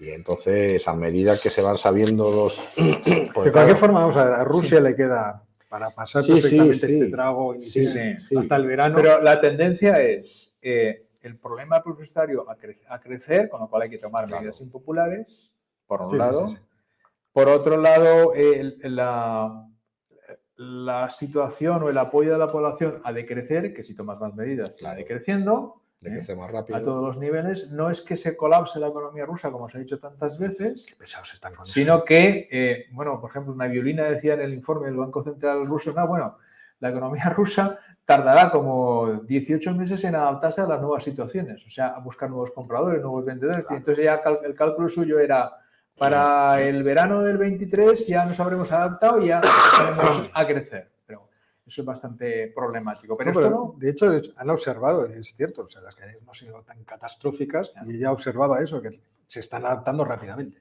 Y 0.00 0.10
entonces, 0.10 0.88
a 0.88 0.94
medida 0.94 1.34
que 1.40 1.48
se 1.48 1.62
van 1.62 1.78
sabiendo 1.78 2.28
los... 2.32 2.56
porque, 2.74 2.90
De 2.90 3.32
cualquier 3.32 3.52
claro, 3.52 3.76
forma, 3.76 4.00
vamos 4.00 4.16
a 4.16 4.24
ver, 4.24 4.34
a 4.34 4.42
Rusia 4.42 4.80
le 4.80 4.96
queda 4.96 5.44
para 5.68 5.90
pasar 5.90 6.24
Sí, 6.24 6.32
perfectamente 6.32 6.88
sí. 6.88 6.94
este 6.94 7.06
trago 7.12 7.52
Sí, 7.54 7.58
inicial 7.60 8.18
sí, 8.18 8.26
sí. 8.30 8.36
hasta 8.36 8.56
el 8.56 8.66
verano. 8.66 8.96
Pero 8.96 9.20
la 9.22 9.40
tendencia 9.40 10.02
es 10.02 10.52
eh, 10.60 11.06
el 11.22 11.36
problema 11.38 11.80
presupuestario 11.84 12.50
a, 12.50 12.56
cre- 12.58 12.80
a 12.88 12.98
crecer, 12.98 13.48
con 13.48 13.60
lo 13.60 13.68
cual 13.68 13.82
hay 13.82 13.90
que 13.90 13.98
tomar 13.98 14.26
Claro. 14.26 14.40
medidas 14.40 14.60
impopulares, 14.60 15.52
por 15.86 16.02
un 16.02 16.18
lado. 16.18 16.48
sí, 16.48 16.56
sí. 16.56 16.62
Por 17.32 17.48
otro 17.48 17.76
lado, 17.76 18.32
la, 18.82 19.68
la 20.56 21.10
situación 21.10 21.82
o 21.82 21.88
el 21.88 21.98
apoyo 21.98 22.32
de 22.32 22.38
la 22.38 22.46
población 22.48 23.00
ha 23.04 23.12
de 23.12 23.26
crecer, 23.26 23.74
que 23.74 23.82
si 23.82 23.94
tomas 23.94 24.20
más 24.20 24.34
medidas, 24.34 24.76
Claro. 24.76 24.96
decreciendo 24.98 25.80
de 26.00 26.18
¿eh? 26.18 26.36
más 26.36 26.48
a 26.50 26.52
rápido. 26.52 26.82
todos 26.82 27.02
los 27.04 27.18
niveles. 27.18 27.70
No 27.72 27.88
es 27.90 28.02
que 28.02 28.16
se 28.16 28.36
colapse 28.36 28.78
la 28.78 28.88
economía 28.88 29.24
rusa, 29.26 29.50
como 29.50 29.68
se 29.68 29.78
ha 29.78 29.80
dicho 29.80 29.98
tantas 29.98 30.38
veces, 30.38 30.84
Qué 30.86 30.94
pesados 30.96 31.32
están 31.32 31.54
con 31.54 31.64
eso. 31.64 31.72
sino 31.72 32.04
que, 32.04 32.46
eh, 32.50 32.84
bueno, 32.92 33.20
por 33.20 33.30
ejemplo, 33.30 33.52
una 33.54 33.66
violina 33.66 34.04
decía 34.04 34.34
en 34.34 34.42
el 34.42 34.52
informe 34.52 34.86
del 34.86 34.96
Banco 34.96 35.22
Central 35.24 35.66
ruso, 35.66 35.92
no, 35.92 36.06
bueno, 36.06 36.36
la 36.80 36.90
economía 36.90 37.30
rusa 37.30 37.78
tardará 38.04 38.50
como 38.50 39.22
18 39.24 39.74
meses 39.74 40.04
en 40.04 40.14
adaptarse 40.14 40.60
a 40.60 40.66
las 40.66 40.80
nuevas 40.80 41.02
situaciones, 41.04 41.64
o 41.66 41.70
sea, 41.70 41.86
a 41.88 42.00
buscar 42.00 42.28
nuevos 42.28 42.50
compradores, 42.50 43.00
nuevos 43.00 43.24
vendedores. 43.24 43.64
Y 43.70 43.74
entonces 43.74 44.04
ya 44.04 44.20
el 44.44 44.54
cálculo 44.54 44.88
suyo 44.90 45.18
era, 45.18 45.50
para 45.96 46.60
el 46.62 46.82
verano 46.82 47.22
del 47.22 47.38
23 47.38 48.06
ya 48.06 48.24
nos 48.24 48.38
habremos 48.40 48.70
adaptado 48.72 49.20
y 49.22 49.28
ya 49.28 49.36
empezaremos 49.40 50.30
a 50.34 50.46
crecer. 50.46 50.90
Pero 51.06 51.28
eso 51.66 51.82
es 51.82 51.86
bastante 51.86 52.52
problemático. 52.54 53.16
Pero 53.16 53.26
No, 53.26 53.30
esto 53.30 53.40
pero, 53.42 53.56
no... 53.56 53.74
De 53.78 53.90
hecho, 53.90 54.12
han 54.36 54.50
observado, 54.50 55.06
es 55.06 55.34
cierto, 55.36 55.62
o 55.62 55.68
sea, 55.68 55.82
las 55.82 55.94
caídas 55.94 56.22
no 56.22 56.30
han 56.30 56.34
sido 56.34 56.62
tan 56.62 56.82
catastróficas 56.84 57.72
y 57.86 57.96
ella 57.96 58.12
observaba 58.12 58.60
eso, 58.60 58.82
que 58.82 59.00
se 59.26 59.40
están 59.40 59.64
adaptando 59.64 60.04
rápidamente. 60.04 60.60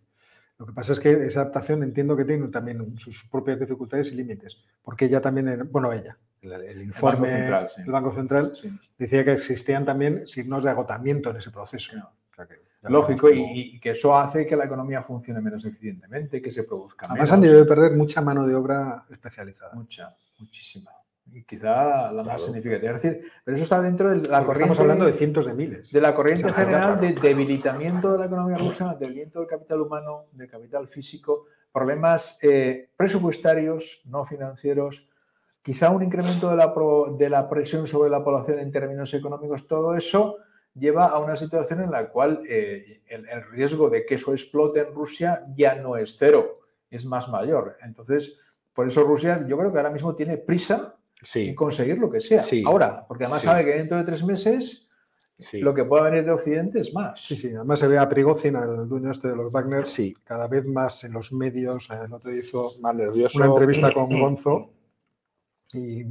Lo 0.60 0.68
que 0.68 0.73
pasa 0.73 0.93
es 0.93 0.99
que 0.99 1.11
esa 1.26 1.41
adaptación 1.41 1.81
entiendo 1.84 2.15
que 2.15 2.26
tiene 2.26 2.47
también 2.49 2.95
sus 2.97 3.27
propias 3.30 3.60
dificultades 3.60 4.11
y 4.11 4.15
límites, 4.15 4.64
porque 4.84 5.05
ella 5.05 5.19
también, 5.19 5.47
en- 5.47 5.72
bueno, 5.72 5.91
ella, 5.91 6.15
el, 6.41 6.51
el 6.53 6.81
informe 6.84 7.30
Central, 7.30 7.69
sí. 7.69 7.81
del 7.81 7.91
Banco 7.91 8.11
Central 8.14 8.53
Sí, 8.55 8.72
decía 8.97 9.26
que 9.26 9.31
existían 9.34 9.84
también 9.84 10.27
signos 10.27 10.64
de 10.64 10.69
agotamiento 10.69 11.31
en 11.31 11.38
ese 11.38 11.49
proceso. 11.51 11.93
Claro. 11.93 12.11
Lógico, 12.89 13.30
y, 13.30 13.80
que 13.80 13.91
eso 13.91 14.15
hace 14.15 14.45
que 14.45 14.55
la 14.55 14.65
economía 14.65 15.01
funcione 15.01 15.39
menos 15.41 15.64
eficientemente, 15.65 16.41
que 16.41 16.51
se 16.51 16.64
produzca 16.64 17.05
Además 17.05 17.18
menos. 17.30 17.31
han 17.31 17.41
debido 17.41 17.60
de 17.61 17.65
perder 17.65 17.93
mucha 17.93 18.22
mano 18.22 18.45
de 18.45 18.55
obra 18.55 19.05
especializada. 19.10 19.73
Mucha, 19.76 20.15
muchísima. 20.39 20.91
Y 21.31 21.43
quizá 21.43 22.11
la 22.11 22.23
más 22.23 22.35
Claro. 22.35 22.39
significativa. 22.39 22.91
Es 22.95 23.01
decir, 23.01 23.31
pero 23.45 23.55
eso 23.55 23.64
está 23.64 23.81
dentro 23.81 24.10
de 24.10 24.15
la 24.18 24.22
Porque 24.22 24.45
corriente, 24.45 24.61
Estamos 24.64 24.80
hablando 24.80 25.05
de 25.05 25.14
cientos 25.14 25.45
de 25.45 25.53
miles. 25.53 25.91
de 25.91 26.01
la 26.01 26.14
corriente 26.14 26.51
general 26.51 26.99
de 26.99 27.14
debilitamiento 27.14 28.11
de 28.11 28.18
la 28.19 28.26
economía 28.26 28.57
rusa, 28.57 28.93
debilitamiento 28.99 29.39
del 29.39 29.47
capital 29.47 29.81
humano, 29.81 30.26
del 30.34 30.49
capital 30.49 30.88
físico, 30.88 31.45
problemas 31.72 32.38
eh, 32.41 32.89
presupuestarios, 32.97 34.01
no 34.05 34.26
financieros, 34.26 35.07
quizá 35.61 35.89
un 35.89 36.03
incremento 36.03 36.49
de 36.49 36.57
la, 36.57 36.73
pro- 36.73 37.15
de 37.18 37.30
la 37.30 37.49
presión 37.49 37.88
sobre 37.88 38.10
la 38.10 38.22
población 38.23 38.60
en 38.60 38.69
términos 38.72 39.14
económicos, 39.14 39.65
todo 39.65 39.95
eso 39.95 40.35
lleva 40.75 41.05
a 41.07 41.19
una 41.19 41.35
situación 41.35 41.81
en 41.81 41.91
la 41.91 42.09
cual 42.09 42.39
eh, 42.49 43.01
el, 43.07 43.27
el 43.29 43.43
riesgo 43.51 43.89
de 43.89 44.05
que 44.05 44.15
eso 44.15 44.31
explote 44.33 44.79
en 44.81 44.93
Rusia 44.93 45.45
ya 45.55 45.75
no 45.75 45.97
es 45.97 46.15
cero, 46.17 46.59
es 46.89 47.05
más 47.05 47.29
mayor. 47.29 47.77
Entonces, 47.83 48.37
por 48.73 48.87
eso 48.87 49.03
Rusia 49.03 49.45
yo 49.47 49.57
creo 49.57 49.71
que 49.71 49.77
ahora 49.77 49.91
mismo 49.91 50.15
tiene 50.15 50.37
prisa 50.37 50.95
en 51.21 51.25
Sí, 51.27 51.55
conseguir 51.55 51.97
lo 51.99 52.09
que 52.09 52.19
sea. 52.19 52.43
Sí. 52.43 52.63
Ahora, 52.65 53.05
porque 53.07 53.23
además 53.25 53.41
Sí. 53.43 53.47
sabe 53.47 53.63
que 53.63 53.75
dentro 53.75 53.97
de 53.97 54.03
tres 54.03 54.23
meses 54.25 54.89
sí. 55.39 55.59
lo 55.61 55.73
que 55.73 55.85
pueda 55.85 56.03
venir 56.09 56.25
de 56.25 56.31
Occidente 56.31 56.79
es 56.81 56.91
más. 56.93 57.21
Sí, 57.23 57.37
sí, 57.37 57.53
además 57.55 57.79
se 57.79 57.87
ve 57.87 57.97
a 57.97 58.09
Prigozhin, 58.09 58.55
el 58.55 58.89
dueño 58.89 59.11
este 59.11 59.29
de 59.29 59.35
los 59.35 59.51
Wagner, 59.51 59.85
Sí, 59.87 60.13
cada 60.23 60.47
vez 60.47 60.65
más 60.65 61.03
en 61.05 61.13
los 61.13 61.31
medios. 61.31 61.89
eh, 61.91 61.99
El 62.05 62.13
otro 62.13 62.35
hizo 62.35 62.73
más 62.81 62.95
nervioso. 62.95 63.37
una 63.37 63.47
entrevista 63.47 63.93
con 63.93 64.09
Gonzo 64.19 64.73
y 65.71 66.01
eh, 66.01 66.07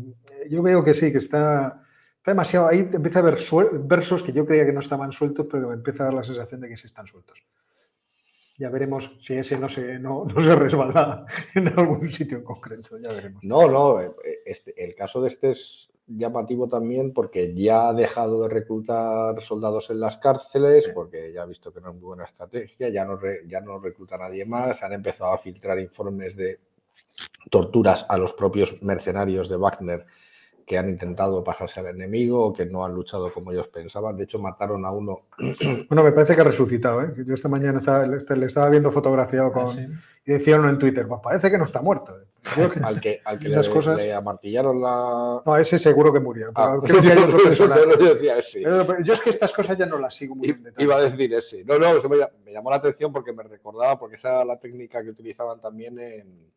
yo 0.50 0.62
veo 0.62 0.82
que 0.82 0.94
sí, 0.94 1.12
que 1.12 1.18
está, 1.18 1.82
está 2.22 2.30
demasiado. 2.30 2.68
Ahí 2.68 2.78
empieza 2.92 3.18
a 3.18 3.22
haber 3.22 3.38
versos 3.82 4.22
que 4.22 4.32
yo 4.32 4.46
creía 4.46 4.64
que 4.64 4.72
no 4.72 4.78
estaban 4.80 5.10
sueltos, 5.10 5.46
pero 5.50 5.64
que 5.64 5.68
me 5.70 5.74
empieza 5.74 6.04
a 6.04 6.06
dar 6.06 6.14
la 6.14 6.22
sensación 6.24 6.60
de 6.60 6.68
que 6.68 6.76
sí 6.76 6.86
están 6.86 7.06
sueltos. 7.06 7.42
Ya 8.58 8.70
veremos 8.70 9.16
si 9.20 9.34
ese 9.34 9.58
no 9.58 9.68
se, 9.68 9.98
no, 9.98 10.24
no 10.32 10.40
se 10.40 10.54
resbala 10.54 11.26
en 11.54 11.66
algún 11.76 12.08
sitio 12.08 12.38
en 12.38 12.44
concreto. 12.44 12.96
Ya 12.98 13.08
veremos. 13.08 13.42
No, 13.42 13.66
no, 13.68 14.00
eh, 14.00 14.12
este, 14.46 14.72
el 14.84 14.94
caso 14.94 15.20
de 15.20 15.28
este 15.28 15.50
es 15.50 15.90
llamativo 16.06 16.68
también 16.68 17.12
porque 17.12 17.54
ya 17.54 17.88
ha 17.88 17.92
dejado 17.94 18.42
de 18.42 18.48
reclutar 18.50 19.40
soldados 19.42 19.90
en 19.90 19.98
las 19.98 20.18
cárceles, 20.18 20.84
Sí. 20.84 20.90
porque 20.94 21.32
ya 21.32 21.42
ha 21.42 21.46
visto 21.46 21.72
que 21.72 21.80
no 21.80 21.88
es 21.90 21.94
muy 21.96 22.04
buena 22.04 22.24
estrategia, 22.24 22.88
ya 22.90 23.04
no, 23.04 23.16
re- 23.16 23.42
ya 23.48 23.60
no 23.60 23.78
recluta 23.80 24.14
a 24.14 24.18
nadie 24.18 24.44
más, 24.44 24.82
han 24.84 24.92
empezado 24.92 25.32
a 25.32 25.38
filtrar 25.38 25.78
informes 25.80 26.36
de 26.36 26.60
torturas 27.50 28.06
a 28.08 28.16
los 28.18 28.32
propios 28.34 28.80
mercenarios 28.82 29.48
de 29.48 29.56
Wagner 29.56 30.06
que 30.66 30.78
han 30.78 30.88
intentado 30.88 31.42
pasarse 31.42 31.80
al 31.80 31.86
enemigo 31.86 32.46
o 32.46 32.52
que 32.52 32.64
no 32.66 32.84
han 32.84 32.94
luchado 32.94 33.32
como 33.32 33.52
ellos 33.52 33.68
pensaban. 33.68 34.16
De 34.16 34.24
hecho, 34.24 34.38
mataron 34.38 34.84
a 34.84 34.90
uno 34.90 35.22
Bueno, 35.88 36.04
me 36.04 36.12
parece 36.12 36.34
que 36.34 36.40
ha 36.40 36.44
resucitado. 36.44 37.02
¿eh? 37.02 37.12
Yo 37.26 37.34
esta 37.34 37.48
mañana 37.48 37.78
estaba, 37.78 38.06
le 38.06 38.46
estaba 38.46 38.68
viendo 38.68 38.90
fotografiado 38.92 39.52
con, 39.52 39.64
Ah, 39.64 39.72
sí. 39.72 39.86
y 40.26 40.32
decía 40.32 40.58
uno 40.58 40.68
en 40.68 40.78
Twitter, 40.78 41.06
pues 41.08 41.20
parece 41.22 41.50
que 41.50 41.58
no 41.58 41.64
está 41.64 41.82
muerto. 41.82 42.16
Yo 42.56 42.68
que- 42.70 42.80
al 42.80 43.00
que, 43.00 43.20
al 43.24 43.38
que 43.38 43.44
le, 43.48 43.54
Esas 43.54 43.68
cosas- 43.68 43.96
le 43.96 44.12
amartillaron 44.12 44.80
la... 44.80 45.42
No, 45.46 45.56
ese 45.56 45.78
seguro 45.78 46.12
que 46.12 46.20
murió. 46.20 46.52
pero 46.54 46.66
Ah, 46.72 46.78
creo 46.82 47.00
que 47.00 47.08
hay 47.12 47.18
otro 47.18 47.38
personaje. 47.44 47.82
yo 48.00 48.14
decía 48.14 48.38
ese. 48.38 48.62
Pero 48.62 49.00
Yo 49.02 49.12
es 49.14 49.20
que 49.20 49.30
estas 49.30 49.52
cosas 49.52 49.76
ya 49.78 49.86
no 49.86 49.98
las 49.98 50.14
sigo 50.14 50.34
muy 50.34 50.48
en 50.50 50.62
detalle. 50.62 50.84
Iba 50.84 50.96
a 50.96 51.00
decir 51.02 51.32
ese. 51.34 51.64
No, 51.64 51.78
no, 51.78 51.96
eso 51.96 52.08
me, 52.08 52.16
me 52.44 52.52
llamó 52.52 52.70
la 52.70 52.76
atención 52.76 53.12
porque 53.12 53.32
me 53.32 53.42
recordaba, 53.44 53.98
porque 53.98 54.16
esa 54.16 54.28
era 54.30 54.44
la 54.44 54.58
técnica 54.58 55.02
que 55.02 55.10
utilizaban 55.10 55.60
también 55.60 55.98
en, 55.98 56.50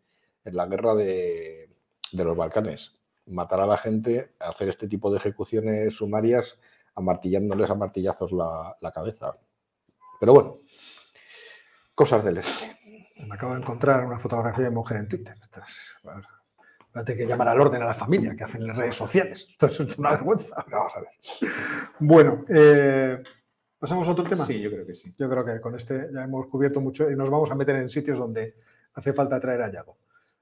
en 0.44 0.56
la 0.56 0.66
guerra 0.66 0.96
de, 0.96 1.70
de 2.12 2.24
los 2.24 2.36
Balcanes. 2.36 2.94
Matar 3.28 3.60
a 3.62 3.66
la 3.66 3.78
gente, 3.78 4.36
hacer 4.40 4.70
este 4.70 4.88
tipo 4.88 5.10
de 5.12 5.18
ejecuciones 5.18 5.96
sumarias, 5.96 6.60
amartillándoles 6.94 7.70
a 7.70 7.76
martillazos 7.76 8.32
la, 8.32 8.78
la 8.80 8.92
cabeza. 8.92 9.34
Pero 10.20 10.34
bueno, 10.34 10.60
cosas 11.94 12.24
del 12.24 12.38
este. 12.38 12.78
Me 13.28 13.36
acabo 13.36 13.54
de 13.54 13.62
encontrar 13.62 14.06
una 14.06 14.20
fotografía 14.20 14.66
de 14.66 14.70
mujer 14.70 14.98
en 14.98 15.08
Twitter. 15.08 15.36
Estas, 15.42 15.74
bueno, 16.04 16.22
Hay 16.94 17.06
que 17.06 17.26
llamar 17.26 17.48
al 17.50 17.60
orden 17.60 17.82
a 17.82 17.86
la 17.86 17.94
familia 17.94 18.36
que 18.36 18.44
hacen 18.44 18.62
en 18.62 18.68
las 18.68 18.78
redes 18.78 18.96
sociales. 18.96 19.48
Esto 19.50 19.68
es 19.68 19.98
una 19.98 20.12
vergüenza. 20.12 20.64
Vamos 20.70 20.94
a 20.96 21.00
ver. 21.00 21.10
Bueno, 22.00 22.46
eh, 22.50 23.24
pasamos 23.80 24.08
a 24.08 24.12
otro 24.12 24.26
tema. 24.26 24.46
Sí, 24.46 24.60
yo 24.60 24.70
creo 24.70 24.86
que 24.86 24.96
sí. 24.96 25.14
Yo 25.18 25.30
creo 25.30 25.46
que 25.46 25.62
con 25.62 25.76
este 25.76 26.10
ya 26.14 26.24
hemos 26.24 26.48
cubierto 26.48 26.82
mucho 26.82 27.10
y 27.10 27.16
nos 27.16 27.30
vamos 27.30 27.50
a 27.52 27.56
meter 27.56 27.78
en 27.78 27.90
sitios 27.90 28.20
donde 28.20 28.56
hace 28.94 29.14
falta 29.14 29.40
traer 29.40 29.62
a 29.62 29.72
Yago. 29.72 29.98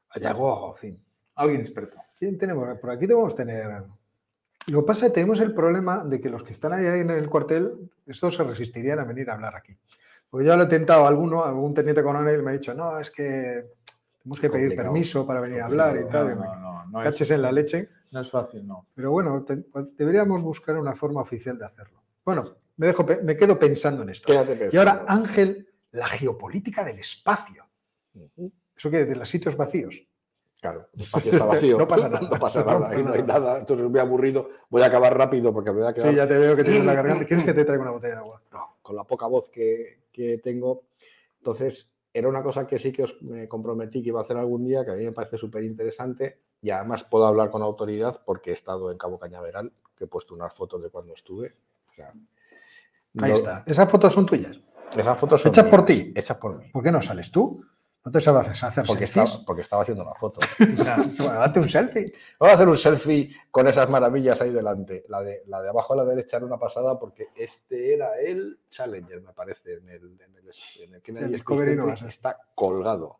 A 0.09 0.19
Yago, 0.19 0.71
en 0.71 0.77
fin. 0.77 1.05
Alguien 1.35 1.61
experto. 1.61 1.97
¿Quién 2.23 2.37
tenemos? 2.37 2.79
Por 2.79 2.89
aquí 2.89 3.05
debemos 3.05 3.35
tener. 3.35 3.67
Lo 4.67 4.79
que 4.81 4.87
pasa 4.87 5.07
es 5.07 5.11
que 5.11 5.15
tenemos 5.15 5.41
el 5.41 5.53
problema 5.53 6.05
de 6.05 6.21
que 6.21 6.29
los 6.29 6.41
que 6.41 6.53
están 6.53 6.71
ahí 6.71 6.85
en 6.85 7.09
el 7.09 7.29
cuartel, 7.29 7.91
estos 8.07 8.37
se 8.37 8.45
resistirían 8.45 8.97
a 8.99 9.03
venir 9.03 9.29
a 9.29 9.33
hablar 9.33 9.57
aquí. 9.57 9.75
Porque 10.29 10.47
yo 10.47 10.55
lo 10.55 10.63
he 10.63 10.67
tentado 10.67 11.03
a 11.03 11.09
alguno, 11.09 11.43
algún 11.43 11.73
teniente 11.73 12.01
coronel 12.01 12.41
me 12.41 12.51
ha 12.51 12.53
dicho, 12.53 12.73
no, 12.73 12.97
es 12.97 13.11
que 13.11 13.65
tenemos 14.21 14.39
que 14.39 14.49
pedir 14.49 14.73
permiso 14.73 15.27
para 15.27 15.41
venir 15.41 15.59
a 15.63 15.65
hablar 15.65 15.97
y 15.97 16.03
No, 16.05 16.07
tal. 16.07 16.39
no, 16.39 16.55
no, 16.61 16.85
no 16.85 16.99
es, 17.01 17.03
caches 17.07 17.29
en 17.31 17.41
la 17.41 17.51
leche. 17.51 17.89
no 18.11 18.21
es 18.21 18.31
fácil, 18.31 18.65
no. 18.65 18.87
Pero 18.95 19.11
bueno, 19.11 19.43
te- 19.43 19.57
pues 19.57 19.93
deberíamos 19.97 20.41
buscar 20.43 20.77
una 20.77 20.95
forma 20.95 21.19
oficial 21.19 21.57
de 21.57 21.65
hacerlo. 21.65 22.01
Bueno, 22.23 22.55
me, 22.77 22.87
dejo, 22.87 23.05
me 23.21 23.35
quedo 23.35 23.59
pensando 23.59 24.03
en 24.03 24.11
esto. 24.11 24.27
Quédate 24.27 24.69
Y 24.71 24.77
ahora. 24.77 25.03
Ángel, 25.09 25.67
la 25.91 26.07
geopolítica 26.07 26.85
del 26.85 26.99
espacio. 26.99 27.65
¿Eso 28.77 28.89
qué? 28.89 29.03
¿De 29.03 29.17
los 29.17 29.27
sitios 29.29 29.57
vacíos? 29.57 30.07
Claro, 30.63 30.87
el 30.93 31.01
espacio 31.01 31.31
está 31.33 31.45
vacío. 31.45 31.77
No 31.83 31.87
pasa 31.89 32.07
nada. 32.07 32.29
No 32.31 32.39
pasa 32.39 32.63
nada. 32.63 32.89
ahí 32.89 33.03
no 33.03 33.11
hay 33.11 33.23
nada. 33.23 33.59
Entonces 33.59 33.89
muy 33.89 33.99
aburrido. 33.99 34.47
Voy 34.69 34.81
a 34.81 34.85
acabar 34.85 35.17
rápido 35.17 35.51
porque 35.53 35.71
me 35.73 35.79
voy 35.81 35.87
a 35.89 35.93
quedar 35.93 36.09
Sí, 36.09 36.15
ya 36.15 36.25
te 36.25 36.37
veo 36.37 36.55
que 36.55 36.63
tienes 36.63 36.85
la 36.85 36.93
garganta. 36.93 37.25
¿Quieres 37.25 37.43
que 37.45 37.53
te 37.53 37.65
traiga 37.65 37.81
una 37.83 37.91
botella 37.91 38.13
de 38.13 38.19
agua? 38.21 38.41
no, 38.53 38.77
con 38.81 38.95
la 38.95 39.03
poca 39.03 39.27
voz 39.27 39.49
que, 39.49 40.03
que 40.13 40.37
tengo. 40.37 40.83
Entonces, 41.39 41.89
era 42.13 42.29
una 42.29 42.41
cosa 42.41 42.65
que 42.65 42.79
sí 42.79 42.93
que 42.93 43.03
os 43.03 43.21
me 43.21 43.47
comprometí 43.49 44.01
que 44.01 44.07
iba 44.09 44.21
a 44.21 44.23
hacer 44.23 44.37
algún 44.37 44.63
día, 44.63 44.85
que 44.85 44.91
a 44.91 44.95
mí 44.95 45.03
me 45.03 45.11
parece 45.11 45.37
súper 45.37 45.63
interesante 45.65 46.39
y 46.61 46.69
además 46.69 47.03
puedo 47.03 47.25
hablar 47.25 47.49
con 47.51 47.61
autoridad 47.61 48.21
porque 48.25 48.51
he 48.51 48.53
estado 48.53 48.89
en 48.89 48.97
Cabo 48.97 49.19
Cañaveral, 49.19 49.73
que 49.97 50.05
he 50.05 50.07
puesto 50.07 50.33
unas 50.33 50.53
fotos 50.53 50.81
de 50.81 50.89
cuando 50.89 51.13
estuve. 51.13 51.55
O 51.89 51.93
sea, 51.93 52.13
Ahí 53.21 53.29
no- 53.31 53.35
está. 53.35 53.63
¿Esas 53.65 53.91
fotos 53.91 54.13
son 54.13 54.25
tuyas? 54.25 54.57
Esas 54.95 55.19
fotos 55.19 55.41
son 55.41 55.51
Hechas 55.51 55.65
por 55.67 55.83
ti. 55.83 56.13
Hechas 56.15 56.37
por 56.37 56.57
mí. 56.57 56.69
¿Por 56.71 56.81
qué 56.83 56.91
no 56.91 57.01
sales 57.01 57.29
tú? 57.31 57.65
¿No 58.05 58.11
te 58.11 58.19
sabes 58.19 58.61
hacer 58.63 58.85
Porque 58.85 59.07
selfies? 59.07 59.29
estaba, 59.29 59.45
porque 59.45 59.61
estaba 59.61 59.81
haciendo 59.83 60.03
una 60.03 60.13
foto. 60.15 60.41
Bueno, 61.17 61.39
date 61.39 61.59
un 61.59 61.69
selfie. 61.69 62.13
Vamos 62.39 62.51
a 62.51 62.55
hacer 62.55 62.67
un 62.67 62.77
selfie 62.77 63.35
con 63.49 63.67
esas 63.67 63.89
maravillas 63.89 64.41
ahí 64.41 64.51
delante. 64.51 65.05
La 65.07 65.21
de, 65.21 65.43
la 65.47 65.61
de 65.61 65.69
abajo 65.69 65.93
a 65.93 65.97
la 65.97 66.05
derecha 66.05 66.37
era 66.37 66.45
una 66.45 66.57
pasada 66.59 66.99
porque 66.99 67.27
este 67.35 67.93
era 67.93 68.19
el 68.19 68.59
Challenger, 68.69 69.21
me 69.21 69.31
parece, 69.33 69.75
en 69.75 69.89
el, 69.89 70.19
en 70.21 70.35
el, 70.35 70.51
en 70.83 70.93
el 70.95 71.01
Kennedy 71.01 71.25
el 71.25 71.31
Discovery 71.31 71.75
no. 71.77 71.93
Está 71.93 72.37
colgado 72.55 73.19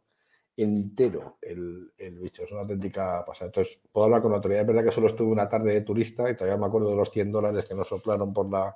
entero 0.58 1.38
el, 1.42 1.92
el 1.98 2.20
bicho. 2.20 2.44
Es 2.44 2.52
una 2.52 2.62
auténtica 2.62 3.24
pasada. 3.26 3.48
Entonces, 3.48 3.80
puedo 3.92 4.06
hablar 4.06 4.22
con 4.22 4.32
la 4.32 4.38
autoridad. 4.38 4.62
Es 4.62 4.68
verdad 4.68 4.84
que 4.84 4.92
solo 4.92 5.08
estuve 5.08 5.32
una 5.32 5.48
tarde 5.50 5.74
de 5.74 5.82
turista 5.82 6.30
y 6.30 6.36
todavía 6.36 6.58
me 6.60 6.66
acuerdo 6.68 6.90
de 6.90 6.98
los 6.98 7.10
100 7.10 7.32
dólares 7.32 7.66
que 7.66 7.74
nos 7.74 7.88
soplaron 7.88 8.34
por 8.34 8.52
la, 8.52 8.76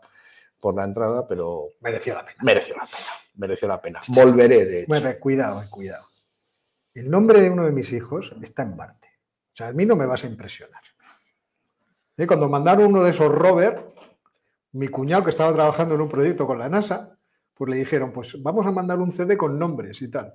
por 0.60 0.74
la 0.74 0.86
entrada, 0.86 1.28
pero 1.28 1.68
Mereció 1.82 2.16
la 2.16 2.26
pena. 2.26 2.38
mereció 2.44 2.76
la 2.78 2.86
pena. 2.86 2.98
Mereció 3.38 3.68
la 3.68 3.82
pena. 3.82 4.00
Volveré, 4.10 4.66
de 4.66 4.80
hecho. 4.80 4.88
Bueno, 4.88 5.10
cuidado, 5.20 5.62
eh, 5.62 5.68
cuidado. 5.70 6.06
El 6.94 7.10
nombre 7.10 7.40
de 7.42 7.50
uno 7.50 7.66
de 7.66 7.72
mis 7.72 7.92
hijos 7.94 8.36
está 8.42 8.64
en 8.64 8.76
Marte. 8.76 9.08
O 9.54 9.56
sea, 9.58 9.68
a 9.68 9.72
mí 9.74 9.86
no 9.86 9.96
me 9.96 10.06
vas 10.06 10.24
a 10.24 10.28
impresionar. 10.28 10.82
Eh, 12.18 12.26
Cuando 12.28 12.50
mandaron 12.50 12.88
uno 12.88 13.04
de 13.04 13.12
esos 13.12 13.32
rover, 13.32 13.86
mi 14.74 14.88
cuñado 14.88 15.24
que 15.24 15.30
estaba 15.30 15.54
trabajando 15.54 15.96
en 15.96 16.02
un 16.02 16.10
proyecto 16.10 16.48
con 16.48 16.58
la 16.60 16.68
NASA, 16.70 17.16
pues 17.54 17.70
le 17.72 17.78
dijeron, 17.78 18.12
pues 18.12 18.42
vamos 18.42 18.66
a 18.66 18.72
mandar 18.72 19.00
un 19.00 19.12
CD 19.12 19.38
con 19.38 19.58
nombres 19.58 20.02
y 20.02 20.10
tal. 20.10 20.34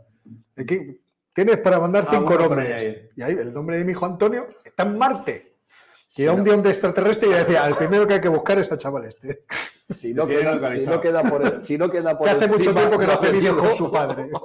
Aquí 0.57 1.01
tienes 1.33 1.59
para 1.59 1.79
mandar 1.81 2.05
Ah, 2.09 2.11
cinco 2.13 2.37
nombres. 2.39 2.73
ahí. 2.73 3.09
Y 3.17 3.23
ahí 3.23 3.33
el 3.35 3.53
nombre 3.53 3.79
de 3.79 3.85
mi 3.85 3.93
hijo 3.93 4.07
Antonio 4.07 4.49
está 4.65 4.85
en 4.85 4.99
Marte. 4.99 5.52
Y 6.17 6.23
era 6.25 6.33
un 6.33 6.45
día 6.45 6.55
un 6.55 6.67
extraterrestre 6.67 7.29
y 7.29 7.33
decía, 7.33 7.67
el 7.67 7.75
primero 7.75 8.07
que 8.07 8.15
hay 8.15 8.21
que 8.21 8.29
buscar 8.29 8.59
es 8.59 8.71
al 8.71 8.79
chaval 8.79 9.07
este. 9.07 9.45
Si 9.91 10.15
no, 10.15 10.27
queda, 10.27 10.69
si 10.69 10.87
no 10.87 11.01
queda 11.01 11.23
por 11.23 11.45
el- 11.45 11.63
si 11.63 11.77
no 11.77 11.91
queda 11.91 12.17
por 12.17 12.27
Que 12.27 12.31
hace 12.33 12.47
mucho 12.47 12.73
tiempo 12.73 12.99
que 12.99 13.07
no 13.07 13.13
hace 13.13 13.31
vídeos 13.31 13.57
con 13.57 13.75
su 13.75 13.91
padre. 13.91 14.31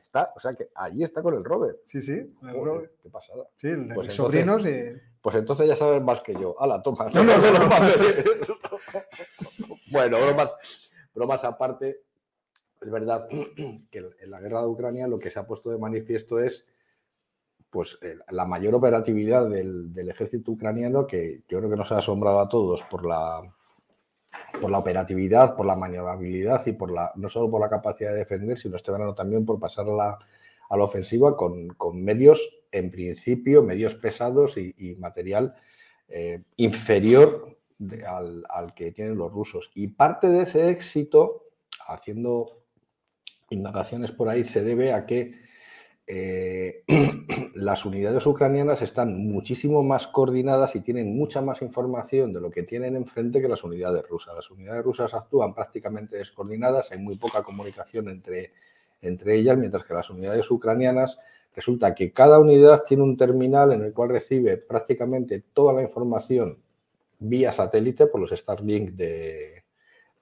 Está, 0.00 0.32
o 0.34 0.40
sea 0.40 0.54
que 0.54 0.70
allí 0.74 1.04
está 1.04 1.22
con 1.22 1.34
el 1.34 1.44
Robert. 1.44 1.76
Sí, 1.84 2.00
sí. 2.00 2.12
el 2.14 2.30
Joder, 2.40 2.64
Robert. 2.64 2.92
qué 3.02 3.10
pasada. 3.10 3.44
Sí, 3.58 3.68
el 3.68 3.88
de 3.88 3.94
Pues 3.94 4.06
mis 4.06 4.16
sobrinos 4.16 4.64
y... 4.64 4.96
Pues 5.20 5.36
entonces 5.36 5.68
ya 5.68 5.76
sabes 5.76 6.02
más 6.02 6.22
que 6.22 6.32
yo. 6.32 6.56
Hala, 6.58 6.82
toma. 6.82 7.10
No, 7.12 7.22
no, 7.22 7.36
no, 7.36 7.52
no. 7.52 7.68
bueno, 9.90 10.18
bromas, 10.18 10.54
bromas 11.14 11.44
aparte, 11.44 12.02
es 12.80 12.90
verdad 12.90 13.26
que 13.28 13.52
en 14.20 14.30
la 14.30 14.40
guerra 14.40 14.60
de 14.62 14.66
Ucrania 14.68 15.06
lo 15.06 15.18
que 15.18 15.30
se 15.30 15.38
ha 15.38 15.46
puesto 15.46 15.70
de 15.70 15.78
manifiesto 15.78 16.40
es 16.40 16.66
pues 17.70 17.98
eh, 18.02 18.16
la 18.30 18.44
mayor 18.44 18.74
operatividad 18.74 19.48
del, 19.48 19.92
ejército 20.08 20.52
ucraniano 20.52 21.06
que 21.06 21.42
yo 21.48 21.58
creo 21.58 21.70
que 21.70 21.76
nos 21.76 21.92
ha 21.92 21.98
asombrado 21.98 22.40
a 22.40 22.48
todos 22.48 22.82
por 22.84 23.06
la 23.06 23.42
por 24.60 24.70
la 24.70 24.78
operatividad, 24.78 25.56
por 25.56 25.66
la 25.66 25.76
maniobrabilidad 25.76 26.66
y 26.66 26.72
por 26.72 26.90
la 26.90 27.12
no 27.16 27.28
solo 27.28 27.50
por 27.50 27.60
la 27.60 27.68
capacidad 27.68 28.10
de 28.10 28.18
defender, 28.18 28.58
sino 28.58 28.76
este 28.76 28.92
verano 28.92 29.14
también 29.14 29.44
por 29.44 29.58
pasar 29.58 29.86
a 29.88 30.18
la, 30.70 30.84
ofensiva 30.84 31.36
con, 31.36 31.76
medios, 31.94 32.60
en 32.72 32.90
principio, 32.90 33.62
medios 33.62 33.94
pesados 33.94 34.56
y, 34.58 34.96
material 34.98 35.54
eh, 36.08 36.42
inferior 36.56 37.56
al, 38.06 38.44
al 38.48 38.74
que 38.74 38.92
tienen 38.92 39.16
los 39.16 39.32
rusos. 39.32 39.70
Y 39.74 39.88
parte 39.88 40.28
de 40.28 40.42
ese 40.42 40.68
éxito, 40.68 41.44
haciendo 41.86 42.64
indagaciones 43.50 44.12
por 44.12 44.28
ahí, 44.28 44.44
se 44.44 44.62
debe 44.62 44.92
a 44.92 45.06
que 45.06 45.47
eh, 46.10 46.84
las 47.54 47.84
unidades 47.84 48.24
ucranianas 48.24 48.80
están 48.80 49.14
muchísimo 49.14 49.82
más 49.82 50.06
coordinadas 50.06 50.74
y 50.74 50.80
tienen 50.80 51.14
mucha 51.14 51.42
más 51.42 51.60
información 51.60 52.32
de 52.32 52.40
lo 52.40 52.50
que 52.50 52.62
tienen 52.62 52.96
enfrente 52.96 53.42
que 53.42 53.48
las 53.48 53.62
unidades 53.62 54.08
rusas. 54.08 54.34
Las 54.34 54.50
unidades 54.50 54.82
rusas 54.82 55.12
actúan 55.12 55.54
prácticamente 55.54 56.16
descoordinadas, 56.16 56.90
hay 56.92 56.98
muy 56.98 57.16
poca 57.16 57.42
comunicación 57.42 58.08
entre, 58.08 58.52
entre 59.02 59.34
ellas, 59.34 59.58
mientras 59.58 59.84
que 59.84 59.92
las 59.92 60.08
unidades 60.08 60.50
ucranianas 60.50 61.18
resulta 61.54 61.94
que 61.94 62.10
cada 62.10 62.38
unidad 62.38 62.84
tiene 62.84 63.02
un 63.02 63.18
terminal 63.18 63.72
en 63.72 63.82
el 63.82 63.92
cual 63.92 64.08
recibe 64.08 64.56
prácticamente 64.56 65.44
toda 65.52 65.74
la 65.74 65.82
información 65.82 66.58
vía 67.18 67.52
satélite 67.52 68.06
por 68.06 68.20
los 68.20 68.30
Starlink 68.30 68.92
de, 68.92 69.64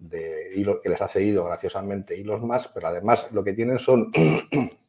de 0.00 0.80
que 0.82 0.88
les 0.88 1.00
ha 1.00 1.06
cedido 1.06 1.44
graciosamente 1.44 2.20
Elon 2.20 2.44
Musk, 2.44 2.70
pero 2.74 2.88
además 2.88 3.28
lo 3.30 3.44
que 3.44 3.52
tienen 3.52 3.78
son 3.78 4.10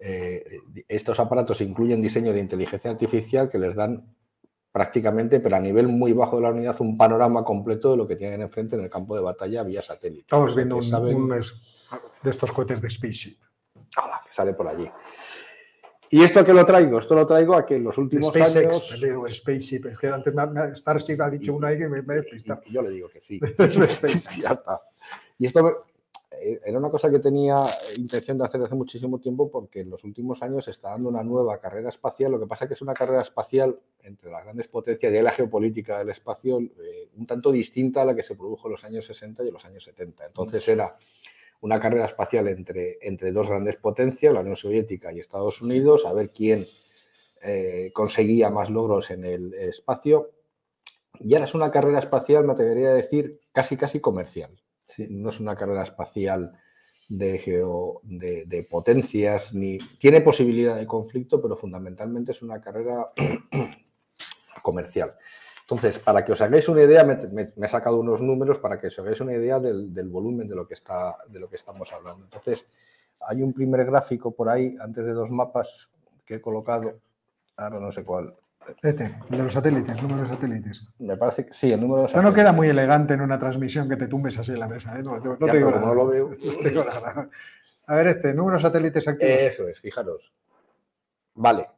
eh, 0.00 0.60
estos 0.88 1.18
aparatos 1.20 1.60
incluyen 1.60 2.00
diseño 2.02 2.32
de 2.32 2.40
inteligencia 2.40 2.90
artificial 2.90 3.48
que 3.48 3.58
les 3.58 3.74
dan 3.74 4.04
prácticamente, 4.72 5.40
pero 5.40 5.56
a 5.56 5.60
nivel 5.60 5.88
muy 5.88 6.12
bajo 6.12 6.36
de 6.36 6.42
la 6.42 6.50
unidad, 6.50 6.76
un 6.80 6.98
panorama 6.98 7.42
completo 7.44 7.92
de 7.92 7.96
lo 7.96 8.06
que 8.06 8.16
tienen 8.16 8.42
enfrente 8.42 8.76
en 8.76 8.82
el 8.82 8.90
campo 8.90 9.16
de 9.16 9.22
batalla 9.22 9.62
vía 9.62 9.80
satélite. 9.80 10.22
Estamos 10.22 10.54
viendo 10.54 10.76
un, 10.76 10.82
saben- 10.82 11.16
un 11.16 11.32
es- 11.32 11.54
de 12.22 12.30
estos 12.30 12.52
cohetes 12.52 12.82
de 12.82 12.90
Spaceship. 12.90 13.38
¡Hala! 13.96 14.20
que 14.26 14.32
sale 14.32 14.52
por 14.52 14.68
allí. 14.68 14.86
¿Y 16.10 16.22
esto 16.22 16.44
que 16.44 16.52
lo 16.52 16.64
traigo? 16.66 16.98
Esto 16.98 17.14
lo 17.14 17.26
traigo 17.26 17.54
a 17.56 17.64
que 17.64 17.76
en 17.76 17.84
los 17.84 17.96
últimos 17.98 18.28
SpaceX, 18.28 18.66
años... 18.68 19.00
digo 19.00 19.28
Spaceship. 19.28 19.86
Es 19.86 19.98
que 19.98 20.08
antes 20.08 20.32
me 20.34 20.46
me 20.46 20.76
Starship 20.76 21.20
ha 21.20 21.30
dicho 21.30 21.54
una 21.54 21.68
ahí 21.68 21.78
que 21.78 21.88
me, 21.88 22.02
me. 22.02 22.22
Y 22.66 22.70
yo 22.72 22.82
le 22.82 22.90
digo 22.90 23.08
que 23.08 23.20
sí. 23.22 23.40
Ya 24.40 24.50
está. 24.50 24.82
Y 25.38 25.46
esto 25.46 25.86
era 26.40 26.78
una 26.78 26.90
cosa 26.90 27.10
que 27.10 27.18
tenía 27.18 27.64
intención 27.96 28.38
de 28.38 28.44
hacer 28.44 28.60
hace 28.62 28.74
muchísimo 28.74 29.18
tiempo 29.18 29.50
porque 29.50 29.80
en 29.80 29.90
los 29.90 30.04
últimos 30.04 30.42
años 30.42 30.64
se 30.64 30.70
está 30.70 30.90
dando 30.90 31.08
una 31.08 31.22
nueva 31.22 31.58
carrera 31.58 31.88
espacial. 31.88 32.32
Lo 32.32 32.40
que 32.40 32.46
pasa 32.46 32.64
es 32.64 32.68
que 32.68 32.74
es 32.74 32.82
una 32.82 32.94
carrera 32.94 33.22
espacial 33.22 33.78
entre 34.02 34.30
las 34.30 34.44
grandes 34.44 34.68
potencias 34.68 35.12
y 35.12 35.22
la 35.22 35.30
geopolítica 35.30 35.98
del 35.98 36.10
espacio 36.10 36.60
eh, 36.60 37.08
un 37.16 37.26
tanto 37.26 37.50
distinta 37.50 38.02
a 38.02 38.04
la 38.04 38.14
que 38.14 38.22
se 38.22 38.34
produjo 38.34 38.68
en 38.68 38.72
los 38.72 38.84
años 38.84 39.06
60 39.06 39.44
y 39.44 39.48
en 39.48 39.54
los 39.54 39.64
años 39.64 39.84
70. 39.84 40.26
Entonces 40.26 40.66
era 40.68 40.96
una 41.60 41.80
carrera 41.80 42.04
espacial 42.04 42.48
entre, 42.48 42.98
entre 43.00 43.32
dos 43.32 43.48
grandes 43.48 43.76
potencias, 43.76 44.32
la 44.32 44.40
Unión 44.40 44.56
Soviética 44.56 45.12
y 45.12 45.20
Estados 45.20 45.62
Unidos, 45.62 46.04
a 46.06 46.12
ver 46.12 46.30
quién 46.30 46.66
eh, 47.42 47.90
conseguía 47.92 48.50
más 48.50 48.70
logros 48.70 49.10
en 49.10 49.24
el 49.24 49.54
espacio. 49.54 50.30
Y 51.18 51.34
ahora 51.34 51.46
es 51.46 51.54
una 51.54 51.70
carrera 51.70 51.98
espacial, 51.98 52.44
me 52.44 52.52
atrevería 52.52 52.90
a 52.90 52.94
decir, 52.94 53.40
casi 53.52 53.76
casi 53.76 54.00
comercial. 54.00 54.50
No 55.08 55.30
es 55.30 55.40
una 55.40 55.56
carrera 55.56 55.82
espacial 55.82 56.52
de, 57.08 57.38
geo- 57.38 58.00
de, 58.02 58.66
potencias, 58.70 59.52
ni 59.54 59.78
tiene 59.98 60.20
posibilidad 60.20 60.76
de 60.76 60.86
conflicto, 60.86 61.40
pero 61.40 61.56
fundamentalmente 61.56 62.32
es 62.32 62.42
una 62.42 62.60
carrera 62.60 63.06
comercial. 64.62 65.14
Entonces, 65.62 65.98
para 65.98 66.24
que 66.24 66.32
os 66.32 66.40
hagáis 66.40 66.68
una 66.68 66.82
idea, 66.82 67.04
me, 67.04 67.52
he 67.56 67.68
sacado 67.68 67.98
unos 67.98 68.20
números 68.20 68.58
para 68.58 68.78
que 68.80 68.86
os 68.86 68.98
hagáis 68.98 69.20
una 69.20 69.32
idea 69.34 69.58
del, 69.58 69.92
del 69.92 70.08
volumen 70.08 70.46
de 70.48 70.54
lo, 70.54 70.66
que 70.66 70.74
está, 70.74 71.16
de 71.28 71.40
lo 71.40 71.48
que 71.48 71.56
estamos 71.56 71.92
hablando. 71.92 72.24
Entonces, 72.24 72.68
hay 73.20 73.42
un 73.42 73.52
primer 73.52 73.84
gráfico 73.84 74.32
por 74.32 74.48
ahí, 74.48 74.76
antes 74.80 75.04
de 75.04 75.12
dos 75.12 75.30
mapas 75.30 75.88
que 76.24 76.36
he 76.36 76.40
colocado, 76.40 77.00
ahora 77.56 77.80
no 77.80 77.90
sé 77.90 78.04
cuál, 78.04 78.32
Este, 78.82 79.14
el 79.30 79.36
de 79.38 79.42
los 79.44 79.52
satélites, 79.52 80.02
número 80.02 80.22
de 80.22 80.28
satélites. 80.28 80.86
me 80.98 81.16
parece 81.16 81.46
que 81.46 81.54
sí, 81.54 81.72
el 81.72 81.80
número 81.80 82.02
de 82.02 82.06
Esto 82.08 82.22
no 82.22 82.32
queda 82.32 82.52
muy 82.52 82.68
elegante 82.68 83.14
en 83.14 83.20
una 83.20 83.38
transmisión 83.38 83.88
que 83.88 83.96
te 83.96 84.08
tumbes 84.08 84.38
así 84.38 84.52
en 84.52 84.60
la 84.60 84.68
mesa. 84.68 84.98
¿eh? 84.98 85.02
No, 85.02 85.22
yo- 85.22 85.36
no 85.38 85.46
Ya, 85.46 85.52
te 85.52 85.58
digo 85.58 85.70
nada. 85.70 85.86
no 85.86 85.94
lo 85.94 86.06
veo. 86.06 86.30
No 86.44 86.62
te 86.62 86.68
digo 86.70 86.84
nada. 86.84 87.28
A 87.88 87.94
ver, 87.94 88.08
este, 88.08 88.34
número 88.34 88.56
de 88.56 88.62
satélites 88.62 89.06
activos. 89.06 89.34
Eso 89.40 89.68
es, 89.68 89.80
fijaros. 89.80 90.32
Vale, 91.34 91.68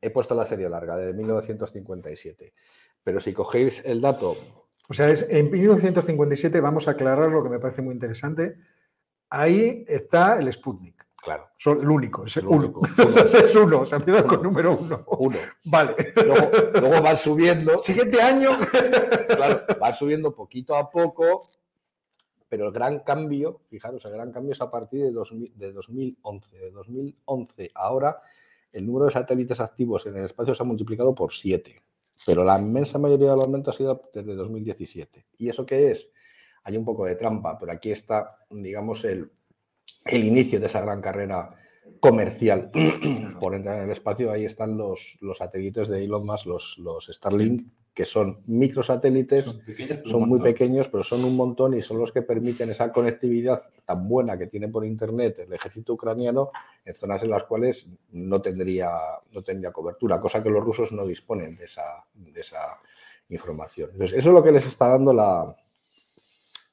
he 0.00 0.10
puesto 0.10 0.34
la 0.34 0.46
serie 0.46 0.68
larga, 0.68 0.96
de 0.96 1.12
1957. 1.12 2.54
Pero 3.04 3.20
si 3.20 3.32
cogéis 3.32 3.82
el 3.84 4.00
dato, 4.00 4.36
O 4.88 4.94
sea, 4.94 5.10
es, 5.10 5.26
en 5.28 5.50
1957, 5.50 6.60
vamos 6.60 6.88
a 6.88 6.92
aclarar 6.92 7.30
lo 7.30 7.42
que 7.42 7.50
me 7.50 7.58
parece 7.58 7.82
muy 7.82 7.92
interesante. 7.94 8.56
Ahí 9.28 9.84
está 9.88 10.38
el 10.38 10.50
Sputnik. 10.52 11.01
Claro, 11.22 11.48
Son 11.56 11.80
el 11.80 11.88
único, 11.88 12.26
es 12.26 12.36
el, 12.36 12.46
único, 12.46 12.82
es 13.16 13.56
uno, 13.56 13.86
se 13.86 13.96
empieza 13.96 14.24
con 14.24 14.42
número 14.42 14.76
uno. 14.76 15.04
uno. 15.18 15.38
Vale. 15.64 15.94
Luego, 16.16 16.50
luego 16.80 17.02
van 17.02 17.16
subiendo, 17.16 17.78
Siguiente 17.78 18.20
año. 18.20 18.50
claro, 19.28 19.62
van 19.80 19.94
subiendo 19.94 20.34
poquito 20.34 20.74
a 20.76 20.90
poco, 20.90 21.50
pero 22.48 22.66
el 22.66 22.72
gran 22.72 22.98
cambio, 23.00 23.62
fijaros, 23.68 24.04
el 24.04 24.12
gran 24.12 24.30
cambio 24.30 24.52
es 24.52 24.60
a 24.60 24.70
partir 24.70 25.04
de, 25.04 25.10
2000 25.10 25.52
de 25.56 25.72
2011. 25.72 26.58
De 26.58 26.70
2011 26.70 27.70
a 27.74 27.80
ahora, 27.80 28.20
el 28.72 28.84
número 28.84 29.06
de 29.06 29.12
satélites 29.12 29.60
activos 29.60 30.04
en 30.06 30.16
el 30.16 30.26
espacio 30.26 30.54
se 30.54 30.62
ha 30.62 30.66
multiplicado 30.66 31.14
por 31.14 31.32
7. 31.32 31.82
Pero 32.26 32.44
la 32.44 32.58
inmensa 32.58 32.98
mayoría 32.98 33.30
del 33.30 33.40
aumento 33.40 33.70
ha 33.70 33.72
sido 33.72 34.10
desde 34.12 34.34
2017. 34.34 35.26
¿Y 35.38 35.48
eso 35.48 35.64
qué 35.64 35.92
es? 35.92 36.08
Hay 36.64 36.76
un 36.76 36.84
poco 36.84 37.06
de 37.06 37.16
trampa, 37.16 37.58
pero 37.58 37.72
aquí 37.72 37.90
está, 37.90 38.36
digamos, 38.50 39.04
el, 39.04 39.30
el 40.04 40.24
inicio 40.24 40.60
de 40.60 40.66
esa 40.66 40.80
gran 40.80 41.00
carrera 41.00 41.50
comercial 42.00 42.70
por 43.40 43.54
entrar 43.54 43.78
en 43.78 43.84
el 43.84 43.90
espacio. 43.90 44.32
Ahí 44.32 44.44
están 44.44 44.76
los, 44.76 45.18
los 45.20 45.38
satélites 45.38 45.88
de 45.88 46.04
Elon 46.04 46.26
Musk, 46.26 46.46
los, 46.46 46.78
los 46.78 47.06
Starlink, 47.06 47.68
que 47.94 48.06
son 48.06 48.40
microsatélites, 48.46 49.44
son, 49.44 49.60
pequeños, 49.60 50.12
muy 50.26 50.40
pequeños, 50.40 50.88
pero 50.88 51.04
son 51.04 51.24
un 51.24 51.36
montón 51.36 51.74
y 51.74 51.82
son 51.82 51.98
los 51.98 52.10
que 52.10 52.22
permiten 52.22 52.70
esa 52.70 52.90
conectividad 52.90 53.62
tan 53.84 54.08
buena 54.08 54.38
que 54.38 54.46
tiene 54.46 54.68
por 54.68 54.86
Internet 54.86 55.40
el 55.40 55.52
ejército 55.52 55.92
ucraniano 55.92 56.50
en 56.84 56.94
zonas 56.94 57.22
en 57.22 57.30
las 57.30 57.44
cuales 57.44 57.88
no 58.12 58.40
tendría, 58.40 58.90
no 59.30 59.42
tendría 59.42 59.72
cobertura, 59.72 60.20
cosa 60.20 60.42
que 60.42 60.50
los 60.50 60.64
rusos 60.64 60.90
no 60.90 61.06
disponen 61.06 61.54
de 61.56 61.66
esa, 61.66 62.04
de 62.14 62.40
esa 62.40 62.78
información. 63.28 63.90
Entonces, 63.92 64.18
eso 64.18 64.30
es 64.30 64.34
lo 64.34 64.42
que 64.42 64.52
les 64.52 64.66
está 64.66 64.88
dando 64.88 65.12
la, 65.12 65.54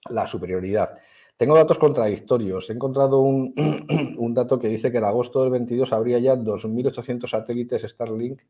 la 0.09 0.25
superioridad. 0.25 0.97
Tengo 1.39 1.55
datos 1.55 1.79
contradictorios. 1.79 2.69
He 2.69 2.73
encontrado 2.73 3.19
un, 3.21 4.33
dato 4.33 4.59
que 4.59 4.67
dice 4.67 4.91
que 4.91 4.97
en 4.97 5.05
agosto 5.05 5.41
del 5.41 5.51
22 5.51 5.93
habría 5.93 6.19
ya 6.19 6.35
2.800 6.35 7.29
satélites 7.29 7.83
Starlink 7.83 8.41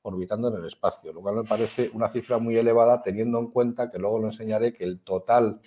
orbitando 0.00 0.48
en 0.48 0.54
el 0.54 0.64
espacio, 0.64 1.12
lo 1.12 1.20
cual 1.20 1.36
me 1.36 1.44
parece 1.44 1.90
una 1.92 2.08
cifra 2.08 2.38
muy 2.38 2.56
elevada 2.56 3.02
teniendo 3.02 3.38
en 3.38 3.48
cuenta 3.48 3.90
que 3.90 3.98
luego 3.98 4.18
lo 4.20 4.28
enseñaré 4.28 4.72
que 4.72 4.84
el 4.84 5.00
total 5.00 5.60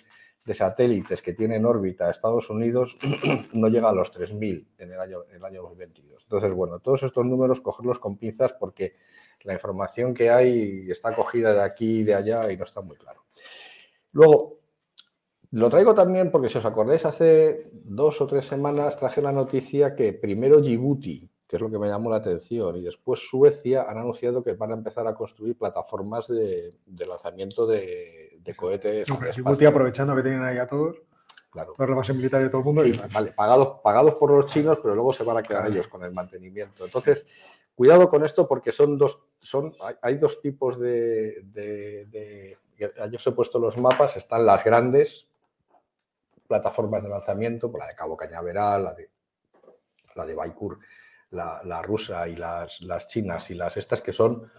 de 0.44 0.54
satélites 0.54 1.22
que 1.22 1.34
tiene 1.34 1.54
en 1.54 1.66
órbita 1.66 2.10
Estados 2.10 2.50
Unidos 2.50 2.96
no 3.52 3.68
llega 3.68 3.88
a 3.88 3.92
los 3.92 4.12
3.000 4.12 4.66
en 4.78 4.92
el 4.92 4.98
año, 4.98 5.18
en 5.30 5.36
el 5.36 5.44
año 5.44 5.62
2022. 5.62 6.24
Entonces, 6.24 6.52
bueno, 6.52 6.80
todos 6.80 7.04
estos 7.04 7.24
números 7.24 7.60
cogerlos 7.60 8.00
con 8.00 8.16
pinzas 8.16 8.54
porque 8.54 8.96
la 9.42 9.52
información 9.52 10.14
que 10.14 10.30
hay 10.30 10.90
está 10.90 11.14
cogida 11.14 11.54
de 11.54 11.62
aquí 11.62 12.00
y 12.00 12.02
de 12.02 12.16
allá 12.16 12.50
y 12.50 12.56
no 12.56 12.64
está 12.64 12.80
muy 12.80 12.96
claro. 12.96 13.22
Luego, 14.10 14.61
lo 15.52 15.70
traigo 15.70 15.94
también 15.94 16.30
porque 16.30 16.48
si 16.48 16.58
os 16.58 16.64
acordáis, 16.64 17.04
hace 17.04 17.70
dos 17.72 18.20
o 18.20 18.26
tres 18.26 18.46
semanas 18.46 18.96
traje 18.96 19.22
la 19.22 19.32
noticia 19.32 19.94
que 19.94 20.12
primero 20.12 20.60
Djibouti, 20.60 21.28
que 21.46 21.56
es 21.56 21.62
lo 21.62 21.70
que 21.70 21.78
me 21.78 21.88
llamó 21.88 22.08
la 22.10 22.16
atención, 22.16 22.76
y 22.76 22.82
después 22.82 23.20
Suecia 23.28 23.82
han 23.88 23.98
anunciado 23.98 24.42
que 24.42 24.54
van 24.54 24.70
a 24.70 24.74
empezar 24.74 25.06
a 25.06 25.14
construir 25.14 25.56
plataformas 25.58 26.26
de, 26.28 26.74
de 26.86 27.06
lanzamiento 27.06 27.66
de, 27.66 28.38
de 28.40 28.54
cohetes. 28.54 29.08
No, 29.10 29.18
pero 29.18 29.30
Djibouti 29.32 29.64
aprovechando 29.66 30.16
que 30.16 30.22
tienen 30.22 30.42
ahí 30.42 30.58
a 30.58 30.66
todos, 30.66 30.96
Claro. 31.50 31.74
toda 31.76 31.86
la 31.90 31.96
base 31.96 32.14
militar 32.14 32.40
de 32.42 32.48
todo 32.48 32.60
el 32.60 32.64
mundo. 32.64 32.82
Sí, 32.82 32.92
y- 32.94 33.12
vale, 33.12 33.32
pagados, 33.32 33.80
pagados 33.84 34.14
por 34.14 34.30
los 34.30 34.46
chinos, 34.46 34.78
pero 34.82 34.94
luego 34.94 35.12
se 35.12 35.22
van 35.22 35.36
a 35.36 35.42
quedar 35.42 35.66
ellos 35.66 35.86
con 35.86 36.02
el 36.02 36.10
mantenimiento. 36.12 36.86
Entonces, 36.86 37.26
cuidado 37.74 38.08
con 38.08 38.24
esto 38.24 38.48
porque 38.48 38.72
son 38.72 38.96
dos, 38.96 39.20
son, 39.38 39.74
hay, 39.82 39.96
hay 40.00 40.14
dos 40.14 40.40
tipos 40.40 40.80
de, 40.80 41.42
de, 41.42 42.06
de- 42.06 42.56
Yo 43.10 43.16
os 43.16 43.26
he 43.26 43.32
puesto 43.32 43.58
los 43.58 43.76
mapas, 43.76 44.16
están 44.16 44.46
las 44.46 44.64
grandes 44.64 45.28
plataformas 46.52 47.02
de 47.02 47.08
lanzamiento, 47.08 47.70
pues 47.70 47.80
la 47.82 47.88
de 47.88 47.94
Cabo 47.94 48.16
Cañaveral, 48.16 48.84
la 48.84 48.92
de, 48.94 49.10
la 50.14 50.26
de 50.26 50.34
Baikur, 50.34 50.78
la, 51.30 51.60
la 51.64 51.80
rusa 51.80 52.28
y 52.28 52.36
las, 52.36 52.80
las 52.82 53.06
chinas 53.06 53.50
y 53.50 53.54
las 53.54 53.76
estas 53.76 54.00
que 54.02 54.12
son 54.12 54.50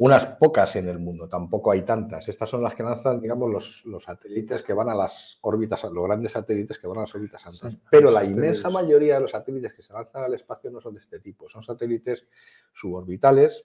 unas 0.00 0.26
pocas 0.26 0.76
en 0.76 0.88
el 0.88 0.98
mundo, 1.00 1.28
tampoco 1.28 1.72
hay 1.72 1.82
tantas. 1.82 2.28
Estas 2.28 2.48
son 2.48 2.62
las 2.62 2.74
que 2.76 2.84
lanzan, 2.84 3.20
digamos, 3.20 3.50
los, 3.50 3.84
los 3.86 4.04
satélites 4.04 4.62
que 4.62 4.72
van 4.72 4.88
a 4.88 4.94
las 4.94 5.38
órbitas, 5.40 5.82
los 5.84 6.04
grandes 6.04 6.32
satélites 6.32 6.78
que 6.78 6.86
van 6.86 6.98
a 6.98 7.00
las 7.00 7.14
órbitas 7.16 7.44
altas. 7.46 7.72
Sí, 7.72 7.80
Pero 7.90 8.10
la 8.10 8.20
satélites. 8.20 8.36
inmensa 8.44 8.70
mayoría 8.70 9.14
de 9.14 9.20
los 9.22 9.30
satélites 9.32 9.72
que 9.74 9.82
se 9.82 9.92
lanzan 9.92 10.22
al 10.22 10.34
espacio 10.34 10.70
no 10.70 10.80
son 10.80 10.94
de 10.94 11.00
este 11.00 11.18
tipo, 11.18 11.48
son 11.48 11.62
satélites 11.64 12.26
suborbitales 12.72 13.64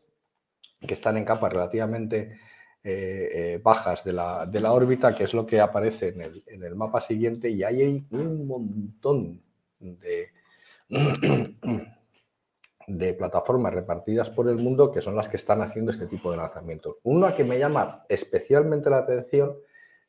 que 0.80 0.94
están 0.96 1.18
en 1.18 1.26
capas 1.26 1.54
relativamente 1.54 2.40
eh, 2.86 3.30
eh, 3.34 3.62
bajas 3.64 4.04
de 4.04 4.12
la, 4.12 4.46
de 4.46 4.60
la 4.60 4.74
órbita, 4.74 5.16
que 5.16 5.24
es 5.24 5.34
lo 5.34 5.46
que 5.46 5.62
aparece 5.62 6.10
en 6.10 6.22
el, 6.22 6.44
en 6.46 6.64
el 6.64 6.76
mapa 6.76 7.00
siguiente, 7.00 7.50
y 7.50 7.64
ahí 7.64 7.82
hay 7.82 8.06
un 8.12 8.46
montón 8.46 9.42
de, 9.80 10.32
de 12.88 13.14
plataformas 13.14 13.74
repartidas 13.74 14.30
por 14.30 14.50
el 14.50 14.58
mundo 14.58 14.92
que 14.92 15.02
son 15.02 15.16
las 15.16 15.30
que 15.30 15.38
están 15.38 15.62
haciendo 15.62 15.92
este 15.92 16.08
tipo 16.08 16.30
de 16.30 16.36
lanzamientos. 16.36 16.98
Una 17.04 17.34
que 17.34 17.46
me 17.46 17.58
llama 17.58 18.04
especialmente 18.10 18.90
la 18.90 18.98
atención 18.98 19.56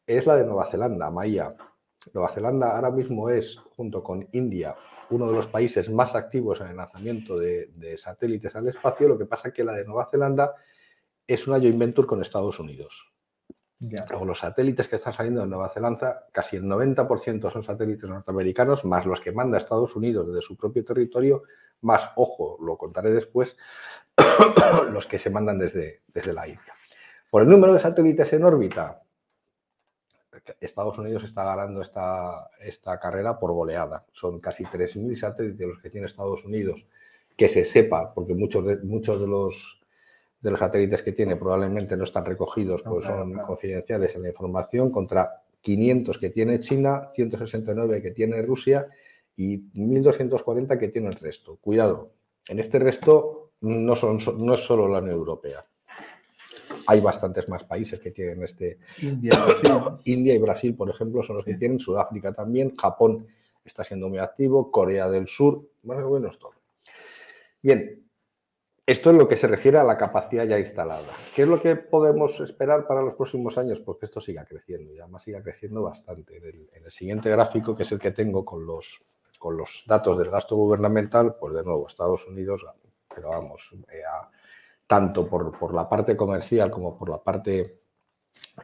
es 0.05 0.27
la 0.27 0.35
de 0.35 0.45
Nueva 0.45 0.67
Zelanda, 0.67 1.13
Maia. 1.13 1.55
Nueva 2.13 2.31
Zelanda 2.31 2.75
ahora 2.75 2.91
mismo 2.91 3.31
es, 3.31 3.57
junto 3.77 4.03
con 4.03 4.29
India, 4.33 4.75
uno 5.11 5.29
de 5.29 5.37
los 5.37 5.47
países 5.47 5.89
más 5.91 6.17
activos 6.17 6.61
en 6.61 6.67
el 6.67 6.77
lanzamiento 6.77 7.39
de, 7.39 7.71
de 7.77 7.97
satélites 7.97 8.57
al 8.57 8.67
espacio. 8.67 9.07
Lo 9.07 9.17
que 9.17 9.27
pasa 9.27 9.49
es 9.49 9.55
que 9.55 9.63
la 9.63 9.75
de 9.75 9.85
Nueva 9.85 10.09
Zelanda 10.11 10.55
es 11.27 11.47
una 11.47 11.59
joint 11.59 11.79
venture 11.79 12.07
con 12.07 12.21
Estados 12.21 12.59
Unidos. 12.61 13.15
Luego, 13.81 14.25
los 14.25 14.39
satélites 14.39 14.89
que 14.89 14.97
están 14.97 15.13
saliendo 15.13 15.43
de 15.43 15.47
Nueva 15.47 15.69
Zelanda, 15.69 16.27
casi 16.33 16.57
el 16.57 16.65
90% 16.65 17.51
son 17.51 17.63
satélites 17.63 18.09
norteamericanos, 18.09 18.85
más 18.85 19.05
los 19.05 19.21
que 19.21 19.33
manda 19.33 19.59
Estados 19.59 19.95
Unidos 19.95 20.27
desde 20.27 20.41
su 20.43 20.57
propio 20.57 20.85
territorio, 20.85 21.43
más, 21.83 22.11
ojo, 22.17 22.57
lo 22.63 22.79
contaré 22.79 23.13
después, 23.13 23.57
los 24.91 25.07
que 25.07 25.19
se 25.19 25.29
mandan 25.29 25.59
desde, 25.59 26.03
desde 26.09 26.33
la 26.33 26.49
India. 26.49 26.73
Por 27.31 27.43
el 27.43 27.49
número 27.49 27.75
de 27.75 27.81
satélites 27.81 28.33
en 28.33 28.45
órbita, 28.45 29.03
Estados 30.61 30.99
Unidos 30.99 31.25
está 31.25 31.45
ganando 31.45 31.81
esta, 31.81 32.51
esta 32.61 32.99
carrera 32.99 33.39
por 33.39 33.53
goleada. 33.53 34.05
Son 34.13 34.41
casi 34.41 34.65
3.000 34.65 35.15
satélites 35.15 35.67
los 35.67 35.79
que 35.81 35.91
tiene 35.91 36.07
Estados 36.07 36.45
Unidos, 36.45 36.87
que 37.37 37.49
se 37.49 37.65
sepa, 37.65 38.15
porque 38.15 38.35
muchos 38.35 38.65
de, 38.65 38.77
muchos 38.79 39.21
de 39.21 39.27
los 39.27 39.84
de 40.45 40.51
los 40.51 40.61
satélites 40.61 41.01
que 41.01 41.13
tiene 41.13 41.37
probablemente 41.37 41.97
no 41.97 42.05
están 42.05 42.27
recogidos, 42.27 42.83
pues 42.83 43.07
claro, 43.07 43.23
son 43.23 43.33
claro. 43.33 43.47
confidenciales 43.47 44.15
en 44.15 44.23
la 44.23 44.29
información, 44.29 44.91
contra 44.91 45.43
500 45.63 46.19
que 46.19 46.29
tiene 46.29 46.61
China, 46.61 47.09
169 47.15 48.03
que 48.03 48.11
tiene 48.11 48.43
Rusia 48.43 48.87
y 49.35 49.57
1.240 49.73 50.79
que 50.79 50.89
tiene 50.89 51.09
el 51.09 51.15
resto. 51.15 51.57
Cuidado, 51.57 52.11
en 52.47 52.59
este 52.59 52.79
resto 52.79 53.53
no, 53.63 53.97
son, 53.97 54.19
no 54.37 54.53
es 54.53 54.61
solo 54.61 54.87
la 54.87 54.99
Unión 54.99 55.17
Europea. 55.17 55.65
Hay 56.89 57.01
bastantes 57.01 57.49
más 57.49 57.65
países 57.65 57.99
que 57.99 58.11
tienen 58.11 58.43
este. 58.43 58.81
India. 59.01 59.33
India 60.05 60.35
y 60.35 60.39
Brasil, 60.39 60.75
por 60.75 60.91
ejemplo, 60.91 61.23
son 61.23 61.37
los 61.37 61.45
que 61.47 61.55
tienen. 61.55 61.79
Sudáfrica 61.79 62.35
también. 62.35 62.77
Japón 62.77 63.27
está 63.65 63.83
siendo 63.83 64.11
muy 64.11 64.19
activo. 64.19 64.71
Corea 64.71 65.09
del 65.09 65.27
Sur. 65.27 65.67
Más 65.85 66.05
o 66.05 66.11
menos 66.11 66.39
todo. 66.39 66.53
Bien, 67.63 68.04
esto 68.87 69.11
es 69.11 69.17
lo 69.17 69.27
que 69.27 69.37
se 69.37 69.47
refiere 69.47 69.79
a 69.79 69.85
la 69.85 69.97
capacidad 69.97 70.45
ya 70.45 70.59
instalada. 70.59 71.09
¿Qué 71.35 71.43
es 71.43 71.49
lo 71.49 71.61
que 71.61 71.75
podemos 71.77 72.39
esperar 72.41 72.87
para 72.87 73.01
los 73.01 73.15
próximos 73.15 73.57
años? 73.57 73.81
Pues 73.81 73.99
que 73.99 74.07
esto 74.07 74.21
siga 74.21 74.45
creciendo 74.45 74.93
y 74.93 74.99
además 74.99 75.23
siga 75.23 75.43
creciendo 75.43 75.83
bastante. 75.83 76.37
En 76.37 76.45
el, 76.45 76.71
en 76.73 76.85
el 76.85 76.93
siguiente 76.93 77.31
gráfico, 77.31 77.75
que 77.75 77.85
es 77.85 77.93
el 77.93 77.99
que 77.99 78.11
tengo 78.11 78.45
con 78.45 78.67
los, 78.67 79.01
con 79.39 79.57
los 79.57 79.85
datos 79.87 80.19
del 80.19 80.31
gasto 80.31 80.57
gubernamental, 80.57 81.37
pues 81.37 81.55
de 81.55 81.65
nuevo, 81.65 81.87
Estados 81.87 82.27
Unidos, 82.27 82.67
pero 83.15 83.31
vamos, 83.31 83.71
eh, 83.91 84.03
tanto 84.87 85.27
por, 85.27 85.59
por 85.59 85.73
la 85.73 85.89
parte 85.89 86.15
comercial 86.15 86.71
como 86.71 86.97
por 86.97 87.09
la 87.09 87.23
parte 87.23 87.81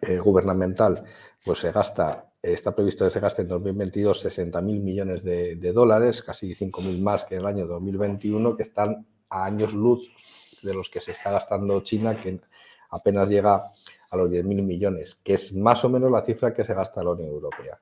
eh, 0.03 0.19
gubernamental, 0.19 1.03
pues 1.43 1.61
se 1.61 1.73
gasta, 1.73 2.33
está 2.43 2.75
previsto 2.75 3.07
que 3.07 3.11
se 3.11 3.21
gaste 3.21 3.43
en 3.43 3.49
2022 3.49 4.27
60.000 4.27 4.63
millones 4.63 5.23
de, 5.25 5.57
de 5.57 5.73
dólares, 5.73 6.23
casi 6.23 6.55
5.000 6.55 7.01
más 7.01 7.25
que 7.25 7.37
en 7.37 7.41
el 7.41 7.47
año 7.47 7.67
2021, 7.67 8.57
que 8.57 8.63
están 8.65 9.07
a 9.31 9.45
años 9.45 9.73
luz 9.73 10.09
de 10.63 10.75
los 10.75 10.91
que 10.91 11.01
se 11.01 11.13
está 11.13 11.31
gastando 11.31 11.81
China, 11.81 12.21
que 12.21 12.41
apenas 12.91 13.29
llega 13.29 13.73
a 14.11 14.17
los 14.17 14.29
10.000 14.31 14.63
millones, 14.63 15.15
que 15.23 15.35
es 15.35 15.55
más 15.55 15.85
o 15.85 15.89
menos 15.89 16.11
la 16.11 16.23
cifra 16.23 16.53
que 16.53 16.65
se 16.65 16.75
gasta 16.75 17.03
la 17.03 17.11
Unión 17.11 17.31
Europea. 17.31 17.81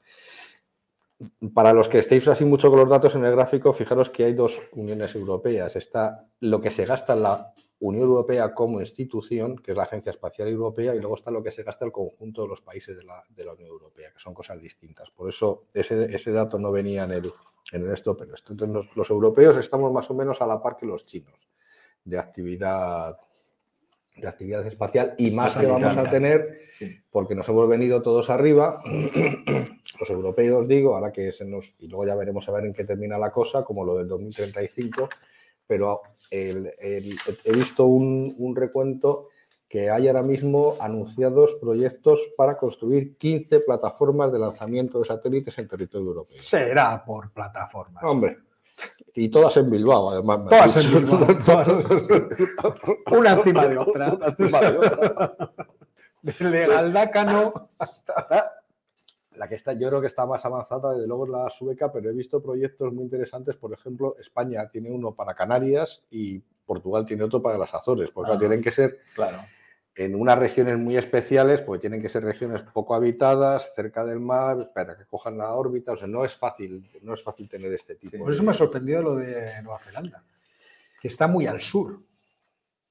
Para 1.53 1.73
los 1.73 1.89
que 1.89 1.99
estéis 1.99 2.29
así 2.29 2.45
mucho 2.45 2.71
con 2.71 2.79
los 2.79 2.89
datos 2.89 3.17
en 3.17 3.25
el 3.25 3.33
gráfico, 3.33 3.73
fijaros 3.73 4.11
que 4.11 4.25
hay 4.25 4.35
dos 4.35 4.61
uniones 4.73 5.15
europeas. 5.17 5.75
Está 5.75 6.29
lo 6.41 6.61
que 6.61 6.71
se 6.71 6.85
gasta 6.85 7.17
la 7.17 7.55
Unión 7.81 8.05
Europea 8.05 8.55
como 8.55 8.81
institución, 8.81 9.57
que 9.57 9.73
es 9.73 9.77
la 9.77 9.85
Agencia 9.85 10.11
Espacial 10.11 10.49
Europea, 10.49 10.95
y 10.95 11.01
luego 11.01 11.17
está 11.17 11.31
lo 11.31 11.43
que 11.43 11.51
se 11.51 11.65
gasta 11.65 11.85
el 11.85 11.93
conjunto 11.93 12.43
de 12.43 12.49
los 12.49 12.61
países 12.61 12.99
de 12.99 13.05
la, 13.05 13.53
Unión 13.53 13.71
Europea, 13.71 14.13
que 14.13 14.21
son 14.21 14.35
cosas 14.35 14.61
distintas. 14.61 15.11
Por 15.11 15.29
eso 15.29 15.65
ese 15.75 16.33
dato 16.33 16.59
no 16.59 16.71
venía 16.71 17.05
en 17.05 17.13
el, 17.13 17.33
en 17.73 17.87
el 17.87 17.93
esto, 17.93 18.17
pero 18.17 18.35
esto. 18.35 18.53
Entonces 18.53 18.75
los, 18.75 18.97
los 18.97 19.11
europeos 19.11 19.57
estamos 19.57 19.93
más 19.93 20.11
o 20.11 20.15
menos 20.15 20.41
a 20.41 20.47
la 20.47 20.61
par 20.63 20.77
que 20.77 20.87
los 20.87 21.05
chinos 21.07 21.35
de 22.05 22.19
actividad 22.19 23.19
de 24.17 24.27
actividad 24.27 24.67
espacial 24.67 25.15
y 25.17 25.31
más 25.31 25.57
que 25.57 25.67
vamos 25.67 25.97
a 25.97 26.11
tener 26.11 26.59
Sí. 26.77 26.97
porque 27.11 27.35
nos 27.37 27.49
hemos 27.49 27.69
venido 27.69 28.03
todos 28.03 28.31
arriba, 28.31 28.81
los 30.01 30.11
europeos 30.11 30.67
digo, 30.69 30.95
ahora 30.95 31.11
que 31.13 31.33
se 31.33 31.45
nos, 31.45 31.75
y 31.79 31.89
luego 31.89 32.05
ya 32.07 32.15
veremos 32.15 32.49
a 32.49 32.53
ver 32.53 32.65
en 32.67 32.73
qué 32.73 32.85
termina 32.85 33.19
la 33.19 33.31
cosa, 33.33 33.65
como 33.65 33.85
lo 33.85 33.97
del 33.97 34.07
2035, 34.09 35.09
pero 35.67 36.03
el- 36.31 36.73
el- 36.79 37.17
he 37.45 37.53
visto 37.53 37.87
un, 37.87 38.35
un 38.39 38.55
recuento 38.57 39.29
que 39.69 39.91
hay 39.91 40.09
ahora 40.09 40.23
mismo 40.23 40.77
anunciados 40.81 41.55
proyectos 41.61 42.21
para 42.37 42.57
construir 42.57 43.17
15 43.19 43.61
plataformas 43.61 44.33
de 44.33 44.39
lanzamiento 44.39 44.99
de 44.99 45.05
satélites 45.05 45.59
en 45.59 45.69
territorio 45.69 46.09
europeo. 46.09 46.39
Será 46.41 47.05
por 47.05 47.31
plataformas. 47.33 48.03
Hombre, 48.03 48.39
y 49.15 49.29
todas 49.29 49.57
en 49.59 49.71
Bilbao, 49.71 50.11
además. 50.11 50.41
Todas 50.49 50.85
en. 50.85 51.05
Bilbao, 51.05 51.27
todas. 51.45 51.69
Una 53.13 53.33
encima 53.33 53.67
de 53.67 53.77
otra. 53.79 54.15
Una 54.15 54.27
encima 54.27 54.61
de 54.61 54.79
otra. 54.79 55.53
Desde 56.23 56.67
Galdácano 56.67 57.71
hasta. 57.79 58.53
La 59.37 59.49
que 59.49 59.55
está, 59.55 59.73
yo 59.75 59.89
creo 59.89 60.01
que 60.01 60.09
está 60.09 60.27
más 60.27 60.45
avanzada, 60.45 60.95
desde 60.95 61.07
luego 61.07 61.25
es 61.27 61.31
la 61.31 61.49
sueca, 61.51 61.93
pero 61.93 62.11
he 62.11 62.13
visto 62.13 62.43
proyectos 62.43 62.93
muy 62.93 63.05
interesantes. 63.05 63.55
Por 63.55 63.73
ejemplo, 63.73 64.17
España 64.19 64.69
tiene 64.69 64.91
uno 64.91 65.15
para 65.15 65.35
Canarias 65.35 66.03
y 66.11 66.41
Portugal 66.67 67.07
tiene 67.07 67.23
otro 67.23 67.41
para 67.41 67.57
las 67.57 67.73
Azores, 67.73 68.11
porque 68.11 68.33
Ah. 68.33 68.39
tienen 68.39 68.61
que 68.61 68.73
ser 68.73 68.99
Claro. 69.15 69.39
En 69.99 70.15
unas 70.15 70.39
regiones 70.39 70.79
muy 70.79 70.97
especiales, 70.97 71.61
porque 71.61 71.81
tienen 71.81 72.01
que 72.01 72.09
ser 72.09 72.23
regiones 72.23 72.63
poco 72.63 72.95
habitadas, 72.95 73.73
cerca 73.75 74.05
del 74.05 74.21
mar, 74.21 74.71
para 74.73 74.97
que 74.97 75.05
cojan 75.07 75.37
la 75.37 75.53
órbita. 75.53 75.93
O 75.93 75.97
sea, 75.97 76.07
no 76.07 76.25
es 76.25 76.37
fácil, 76.37 76.89
no 77.03 77.15
es 77.15 77.23
fácil 77.23 77.49
tener 77.49 77.73
este 77.73 77.97
tipo. 77.97 78.13
Sí. 78.13 78.19
Por 78.19 78.33
eso 78.33 78.45
me 78.45 78.53
ha 78.53 78.55
sorprendido 78.55 79.03
lo 79.03 79.17
de 79.17 79.61
Nueva 79.63 79.79
Zelanda, 79.81 80.23
que 81.01 81.09
está 81.09 81.27
muy 81.27 81.47
al 81.47 81.61
sur. 81.61 81.99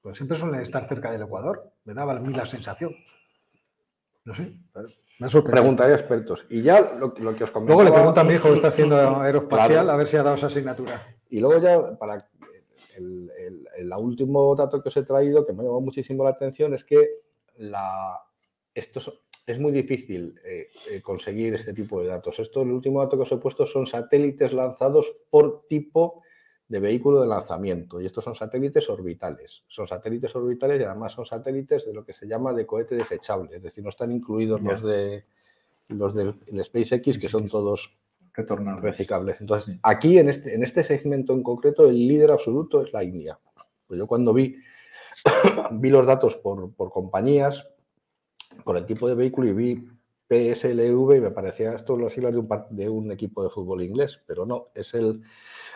Pues 0.02 0.18
siempre 0.18 0.36
suelen 0.36 0.60
estar 0.60 0.86
cerca 0.86 1.10
del 1.10 1.22
Ecuador. 1.22 1.72
Me 1.84 1.94
daba 1.94 2.12
a 2.12 2.20
mí 2.20 2.32
la 2.32 2.44
sensación. 2.44 2.94
No 4.24 4.34
sé. 4.34 4.52
Me 5.18 5.26
ha 5.26 5.42
Preguntaré 5.42 5.94
a 5.94 5.96
expertos. 5.96 6.46
Y 6.50 6.62
ya 6.62 6.80
lo, 6.94 7.14
que 7.14 7.44
os 7.44 7.50
comentaba... 7.50 7.82
Luego 7.82 7.82
le 7.84 7.92
pregunto 7.92 8.20
a 8.20 8.24
mi 8.24 8.34
hijo 8.34 8.48
que 8.48 8.54
está 8.54 8.68
haciendo 8.68 8.96
aeroespacial 9.20 9.88
a 9.88 9.96
ver 9.96 10.06
si 10.06 10.16
ha 10.18 10.22
dado 10.22 10.36
esa 10.36 10.48
asignatura. 10.48 11.16
Y 11.30 11.40
luego 11.40 11.60
ya, 11.60 11.98
para 11.98 12.28
el, 12.96 13.30
el, 13.38 13.67
último 13.98 14.54
dato 14.54 14.82
que 14.82 14.88
os 14.88 14.96
he 14.96 15.02
traído, 15.02 15.46
que 15.46 15.52
me 15.52 15.60
ha 15.60 15.64
llamado 15.64 15.80
muchísimo 15.80 16.24
la 16.24 16.30
atención, 16.30 16.74
es 16.74 16.84
que 16.84 17.06
la, 17.56 18.20
esto 18.74 19.00
es 19.46 19.58
muy 19.58 19.72
difícil 19.72 20.34
eh, 20.44 20.68
eh, 20.90 21.00
conseguir 21.00 21.54
este 21.54 21.72
tipo 21.72 22.00
de 22.00 22.08
datos. 22.08 22.38
Esto, 22.38 22.62
el 22.62 22.70
último 22.70 23.00
dato 23.02 23.16
que 23.16 23.22
os 23.22 23.32
he 23.32 23.38
puesto 23.38 23.64
son 23.64 23.86
satélites 23.86 24.52
lanzados 24.52 25.16
por 25.30 25.66
tipo 25.68 26.22
de 26.68 26.80
vehículo 26.80 27.22
de 27.22 27.28
lanzamiento. 27.28 28.00
Y 28.00 28.06
estos 28.06 28.24
son 28.24 28.34
satélites 28.34 28.90
orbitales. 28.90 29.64
Son 29.68 29.86
satélites 29.86 30.34
orbitales 30.36 30.80
y 30.80 30.84
además 30.84 31.12
son 31.12 31.24
satélites 31.24 31.86
de 31.86 31.94
lo 31.94 32.04
que 32.04 32.12
se 32.12 32.28
llama 32.28 32.52
de 32.52 32.66
cohete 32.66 32.94
desechable. 32.94 33.56
Es 33.56 33.62
decir, 33.62 33.82
no 33.82 33.88
están 33.88 34.12
incluidos 34.12 34.60
los 34.60 34.82
de 34.82 35.24
los 35.88 36.14
del 36.14 36.34
SpaceX, 36.62 37.18
que 37.18 37.28
son 37.30 37.46
todos 37.46 37.96
retornables. 38.34 38.84
reciclables. 38.84 39.40
Entonces, 39.40 39.76
aquí 39.82 40.18
en 40.18 40.28
este, 40.28 40.54
en 40.54 40.62
este 40.62 40.82
segmento 40.82 41.32
en 41.32 41.42
concreto, 41.42 41.88
el 41.88 41.96
líder 42.06 42.30
absoluto 42.30 42.82
es 42.82 42.92
la 42.92 43.02
India. 43.02 43.38
Pues 43.88 43.98
yo 43.98 44.06
cuando 44.06 44.32
vi, 44.32 44.56
vi 45.72 45.90
los 45.90 46.06
datos 46.06 46.36
por, 46.36 46.72
por 46.74 46.92
compañías, 46.92 47.66
por 48.64 48.76
el 48.76 48.86
tipo 48.86 49.08
de 49.08 49.14
vehículo 49.14 49.48
y 49.48 49.52
vi 49.52 49.88
PSLV 50.28 51.16
y 51.16 51.20
me 51.20 51.30
parecía 51.30 51.72
esto 51.72 51.96
las 51.96 52.12
siglas 52.12 52.34
de 52.70 52.88
un, 52.88 53.10
equipo 53.10 53.42
de 53.42 53.50
fútbol 53.50 53.82
inglés, 53.82 54.20
pero 54.26 54.44
no, 54.44 54.68
es 54.74 54.92
el 54.94 55.22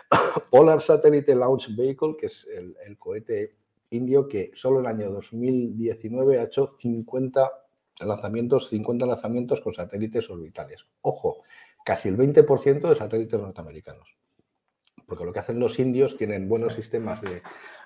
Polar 0.51 0.81
Satellite 0.81 1.35
Launch 1.35 1.75
Vehicle, 1.75 2.15
que 2.17 2.27
es 2.27 2.47
el, 2.55 2.77
el 2.85 2.97
cohete 2.97 3.57
indio 3.89 4.27
que 4.27 4.51
solo 4.53 4.79
el 4.79 4.85
año 4.85 5.11
2019 5.11 6.39
ha 6.39 6.43
hecho 6.43 6.75
50 6.79 7.51
lanzamientos, 8.01 8.69
50 8.69 9.05
lanzamientos 9.05 9.61
con 9.61 9.73
satélites 9.73 10.29
orbitales. 10.29 10.85
Ojo, 11.01 11.43
casi 11.83 12.09
el 12.09 12.17
20% 12.17 12.89
de 12.89 12.95
satélites 12.95 13.39
norteamericanos. 13.39 14.17
Porque 15.07 15.25
lo 15.25 15.33
que 15.33 15.39
hacen 15.39 15.59
los 15.59 15.79
indios 15.79 16.17
tienen 16.17 16.47
buenos 16.47 16.73
sistemas 16.73 17.21
de, 17.21 17.41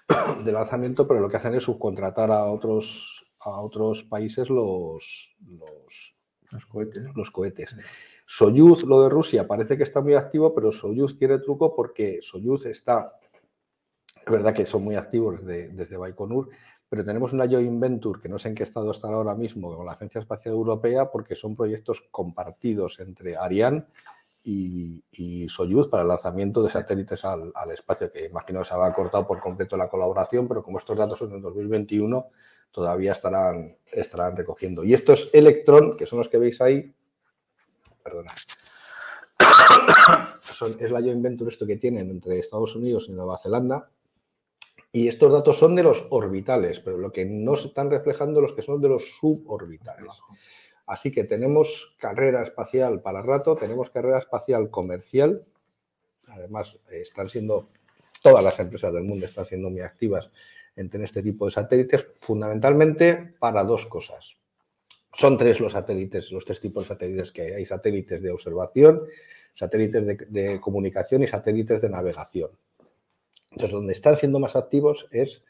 de 0.43 0.51
lanzamiento, 0.51 1.07
pero 1.07 1.19
lo 1.19 1.29
que 1.29 1.37
hacen 1.37 1.55
es 1.55 1.63
subcontratar 1.63 2.31
a 2.31 2.45
otros 2.45 3.27
a 3.41 3.61
otros 3.61 4.03
países 4.03 4.49
los, 4.49 5.35
los, 6.51 6.65
cohetes. 6.65 7.07
Los 7.15 7.31
cohetes. 7.31 7.75
Soyuz, 8.25 8.83
lo 8.83 9.03
de 9.03 9.09
Rusia, 9.09 9.47
parece 9.47 9.77
que 9.77 9.83
está 9.83 10.01
muy 10.01 10.15
activo, 10.15 10.53
pero 10.53 10.71
Soyuz 10.71 11.17
tiene 11.17 11.39
truco 11.39 11.75
porque 11.75 12.19
Soyuz 12.21 12.65
está, 12.65 13.19
es 14.25 14.31
verdad 14.31 14.53
que 14.53 14.65
son 14.65 14.83
muy 14.83 14.95
activos 14.95 15.45
desde, 15.45 15.69
desde 15.69 15.97
Baikonur, 15.97 16.49
pero 16.89 17.03
tenemos 17.03 17.33
una 17.33 17.47
joint 17.47 17.79
venture 17.79 18.19
que 18.21 18.29
no 18.29 18.39
sé 18.39 18.49
en 18.49 18.55
qué 18.55 18.63
estado 18.63 18.91
está 18.91 19.07
ahora 19.07 19.35
mismo 19.35 19.75
con 19.75 19.85
la 19.85 19.93
Agencia 19.93 20.19
Espacial 20.19 20.55
Europea 20.55 21.11
porque 21.11 21.35
son 21.35 21.55
proyectos 21.55 22.03
compartidos 22.11 22.99
entre 22.99 23.35
Ariane 23.35 23.85
y, 24.49 25.03
y 25.11 25.49
Soyuz 25.49 25.89
para 25.89 26.03
el 26.03 26.09
lanzamiento 26.09 26.63
de 26.63 26.69
satélites 26.69 27.25
al, 27.25 27.51
al 27.53 27.71
espacio, 27.71 28.09
que 28.09 28.27
imagino 28.27 28.63
se 28.63 28.73
ha 28.73 28.93
cortado 28.93 29.27
por 29.27 29.41
completo 29.41 29.75
la 29.75 29.89
colaboración, 29.89 30.47
pero 30.47 30.63
como 30.63 30.77
estos 30.77 30.97
datos 30.97 31.19
son 31.19 31.33
en 31.33 31.41
2021, 31.41 32.29
todavía 32.71 33.11
estarán, 33.11 33.75
estarán 33.91 34.37
recogiendo. 34.37 34.85
Y 34.85 34.93
estos 34.93 35.29
Electron, 35.33 35.97
que 35.97 36.05
son 36.05 36.19
los 36.19 36.29
que 36.29 36.37
veis 36.37 36.61
ahí, 36.61 36.93
perdona, 38.01 38.33
es 40.79 40.91
la 40.91 41.01
joint 41.01 41.21
venture 41.21 41.49
esto 41.49 41.67
que 41.67 41.75
tienen 41.75 42.09
entre 42.09 42.39
Estados 42.39 42.73
Unidos 42.73 43.07
y 43.09 43.11
Nueva 43.11 43.39
Zelanda. 43.39 43.89
Y 44.93 45.09
estos 45.09 45.29
datos 45.29 45.57
son 45.57 45.75
de 45.75 45.83
los 45.83 46.07
orbitales, 46.09 46.79
pero 46.79 46.97
lo 46.97 47.11
que 47.11 47.25
no 47.25 47.57
se 47.57 47.67
están 47.67 47.91
reflejando 47.91 48.39
los 48.39 48.53
que 48.53 48.61
son 48.61 48.79
de 48.79 48.87
los 48.87 49.17
suborbitales. 49.19 50.21
Así 50.87 51.11
que 51.11 51.25
tenemos 51.25 51.95
carrera 51.99 52.43
espacial 52.43 53.01
para 53.01 53.21
rato, 53.21 53.55
tenemos 53.55 53.89
carrera 53.89 54.19
espacial 54.19 54.69
comercial. 54.69 55.43
Además, 56.27 56.77
están 56.89 57.29
siendo, 57.29 57.69
todas 58.23 58.43
las 58.43 58.59
empresas 58.59 58.93
del 58.93 59.03
mundo 59.03 59.25
están 59.25 59.45
siendo 59.45 59.69
muy 59.69 59.81
activas 59.81 60.31
en 60.77 61.03
este 61.03 61.21
tipo 61.21 61.45
de 61.45 61.51
satélites, 61.51 62.07
fundamentalmente 62.19 63.33
para 63.39 63.63
dos 63.63 63.87
cosas. 63.87 64.37
Son 65.13 65.37
tres 65.37 65.59
los 65.59 65.73
satélites, 65.73 66.31
los 66.31 66.45
tres 66.45 66.59
tipos 66.59 66.83
de 66.83 66.93
satélites 66.93 67.31
que 67.31 67.41
hay. 67.41 67.51
Hay 67.53 67.65
satélites 67.65 68.21
de 68.21 68.31
observación, 68.31 69.01
satélites 69.55 70.31
de, 70.31 70.61
comunicación 70.61 71.23
y 71.23 71.27
satélites 71.27 71.81
de 71.81 71.89
navegación. 71.89 72.51
Entonces, 73.51 73.71
donde 73.71 73.93
están 73.93 74.15
siendo 74.15 74.39
más 74.39 74.55
activos 74.55 75.07
es 75.11 75.43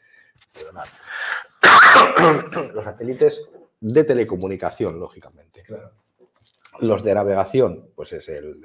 los 2.72 2.84
satélites 2.84 3.46
de 3.80 4.04
telecomunicación, 4.04 4.98
lógicamente. 4.98 5.64
Los 6.80 7.02
de 7.02 7.14
navegación, 7.14 7.90
pues 7.94 8.12
es 8.12 8.28
el, 8.28 8.64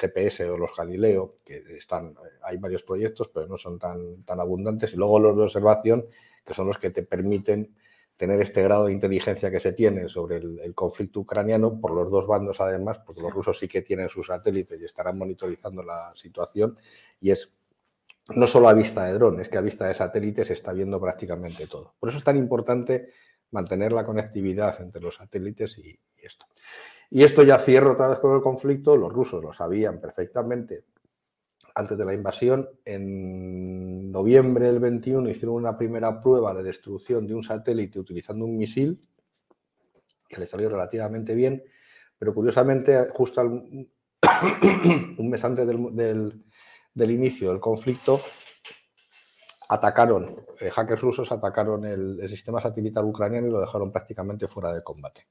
GPS 0.00 0.48
o 0.48 0.56
los 0.56 0.74
Galileo, 0.76 1.36
que 1.44 1.62
están, 1.76 2.14
hay 2.42 2.56
varios 2.56 2.82
proyectos, 2.82 3.28
pero 3.28 3.46
no 3.46 3.56
son 3.56 3.78
tan, 3.78 4.22
tan 4.24 4.40
abundantes. 4.40 4.92
Y 4.94 4.96
luego 4.96 5.18
los 5.18 5.36
de 5.36 5.42
observación, 5.42 6.06
que 6.44 6.54
son 6.54 6.66
los 6.66 6.78
que 6.78 6.90
te 6.90 7.02
permiten 7.02 7.74
tener 8.20 8.38
este 8.42 8.62
grado 8.62 8.84
de 8.84 8.92
inteligencia 8.92 9.50
que 9.50 9.60
se 9.60 9.72
tiene 9.72 10.06
sobre 10.10 10.36
el, 10.36 10.74
conflicto 10.74 11.20
ucraniano 11.20 11.80
por 11.80 11.92
los 11.92 12.10
dos 12.10 12.26
bandos, 12.26 12.60
además, 12.60 12.98
porque 12.98 13.22
los 13.22 13.32
rusos 13.32 13.58
sí 13.58 13.66
que 13.66 13.80
tienen 13.80 14.10
sus 14.10 14.26
satélites 14.26 14.78
y 14.78 14.84
estarán 14.84 15.16
monitorizando 15.16 15.82
la 15.82 16.12
situación. 16.14 16.76
Y 17.18 17.30
es 17.30 17.50
no 18.34 18.46
solo 18.46 18.68
a 18.68 18.74
vista 18.74 19.06
de 19.06 19.14
dron, 19.14 19.40
es 19.40 19.48
que 19.48 19.56
a 19.56 19.62
vista 19.62 19.88
de 19.88 19.94
satélites 19.94 20.48
se 20.48 20.52
está 20.52 20.74
viendo 20.74 21.00
prácticamente 21.00 21.66
todo. 21.66 21.94
Por 21.98 22.10
eso 22.10 22.18
es 22.18 22.24
tan 22.24 22.36
importante 22.36 23.08
mantener 23.52 23.92
la 23.92 24.04
conectividad 24.04 24.80
entre 24.80 25.02
los 25.02 25.16
satélites 25.16 25.78
y 25.78 25.98
esto. 26.16 26.46
Y 27.10 27.24
esto 27.24 27.42
ya 27.42 27.58
cierro 27.58 27.92
otra 27.92 28.08
vez 28.08 28.20
con 28.20 28.34
el 28.34 28.40
conflicto, 28.40 28.96
los 28.96 29.12
rusos 29.12 29.42
lo 29.42 29.52
sabían 29.52 30.00
perfectamente 30.00 30.84
antes 31.74 31.98
de 31.98 32.04
la 32.04 32.14
invasión. 32.14 32.68
En 32.84 34.12
noviembre 34.12 34.66
del 34.66 34.78
21 34.78 35.28
hicieron 35.28 35.56
una 35.56 35.76
primera 35.76 36.22
prueba 36.22 36.54
de 36.54 36.62
destrucción 36.62 37.26
de 37.26 37.34
un 37.34 37.42
satélite 37.42 37.98
utilizando 37.98 38.44
un 38.44 38.56
misil, 38.56 39.00
que 40.28 40.40
le 40.40 40.46
salió 40.46 40.68
relativamente 40.68 41.34
bien, 41.34 41.64
pero 42.18 42.32
curiosamente, 42.32 43.08
justo 43.10 43.40
un 43.42 45.30
mes 45.30 45.44
antes 45.44 45.66
del, 45.66 47.10
inicio 47.10 47.50
del 47.50 47.60
conflicto, 47.60 48.20
atacaron, 49.70 50.44
eh, 50.60 50.70
hackers 50.70 51.00
rusos 51.00 51.32
atacaron 51.32 51.84
el 51.84 52.28
sistema 52.28 52.60
satelital 52.60 53.04
ucraniano 53.04 53.48
y 53.48 53.50
lo 53.50 53.60
dejaron 53.60 53.90
prácticamente 53.90 54.48
fuera 54.48 54.72
de 54.72 54.82
combate. 54.82 55.26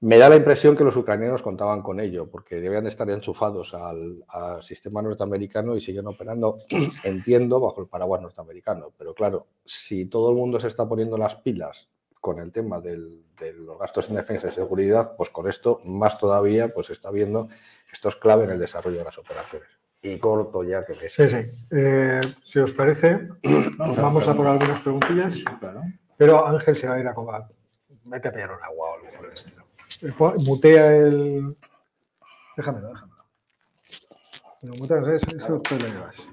Me 0.00 0.16
da 0.16 0.28
la 0.28 0.36
impresión 0.36 0.76
que 0.76 0.84
los 0.84 0.96
ucranianos 0.96 1.42
contaban 1.42 1.82
con 1.82 1.98
ello, 1.98 2.30
porque 2.30 2.60
debían 2.60 2.86
estar 2.86 3.10
enchufados 3.10 3.74
al, 3.74 4.24
sistema 4.62 5.02
norteamericano 5.02 5.74
y 5.74 5.80
siguen 5.80 6.06
operando, 6.06 6.58
entiendo, 7.02 7.58
bajo 7.58 7.80
el 7.80 7.88
paraguas 7.88 8.22
norteamericano. 8.22 8.92
Pero 8.96 9.12
claro, 9.12 9.48
si 9.64 10.06
todo 10.06 10.30
el 10.30 10.36
mundo 10.36 10.60
se 10.60 10.68
está 10.68 10.88
poniendo 10.88 11.18
las 11.18 11.34
pilas 11.34 11.88
con 12.20 12.38
el 12.38 12.52
tema 12.52 12.78
de 12.80 12.96
los 13.54 13.78
gastos 13.78 14.08
en 14.08 14.14
defensa 14.14 14.48
y 14.48 14.52
seguridad, 14.52 15.16
pues 15.16 15.30
con 15.30 15.48
esto 15.48 15.80
más 15.84 16.16
todavía, 16.16 16.68
pues 16.68 16.86
se 16.86 16.92
está 16.92 17.10
viendo 17.10 17.48
que 17.48 17.56
esto 17.92 18.08
es 18.08 18.14
clave 18.16 18.44
en 18.44 18.50
el 18.50 18.58
desarrollo 18.60 18.98
de 18.98 19.04
las 19.04 19.18
operaciones. 19.18 19.77
Y 20.02 20.18
corto 20.18 20.62
ya 20.62 20.84
que 20.84 20.94
me... 20.94 21.08
Sí, 21.08 21.28
sí. 21.28 21.50
Eh, 21.72 22.20
si 22.42 22.58
os 22.60 22.72
parece, 22.72 23.28
vamos 23.76 24.28
a 24.28 24.34
por 24.34 24.46
algunas 24.46 24.80
preguntillas. 24.80 25.44
Pero 26.16 26.46
Ángel 26.46 26.76
se 26.76 26.88
va 26.88 26.94
a 26.94 27.00
ir 27.00 27.08
a 27.08 27.14
comer. 27.14 27.42
Mete 28.04 28.28
a 28.28 28.32
pillar 28.32 28.52
un 28.52 28.62
agua 28.62 28.90
o 28.90 28.94
algo 28.94 29.16
por 29.16 29.26
el 29.26 29.32
estilo. 29.32 29.64
Mutea 30.46 30.96
el. 30.96 31.56
Déjamelo, 32.56 32.88
déjamelo. 32.88 33.24
Lo 34.62 34.74
eso 34.74 35.60
tú 35.60 35.76
lo 35.78 35.86
llevas. 35.86 36.26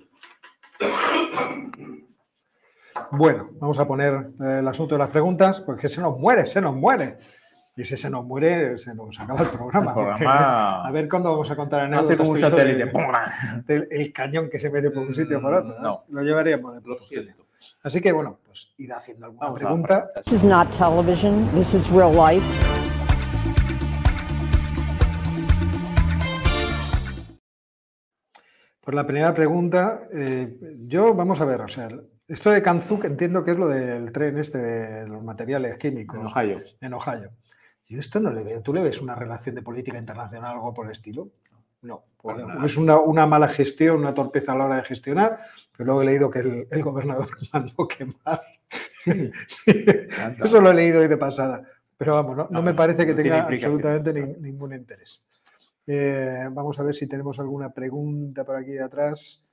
Bueno, 3.12 3.50
vamos 3.60 3.78
a 3.78 3.88
poner 3.88 4.32
eh, 4.42 4.60
el 4.60 4.68
asunto 4.68 4.96
de 4.96 5.00
las 5.00 5.10
preguntas, 5.10 5.60
porque 5.60 5.88
se 5.88 6.02
nos 6.02 6.18
muere, 6.18 6.46
se 6.46 6.62
nos 6.62 6.76
muere. 6.76 7.18
Y 7.78 7.84
si 7.84 7.98
se 7.98 8.10
nos 8.10 8.24
muere, 8.24 8.78
se 8.78 8.96
nos 8.96 9.20
acaba 9.20 9.42
el 9.42 9.50
programa. 9.50 9.94
a 10.88 10.92
ver 10.92 11.10
cuándo 11.10 11.30
vamos 11.32 11.52
a 11.52 11.58
contar 11.58 11.86
en 11.86 11.94
Hace 11.94 12.16
como 12.16 12.32
un 12.32 12.38
satélite. 12.38 12.90
El, 13.68 14.14
cañón 14.14 14.50
que 14.50 14.62
se 14.62 14.70
mete 14.70 14.92
por 14.92 15.04
un 15.04 15.14
sitio 15.14 15.40
o 15.40 15.42
por 15.42 15.54
otro. 15.56 15.78
No. 15.82 16.06
Lo 16.08 16.24
llevaríamos 16.24 16.74
de 16.74 16.88
Lo 16.88 16.98
Así 17.84 18.00
que, 18.00 18.14
bueno, 18.14 18.40
pues 18.46 18.74
id 18.78 18.92
haciendo 18.92 19.26
alguna 19.26 19.54
pregunta. 19.54 20.08
This 20.24 20.32
is 20.32 20.46
not 20.46 20.70
television, 20.72 21.50
this 21.54 21.74
is 21.74 21.90
real 21.90 22.14
life. 22.16 22.46
Por 28.80 28.94
la 28.94 29.06
primera 29.06 29.34
pregunta, 29.34 30.08
eh, 30.14 30.58
yo 30.88 31.14
vamos 31.14 31.42
a 31.42 31.46
ver, 31.46 31.60
o 31.60 31.68
sea, 31.68 31.90
esto 32.28 32.52
de 32.52 32.62
Kanzuk 32.62 33.04
entiendo 33.04 33.44
que 33.44 33.52
es 33.52 33.58
lo 33.58 33.68
del 33.68 34.12
tren 34.12 34.38
este 34.38 34.60
de 34.60 35.08
los 35.08 35.24
materiales 35.24 35.78
químicos. 35.78 36.20
En 36.20 36.26
Ohio. 36.26 36.62
En 36.80 36.94
Ohio. 36.94 37.32
Yo 37.88 38.00
esto 38.00 38.20
no 38.20 38.32
le 38.32 38.44
veo. 38.44 38.62
¿Tú 38.62 38.74
le 38.74 38.82
ves 38.82 39.02
una 39.02 39.16
relación 39.16 39.56
de 39.56 39.62
política 39.62 39.98
internacional 39.98 40.56
o 40.56 40.60
algo 40.60 40.74
por 40.74 40.86
el 40.86 40.92
estilo? 40.92 41.30
No. 41.82 42.04
es 42.64 42.78
una, 42.78 43.26
mala 43.28 43.48
gestión, 43.48 43.98
una 43.98 44.14
torpeza 44.14 44.54
a 44.54 44.58
la 44.58 44.66
hora 44.66 44.76
de 44.78 44.84
gestionar, 44.84 45.38
pero 45.72 45.86
luego 45.86 46.02
he 46.02 46.06
leído 46.06 46.32
que 46.32 46.68
el, 46.70 46.84
gobernador 46.84 47.30
mandó 47.54 47.88
quemar. 47.88 48.42
Sí. 48.98 49.32
Eso 50.44 50.62
lo 50.62 50.72
he 50.72 50.74
leído 50.74 51.02
hoy 51.02 51.08
de 51.08 51.18
pasada. 51.18 51.64
Pero 51.98 52.14
vamos, 52.14 52.36
no, 52.36 52.48
no 52.50 52.62
me 52.62 52.74
parece 52.74 53.06
que 53.06 53.14
tenga 53.14 53.44
absolutamente 53.44 54.12
ningún 54.14 54.74
interés. 54.74 55.28
Eh, 55.88 56.48
vamos 56.52 56.80
a 56.80 56.84
ver 56.84 56.96
si 56.96 57.08
tenemos 57.08 57.40
alguna 57.40 57.72
pregunta 57.72 58.44
por 58.44 58.56
aquí 58.56 58.78
atrás. 58.78 59.48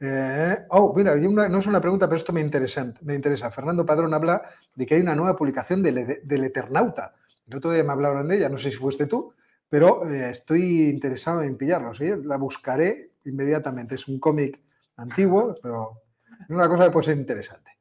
Eh, 0.00 0.56
oh, 0.70 0.94
mira, 0.96 1.14
no 1.14 1.58
es 1.58 1.66
una 1.66 1.80
pregunta, 1.80 2.06
pero 2.06 2.16
esto 2.16 2.32
me 2.32 2.40
interesa, 2.40 2.92
me 3.02 3.14
interesa. 3.14 3.50
Fernando 3.50 3.84
Padrón 3.84 4.14
habla 4.14 4.42
de 4.74 4.86
que 4.86 4.94
hay 4.94 5.02
una 5.02 5.14
nueva 5.14 5.36
publicación 5.36 5.82
del, 5.82 6.20
del 6.24 6.44
Eternauta. 6.44 7.14
El 7.50 7.56
otro 7.56 7.72
día 7.72 7.82
me 7.82 7.92
hablaron 7.92 8.28
de 8.28 8.36
ella, 8.36 8.48
no 8.48 8.58
sé 8.58 8.70
si 8.70 8.76
fuiste 8.76 9.06
tú, 9.06 9.34
pero 9.68 10.08
eh, 10.08 10.30
estoy 10.30 10.88
interesado 10.88 11.42
en 11.42 11.56
pillarlo. 11.56 11.90
La 12.24 12.36
buscaré 12.36 13.10
inmediatamente. 13.24 13.96
Es 13.96 14.06
un 14.06 14.20
cómic 14.20 14.60
antiguo, 14.96 15.56
pero 15.60 16.02
es 16.42 16.50
una 16.50 16.68
cosa 16.68 16.84
que 16.84 16.90
puede 16.92 17.06
ser 17.06 17.16
interesante. 17.16 17.72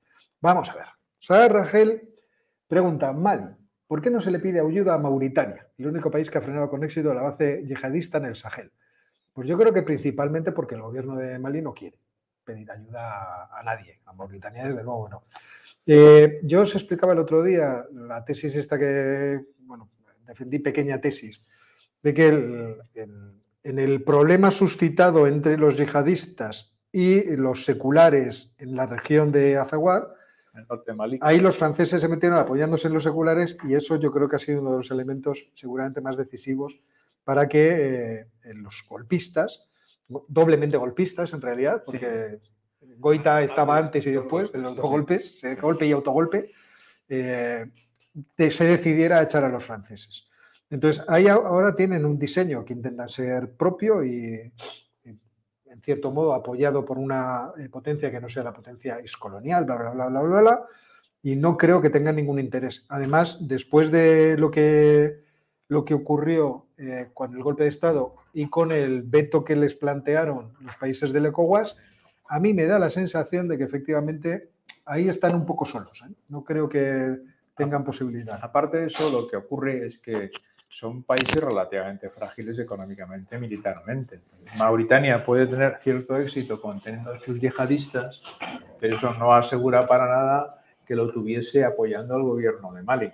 Vamos 0.41 0.69
a 0.71 0.75
ver. 0.75 0.85
Sara 1.19 1.47
Rangel 1.47 2.09
pregunta, 2.67 3.13
Mali, 3.13 3.53
¿por 3.87 4.01
qué 4.01 4.09
no 4.09 4.19
se 4.19 4.31
le 4.31 4.39
pide 4.39 4.59
ayuda 4.59 4.95
a 4.95 4.97
Mauritania, 4.97 5.67
el 5.77 5.87
único 5.87 6.09
país 6.09 6.31
que 6.31 6.39
ha 6.39 6.41
frenado 6.41 6.69
con 6.69 6.83
éxito 6.83 7.13
la 7.13 7.21
base 7.21 7.63
yihadista 7.65 8.17
en 8.17 8.25
el 8.25 8.35
Sahel? 8.35 8.71
Pues 9.33 9.47
yo 9.47 9.57
creo 9.57 9.71
que 9.71 9.83
principalmente 9.83 10.51
porque 10.51 10.75
el 10.75 10.81
gobierno 10.81 11.15
de 11.15 11.37
Mali 11.37 11.61
no 11.61 11.73
quiere 11.73 11.97
pedir 12.43 12.71
ayuda 12.71 13.49
a, 13.55 13.61
nadie, 13.63 13.99
a 14.05 14.13
Mauritania 14.13 14.65
desde 14.65 14.83
luego 14.83 15.09
no. 15.09 15.23
Eh, 15.85 16.39
yo 16.43 16.61
os 16.61 16.75
explicaba 16.75 17.13
el 17.13 17.19
otro 17.19 17.43
día 17.43 17.85
la 17.91 18.23
tesis 18.25 18.55
esta 18.55 18.77
que, 18.77 19.39
defendí 20.30 20.60
pequeña 20.60 21.01
tesis, 21.01 21.43
de 22.01 22.14
que 22.14 22.27
en 23.64 23.80
el 23.80 24.03
problema 24.03 24.51
suscitado 24.51 25.27
entre 25.27 25.57
los 25.57 25.77
yihadistas 25.77 26.77
y 26.91 27.35
los 27.35 27.65
seculares 27.65 28.56
en 28.57 28.76
la 28.76 28.85
región 28.85 29.31
de 29.31 29.57
Azawad, 29.57 30.03
ahí 31.22 31.39
los 31.39 31.57
franceses 31.57 32.01
se 32.01 32.07
metieron 32.07 32.38
apoyándose 32.38 32.88
en 32.88 32.93
los 32.93 33.03
seculares 33.03 33.57
y 33.64 33.73
eso 33.73 33.97
yo 33.97 34.11
creo 34.11 34.27
que 34.27 34.35
ha 34.35 34.39
sido 34.39 34.61
uno 34.61 34.72
de 34.72 34.77
los 34.77 34.91
elementos 34.91 35.49
seguramente 35.53 36.01
más 36.01 36.18
decisivos 36.18 36.80
para 37.23 37.47
que 37.47 38.26
eh, 38.43 38.53
los 38.56 38.84
golpistas, 38.88 39.69
doblemente 40.27 40.77
golpistas 40.77 41.34
en 41.34 41.41
realidad, 41.41 41.84
porque 41.85 42.39
Goita 42.97 43.43
estaba 43.43 43.77
antes 43.77 44.06
y 44.07 44.11
después, 44.11 44.49
en 44.53 44.64
los 44.64 44.76
dos 44.76 44.89
golpes, 44.89 45.41
golpe 45.61 45.85
y 45.85 45.91
autogolpe, 45.91 46.51
eh, 47.07 47.65
se 48.38 48.65
decidiera 48.65 49.19
a 49.19 49.23
echar 49.23 49.44
a 49.44 49.49
los 49.49 49.64
franceses. 49.64 50.27
Entonces, 50.69 51.03
ahí 51.07 51.27
ahora 51.27 51.76
tienen 51.76 52.06
un 52.06 52.19
diseño 52.19 52.64
que 52.64 52.73
intenta 52.73 53.07
ser 53.07 53.53
propio 53.53 54.03
y, 54.03 54.52
en 55.80 55.81
cierto 55.81 56.11
modo, 56.11 56.34
apoyado 56.34 56.86
por 56.86 56.98
una 56.98 57.52
eh, 57.57 57.69
potencia 57.69 58.11
que 58.11 58.19
no 58.19 58.30
sea 58.30 58.44
la 58.44 58.53
potencia 58.53 58.99
excolonial, 58.99 59.65
bla, 59.65 59.76
bla, 59.76 59.90
bla, 59.91 60.07
bla, 60.07 60.22
bla, 60.22 60.41
bla, 60.41 60.65
y 61.23 61.36
no 61.36 61.57
creo 61.57 61.81
que 61.81 61.90
tengan 61.90 62.15
ningún 62.15 62.40
interés. 62.40 62.86
Además, 62.90 63.38
después 63.41 63.91
de 63.91 64.38
lo 64.38 64.52
que, 64.52 65.23
lo 65.68 65.86
que 65.86 65.94
ocurrió 65.94 66.68
eh, 66.77 67.10
con 67.14 67.34
el 67.34 67.44
golpe 67.44 67.64
de 67.64 67.69
Estado 67.69 68.15
y 68.34 68.49
con 68.49 68.72
el 68.72 69.03
veto 69.03 69.44
que 69.44 69.56
les 69.56 69.76
plantearon 69.76 70.53
los 70.61 70.77
países 70.77 71.11
del 71.11 71.27
ECOWAS, 71.27 71.77
a 72.27 72.40
mí 72.40 72.53
me 72.53 72.65
da 72.65 72.77
la 72.77 72.90
sensación 72.90 73.48
de 73.48 73.57
que 73.57 73.64
efectivamente 73.64 74.52
ahí 74.86 75.10
están 75.10 75.36
un 75.36 75.45
poco 75.45 75.65
solos. 75.65 76.03
¿eh? 76.07 76.14
No 76.30 76.44
creo 76.44 76.69
que 76.69 77.18
tengan 77.60 77.84
posibilidad. 77.84 78.40
Aparte 78.41 78.77
de 78.77 78.86
eso, 78.86 79.11
lo 79.11 79.27
que 79.27 79.36
ocurre 79.36 79.86
es 79.86 79.99
que 79.99 80.31
son 80.69 81.03
países 81.03 81.44
relativamente 81.44 82.10
frágiles 82.10 82.57
económicamente, 82.57 83.38
militarmente. 83.38 84.22
Mauritania 84.57 85.22
puede 85.22 85.45
tener 85.45 85.77
cierto 85.77 86.15
éxito 86.15 86.61
conteniendo 86.61 87.11
a 87.11 87.19
sus 87.19 87.41
yihadistas, 87.41 88.23
pero 88.80 88.95
eso 88.95 89.14
no 89.15 89.34
asegura 89.34 89.86
para 89.86 90.07
nada 90.07 90.64
que 90.86 90.95
lo 90.95 91.11
tuviese 91.11 91.65
apoyando 91.65 92.15
al 92.15 92.23
gobierno 92.23 92.72
de 92.72 92.81
Mali. 92.81 93.11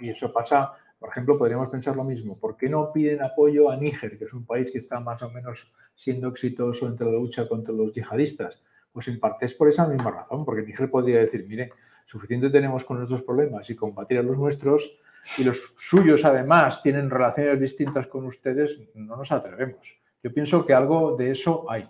Y 0.00 0.10
eso 0.10 0.30
pasa, 0.30 0.72
por 0.98 1.08
ejemplo, 1.08 1.38
podríamos 1.38 1.70
pensar 1.70 1.96
lo 1.96 2.04
mismo. 2.04 2.36
¿Por 2.36 2.58
qué 2.58 2.68
no 2.68 2.92
piden 2.92 3.22
apoyo 3.22 3.70
a 3.70 3.76
Níger, 3.76 4.18
que 4.18 4.26
es 4.26 4.34
un 4.34 4.44
país 4.44 4.70
que 4.70 4.78
está 4.78 5.00
más 5.00 5.22
o 5.22 5.30
menos 5.30 5.72
siendo 5.94 6.28
exitoso 6.28 6.86
entre 6.86 7.06
la 7.06 7.12
lucha 7.12 7.48
contra 7.48 7.72
los 7.72 7.94
yihadistas? 7.94 8.60
Pues 8.92 9.08
en 9.08 9.18
parte 9.18 9.46
es 9.46 9.54
por 9.54 9.68
esa 9.68 9.88
misma 9.88 10.10
razón, 10.10 10.44
porque 10.44 10.62
Níger 10.62 10.90
podría 10.90 11.20
decir, 11.20 11.46
mire, 11.48 11.72
suficiente 12.08 12.48
tenemos 12.48 12.86
con 12.86 12.96
nuestros 12.96 13.22
problemas 13.22 13.68
y 13.68 13.76
combatir 13.76 14.18
a 14.18 14.22
los 14.22 14.38
nuestros, 14.38 14.98
y 15.36 15.44
los 15.44 15.74
suyos 15.76 16.24
además 16.24 16.82
tienen 16.82 17.10
relaciones 17.10 17.60
distintas 17.60 18.06
con 18.06 18.24
ustedes, 18.24 18.80
no 18.94 19.16
nos 19.16 19.30
atrevemos. 19.30 19.94
Yo 20.22 20.32
pienso 20.32 20.64
que 20.64 20.72
algo 20.72 21.16
de 21.16 21.32
eso 21.32 21.70
hay, 21.70 21.86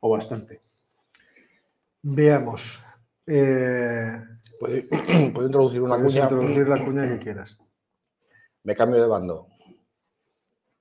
o 0.00 0.10
bastante. 0.10 0.60
Veamos. 2.02 2.82
Eh, 3.26 4.20
¿Puedo, 4.58 4.74
introducir 5.46 5.82
una 5.82 5.96
cuña? 5.96 6.22
introducir 6.24 6.68
la 6.68 6.84
cuña 6.84 7.06
que 7.06 7.20
quieras. 7.20 7.56
Me 8.64 8.74
cambio 8.74 9.00
de 9.00 9.06
bando. 9.06 9.46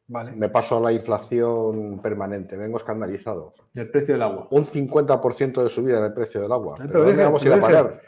Me 0.10 0.50
paso 0.50 0.78
a 0.78 0.82
la 0.82 0.92
inflación 0.92 2.00
permanente, 2.02 2.58
vengo 2.58 2.80
escandalizado. 2.80 3.54
el 3.76 3.92
precio 3.92 4.16
del 4.16 4.24
agua? 4.24 4.48
Un 4.50 4.66
50% 4.66 5.62
de 5.62 5.70
subida 5.70 6.00
en 6.00 6.06
el 6.06 6.14
precio 6.14 6.42
del 6.42 6.52
agua. 6.52 6.74
¿Dónde 6.80 7.24
vamos 7.24 7.44
a 7.44 7.48
ir 7.48 7.54
a 7.54 7.62
parar? 7.62 8.02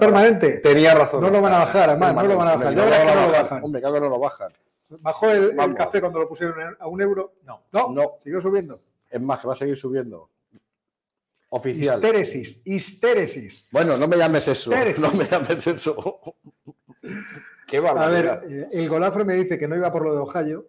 Permanente. 0.00 0.58
Tenía 0.58 0.92
razón. 0.94 1.22
No 1.22 1.30
lo 1.30 1.40
van 1.40 1.52
a 1.52 1.58
bajar, 1.58 1.90
además, 1.90 2.14
no 2.16 2.22
lo 2.24 2.36
van 2.36 2.48
a 2.48 2.56
bajar. 2.56 2.74
no 2.74 2.84
lo 2.84 3.32
bajan. 3.32 3.64
Hombre, 3.64 3.80
claro 3.80 3.94
que 3.94 4.00
no 4.00 4.08
lo 4.08 4.18
bajan. 4.18 4.48
¿Bajó 5.02 5.30
el, 5.30 5.74
café 5.76 6.00
cuando 6.00 6.18
lo 6.18 6.28
pusieron 6.28 6.76
a 6.78 6.86
un 6.88 7.00
euro? 7.00 7.34
No. 7.44 7.62
No, 7.72 7.92
no. 7.92 8.14
siguió 8.18 8.40
subiendo. 8.40 8.80
Es 9.08 9.20
más, 9.20 9.38
que 9.38 9.46
va 9.46 9.52
a 9.52 9.56
seguir 9.56 9.76
subiendo. 9.76 10.28
Oficial. 11.50 11.96
Histéresis, 11.96 12.62
histéresis. 12.64 13.68
Bueno, 13.70 13.96
no 13.96 14.08
me 14.08 14.16
llames 14.16 14.48
eso. 14.48 14.72
No 14.98 15.12
me 15.12 15.24
llames 15.24 15.64
eso. 15.64 15.96
Qué 17.68 17.78
barbaridad. 17.78 18.38
A 18.38 18.40
ver, 18.40 18.52
eh, 18.52 18.68
el 18.72 18.88
Golafro 18.88 19.24
me 19.24 19.34
dice 19.34 19.56
que 19.58 19.68
no 19.68 19.76
iba 19.76 19.92
por 19.92 20.02
lo 20.02 20.12
de 20.12 20.20
Ohio 20.20 20.66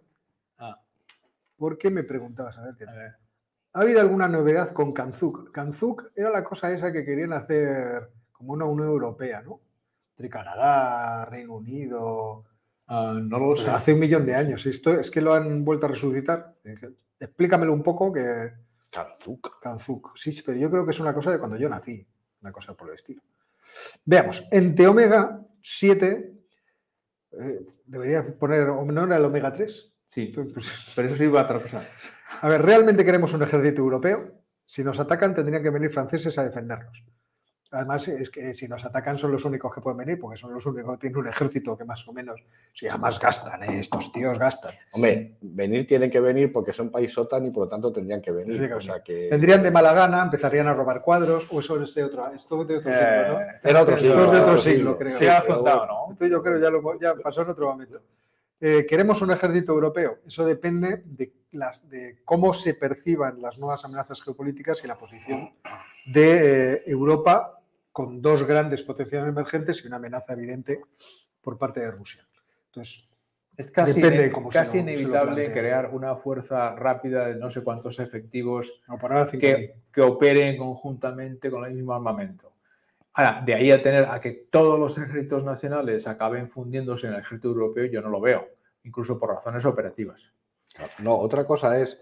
¿Por 1.58 1.76
qué 1.76 1.90
me 1.90 2.04
preguntabas? 2.04 2.56
A 2.56 2.62
ver, 2.62 2.76
¿qué 2.76 2.86
¿Ha 2.86 3.80
habido 3.80 4.00
alguna 4.00 4.28
novedad 4.28 4.70
con 4.72 4.92
Kanzuk? 4.92 5.50
Kanzuk 5.50 6.12
era 6.14 6.30
la 6.30 6.44
cosa 6.44 6.72
esa 6.72 6.92
que 6.92 7.04
querían 7.04 7.32
hacer 7.32 8.10
como 8.32 8.52
una 8.52 8.64
Unión 8.64 8.88
Europea, 8.88 9.42
¿no? 9.42 9.60
Entre 10.12 10.30
Canadá, 10.30 11.24
Reino 11.26 11.56
Unido. 11.56 12.44
Ah, 12.86 13.18
no 13.20 13.38
lo 13.38 13.56
sé. 13.56 13.68
Hace 13.68 13.92
un 13.92 14.00
millón 14.00 14.24
de 14.24 14.34
años. 14.34 14.64
Esto 14.66 14.98
es 14.98 15.10
que 15.10 15.20
lo 15.20 15.34
han 15.34 15.64
vuelto 15.64 15.86
a 15.86 15.90
resucitar. 15.90 16.56
Explícamelo 17.20 17.72
un 17.72 17.82
poco 17.82 18.12
que. 18.12 18.52
Kanzuk. 18.90 19.60
Kanzuk. 19.60 20.16
Sí, 20.16 20.42
pero 20.44 20.58
yo 20.58 20.70
creo 20.70 20.84
que 20.84 20.92
es 20.92 21.00
una 21.00 21.12
cosa 21.12 21.30
de 21.32 21.38
cuando 21.38 21.56
yo 21.56 21.68
nací. 21.68 22.06
Una 22.40 22.52
cosa 22.52 22.74
por 22.74 22.88
el 22.88 22.94
estilo. 22.94 23.22
Veamos. 24.04 24.48
En 24.50 24.74
T-Omega 24.74 25.44
7 25.60 26.34
eh, 27.32 27.60
debería 27.84 28.38
poner 28.38 28.70
honor 28.70 29.12
al 29.12 29.24
omega 29.24 29.52
3. 29.52 29.92
Sí, 30.08 30.32
pero 30.96 31.08
eso 31.08 31.16
sí 31.16 31.26
va 31.26 31.42
a 31.42 31.44
otra 31.44 31.60
cosa. 31.60 31.82
A 32.40 32.48
ver, 32.48 32.62
¿realmente 32.62 33.04
queremos 33.04 33.32
un 33.34 33.42
ejército 33.42 33.82
europeo? 33.82 34.32
Si 34.64 34.82
nos 34.82 34.98
atacan, 35.00 35.34
tendrían 35.34 35.62
que 35.62 35.70
venir 35.70 35.90
franceses 35.90 36.36
a 36.38 36.44
defendernos. 36.44 37.04
Además, 37.70 38.08
es 38.08 38.30
que 38.30 38.54
si 38.54 38.66
nos 38.66 38.82
atacan 38.86 39.18
son 39.18 39.30
los 39.30 39.44
únicos 39.44 39.74
que 39.74 39.82
pueden 39.82 39.98
venir, 39.98 40.18
porque 40.18 40.38
son 40.38 40.54
los 40.54 40.64
únicos 40.64 40.92
que 40.94 41.00
tienen 41.02 41.18
un 41.18 41.28
ejército 41.28 41.76
que 41.76 41.84
más 41.84 42.06
o 42.08 42.14
menos, 42.14 42.40
si 42.72 42.88
además 42.88 43.18
gastan, 43.20 43.62
¿eh? 43.62 43.80
estos 43.80 44.10
tíos 44.10 44.38
gastan. 44.38 44.72
Hombre, 44.92 45.36
venir 45.42 45.86
tienen 45.86 46.10
que 46.10 46.20
venir 46.20 46.50
porque 46.50 46.72
son 46.72 46.90
país 46.90 47.16
OTAN 47.18 47.44
y 47.44 47.50
por 47.50 47.64
lo 47.64 47.68
tanto 47.68 47.92
tendrían 47.92 48.22
que 48.22 48.32
venir. 48.32 48.72
o 48.72 48.80
sea 48.80 49.02
que... 49.02 49.28
Vendrían 49.30 49.62
de 49.62 49.70
mala 49.70 49.92
gana, 49.92 50.22
empezarían 50.22 50.66
a 50.66 50.72
robar 50.72 51.02
cuadros, 51.02 51.46
o 51.50 51.60
eso 51.60 51.82
es 51.82 51.94
de 51.94 52.04
otro, 52.04 52.32
esto 52.32 52.64
de 52.64 52.78
otro 52.78 52.90
siglo, 52.90 53.28
¿no? 53.28 53.40
Era 53.62 53.82
otro 53.82 53.98
siglo. 53.98 54.14
Esto 54.14 54.24
es 54.24 54.32
de 54.32 54.40
otro 54.40 54.58
siglo, 54.58 54.98
creo. 54.98 55.18
Sí, 55.18 55.26
has 55.26 55.44
contado, 55.44 55.86
¿no? 55.86 56.12
Esto 56.12 56.26
yo 56.26 56.42
creo 56.42 56.58
ya, 56.58 56.70
lo, 56.70 56.98
ya 56.98 57.14
pasó 57.16 57.42
en 57.42 57.50
otro 57.50 57.66
momento. 57.66 58.00
Eh, 58.60 58.84
queremos 58.88 59.22
un 59.22 59.30
ejército 59.30 59.72
europeo. 59.72 60.18
Eso 60.26 60.44
depende 60.44 61.02
de, 61.04 61.32
las, 61.52 61.88
de, 61.88 62.18
cómo 62.24 62.52
se 62.52 62.74
perciban 62.74 63.40
las 63.40 63.58
nuevas 63.58 63.84
amenazas 63.84 64.20
geopolíticas 64.22 64.82
y 64.82 64.88
la 64.88 64.98
posición 64.98 65.54
de 66.06 66.72
eh, 66.72 66.82
Europa 66.86 67.60
con 67.92 68.20
dos 68.20 68.44
grandes 68.44 68.82
potencias 68.82 69.26
emergentes 69.26 69.82
y 69.82 69.86
una 69.86 69.96
amenaza 69.96 70.32
evidente 70.32 70.80
por 71.40 71.56
parte 71.56 71.80
de 71.80 71.90
Rusia. 71.90 72.26
Entonces, 72.66 73.08
es 73.56 73.70
casi, 73.70 74.00
casi 74.52 74.78
inevitable 74.78 75.52
crear 75.52 75.90
una 75.92 76.14
fuerza 76.16 76.76
rápida 76.76 77.26
de 77.26 77.34
no 77.36 77.50
sé 77.50 77.62
cuántos 77.62 77.98
efectivos 77.98 78.82
que, 79.32 79.74
que 79.92 80.00
operen 80.00 80.56
conjuntamente 80.56 81.50
con 81.50 81.64
el 81.64 81.74
mismo 81.74 81.92
armamento. 81.92 82.52
Ahora, 83.18 83.42
de 83.44 83.52
ahí 83.52 83.72
a 83.72 83.82
tener 83.82 84.04
a 84.04 84.20
que 84.20 84.30
todos 84.48 84.78
los 84.78 84.96
ejércitos 84.96 85.42
nacionales 85.42 86.06
acaben 86.06 86.48
fundiéndose 86.48 87.08
en 87.08 87.14
el 87.14 87.18
ejército 87.18 87.48
europeo, 87.48 87.86
yo 87.86 88.00
no 88.00 88.10
lo 88.10 88.20
veo, 88.20 88.48
incluso 88.84 89.18
por 89.18 89.30
razones 89.30 89.64
operativas. 89.64 90.32
No, 91.00 91.18
otra 91.18 91.44
cosa 91.44 91.80
es 91.80 91.98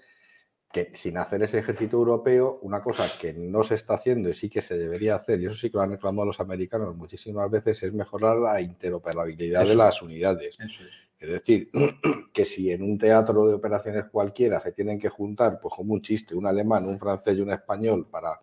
que 0.70 0.90
sin 0.92 1.16
hacer 1.16 1.42
ese 1.42 1.60
ejército 1.60 1.96
europeo, 1.96 2.58
una 2.60 2.82
cosa 2.82 3.06
que 3.18 3.32
no 3.32 3.62
se 3.62 3.76
está 3.76 3.94
haciendo 3.94 4.28
y 4.28 4.34
sí 4.34 4.50
que 4.50 4.60
se 4.60 4.76
debería 4.76 5.16
hacer, 5.16 5.40
y 5.40 5.46
eso 5.46 5.54
sí 5.54 5.70
que 5.70 5.78
lo 5.78 5.84
han 5.84 5.92
reclamado 5.92 6.26
los 6.26 6.40
americanos 6.40 6.94
muchísimas 6.94 7.50
veces, 7.50 7.82
es 7.82 7.94
mejorar 7.94 8.36
la 8.36 8.60
interoperabilidad 8.60 9.66
de 9.66 9.74
las 9.74 10.02
unidades. 10.02 10.54
Eso 10.60 10.82
es. 10.82 11.08
es 11.18 11.30
decir, 11.30 11.70
que 12.34 12.44
si 12.44 12.70
en 12.70 12.82
un 12.82 12.98
teatro 12.98 13.46
de 13.46 13.54
operaciones 13.54 14.04
cualquiera 14.12 14.60
se 14.60 14.72
tienen 14.72 14.98
que 14.98 15.08
juntar, 15.08 15.60
pues 15.62 15.74
como 15.74 15.94
un 15.94 16.02
chiste, 16.02 16.34
un 16.34 16.44
alemán, 16.44 16.84
un 16.84 16.98
francés 16.98 17.38
y 17.38 17.40
un 17.40 17.52
español 17.52 18.06
para 18.06 18.38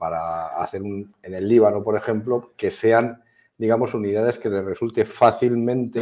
para 0.00 0.46
hacer 0.62 0.80
un, 0.82 1.14
en 1.22 1.34
el 1.34 1.46
Líbano, 1.46 1.84
por 1.84 1.94
ejemplo, 1.94 2.54
que 2.56 2.70
sean, 2.70 3.22
digamos, 3.58 3.92
unidades 3.92 4.38
que 4.38 4.48
les 4.48 4.64
resulte 4.64 5.04
fácilmente 5.04 6.00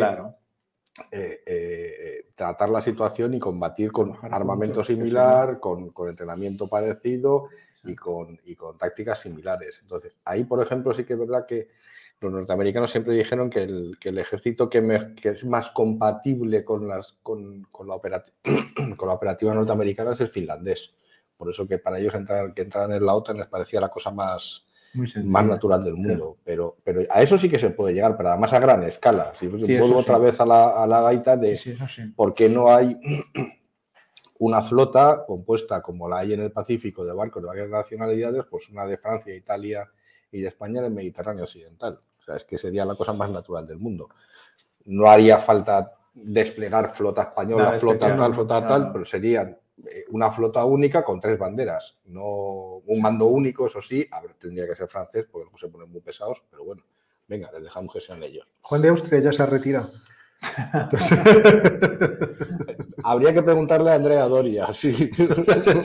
eh, 1.10 1.42
eh, 1.46 2.26
tratar 2.36 2.70
la 2.70 2.80
situación 2.80 3.34
y 3.34 3.40
combatir 3.40 3.90
con 3.90 4.10
armamento 4.34 4.82
similar, 4.84 5.58
con, 5.60 5.90
con 5.90 6.08
entrenamiento 6.08 6.68
parecido 6.68 7.48
y 7.84 7.96
con, 7.96 8.38
y 8.44 8.54
con 8.54 8.78
tácticas 8.78 9.20
similares. 9.20 9.80
Entonces, 9.82 10.14
ahí, 10.24 10.44
por 10.44 10.62
ejemplo, 10.62 10.94
sí 10.94 11.04
que 11.04 11.14
es 11.14 11.18
verdad 11.18 11.44
que 11.44 11.68
los 12.20 12.32
norteamericanos 12.32 12.90
siempre 12.92 13.14
dijeron 13.14 13.50
que 13.50 13.62
el, 13.62 13.96
que 14.00 14.10
el 14.10 14.18
ejército 14.18 14.68
que, 14.70 14.80
me- 14.80 15.14
que 15.16 15.30
es 15.30 15.44
más 15.44 15.70
compatible 15.70 16.64
con, 16.64 16.86
las, 16.86 17.12
con, 17.22 17.62
con 17.72 17.88
la 17.88 17.94
con 18.96 19.08
la 19.08 19.14
operativa 19.14 19.54
norteamericana 19.54 20.12
es 20.12 20.20
el 20.20 20.28
finlandés. 20.28 20.94
Por 21.39 21.48
eso 21.51 21.66
que 21.66 21.78
para 21.78 21.98
ellos 21.98 22.15
entrar, 22.15 22.52
que 22.52 22.62
entraran 22.62 22.93
en 22.93 23.06
la 23.06 23.15
OTAN 23.15 23.39
les 23.39 23.47
parecía 23.47 23.81
la 23.81 23.89
cosa 23.89 24.10
más, 24.10 24.66
Muy 24.93 25.06
más 25.24 25.47
natural 25.47 25.85
del 25.85 25.94
mundo. 25.94 26.36
Pero, 26.44 26.77
pero 26.82 27.01
a 27.09 27.23
eso 27.23 27.39
sí 27.39 27.48
que 27.48 27.59
se 27.59 27.70
puede 27.70 27.94
llegar, 27.94 28.16
pero 28.16 28.31
además 28.31 28.52
a 28.52 28.59
gran 28.59 28.82
escala. 28.82 29.32
Si 29.35 29.47
Sí, 29.47 29.78
vuelvo 29.78 29.86
sí. 29.86 29.94
otra 29.94 30.19
vez 30.19 30.39
a 30.40 30.44
la, 30.44 30.82
a 30.82 30.86
la 30.86 31.01
gaita 31.01 31.36
de 31.36 32.12
por 32.16 32.35
qué 32.35 32.48
no 32.48 32.74
hay 32.74 32.98
una 34.40 34.62
flota 34.62 35.24
compuesta 35.27 35.81
como 35.81 36.09
la 36.09 36.19
hay 36.19 36.32
en 36.32 36.40
el 36.40 36.52
Pacífico 36.52 37.05
de 37.05 37.12
barcos 37.12 37.43
de 37.43 37.48
varias 37.48 37.69
nacionalidades, 37.69 38.44
pues 38.51 38.69
una 38.70 38.85
de 38.85 38.98
Francia, 38.98 39.35
Italia 39.35 39.89
y 40.32 40.40
de 40.40 40.48
España 40.48 40.81
en 40.81 40.86
el 40.86 40.93
Mediterráneo 40.93 41.44
Occidental. 41.44 42.01
O 42.19 42.23
sea, 42.23 42.36
es 42.36 42.44
que 42.44 42.59
sería 42.59 42.85
la 42.85 42.97
cosa 42.97 43.12
más 43.12 43.31
natural 43.31 43.66
del 43.66 43.78
mundo. 43.78 44.09
No 44.86 45.09
haría 45.09 45.39
falta 45.39 45.93
desplegar 46.15 46.90
flota 46.90 47.23
española, 47.23 47.65
Nada 47.66 47.78
flota 47.78 48.16
tal, 48.16 48.35
flota 48.35 48.66
tal, 48.66 48.93
pero 48.93 49.05
serían 49.05 49.56
una 50.10 50.30
flota 50.30 50.64
única 50.64 51.05
con 51.05 51.20
tres 51.20 51.38
banderas, 51.38 51.96
no 52.06 52.82
un 52.86 53.00
mando 53.00 53.26
único, 53.26 53.66
eso 53.66 53.80
sí, 53.80 54.06
a 54.10 54.20
ver, 54.20 54.34
tendría 54.34 54.66
que 54.66 54.76
ser 54.76 54.88
francés 54.88 55.26
porque 55.30 55.44
luego 55.44 55.59
se 55.59 55.68
ponen 55.68 55.90
muy 55.90 56.00
pesados, 56.00 56.42
pero 56.50 56.64
bueno, 56.64 56.82
venga, 57.26 57.50
les 57.52 57.62
dejamos 57.62 57.92
que 57.92 58.00
sean 58.00 58.22
ellos. 58.22 58.46
Juan 58.62 58.82
de 58.82 58.88
Austria 58.88 59.20
ya 59.20 59.32
se 59.32 59.42
ha 59.42 59.46
retirado. 59.46 59.92
Habría 63.02 63.34
que 63.34 63.42
preguntarle 63.42 63.90
a 63.90 63.94
Andrea 63.94 64.26
Doria. 64.26 64.66
Que 64.66 64.72
vaya 64.72 65.62
Si 65.62 65.80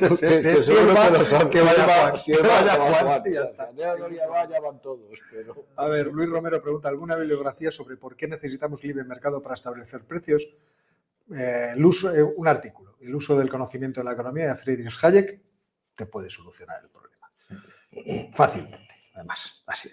que 1.50 1.62
va, 1.62 1.72
vaya 1.72 1.86
Juan, 1.96 2.18
si 2.18 2.34
Andrea 2.36 3.96
Doria 3.96 4.28
va, 4.28 4.48
ya 4.48 4.60
van 4.60 4.80
todos. 4.80 5.20
Pero... 5.32 5.66
A 5.76 5.88
ver, 5.88 6.06
Luis 6.08 6.30
Romero 6.30 6.62
pregunta, 6.62 6.90
¿alguna 6.90 7.16
bibliografía 7.16 7.72
sobre 7.72 7.98
por 7.98 8.16
qué 8.16 8.28
necesitamos 8.28 8.84
libre 8.84 9.04
mercado 9.04 9.42
para 9.42 9.56
establecer 9.56 10.04
precios? 10.04 10.56
Eh, 11.32 11.72
el 11.74 11.86
uso, 11.86 12.14
eh, 12.14 12.24
un 12.24 12.48
artículo, 12.48 12.98
el 13.00 13.14
uso 13.16 13.38
del 13.38 13.50
conocimiento 13.50 14.00
en 14.02 14.08
la 14.08 14.14
economía 14.14 14.48
de 14.48 14.56
Friedrich 14.56 14.98
Hayek 15.04 15.42
te 15.96 16.06
puede 16.06 16.30
solucionar 16.30 16.82
el 16.84 16.90
problema. 16.90 17.32
Fácilmente, 18.34 18.96
además, 19.14 19.64
así. 19.68 19.90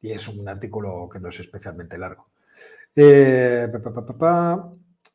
Y 0.00 0.12
es 0.12 0.26
un 0.28 0.48
artículo 0.48 1.08
que 1.10 1.20
no 1.20 1.28
es 1.28 1.40
especialmente 1.40 1.98
largo. 1.98 2.30
Eh. 2.94 3.70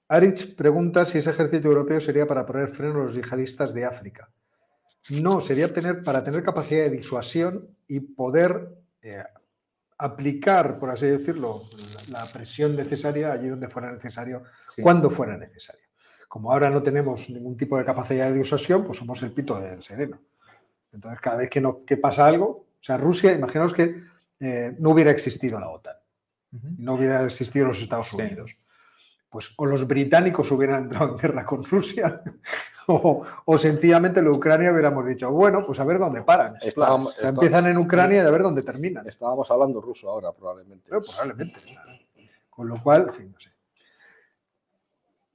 Arich 0.08 0.56
pregunta 0.56 1.06
si 1.06 1.18
ese 1.18 1.32
ejército 1.32 1.70
europeo 1.70 2.00
sería 2.00 2.28
para 2.28 2.46
poner 2.46 2.68
freno 2.68 3.00
a 3.00 3.04
los 3.04 3.16
yihadistas 3.16 3.74
de 3.74 3.86
África. 3.86 4.30
No, 5.10 5.42
sería 5.42 5.74
tener, 5.74 6.04
para 6.04 6.24
tener 6.24 6.44
capacidad 6.44 6.84
de 6.84 6.90
disuasión 6.92 7.76
y 7.88 8.02
poder 8.02 8.78
eh, 9.02 9.24
aplicar, 10.02 10.80
por 10.80 10.90
así 10.90 11.06
decirlo, 11.06 11.64
la, 12.12 12.26
presión 12.26 12.76
necesaria 12.76 13.32
allí 13.32 13.48
donde 13.50 13.70
fuera 13.70 13.92
necesario, 13.92 14.44
Sí. 14.76 14.82
cuando 14.82 15.10
fuera 15.10 15.38
necesario. 15.38 15.84
Como 16.28 16.52
ahora 16.52 16.70
no 16.70 16.82
tenemos 16.82 17.30
ningún 17.30 17.56
tipo 17.56 17.78
de 17.78 17.86
capacidad 17.86 18.30
de 18.32 18.38
disuasión, 18.40 18.84
pues 18.84 18.98
somos 18.98 19.22
el 19.22 19.32
pito 19.32 19.60
del 19.60 19.84
sereno. 19.84 20.20
Entonces, 20.92 21.22
cada 21.22 21.38
vez 21.38 21.50
que, 21.50 21.62
no, 21.62 21.86
que 21.86 21.98
pasa 21.98 22.26
algo, 22.26 22.48
o 22.48 22.84
sea, 22.84 22.98
Rusia, 22.98 23.32
imaginaos 23.32 23.74
que 23.74 24.04
eh, 24.40 24.76
no 24.80 24.90
hubiera 24.90 25.12
existido 25.12 25.60
la 25.60 25.70
OTAN, 25.70 25.96
no 26.80 26.96
hubiera 26.96 27.24
existido 27.24 27.68
los 27.68 27.80
Estados 27.80 28.10
Sí. 28.10 28.18
Pues 29.32 29.54
o 29.58 29.66
los 29.66 29.88
británicos 29.88 30.52
hubieran 30.52 30.84
entrado 30.84 31.10
en 31.14 31.18
guerra 31.18 31.46
con 31.46 31.64
Rusia, 31.64 32.22
o, 32.88 33.24
o 33.46 33.58
sencillamente 33.58 34.22
la 34.22 34.30
Ucrania 34.30 34.72
hubiéramos 34.74 35.08
dicho, 35.08 35.32
bueno, 35.32 35.66
pues 35.66 35.80
a 35.80 35.86
ver 35.86 35.98
dónde 36.00 36.22
paran. 36.22 36.54
Estábamos- 36.62 37.08
O 37.16 37.18
sea, 37.18 37.30
está- 37.30 37.30
empiezan 37.30 37.68
en 37.68 37.78
Ucrania 37.78 38.22
y 38.24 38.26
a 38.26 38.30
ver 38.30 38.44
dónde 38.44 38.62
terminan. 38.62 39.08
Estábamos 39.08 39.50
hablando 39.50 39.80
ruso 39.80 40.10
ahora, 40.10 40.34
probablemente. 40.34 40.86
Pero 40.90 41.02
probablemente. 41.02 41.60
Con 42.50 42.68
lo 42.68 42.84
cual, 42.84 43.04
en 43.08 43.14
fin, 43.14 43.32
no 43.32 43.40
sé. 43.40 43.50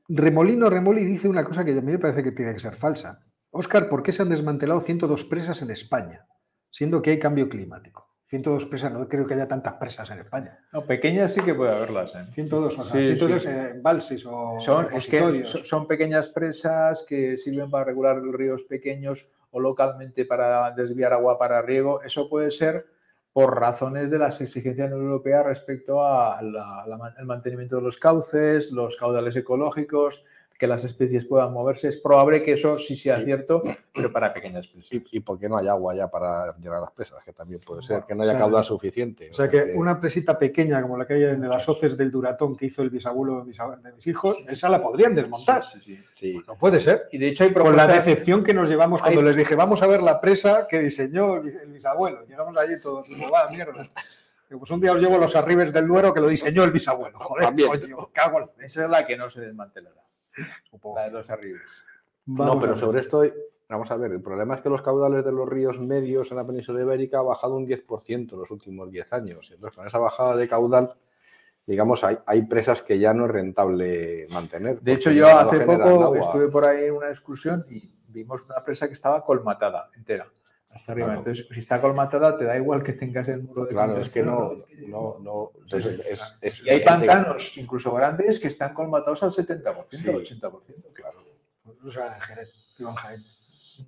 Remolino 0.09 0.70
Remoli 0.70 1.05
dice 1.05 1.28
una 1.28 1.43
cosa 1.44 1.64
que 1.64 1.73
a 1.73 1.81
mí 1.81 1.93
me 1.93 1.98
parece 1.98 2.23
que 2.23 2.32
tiene 2.32 2.52
que 2.52 2.60
ser 2.60 2.77
falsa. 2.77 3.20
Óscar, 3.51 3.89
¿por 3.89 4.02
qué 4.02 4.12
se 4.12 4.23
han 4.23 4.28
desmantelado 4.28 4.81
102 4.81 5.24
presas 5.24 5.62
en 5.62 5.70
España? 5.70 6.27
Siendo 6.70 7.01
que 7.02 7.10
hay 7.10 7.18
cambio 7.18 7.48
climático. 7.48 8.05
102 8.27 8.66
presas, 8.66 8.93
no 8.93 9.09
creo 9.09 9.24
que 9.24 9.35
haya 9.35 9.47
tantas 9.47 9.74
presas 9.74 10.11
en 10.11 10.19
España. 10.19 10.59
No, 10.73 10.85
pequeñas 10.85 11.32
sí 11.32 11.43
que 11.43 11.55
puede 11.55 11.70
haberlas. 11.73 12.15
¿eh? 12.16 12.24
102, 12.32 12.78
o 12.78 12.82
sea, 12.82 12.93
Sí, 12.93 13.16
102 13.16 13.43
sí. 13.43 13.48
eh, 13.48 13.70
embalses 13.77 14.27
o 14.27 14.59
Son, 14.59 14.89
es 14.93 15.07
que 15.07 15.44
son, 15.44 15.86
pequeñas 15.86 16.28
presas 16.28 17.05
que 17.09 17.39
sirven 17.39 17.70
para 17.70 17.85
regular 17.85 18.20
ríos 18.20 18.65
pequeños 18.65 19.31
o 19.53 19.61
localmente 19.61 20.24
para 20.24 20.73
desviar 20.73 21.12
agua 21.12 21.39
para 21.39 21.62
riego. 21.62 22.03
Eso 22.03 22.28
puede 22.28 22.51
ser 22.51 22.86
por 23.32 23.61
razones 23.61 24.11
de 24.11 24.19
las 24.19 24.40
exigencias 24.40 24.86
de 24.86 24.90
la 24.90 24.97
Unión 24.97 25.12
Europea 25.12 25.43
respecto 25.44 26.05
al 26.05 26.53
mantenimiento 27.24 27.77
de 27.77 27.82
los 27.82 27.98
cauces, 27.98 28.73
los 28.73 28.97
caudales 28.97 29.36
ecológicos, 29.36 30.24
que 30.58 30.66
las 30.66 30.84
especies 30.84 31.24
puedan 31.26 31.52
moverse. 31.52 31.88
Es 31.88 31.98
probable 31.98 32.42
que 32.42 32.52
eso 32.52 32.78
sí 32.78 32.96
sea 32.96 33.22
cierto, 33.22 33.62
pero 33.94 34.10
para 34.12 34.32
pequeñas 34.32 34.66
presas. 34.66 34.92
¿Y, 34.92 35.04
y 35.10 35.20
por 35.20 35.38
qué 35.38 35.48
no 35.48 35.58
hay 35.58 35.68
agua 35.68 35.94
ya 35.94 36.08
para 36.08 36.56
llenar 36.56 36.80
las 36.80 36.92
presas? 36.92 37.22
Que 37.24 37.32
también 37.32 37.60
puede 37.66 37.82
ser, 37.82 37.96
Bueno, 37.96 38.06
que 38.06 38.14
no 38.14 38.22
haya 38.22 38.32
o 38.32 38.34
sea, 38.34 38.40
caudal 38.42 38.64
suficiente. 38.64 39.28
O 39.30 39.32
sea 39.32 39.48
que 39.48 39.72
una 39.74 40.00
presita 40.00 40.38
pequeña 40.38 40.80
como 40.82 40.96
la 40.96 41.06
que 41.06 41.14
hay 41.14 41.24
en 41.24 41.48
las 41.48 41.68
hoces 41.68 41.96
del 41.96 42.10
Duratón 42.10 42.56
que 42.56 42.66
hizo 42.66 42.82
el 42.82 42.90
bisabuelo 42.90 43.38
de 43.40 43.44
mis, 43.44 43.58
ab- 43.58 43.80
de 43.82 43.92
mis 43.92 44.06
hijos, 44.06 44.38
esa 44.48 44.68
la 44.68 44.82
podrían 44.82 45.14
desmontar. 45.14 45.64
Sí, 45.64 45.78
sí, 45.84 45.96
sí. 45.96 46.04
Sí. 46.18 46.42
No 46.46 46.56
puede 46.56 46.80
ser. 46.80 47.04
Y 47.12 47.18
de 47.18 47.28
hecho 47.28 47.44
hay 47.44 47.52
Con 47.52 47.76
la 47.76 47.86
decepción 47.86 48.42
que 48.42 48.54
nos 48.54 48.68
llevamos 48.70 49.02
cuando 49.02 49.20
Hay- 49.20 49.26
les 49.26 49.36
dije, 49.36 49.54
vamos 49.54 49.82
a 49.82 49.86
ver 49.86 50.02
la 50.02 50.20
presa 50.20 50.66
que 50.68 50.78
diseñó 50.78 51.36
el 51.36 51.48
el 51.48 51.72
bisabuelo. 51.72 52.24
Llegamos 52.26 52.56
allí 52.56 52.80
todos, 52.80 53.08
y 53.10 53.20
va, 53.30 53.48
mierda. 53.50 53.90
Pues 54.48 54.70
un 54.70 54.80
día 54.80 54.92
os 54.92 55.00
llevo 55.00 55.18
los 55.18 55.34
arribes 55.34 55.72
del 55.72 55.86
Duero 55.88 56.14
que 56.14 56.20
lo 56.20 56.28
diseñó 56.28 56.62
el 56.64 56.70
bisabuelo. 56.70 57.18
Joder, 57.18 57.46
También. 57.46 57.68
coño, 57.68 58.10
cago 58.12 58.38
en 58.58 58.64
Esa 58.64 58.84
es 58.84 58.90
la 58.90 59.04
que 59.04 59.16
no 59.16 59.28
se 59.28 59.40
desmantelará. 59.40 60.00
La 60.94 61.04
de 61.04 61.10
los 61.10 61.30
arribes. 61.30 61.84
Vamos 62.26 62.54
no, 62.54 62.60
pero 62.60 62.76
sobre 62.76 63.00
esto, 63.00 63.22
vamos 63.68 63.90
a 63.90 63.96
ver, 63.96 64.12
el 64.12 64.20
problema 64.20 64.54
es 64.54 64.60
que 64.60 64.68
los 64.68 64.82
caudales 64.82 65.24
de 65.24 65.32
los 65.32 65.48
ríos 65.48 65.78
medios 65.78 66.30
en 66.30 66.36
la 66.36 66.46
península 66.46 66.82
ibérica 66.82 67.18
ha 67.18 67.22
bajado 67.22 67.56
un 67.56 67.66
10% 67.66 68.32
en 68.32 68.38
los 68.38 68.50
últimos 68.50 68.90
10 68.90 69.12
años. 69.12 69.50
Entonces, 69.52 69.76
con 69.76 69.86
esa 69.86 69.98
bajada 69.98 70.36
de 70.36 70.48
caudal, 70.48 70.94
digamos, 71.66 72.02
hay, 72.04 72.18
hay 72.26 72.42
presas 72.42 72.82
que 72.82 72.98
ya 72.98 73.14
no 73.14 73.26
es 73.26 73.30
rentable 73.30 74.26
mantener. 74.30 74.80
De 74.80 74.94
hecho, 74.94 75.10
yo 75.10 75.26
hace 75.26 75.60
poco 75.60 75.82
agua. 75.82 76.18
estuve 76.18 76.48
por 76.48 76.64
ahí 76.64 76.86
en 76.86 76.94
una 76.94 77.08
excursión 77.08 77.64
y 77.68 77.90
vimos 78.08 78.44
una 78.44 78.62
presa 78.64 78.86
que 78.86 78.94
estaba 78.94 79.24
colmatada 79.24 79.90
entera, 79.94 80.26
hasta 80.77 80.93
arriba. 80.93 81.09
Claro. 81.09 81.20
Entonces, 81.20 81.47
si 81.51 81.59
está 81.61 81.81
colmatada, 81.81 82.36
te 82.36 82.44
da 82.44 82.57
igual 82.57 82.82
que 82.82 82.93
tengas 82.93 83.27
el 83.28 83.43
muro 83.43 83.65
de 83.65 83.73
Claro, 83.73 83.97
es 83.98 84.09
que 84.09 84.23
no, 84.23 84.53
no, 84.86 85.19
no. 85.20 85.51
entonces 85.62 86.01
es- 86.07 86.20
es- 86.40 86.62
Y 86.65 86.70
hay 86.70 86.85
pantanos, 86.85 87.57
incluso 87.59 87.93
grandes, 87.93 88.39
que 88.39 88.48
están 88.48 88.73
colmatados 88.74 89.23
al 89.24 89.32
70%, 89.32 89.98
Sí. 89.98 90.09
80%. 90.09 90.93
Claro. 90.93 91.24
O 91.85 91.90
sea, 91.90 92.19
Jaén. 92.20 92.48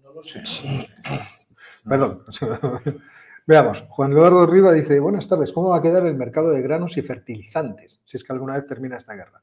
No 0.02 0.12
lo 0.12 0.22
sé. 0.22 0.42
Perdón. 1.88 2.24
Veamos, 3.46 3.80
Juan 3.88 4.12
Eduardo 4.12 4.44
Riva 4.46 4.72
dice, 4.72 5.00
buenas 5.00 5.26
tardes, 5.26 5.52
¿cómo 5.52 5.70
va 5.70 5.78
a 5.78 5.82
quedar 5.82 6.04
el 6.06 6.14
mercado 6.14 6.50
de 6.50 6.60
granos 6.60 6.98
y 6.98 7.02
fertilizantes 7.02 8.02
si 8.04 8.18
es 8.18 8.24
que 8.24 8.32
alguna 8.34 8.54
vez 8.54 8.66
termina 8.66 8.98
esta 8.98 9.14
guerra? 9.14 9.42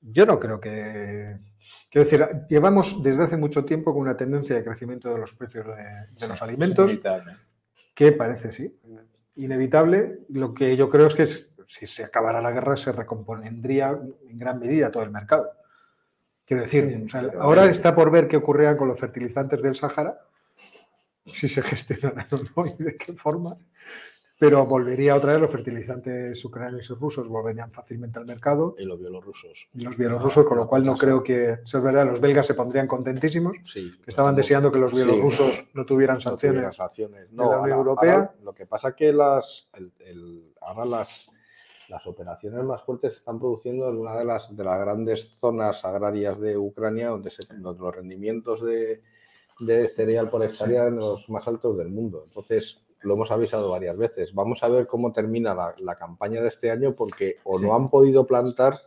Yo 0.00 0.24
no 0.24 0.38
creo 0.38 0.60
que... 0.60 1.36
Quiero 1.90 2.04
decir, 2.04 2.26
llevamos 2.48 3.02
desde 3.02 3.22
hace 3.24 3.36
mucho 3.36 3.64
tiempo 3.64 3.92
con 3.92 4.02
una 4.02 4.16
tendencia 4.16 4.56
de 4.56 4.64
crecimiento 4.64 5.12
de 5.12 5.18
los 5.18 5.32
precios 5.34 5.66
de, 5.66 5.74
de 5.74 6.28
los 6.28 6.42
alimentos 6.42 6.90
que 7.94 8.12
parece, 8.12 8.52
sí, 8.52 8.76
inevitable. 9.36 10.20
Lo 10.30 10.52
que 10.54 10.76
yo 10.76 10.88
creo 10.90 11.06
es 11.06 11.14
que 11.14 11.22
es- 11.22 11.54
si 11.66 11.86
se 11.86 12.04
acabara 12.04 12.42
la 12.42 12.50
guerra 12.52 12.76
se 12.76 12.92
recompondría 12.92 13.98
en 14.28 14.38
gran 14.38 14.58
medida 14.58 14.90
todo 14.90 15.02
el 15.02 15.10
mercado. 15.10 15.50
Quiero 16.44 16.62
decir, 16.64 16.88
Sí, 16.98 17.02
o 17.04 17.08
sea, 17.08 17.22
pero- 17.30 17.42
ahora 17.42 17.64
está 17.66 17.94
por 17.94 18.10
ver 18.10 18.28
qué 18.28 18.36
ocurrirá 18.36 18.76
con 18.76 18.88
los 18.88 18.98
fertilizantes 19.00 19.62
del 19.62 19.74
Sáhara, 19.74 20.18
si 21.32 21.48
se 21.48 21.62
gestionarán 21.78 22.26
o 22.32 22.36
no 22.62 22.66
y 22.78 22.82
de 22.82 22.96
qué 22.96 23.14
forma, 23.14 23.56
pero 24.38 24.66
volvería 24.66 25.14
otra 25.14 25.32
vez 25.32 25.40
los 25.40 25.50
fertilizantes 25.50 26.44
ucranianos 26.44 26.90
y 26.90 26.94
rusos 26.94 27.28
volverían 27.28 27.70
fácilmente 27.70 28.18
al 28.18 28.26
mercado 28.26 28.74
Y 28.78 28.84
los 28.84 28.98
bielorrusos. 28.98 29.68
y 29.74 29.82
los 29.82 29.96
bielorrusos, 29.96 30.44
con 30.44 30.56
lo 30.56 30.64
no 30.64 30.68
cual 30.68 30.84
no 30.84 30.96
creo 30.96 31.22
que, 31.22 31.58
eso 31.64 31.78
es 31.78 31.84
verdad, 31.84 32.04
los 32.06 32.20
belgas 32.20 32.46
se 32.46 32.54
pondrían 32.54 32.86
contentísimos, 32.88 33.56
Sí. 33.64 33.92
que 34.02 34.10
estaban 34.10 34.32
no- 34.32 34.36
deseando 34.36 34.72
que 34.72 34.78
los 34.80 34.90
Sí. 34.90 34.96
bielorrusos 34.96 35.64
no 35.74 35.86
tuvieran 35.86 36.16
no 36.16 36.20
sanciones. 36.20 36.56
tuvieran 36.56 36.72
sanciones. 36.72 37.30
de 37.30 37.36
la 37.36 37.42
No, 37.44 37.44
Unión 37.44 37.60
ahora- 37.60 37.74
Europea. 37.76 38.14
ahora 38.14 38.34
lo 38.42 38.54
que 38.54 38.66
pasa 38.66 38.94
que 38.96 39.12
las, 39.12 39.68
el- 39.74 39.92
el- 40.00 40.52
ahora 40.60 40.84
las, 40.84 41.28
las 41.88 42.06
operaciones 42.06 42.64
más 42.64 42.82
fuertes 42.82 43.12
se 43.12 43.18
están 43.18 43.38
produciendo 43.38 43.88
en 43.88 43.98
una 43.98 44.16
de 44.16 44.24
las, 44.24 44.54
de 44.56 44.64
las 44.64 44.80
grandes 44.80 45.28
zonas 45.38 45.84
agrarias 45.84 46.40
de 46.40 46.56
Ucrania, 46.56 47.08
donde, 47.10 47.30
se, 47.30 47.42
donde 47.56 47.80
los 47.82 47.94
rendimientos 47.94 48.62
de, 48.64 49.02
de 49.60 49.86
cereal 49.88 50.28
por 50.30 50.42
hectárea 50.42 50.82
eran 50.82 50.96
los 50.96 51.28
más 51.28 51.46
altos 51.46 51.76
del 51.78 51.88
mundo. 51.90 52.24
Entonces, 52.26 52.80
lo 53.04 53.14
hemos 53.14 53.30
avisado 53.30 53.70
varias 53.70 53.96
veces. 53.96 54.34
Vamos 54.34 54.62
a 54.62 54.68
ver 54.68 54.86
cómo 54.86 55.12
termina 55.12 55.54
la, 55.54 55.74
la 55.78 55.96
campaña 55.96 56.40
de 56.42 56.48
este 56.48 56.70
año, 56.70 56.94
porque 56.94 57.36
o 57.44 57.58
Sí. 57.58 57.64
no 57.64 57.74
han 57.74 57.90
podido 57.90 58.26
plantar 58.26 58.80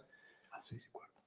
A 0.51 0.61
seis 0.61 0.85
y 0.87 0.91
cuarto. 0.91 1.21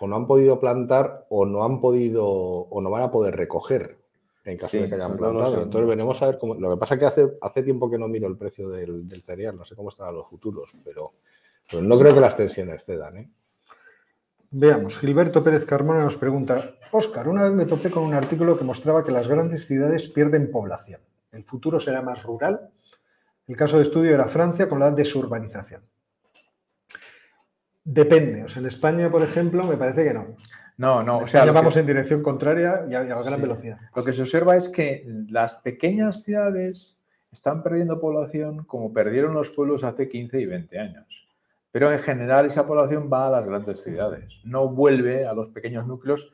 o 0.00 0.06
no 0.06 0.16
han 0.16 0.26
podido 0.26 0.60
plantar 0.60 1.26
o 1.30 1.46
no 1.46 1.64
han 1.64 1.80
podido 1.80 2.26
o 2.26 2.80
no 2.80 2.90
van 2.90 3.02
a 3.02 3.10
poder 3.10 3.34
recoger 3.36 3.98
en 4.44 4.56
caso 4.58 4.76
de 4.76 4.88
que 4.88 4.94
hayan 4.94 5.16
plantado. 5.16 5.62
Entonces 5.62 5.88
veremos 5.88 6.22
a 6.22 6.26
ver 6.26 6.38
cómo. 6.38 6.54
Lo 6.54 6.70
que 6.70 6.76
pasa 6.76 6.94
es 6.94 7.00
que 7.00 7.06
hace, 7.06 7.38
hace 7.40 7.62
tiempo 7.64 7.90
que 7.90 7.98
no 7.98 8.06
miro 8.06 8.28
el 8.28 8.36
precio 8.36 8.68
del, 8.68 9.22
cereal, 9.26 9.56
no 9.56 9.64
sé 9.64 9.74
cómo 9.74 9.88
estarán 9.88 10.14
los 10.14 10.28
futuros, 10.28 10.70
pero, 10.84 11.14
no 11.82 11.98
creo 11.98 12.14
que 12.14 12.20
las 12.20 12.36
tensiones 12.36 12.84
cedan. 12.84 13.16
¿eh? 13.16 13.30
Veamos, 14.50 14.98
Gilberto 14.98 15.42
Pérez 15.42 15.66
Carmona 15.66 16.04
nos 16.04 16.16
pregunta, 16.16 16.76
Óscar, 16.92 17.26
una 17.28 17.42
vez 17.42 17.52
me 17.52 17.66
topé 17.66 17.90
con 17.90 18.04
un 18.04 18.14
artículo 18.14 18.56
que 18.56 18.62
mostraba 18.62 19.02
que 19.02 19.10
las 19.10 19.26
grandes 19.26 19.66
ciudades 19.66 20.08
pierden 20.08 20.52
población. 20.52 21.00
¿El 21.36 21.44
futuro 21.44 21.78
será 21.78 22.02
más 22.02 22.22
rural? 22.22 22.70
El 23.46 23.56
caso 23.56 23.76
de 23.76 23.82
estudio 23.82 24.14
era 24.14 24.26
Francia 24.26 24.68
con 24.68 24.80
la 24.80 24.90
desurbanización. 24.90 25.82
Depende. 27.84 28.42
O 28.42 28.48
sea, 28.48 28.60
en 28.60 28.66
España, 28.66 29.10
por 29.10 29.22
ejemplo, 29.22 29.64
me 29.64 29.76
parece 29.76 30.02
que 30.02 30.12
no. 30.12 30.36
No, 30.78 31.02
no. 31.02 31.18
O 31.18 31.26
sea, 31.26 31.44
vamos 31.52 31.76
en 31.76 31.86
dirección 31.86 32.22
contraria 32.22 32.84
y 32.88 32.94
a, 32.94 33.02
gran 33.04 33.40
velocidad. 33.40 33.78
Lo 33.94 34.02
que 34.02 34.12
se 34.12 34.22
observa 34.22 34.56
es 34.56 34.68
que 34.68 35.06
las 35.28 35.54
pequeñas 35.56 36.22
ciudades 36.22 36.98
están 37.30 37.62
perdiendo 37.62 38.00
población 38.00 38.64
como 38.64 38.92
perdieron 38.92 39.34
los 39.34 39.50
pueblos 39.50 39.84
hace 39.84 40.08
15 40.08 40.40
y 40.40 40.46
20 40.46 40.78
años. 40.78 41.28
Pero 41.70 41.92
en 41.92 42.00
general 42.00 42.46
esa 42.46 42.66
población 42.66 43.08
va 43.12 43.28
a 43.28 43.30
las 43.30 43.46
grandes 43.46 43.82
ciudades, 43.82 44.40
no 44.44 44.68
vuelve 44.68 45.26
a 45.26 45.34
los 45.34 45.48
pequeños 45.48 45.86
núcleos, 45.86 46.32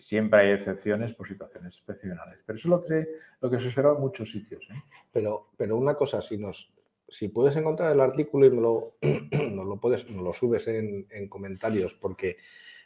siempre 0.00 0.40
hay 0.40 0.50
excepciones 0.50 1.14
por 1.14 1.28
situaciones 1.28 1.78
excepcionales. 1.78 2.40
Pero 2.44 2.56
eso 2.56 2.68
es 2.68 2.70
lo 2.70 2.84
que, 2.84 3.08
lo 3.40 3.50
que 3.50 3.60
se 3.60 3.66
observa 3.68 3.92
en 3.94 4.00
muchos 4.00 4.30
sitios. 4.30 4.66
¿eh? 4.70 4.82
Pero, 5.12 5.50
pero 5.56 5.76
una 5.76 5.94
cosa, 5.94 6.22
si 6.22 6.38
nos, 6.38 6.72
si 7.12 7.28
puedes 7.28 7.54
encontrar 7.56 7.92
el 7.92 8.00
artículo 8.00 8.46
y 8.46 8.50
me 8.50 8.60
lo, 8.62 8.96
nos 9.52 9.66
lo, 9.66 9.78
puedes, 9.78 10.08
lo 10.08 10.32
subes 10.32 10.66
en, 10.68 11.28
comentarios, 11.28 11.94
porque 11.94 12.38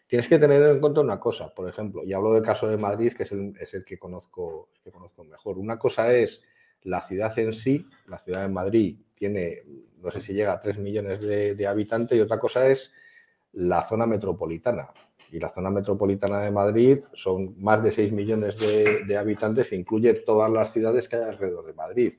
tienes 0.08 0.28
que 0.28 0.38
tener 0.38 0.62
en 0.64 0.80
cuenta 0.80 1.00
una 1.00 1.20
cosa, 1.20 1.54
por 1.54 1.68
ejemplo, 1.68 2.02
y 2.04 2.12
hablo 2.12 2.32
del 2.32 2.42
caso 2.42 2.66
de 2.68 2.76
Madrid, 2.76 3.12
que 3.12 3.22
es 3.22 3.32
el, 3.32 3.84
que, 3.84 3.98
conozco, 3.98 4.70
que 4.82 4.90
conozco 4.90 5.22
mejor. 5.22 5.58
Una 5.58 5.78
cosa 5.78 6.12
es 6.12 6.42
la 6.82 7.00
ciudad 7.02 7.38
en 7.38 7.52
sí, 7.52 7.86
la 8.06 8.18
ciudad 8.18 8.42
de 8.42 8.48
Madrid 8.48 8.98
tiene, 9.14 9.62
no 9.98 10.10
sé 10.10 10.20
si 10.20 10.34
llega 10.34 10.52
a 10.52 10.60
3 10.60 10.78
millones 10.78 11.20
de, 11.20 11.66
habitantes, 11.66 12.18
y 12.18 12.20
otra 12.20 12.38
cosa 12.38 12.68
es 12.68 12.92
la 13.52 13.82
zona 13.82 14.06
metropolitana. 14.06 14.92
Y 15.30 15.40
la 15.40 15.48
zona 15.50 15.70
metropolitana 15.70 16.40
de 16.40 16.50
Madrid 16.50 16.98
son 17.12 17.54
más 17.58 17.82
de 17.82 17.92
6 17.92 18.12
millones 18.12 18.58
de, 18.58 19.04
de 19.04 19.16
habitantes 19.16 19.72
e 19.72 19.76
incluye 19.76 20.14
todas 20.14 20.50
las 20.50 20.72
ciudades 20.72 21.08
que 21.08 21.16
hay 21.16 21.22
alrededor 21.22 21.66
de 21.66 21.74
Madrid. 21.74 22.14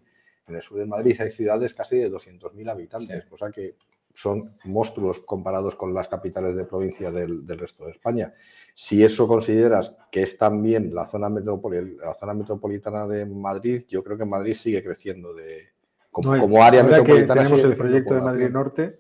En 0.48 0.56
el 0.56 0.62
sur 0.62 0.78
de 0.78 0.86
Madrid 0.86 1.20
hay 1.20 1.32
ciudades 1.32 1.74
casi 1.74 1.98
de 1.98 2.12
200.000 2.12 2.70
habitantes, 2.72 3.26
cosa 3.26 3.52
que 3.52 3.76
son 4.18 4.52
monstruos 4.64 5.20
comparados 5.20 5.76
con 5.76 5.94
las 5.94 6.08
capitales 6.08 6.56
de 6.56 6.64
provincia 6.64 7.12
del, 7.12 7.48
resto 7.48 7.86
de 7.86 7.92
España. 7.92 8.34
Si 8.74 9.04
eso 9.04 9.28
consideras 9.28 9.96
que 10.10 10.24
es 10.24 10.38
también 10.38 10.96
la 10.96 11.06
zona, 11.06 11.30
la 11.30 12.16
zona 12.16 12.34
metropolitana 12.34 13.06
de 13.06 13.28
Madrid, 13.28 13.84
yo 13.88 14.04
creo 14.04 14.18
que 14.18 14.26
Madrid 14.26 14.56
sigue 14.56 14.84
creciendo 14.84 15.36
de, 15.36 15.68
como, 16.10 16.64
área 16.64 16.82
metropolitana. 16.82 17.44
tenemos 17.44 17.64
el 17.64 17.76
proyecto 17.76 18.16
de 18.16 18.22
Madrid 18.22 18.50
Norte 18.50 19.00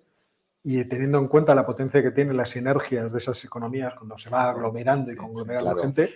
y 0.69 0.83
teniendo 0.83 1.17
en 1.17 1.29
cuenta 1.29 1.55
la 1.55 1.65
potencia 1.65 2.03
que 2.03 2.11
tienen 2.11 2.35
las 2.35 2.49
sinergias 2.49 3.13
de 3.13 3.19
esas 3.19 3.41
economías 3.45 3.93
cuando 3.95 4.17
se 4.17 4.29
va 4.29 4.49
aglomerando 4.49 5.09
y 5.09 5.15
conglomerando 5.15 5.73
la 5.73 5.81
gente, 5.81 6.09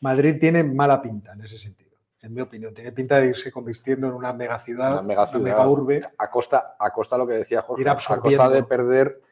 Madrid 0.00 0.38
tiene 0.40 0.64
mala 0.64 1.00
pinta 1.00 1.34
en 1.34 1.42
ese 1.42 1.56
sentido 1.56 1.92
en 2.20 2.34
mi 2.34 2.40
opinión. 2.40 2.74
Tiene 2.74 2.90
pinta 2.90 3.20
de 3.20 3.28
irse 3.28 3.52
convirtiendo 3.52 4.08
en 4.08 4.14
una 4.14 4.32
megaciudad, 4.32 4.94
una 4.94 5.02
mega, 5.02 5.30
una 5.32 5.68
urbe. 5.68 6.02
A 6.18 6.28
costa, 6.28 6.74
a 6.80 6.90
costa 6.90 7.16
lo 7.16 7.28
que 7.28 7.34
decía 7.34 7.62
Jorge, 7.62 7.88
a 7.88 8.18
costa 8.18 8.48
de 8.48 8.64
perder 8.64 9.22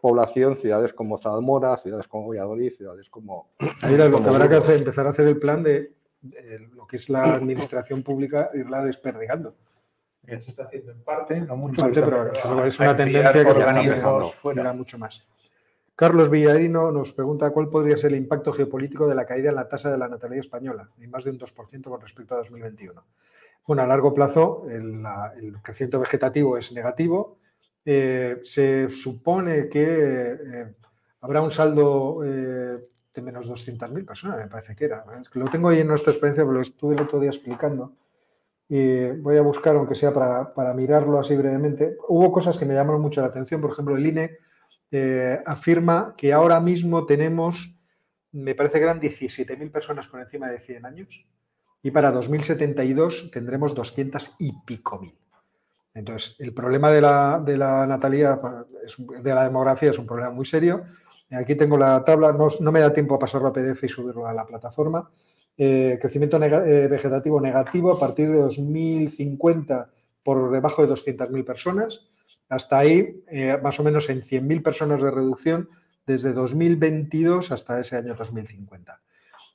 población, 0.00 0.56
ciudades 0.56 0.94
como 0.94 1.18
Zamora, 1.18 1.76
ciudades 1.76 2.08
como 2.08 2.28
Valladolid, 2.28 2.72
ciudades 2.72 3.10
como... 3.10 3.50
Ahí 3.82 3.98
lo 3.98 4.22
que 4.22 4.28
habrá 4.30 4.48
que 4.48 4.56
hacer, 4.56 4.78
empezar 4.78 5.06
a 5.06 5.10
hacer 5.10 5.28
el 5.28 5.38
plan 5.38 5.62
de, 5.62 5.92
lo 6.72 6.86
que 6.86 6.96
es 6.96 7.10
la 7.10 7.34
administración 7.34 8.02
pública, 8.02 8.48
irla 8.54 8.82
desperdigando. 8.82 9.56
Se 10.26 10.50
está 10.50 10.64
haciendo 10.64 10.92
en 10.92 11.02
parte, 11.02 11.40
no 11.40 11.56
mucho, 11.56 11.88
pero 11.92 12.32
es 12.64 12.78
una 12.80 12.96
tendencia 12.96 13.44
que 13.44 13.50
organismos 13.50 14.34
fuera 14.34 14.72
mucho 14.72 14.98
más. 14.98 15.26
Carlos 15.96 16.28
Villarino 16.28 16.92
nos 16.92 17.14
pregunta 17.14 17.50
cuál 17.50 17.70
podría 17.70 17.96
ser 17.96 18.12
el 18.12 18.18
impacto 18.18 18.52
geopolítico 18.52 19.08
de 19.08 19.14
la 19.14 19.24
caída 19.24 19.48
en 19.48 19.56
la 19.56 19.66
tasa 19.66 19.90
de 19.90 19.96
la 19.96 20.08
natalidad 20.08 20.40
española, 20.40 20.90
de 20.94 21.08
más 21.08 21.24
de 21.24 21.30
un 21.30 21.38
2% 21.38 21.84
con 21.84 22.00
respecto 22.00 22.34
a 22.34 22.38
2021. 22.38 23.02
Bueno, 23.66 23.82
a 23.82 23.86
largo 23.86 24.12
plazo 24.12 24.66
el, 24.68 25.02
crecimiento 25.62 25.98
vegetativo 25.98 26.58
es 26.58 26.70
negativo. 26.72 27.38
Eh, 27.84 28.40
se 28.42 28.90
supone 28.90 29.68
que 29.70 29.84
eh, 29.84 30.74
habrá 31.22 31.40
un 31.40 31.50
saldo 31.50 32.20
eh, 32.24 32.78
de 33.14 33.22
menos 33.22 33.48
200.000 33.48 34.04
personas, 34.04 34.36
me 34.36 34.48
parece 34.48 34.76
que 34.76 34.84
era. 34.84 35.02
Es 35.22 35.30
que 35.30 35.38
lo 35.38 35.46
tengo 35.46 35.70
ahí 35.70 35.80
en 35.80 35.88
nuestra 35.88 36.12
experiencia, 36.12 36.44
pero 36.44 36.52
lo 36.52 36.60
estuve 36.60 36.94
el 36.94 37.00
otro 37.00 37.18
día 37.18 37.30
explicando. 37.30 37.94
Y 38.68 39.08
voy 39.08 39.36
a 39.36 39.42
buscar, 39.42 39.76
aunque 39.76 39.94
sea 39.94 40.12
para, 40.12 40.52
para 40.52 40.74
mirarlo 40.74 41.20
así 41.20 41.36
brevemente. 41.36 41.96
Hubo 42.08 42.32
cosas 42.32 42.58
que 42.58 42.64
me 42.64 42.74
llamaron 42.74 43.00
mucho 43.00 43.20
la 43.20 43.28
atención. 43.28 43.60
Por 43.60 43.70
ejemplo, 43.70 43.96
el 43.96 44.06
INE 44.06 44.38
eh, 44.90 45.40
afirma 45.44 46.14
que 46.16 46.32
ahora 46.32 46.60
mismo 46.60 47.06
tenemos, 47.06 47.78
me 48.32 48.54
parece 48.54 48.78
que 48.78 48.84
eran 48.84 49.00
17.000 49.00 49.70
personas 49.70 50.06
por 50.08 50.20
encima 50.20 50.48
de 50.48 50.60
100 50.60 50.86
años 50.86 51.26
y 51.82 51.90
para 51.90 52.10
2072 52.10 53.30
tendremos 53.30 53.74
200 53.74 54.36
y 54.38 54.52
pico 54.64 54.98
mil. 55.00 55.16
Entonces, 55.94 56.36
el 56.40 56.52
problema 56.52 56.90
de 56.90 57.00
la, 57.00 57.40
de 57.44 57.56
la 57.56 57.86
natalidad, 57.86 58.40
de 58.98 59.34
la 59.34 59.44
demografía, 59.44 59.90
es 59.90 59.98
un 59.98 60.06
problema 60.06 60.30
muy 60.30 60.44
serio. 60.44 60.84
Aquí 61.30 61.54
tengo 61.54 61.78
la 61.78 62.04
tabla, 62.04 62.32
no, 62.32 62.72
me 62.72 62.80
da 62.80 62.92
tiempo 62.92 63.14
a 63.14 63.18
pasarlo 63.18 63.48
a 63.48 63.52
PDF 63.52 63.84
y 63.84 63.88
subirlo 63.88 64.26
a 64.26 64.34
la 64.34 64.46
plataforma. 64.46 65.10
Eh, 65.58 65.98
crecimiento 66.00 66.42
eh, 66.42 66.86
vegetativo 66.88 67.40
negativo 67.40 67.90
a 67.92 67.98
partir 67.98 68.30
de 68.30 68.36
2050 68.36 69.90
por 70.22 70.50
debajo 70.50 70.86
de 70.86 70.92
200.000 70.92 71.44
personas 71.44 72.10
hasta 72.48 72.78
ahí, 72.78 73.24
eh, 73.28 73.58
más 73.62 73.80
o 73.80 73.84
menos 73.84 74.08
en 74.08 74.22
100.000 74.22 74.62
personas 74.62 75.02
de 75.02 75.10
reducción 75.10 75.68
desde 76.06 76.32
2022 76.32 77.50
hasta 77.50 77.80
ese 77.80 77.96
año 77.96 78.14
2050. 78.14 79.00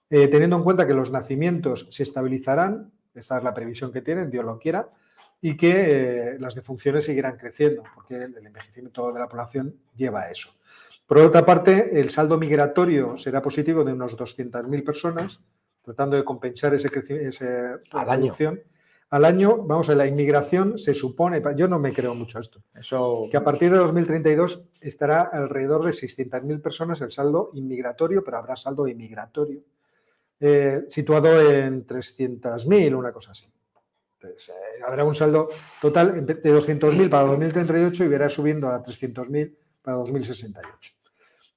Eh, 0.10 0.28
teniendo 0.28 0.58
en 0.58 0.64
cuenta 0.64 0.86
que 0.86 0.94
los 0.94 1.12
nacimientos 1.12 1.88
se 1.90 2.04
estabilizarán, 2.04 2.92
esta 3.16 3.38
es 3.38 3.44
la 3.44 3.54
previsión 3.54 3.94
que 3.94 4.02
tienen, 4.02 4.30
Dios 4.30 4.44
lo 4.44 4.60
quiera, 4.60 4.90
y 5.40 5.56
que 5.56 6.36
las 6.40 6.54
defunciones 6.54 7.06
seguirán 7.06 7.38
creciendo, 7.38 7.84
porque 7.96 8.16
el, 8.16 8.46
envejecimiento 8.46 9.12
de 9.12 9.20
la 9.20 9.28
población 9.28 9.76
lleva 9.96 10.22
a 10.22 10.32
eso. 10.32 10.52
Por 11.08 11.18
otra 11.18 11.46
parte, 11.46 12.00
el 12.00 12.10
saldo 12.10 12.38
migratorio 12.38 13.18
será 13.18 13.42
positivo 13.42 13.84
de 13.84 13.94
unos 13.94 14.18
200.000 14.18 14.84
personas, 14.84 15.40
tratando 15.82 16.16
de 16.16 16.24
compensar 16.24 16.74
ese 16.74 16.90
esa 17.28 17.80
reducción 18.06 18.62
al 19.12 19.26
año, 19.26 19.58
vamos 19.58 19.90
a 19.90 19.96
la 19.96 20.08
inmigración 20.08 20.78
se 20.78 20.94
supone, 20.94 21.42
yo 21.58 21.68
no 21.68 21.80
me 21.80 21.92
creo 21.92 22.16
mucho 22.16 22.40
esto, 22.40 22.64
Eso... 22.74 23.28
que 23.30 23.36
a 23.36 23.44
partir 23.44 23.70
de 23.70 23.78
2032 23.78 24.70
estará 24.80 25.24
alrededor 25.24 25.84
de 25.84 25.92
600.000 25.92 26.62
personas 26.62 27.02
el 27.02 27.12
saldo 27.12 27.52
inmigratorio, 27.54 28.24
pero 28.24 28.38
habrá 28.38 28.56
saldo 28.56 28.88
inmigratorio, 28.88 29.64
eh, 30.40 30.86
situado 30.88 31.42
en 31.42 31.86
300.000, 31.86 32.96
una 32.96 33.12
cosa 33.12 33.32
así. 33.32 33.52
Entonces, 34.14 34.50
eh, 34.50 34.82
habrá 34.88 35.04
un 35.04 35.14
saldo 35.14 35.50
total 35.82 36.26
de 36.26 36.42
200.000 36.42 37.10
para 37.10 37.28
2038 37.28 38.06
y 38.06 38.08
verá 38.08 38.30
subiendo 38.30 38.70
a 38.70 38.82
300.000 38.82 39.58
para 39.82 39.98
2068. 39.98 40.94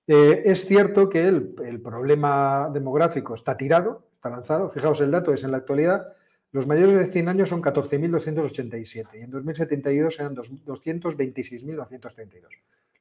Eh, 0.09 0.43
es 0.45 0.67
cierto 0.67 1.09
que 1.09 1.29
el, 1.29 1.55
el 1.65 1.81
problema 1.81 2.69
demográfico 2.73 3.35
está 3.35 3.57
tirado, 3.57 4.09
está 4.25 4.31
lanzado. 4.31 4.71
Fijaos, 4.71 5.01
el 5.01 5.11
dato 5.11 5.33
es 5.33 5.45
en 5.45 5.51
la 5.51 5.59
actualidad 5.59 6.15
los 6.55 6.67
mayores 6.69 6.97
de 6.97 7.07
100 7.07 7.29
años 7.31 7.49
son 7.49 7.61
14.287 7.61 9.09
y 9.15 9.23
en 9.23 9.31
2072 9.33 10.21
eran 10.21 10.37
226.932. 10.37 12.43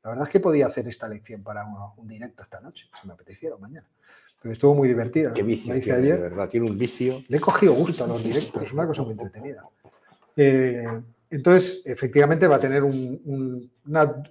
La 0.04 0.10
verdad 0.10 0.26
es 0.26 0.32
que 0.32 0.40
podía 0.40 0.66
hacer 0.66 0.88
esta 0.88 1.08
lección 1.08 1.44
para 1.44 1.64
un, 1.96 2.08
directo 2.08 2.42
esta 2.42 2.60
noche, 2.60 2.90
si 3.00 3.08
me 3.08 3.14
apeteciera 3.14 3.56
mañana. 3.58 3.86
Pero 4.42 4.54
estuvo 4.54 4.74
muy 4.74 4.88
divertida. 4.88 5.34
Qué 5.34 5.44
vicio, 5.44 5.80
tiene, 5.80 6.02
de 6.02 6.18
verdad, 6.18 6.50
tiene 6.50 6.68
un 6.68 6.80
vicio. 6.80 7.22
Le 7.28 7.38
he 7.38 7.40
cogido 7.40 7.74
gusto 7.74 8.06
a 8.06 8.08
los 8.08 8.24
directos, 8.24 8.64
es 8.64 8.74
una 8.74 8.88
cosa 8.88 9.04
muy 9.04 9.12
entretenida. 9.12 9.64
Eh, 10.36 10.88
entonces, 11.30 11.84
efectivamente, 11.86 12.48
va 12.48 12.56
a 12.56 12.60
tener 12.60 12.82
un, 12.82 13.70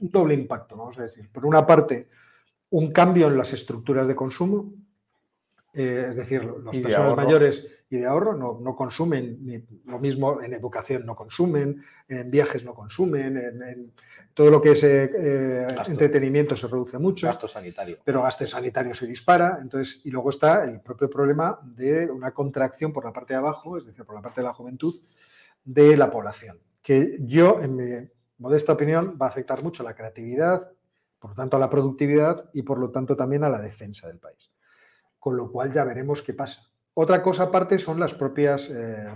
doble 0.00 0.34
impacto, 0.34 0.76
vamos 0.76 0.98
a 0.98 1.04
decir. 1.04 1.30
Por 1.30 1.46
una 1.46 1.64
parte, 1.64 2.08
un 2.70 2.90
cambio 2.90 3.28
en 3.28 3.38
las 3.38 3.52
estructuras 3.52 4.08
de 4.08 4.16
consumo, 4.16 4.72
eh, 5.74 6.08
es 6.10 6.16
decir, 6.16 6.44
las 6.44 6.76
personas 6.76 7.16
mayores 7.16 7.66
y 7.92 7.98
de 7.98 8.06
ahorro 8.06 8.34
no, 8.34 8.74
consumen 8.74 9.38
ni, 9.42 9.62
lo 9.84 9.98
mismo 9.98 10.40
en 10.40 10.54
educación 10.54 11.04
no 11.04 11.14
consumen, 11.14 11.82
en 12.08 12.30
viajes 12.30 12.64
no 12.64 12.72
consumen, 12.72 13.36
en, 13.36 13.92
todo 14.32 14.50
lo 14.50 14.62
que 14.62 14.72
es 14.72 14.82
eh, 14.84 15.10
eh, 15.14 15.66
entretenimiento 15.88 16.56
se 16.56 16.68
reduce 16.68 16.98
mucho. 16.98 17.26
Gasto 17.26 17.48
sanitario. 17.48 17.98
Pero 18.02 18.22
gasto 18.22 18.46
sanitario 18.46 18.94
se 18.94 19.06
dispara. 19.06 19.58
Entonces, 19.60 20.00
y 20.04 20.10
luego 20.10 20.30
está 20.30 20.64
el 20.64 20.80
propio 20.80 21.10
problema 21.10 21.58
de 21.62 22.10
una 22.10 22.30
contracción 22.30 22.94
por 22.94 23.04
la 23.04 23.12
parte 23.12 23.34
de 23.34 23.40
abajo, 23.40 23.76
es 23.76 23.84
decir, 23.84 24.06
por 24.06 24.14
la 24.14 24.22
parte 24.22 24.40
de 24.40 24.46
la 24.46 24.54
juventud, 24.54 24.98
de 25.62 25.94
la 25.96 26.10
población. 26.10 26.58
Que 26.82 27.18
yo, 27.20 27.60
en 27.60 27.76
mi 27.76 28.08
modesta 28.38 28.72
opinión, 28.72 29.18
va 29.20 29.26
a 29.26 29.28
afectar 29.28 29.62
mucho 29.62 29.82
la 29.82 29.94
creatividad, 29.94 30.72
por 31.18 31.32
lo 31.32 31.36
tanto 31.36 31.58
a 31.58 31.60
la 31.60 31.68
productividad 31.68 32.48
y 32.54 32.62
por 32.62 32.78
lo 32.78 32.90
tanto 32.90 33.16
también 33.16 33.44
a 33.44 33.50
la 33.50 33.60
defensa 33.60 34.08
del 34.08 34.18
país. 34.18 34.50
Con 35.22 35.36
lo 35.36 35.52
cual 35.52 35.70
ya 35.70 35.84
veremos 35.84 36.20
qué 36.20 36.34
pasa. 36.34 36.68
Otra 36.94 37.22
cosa 37.22 37.44
aparte 37.44 37.78
son 37.78 38.00
las 38.00 38.12
propias 38.12 38.68
eh, 38.70 39.06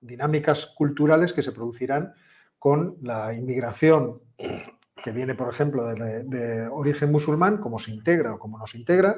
dinámicas 0.00 0.66
culturales 0.66 1.32
que 1.32 1.42
se 1.42 1.50
producirán 1.50 2.14
con 2.60 2.96
la 3.02 3.34
inmigración 3.34 4.20
que 4.36 5.10
viene, 5.10 5.34
por 5.34 5.48
ejemplo, 5.48 5.84
de, 5.84 6.68
origen 6.68 7.10
musulmán, 7.10 7.58
cómo 7.58 7.80
se 7.80 7.90
integra 7.90 8.34
o 8.34 8.38
cómo 8.38 8.56
no 8.56 8.68
se 8.68 8.78
integra. 8.78 9.16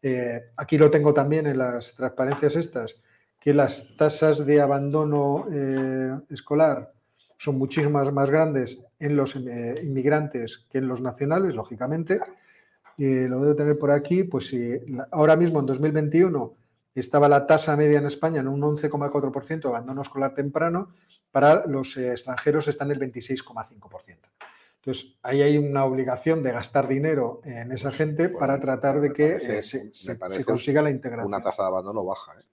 Eh, 0.00 0.52
aquí 0.56 0.78
lo 0.78 0.90
tengo 0.90 1.12
también 1.12 1.46
en 1.46 1.58
las 1.58 1.94
transparencias 1.94 2.56
estas, 2.56 3.02
que 3.38 3.52
las 3.52 3.94
tasas 3.98 4.46
de 4.46 4.62
abandono 4.62 5.48
eh, 5.52 6.18
escolar 6.30 6.94
son 7.36 7.58
muchísimas 7.58 8.10
más 8.10 8.30
grandes 8.30 8.86
en 8.98 9.16
los 9.16 9.36
inmigrantes 9.36 10.66
que 10.70 10.78
en 10.78 10.88
los 10.88 11.02
nacionales, 11.02 11.54
lógicamente. 11.54 12.20
Lo 12.98 13.40
debo 13.40 13.54
tener 13.54 13.78
por 13.78 13.90
aquí, 13.90 14.24
pues 14.24 14.48
si 14.48 14.78
ahora 15.10 15.36
mismo 15.36 15.60
en 15.60 15.66
2021 15.66 16.54
estaba 16.94 17.28
la 17.28 17.46
tasa 17.46 17.76
media 17.76 17.98
en 17.98 18.06
España 18.06 18.40
en 18.40 18.48
un 18.48 18.60
11,4% 18.60 19.60
de 19.60 19.68
abandono 19.68 20.02
escolar 20.02 20.34
temprano, 20.34 20.90
para 21.30 21.66
los 21.66 21.96
extranjeros 21.96 22.68
está 22.68 22.84
en 22.84 22.92
el 22.92 23.00
26,5%. 23.00 24.16
Entonces, 24.76 25.16
ahí 25.22 25.42
hay 25.42 25.58
una 25.58 25.84
obligación 25.84 26.42
de 26.42 26.52
gastar 26.52 26.88
dinero 26.88 27.40
en 27.44 27.72
esa 27.72 27.90
gente 27.90 28.28
para 28.28 28.58
tratar 28.58 29.00
de 29.00 29.12
que 29.12 29.36
eh, 29.36 29.62
se, 29.62 30.44
consiga 30.44 30.82
la 30.82 30.90
integración. 30.90 31.34
Una 31.34 31.42
tasa 31.42 31.62
de 31.62 31.68
abandono 31.68 32.04
baja. 32.04 32.32
¿eh? 32.40 32.44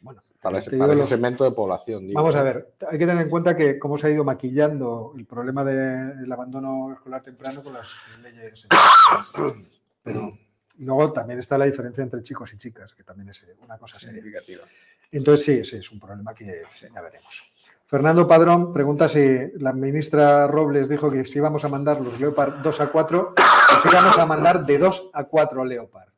Bueno, 0.00 0.22
para, 0.40 0.58
ese, 0.58 0.70
segmento 1.06 1.44
de 1.44 1.52
población. 1.52 2.08
Vamos 2.12 2.34
a 2.34 2.42
ver, 2.42 2.74
hay 2.88 2.98
que 2.98 3.06
tener 3.06 3.22
en 3.22 3.30
cuenta 3.30 3.56
que 3.56 3.78
cómo 3.78 3.96
se 3.96 4.08
ha 4.08 4.10
ido 4.10 4.24
maquillando 4.24 5.14
el 5.16 5.24
problema 5.24 5.64
del 5.64 6.30
abandono 6.30 6.92
escolar 6.92 7.22
temprano 7.22 7.62
con 7.62 7.72
las 7.72 7.88
leyes. 8.22 8.66
Pero 10.08 10.38
luego 10.78 11.12
también 11.12 11.38
está 11.38 11.56
la 11.56 11.66
diferencia 11.66 12.02
entre 12.02 12.22
chicos 12.22 12.52
y 12.54 12.56
chicas, 12.56 12.92
que 12.92 13.04
también 13.04 13.28
es 13.28 13.46
una 13.62 13.78
cosa 13.78 13.98
significativa. 13.98 14.64
Entonces, 15.10 15.44
sí, 15.44 15.64
sí, 15.64 15.76
es 15.76 15.90
un 15.90 16.00
problema 16.00 16.34
que 16.34 16.62
ya 16.92 17.00
veremos. 17.00 17.52
Fernando 17.86 18.28
Padrón 18.28 18.72
pregunta 18.72 19.08
si 19.08 19.50
la 19.58 19.72
ministra 19.72 20.46
Robles 20.46 20.90
dijo 20.90 21.10
que 21.10 21.24
si 21.24 21.38
íbamos 21.38 21.64
a 21.64 21.68
mandar 21.68 22.00
los 22.02 22.20
Leopard 22.20 22.56
2 22.62 22.80
a 22.80 22.86
4, 22.88 23.34
o 23.34 23.80
si 23.80 23.88
íbamos 23.88 24.18
a 24.18 24.26
mandar 24.26 24.66
de 24.66 24.76
2 24.76 25.10
a 25.14 25.24
4 25.24 25.64
Leopard. 25.64 26.10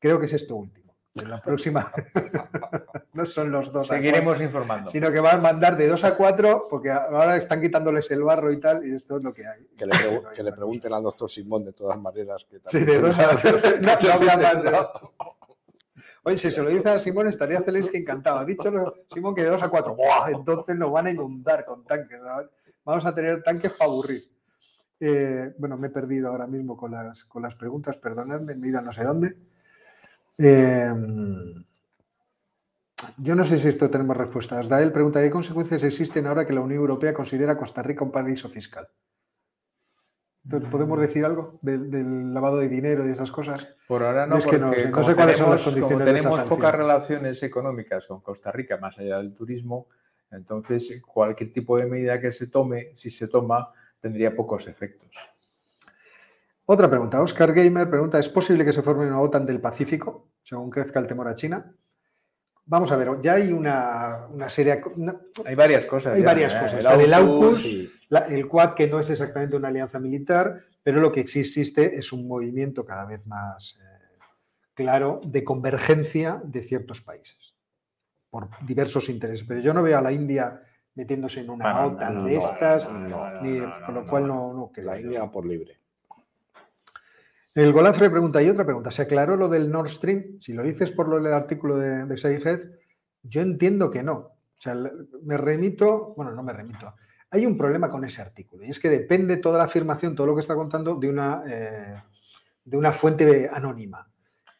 Creo 0.00 0.18
que 0.18 0.26
es 0.26 0.32
esto 0.32 0.56
último. 0.56 0.85
En 1.16 1.30
la 1.30 1.40
próxima 1.40 1.90
no 3.14 3.24
son 3.24 3.50
los 3.50 3.72
dos. 3.72 3.86
Seguiremos 3.86 4.40
informando. 4.40 4.90
Sino 4.90 5.10
que 5.10 5.20
van 5.20 5.38
a 5.38 5.42
mandar 5.42 5.76
de 5.76 5.88
2 5.88 6.04
a 6.04 6.16
4 6.16 6.66
porque 6.68 6.90
ahora 6.90 7.36
están 7.36 7.60
quitándoles 7.60 8.10
el 8.10 8.22
barro 8.22 8.52
y 8.52 8.60
tal 8.60 8.86
y 8.86 8.94
esto 8.94 9.16
es 9.16 9.24
lo 9.24 9.32
que 9.32 9.46
hay. 9.46 9.66
Que 9.76 9.86
le, 9.86 9.92
que 10.36 10.42
le 10.42 10.52
pregunten 10.52 10.92
al 10.92 11.02
doctor 11.02 11.30
Simón 11.30 11.64
de 11.64 11.72
todas 11.72 11.98
maneras. 11.98 12.46
sí, 12.66 12.84
de 12.84 13.00
2 13.00 13.18
a 13.18 13.28
4. 13.40 13.60
no, 14.62 14.70
no, 14.70 15.12
Oye, 16.24 16.36
si 16.36 16.50
se 16.50 16.60
lo 16.60 16.70
dice 16.70 16.88
a 16.88 16.98
Simón, 16.98 17.28
estaría 17.28 17.60
Zelensky 17.60 17.98
encantado. 17.98 18.40
Ha 18.40 18.44
dicho 18.44 18.70
Simón 19.12 19.34
que 19.34 19.44
de 19.44 19.50
dos 19.50 19.62
a 19.62 19.68
cuatro. 19.68 19.96
Entonces 20.28 20.76
nos 20.76 20.90
van 20.90 21.06
a 21.06 21.10
inundar 21.12 21.64
con 21.64 21.84
tanques. 21.84 22.20
Vamos 22.84 23.06
a 23.06 23.14
tener 23.14 23.44
tanques 23.44 23.72
para 23.72 23.90
aburrir. 23.90 24.28
Eh, 24.98 25.54
bueno, 25.58 25.76
me 25.76 25.86
he 25.86 25.90
perdido 25.90 26.28
ahora 26.28 26.46
mismo 26.46 26.76
con 26.76 26.90
las, 26.90 27.24
con 27.24 27.42
las 27.42 27.54
preguntas, 27.54 27.96
perdonadme, 27.98 28.56
me 28.56 28.66
he 28.66 28.70
ido 28.70 28.80
a 28.80 28.82
no 28.82 28.92
sé 28.92 29.04
dónde. 29.04 29.36
Eh, 30.38 30.92
yo 33.18 33.34
no 33.34 33.44
sé 33.44 33.58
si 33.58 33.68
esto 33.68 33.90
tenemos 33.90 34.16
respuestas. 34.16 34.68
Dael 34.68 34.92
pregunta, 34.92 35.22
¿qué 35.22 35.30
consecuencias 35.30 35.84
existen 35.84 36.26
ahora 36.26 36.44
que 36.44 36.52
la 36.52 36.60
Unión 36.60 36.80
Europea 36.80 37.14
considera 37.14 37.52
a 37.52 37.56
Costa 37.56 37.82
Rica 37.82 38.04
un 38.04 38.12
paraíso 38.12 38.48
fiscal? 38.48 38.88
¿Podemos 40.70 41.00
decir 41.00 41.24
algo 41.24 41.58
del, 41.60 42.32
lavado 42.32 42.58
de 42.58 42.68
dinero 42.68 43.06
y 43.08 43.10
esas 43.10 43.32
cosas? 43.32 43.74
Por 43.88 44.04
ahora 44.04 44.26
no, 44.26 44.38
porque 44.38 44.58
no, 44.58 45.02
sé 45.02 45.16
cuáles 45.16 45.38
son 45.38 45.50
las 45.50 45.62
condiciones. 45.62 46.06
tenemos 46.06 46.42
pocas 46.44 46.72
relaciones 46.72 47.42
económicas 47.42 48.06
con 48.06 48.20
Costa 48.20 48.52
Rica, 48.52 48.76
más 48.76 48.96
allá 48.98 49.18
del 49.18 49.34
turismo, 49.34 49.88
entonces 50.30 51.02
cualquier 51.04 51.50
tipo 51.50 51.76
de 51.76 51.86
medida 51.86 52.20
que 52.20 52.30
se 52.30 52.48
tome, 52.48 52.94
si 52.94 53.10
se 53.10 53.26
toma, 53.26 53.72
tendría 53.98 54.36
pocos 54.36 54.68
efectos. 54.68 55.10
Otra 56.68 56.90
pregunta. 56.90 57.22
Oscar 57.22 57.52
Gamer 57.52 57.88
pregunta, 57.88 58.18
¿es 58.18 58.28
posible 58.28 58.64
que 58.64 58.72
se 58.72 58.82
forme 58.82 59.06
una 59.06 59.20
OTAN 59.20 59.46
del 59.46 59.60
Pacífico 59.60 60.30
según 60.42 60.68
crezca 60.68 60.98
el 60.98 61.06
temor 61.06 61.28
a 61.28 61.34
China? 61.36 61.72
Vamos 62.64 62.90
a 62.90 62.96
ver, 62.96 63.08
ya 63.22 63.34
hay 63.34 63.52
una, 63.52 64.26
serie... 64.48 64.82
hay 65.44 65.54
varias 65.54 65.86
cosas. 65.86 66.14
Hay 66.14 66.22
varias 66.22 66.52
¿eh? 66.54 66.58
cosas. 66.60 66.98
El, 66.98 67.14
AUKUS, 67.14 67.66
el 68.28 68.48
Quad, 68.48 68.74
que 68.74 68.88
no 68.88 68.98
es 68.98 69.08
exactamente 69.08 69.54
una 69.54 69.68
alianza 69.68 70.00
militar, 70.00 70.64
pero 70.82 71.00
lo 71.00 71.12
que 71.12 71.20
existe 71.20 71.96
es 71.96 72.12
un 72.12 72.26
movimiento 72.26 72.84
cada 72.84 73.04
vez 73.04 73.24
más 73.28 73.78
eh, 73.80 74.18
claro 74.74 75.20
de 75.24 75.44
convergencia 75.44 76.42
de 76.44 76.62
ciertos 76.64 77.00
países 77.00 77.54
por 78.28 78.48
diversos 78.66 79.08
intereses. 79.08 79.46
Pero 79.46 79.60
yo 79.60 79.72
no 79.72 79.84
veo 79.84 79.98
a 79.98 80.02
la 80.02 80.10
India 80.10 80.60
metiéndose 80.96 81.42
en 81.42 81.50
una 81.50 81.86
OTAN 81.86 82.24
de 82.24 82.36
estas, 82.38 82.88
con 82.88 83.94
lo 83.94 84.06
cual 84.06 84.26
no, 84.26 84.52
no 84.52 84.72
La 84.82 85.00
India 85.00 85.30
por 85.30 85.46
libre. 85.46 85.85
El 87.56 87.72
Golafre 87.72 88.10
pregunta, 88.10 88.42
y 88.42 88.50
otra 88.50 88.66
pregunta, 88.66 88.90
¿se 88.90 89.00
aclaró 89.00 89.34
lo 89.34 89.48
del 89.48 89.70
Nord 89.70 89.88
Stream? 89.88 90.38
Si 90.40 90.52
lo 90.52 90.62
dices 90.62 90.90
por 90.92 91.08
lo 91.08 91.18
del 91.18 91.32
artículo 91.32 91.78
de, 91.78 92.04
de 92.04 92.70
yo 93.22 93.40
entiendo 93.40 93.90
que 93.90 94.02
no. 94.02 94.12
O 94.12 94.58
sea, 94.58 94.76
me 95.22 95.38
remito, 95.38 96.12
bueno, 96.18 96.32
no 96.32 96.42
me 96.42 96.52
remito. 96.52 96.94
Hay 97.30 97.46
un 97.46 97.56
problema 97.56 97.88
con 97.88 98.04
ese 98.04 98.20
artículo 98.20 98.62
y 98.62 98.68
es 98.68 98.78
que 98.78 98.90
depende 98.90 99.38
toda 99.38 99.56
la 99.56 99.64
afirmación, 99.64 100.14
todo 100.14 100.26
lo 100.26 100.34
que 100.34 100.42
está 100.42 100.54
contando, 100.54 100.96
de 100.96 101.08
una, 101.08 101.44
eh, 101.48 102.02
de 102.62 102.76
una 102.76 102.92
fuente 102.92 103.48
anónima. 103.50 104.06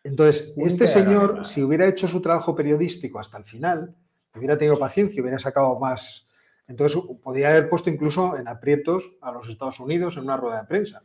Entonces, 0.03 0.55
este 0.57 0.87
señor, 0.87 1.45
si 1.45 1.63
hubiera 1.63 1.87
hecho 1.87 2.09
su 2.09 2.23
trabajo 2.23 2.57
periodístico 2.57 3.19
hasta 3.19 3.37
el 3.37 3.45
final, 3.45 3.95
hubiera 4.35 4.57
tenido 4.57 4.79
paciencia, 4.79 5.21
hubiera 5.21 5.39
sacado 5.39 5.79
más. 5.79 6.27
Entonces, 6.67 6.99
podría 7.23 7.51
haber 7.51 7.69
puesto 7.69 7.91
incluso 7.91 8.39
en 8.39 8.49
aprietos 8.49 9.19
a 9.21 9.33
los 9.33 9.51
Estados 9.51 9.81
Unidos 9.81 10.17
en 10.17 10.23
una 10.23 10.39
rueda 10.39 10.63
de 10.63 10.67
prensa 10.67 11.03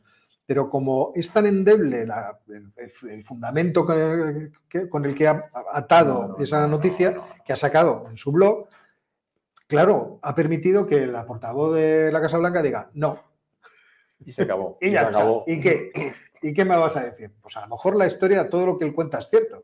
pero 0.51 0.69
como 0.69 1.13
es 1.15 1.31
tan 1.31 1.45
endeble 1.45 2.05
el, 3.09 3.23
fundamento 3.23 3.85
con 3.85 3.97
el, 5.05 5.15
que, 5.15 5.25
ha 5.25 5.49
atado 5.71 6.35
esa 6.41 6.67
noticia, 6.67 7.15
que 7.45 7.53
ha 7.53 7.55
sacado 7.55 8.07
en 8.09 8.17
su 8.17 8.33
blog, 8.33 8.67
claro, 9.65 10.19
ha 10.21 10.35
permitido 10.35 10.85
que 10.85 11.07
la 11.07 11.25
portavoz 11.25 11.75
de 11.75 12.11
la 12.11 12.19
Casa 12.19 12.37
Blanca 12.37 12.61
diga 12.61 12.89
no. 12.95 13.23
Y 14.25 14.33
se 14.33 14.41
acabó. 14.41 14.77
y, 14.81 14.91
ya 14.91 15.07
acabó. 15.07 15.45
¿Y 15.47 15.61
qué? 15.61 16.13
¿Y 16.41 16.53
qué 16.53 16.65
me 16.65 16.75
vas 16.75 16.97
a 16.97 17.05
decir? 17.05 17.31
Pues 17.41 17.55
a 17.55 17.61
lo 17.61 17.67
mejor 17.67 17.95
la 17.95 18.07
historia, 18.07 18.49
todo 18.49 18.65
lo 18.65 18.77
que 18.77 18.83
él 18.83 18.93
cuenta 18.93 19.19
es 19.19 19.29
cierto. 19.29 19.63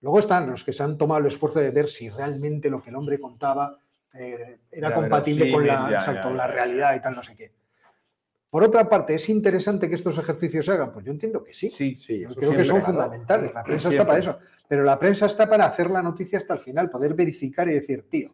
Luego 0.00 0.18
están 0.18 0.48
los 0.48 0.64
que 0.64 0.72
se 0.72 0.82
han 0.82 0.96
tomado 0.96 1.20
el 1.20 1.26
esfuerzo 1.26 1.58
de 1.58 1.70
ver 1.72 1.88
si 1.88 2.08
realmente 2.08 2.70
lo 2.70 2.82
que 2.82 2.88
el 2.88 2.96
hombre 2.96 3.20
contaba 3.20 3.76
eh, 4.14 4.60
era 4.70 4.94
compatible 4.94 5.52
con 5.52 5.66
la, 5.66 5.90
la 6.34 6.46
realidad 6.46 6.96
y 6.96 7.02
tal, 7.02 7.16
no 7.16 7.22
sé 7.22 7.36
qué. 7.36 7.52
Por 8.52 8.64
otra 8.64 8.86
parte, 8.86 9.14
¿es 9.14 9.30
interesante 9.30 9.88
que 9.88 9.94
estos 9.94 10.18
ejercicios 10.18 10.66
se 10.66 10.72
hagan? 10.72 10.92
Pues 10.92 11.06
yo 11.06 11.10
entiendo 11.10 11.42
que 11.42 11.54
sí. 11.54 11.70
Sí, 11.70 11.96
sí. 11.96 12.26
creo 12.36 12.52
que 12.52 12.66
son 12.66 12.82
fundamentales. 12.82 13.50
La 13.54 13.64
prensa 13.64 13.88
está 13.88 14.06
para 14.06 14.18
eso. 14.18 14.38
Pero 14.68 14.84
la 14.84 14.98
prensa 14.98 15.24
está 15.24 15.48
para 15.48 15.64
hacer 15.64 15.88
la 15.88 16.02
noticia 16.02 16.36
hasta 16.36 16.52
el 16.52 16.60
final, 16.60 16.90
poder 16.90 17.14
verificar 17.14 17.66
y 17.70 17.72
decir, 17.72 18.06
tío, 18.10 18.28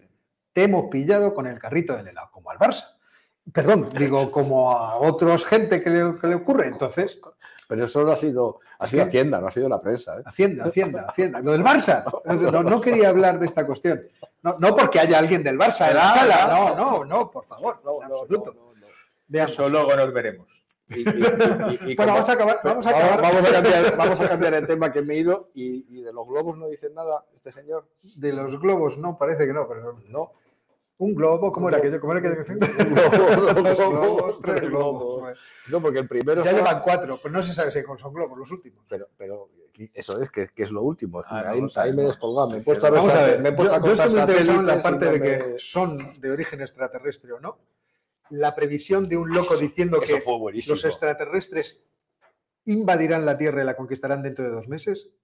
te 0.52 0.64
hemos 0.64 0.90
pillado 0.90 1.32
con 1.32 1.46
el 1.46 1.56
carrito 1.60 1.96
del 1.96 2.08
helado, 2.08 2.30
como 2.32 2.50
al 2.50 2.58
Barça. 2.58 2.96
Perdón, 3.52 3.88
digo, 3.96 4.32
como 4.32 4.72
a 4.72 4.96
otros 4.96 5.46
gente 5.46 5.80
que 5.80 5.90
le, 5.90 6.34
ocurre. 6.34 6.66
Entonces. 6.66 7.20
Pero 7.68 7.84
eso 7.84 8.02
no 8.02 8.10
ha 8.10 8.16
sido, 8.16 8.58
ha 8.80 8.88
sido 8.88 9.04
Hacienda, 9.04 9.40
no 9.40 9.46
ha 9.46 9.52
sido 9.52 9.68
la 9.68 9.80
prensa. 9.80 10.18
¿eh? 10.18 10.22
Hacienda, 10.26 10.64
Hacienda, 10.64 11.06
Hacienda. 11.08 11.40
Lo 11.40 11.52
del 11.52 11.62
Barça. 11.64 12.02
No, 12.64 12.80
quería 12.80 13.10
hablar 13.10 13.38
de 13.38 13.46
esta 13.46 13.64
cuestión. 13.64 14.02
No, 14.42 14.74
porque 14.74 14.98
haya 14.98 15.20
alguien 15.20 15.44
del 15.44 15.56
Barça 15.56 15.90
en 15.90 15.96
la 15.96 16.12
sala. 16.12 16.46
No, 16.48 16.74
no, 16.74 17.04
no, 17.04 17.30
por 17.30 17.44
favor. 17.44 17.80
No, 17.84 18.02
absoluto. 18.02 18.67
Eso 19.30 19.68
luego 19.68 19.94
nos 19.94 20.12
veremos. 20.12 20.64
bueno, 20.88 21.96
vamos 21.96 22.28
a 22.28 22.32
acabar. 22.32 22.60
Vamos 22.64 22.86
a, 22.86 24.28
cambiar, 24.28 24.54
el 24.54 24.66
tema 24.66 24.90
que 24.90 25.02
me 25.02 25.14
he 25.14 25.18
ido 25.18 25.50
y, 25.54 26.02
de 26.02 26.12
los 26.12 26.26
globos 26.26 26.56
no 26.56 26.68
dice 26.68 26.90
nada 26.90 27.24
este 27.34 27.52
señor. 27.52 27.86
De 28.02 28.32
los 28.32 28.58
globos, 28.58 28.96
no, 28.98 29.18
parece 29.18 29.46
que 29.46 29.52
no, 29.52 29.68
pero 29.68 30.00
no. 30.08 30.32
Un 31.00 31.14
globo, 31.14 31.52
¿cómo 31.52 31.68
era 31.68 31.80
que 31.80 32.00
¿Cómo 32.00 32.12
era 32.12 32.22
que 32.22 32.52
Un 32.52 32.58
globo, 32.58 33.62
dos 33.62 33.76
globos, 33.76 34.40
tres 34.40 34.62
globos. 34.62 35.38
No, 35.68 35.80
porque 35.80 36.00
el 36.00 36.08
primero. 36.08 36.42
Ya 36.42 36.52
llevan 36.52 36.82
cuatro, 36.82 37.20
pero 37.22 37.32
no 37.32 37.42
se 37.42 37.54
sabe 37.54 37.70
si 37.70 37.82
son 37.82 38.12
globos 38.12 38.36
los 38.36 38.50
últimos. 38.50 38.84
Pero, 38.88 39.08
pero 39.16 39.50
eso 39.94 40.20
es, 40.20 40.30
que, 40.30 40.50
es 40.56 40.70
lo 40.72 40.82
último. 40.82 41.22
Ah, 41.26 41.52
ahí, 41.76 41.92
me 41.92 42.02
he 42.02 42.06
descolgado. 42.06 42.50
Me 42.50 42.58
he 42.58 42.60
puesto 42.62 42.86
a, 42.86 42.90
ver. 42.90 43.40
Me 43.40 43.50
he 43.50 43.52
puesto 43.52 43.76
yo, 43.76 43.80
a 43.80 43.86
yo 43.86 43.92
estoy 43.92 44.10
muy 44.10 44.20
interesado 44.20 44.60
en 44.60 44.66
la 44.66 44.82
parte 44.82 45.04
de 45.06 45.20
que 45.20 45.54
son 45.58 46.20
de 46.20 46.30
origen 46.32 46.62
extraterrestre 46.62 47.32
o 47.32 47.38
no 47.38 47.58
la 48.30 48.54
previsión 48.54 49.08
de 49.08 49.16
un 49.16 49.30
loco 49.30 49.56
diciendo 49.56 49.98
que 50.00 50.22
los 50.66 50.84
extraterrestres 50.84 51.84
invadirán 52.64 53.24
la 53.24 53.38
Tierra 53.38 53.62
y 53.62 53.66
la 53.66 53.76
conquistarán 53.76 54.22
dentro 54.22 54.44
de 54.44 54.50
dos 54.50 54.68
meses. 54.68 55.14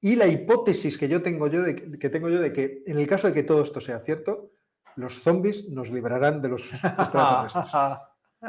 Y 0.00 0.16
la 0.16 0.26
hipótesis 0.26 0.98
que 0.98 1.08
yo 1.08 1.22
tengo 1.22 1.46
yo 1.46 1.62
de 1.62 1.98
que 1.98 2.10
tengo 2.10 2.28
yo 2.28 2.40
de 2.40 2.52
que 2.52 2.82
en 2.86 2.98
el 2.98 3.06
caso 3.06 3.28
de 3.28 3.34
que 3.34 3.42
todo 3.42 3.62
esto 3.62 3.80
sea 3.80 4.00
cierto, 4.00 4.52
los 4.96 5.20
zombies 5.20 5.68
nos 5.70 5.90
librarán 5.90 6.42
de 6.42 6.48
los 6.48 6.72
extraterrestres. 6.84 7.64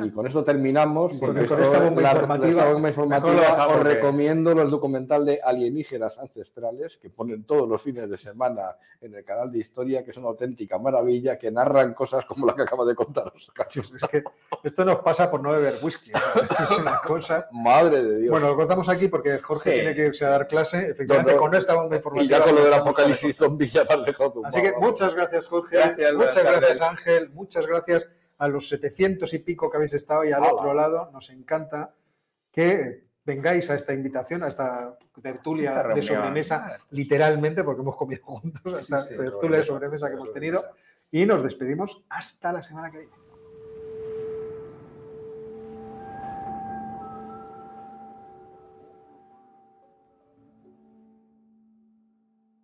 Y 0.01 0.09
con 0.09 0.25
esto 0.25 0.43
terminamos, 0.43 1.11
Sí, 1.13 1.19
porque 1.19 1.45
con 1.45 1.59
esto- 1.59 1.71
esta 1.71 1.83
bomba 1.83 2.01
la- 2.01 2.11
informativa, 2.13 2.49
esta 2.49 2.73
bomba 2.73 2.89
informativa 2.89 3.67
os 3.67 3.79
recomiendo 3.83 4.51
el 4.51 4.69
documental 4.69 5.23
de 5.23 5.39
alienígenas 5.43 6.17
ancestrales 6.17 6.97
que 6.97 7.11
ponen 7.11 7.43
todos 7.43 7.69
los 7.69 7.79
fines 7.79 8.09
de 8.09 8.17
semana 8.17 8.75
en 9.01 9.13
el 9.13 9.23
canal 9.23 9.51
de 9.51 9.59
historia, 9.59 10.03
que 10.03 10.09
es 10.09 10.17
una 10.17 10.29
auténtica 10.29 10.79
maravilla, 10.79 11.37
que 11.37 11.51
narran 11.51 11.93
cosas 11.93 12.25
como 12.25 12.47
la 12.47 12.55
que 12.55 12.63
acaba 12.63 12.85
de 12.85 12.95
contaros. 12.95 13.51
Es 13.95 14.07
que 14.09 14.23
esto 14.63 14.83
nos 14.85 14.97
pasa 15.01 15.29
por 15.29 15.41
no 15.43 15.51
beber 15.51 15.75
whisky. 15.83 16.11
¿sabes? 16.11 16.49
Es 16.71 16.71
una 16.71 16.99
cosa. 16.99 17.47
Madre 17.51 18.03
de 18.03 18.17
Dios. 18.21 18.31
Bueno, 18.31 18.47
lo 18.47 18.55
cortamos 18.55 18.89
aquí 18.89 19.07
porque 19.09 19.37
Jorge 19.39 19.69
Sí, 19.69 19.75
tiene 19.75 19.93
que 19.93 20.07
irse 20.07 20.25
a 20.25 20.29
dar 20.29 20.47
clase. 20.47 20.89
Efectivamente, 20.89 21.31
No, 21.33 21.37
no. 21.37 21.41
con 21.43 21.53
esta 21.55 21.75
bomba 21.75 21.95
y 21.95 21.97
informativa. 21.97 22.37
ya 22.39 22.43
con 22.43 22.55
lo 22.55 22.63
del 22.63 22.73
apocalipsis 22.73 23.35
zombie 23.37 23.67
ya 23.67 23.83
dejado 23.83 24.31
zumbado, 24.31 24.55
Así 24.55 24.61
que 24.61 24.73
muchas 24.79 25.13
gracias, 25.13 25.45
Jorge. 25.47 25.75
Gracias, 25.75 26.13
muchas 26.15 26.43
gracias. 26.43 26.81
Ángel. 26.81 27.29
Muchas 27.29 27.67
gracias 27.67 28.11
a 28.37 28.47
los 28.47 28.69
700 28.69 29.33
y 29.33 29.39
pico 29.39 29.69
que 29.69 29.77
habéis 29.77 29.93
estado 29.93 30.25
y 30.25 30.31
al 30.31 30.43
otro 30.43 30.73
lado. 30.73 31.09
Nos 31.11 31.29
encanta 31.29 31.93
que 32.51 33.05
vengáis 33.25 33.69
a 33.69 33.75
esta 33.75 33.93
invitación, 33.93 34.43
a 34.43 34.47
esta 34.47 34.97
tertulia 35.21 35.81
Esta 35.81 35.93
de 35.93 36.03
sobremesa, 36.03 36.77
literalmente, 36.91 37.63
porque 37.63 37.81
hemos 37.81 37.95
comido 37.95 38.23
juntos, 38.23 38.75
a 38.75 38.79
esta 38.79 38.99
Sí, 38.99 39.13
sí, 39.13 39.17
tertulia 39.17 39.57
de 39.57 39.63
sobremesa, 39.63 40.07
que 40.09 40.15
hemos 40.15 40.33
tenido. 40.33 40.63
Y 41.11 41.25
nos 41.25 41.43
despedimos 41.43 42.03
hasta 42.09 42.51
la 42.51 42.63
semana 42.63 42.91
que 42.91 42.99
viene. 42.99 43.13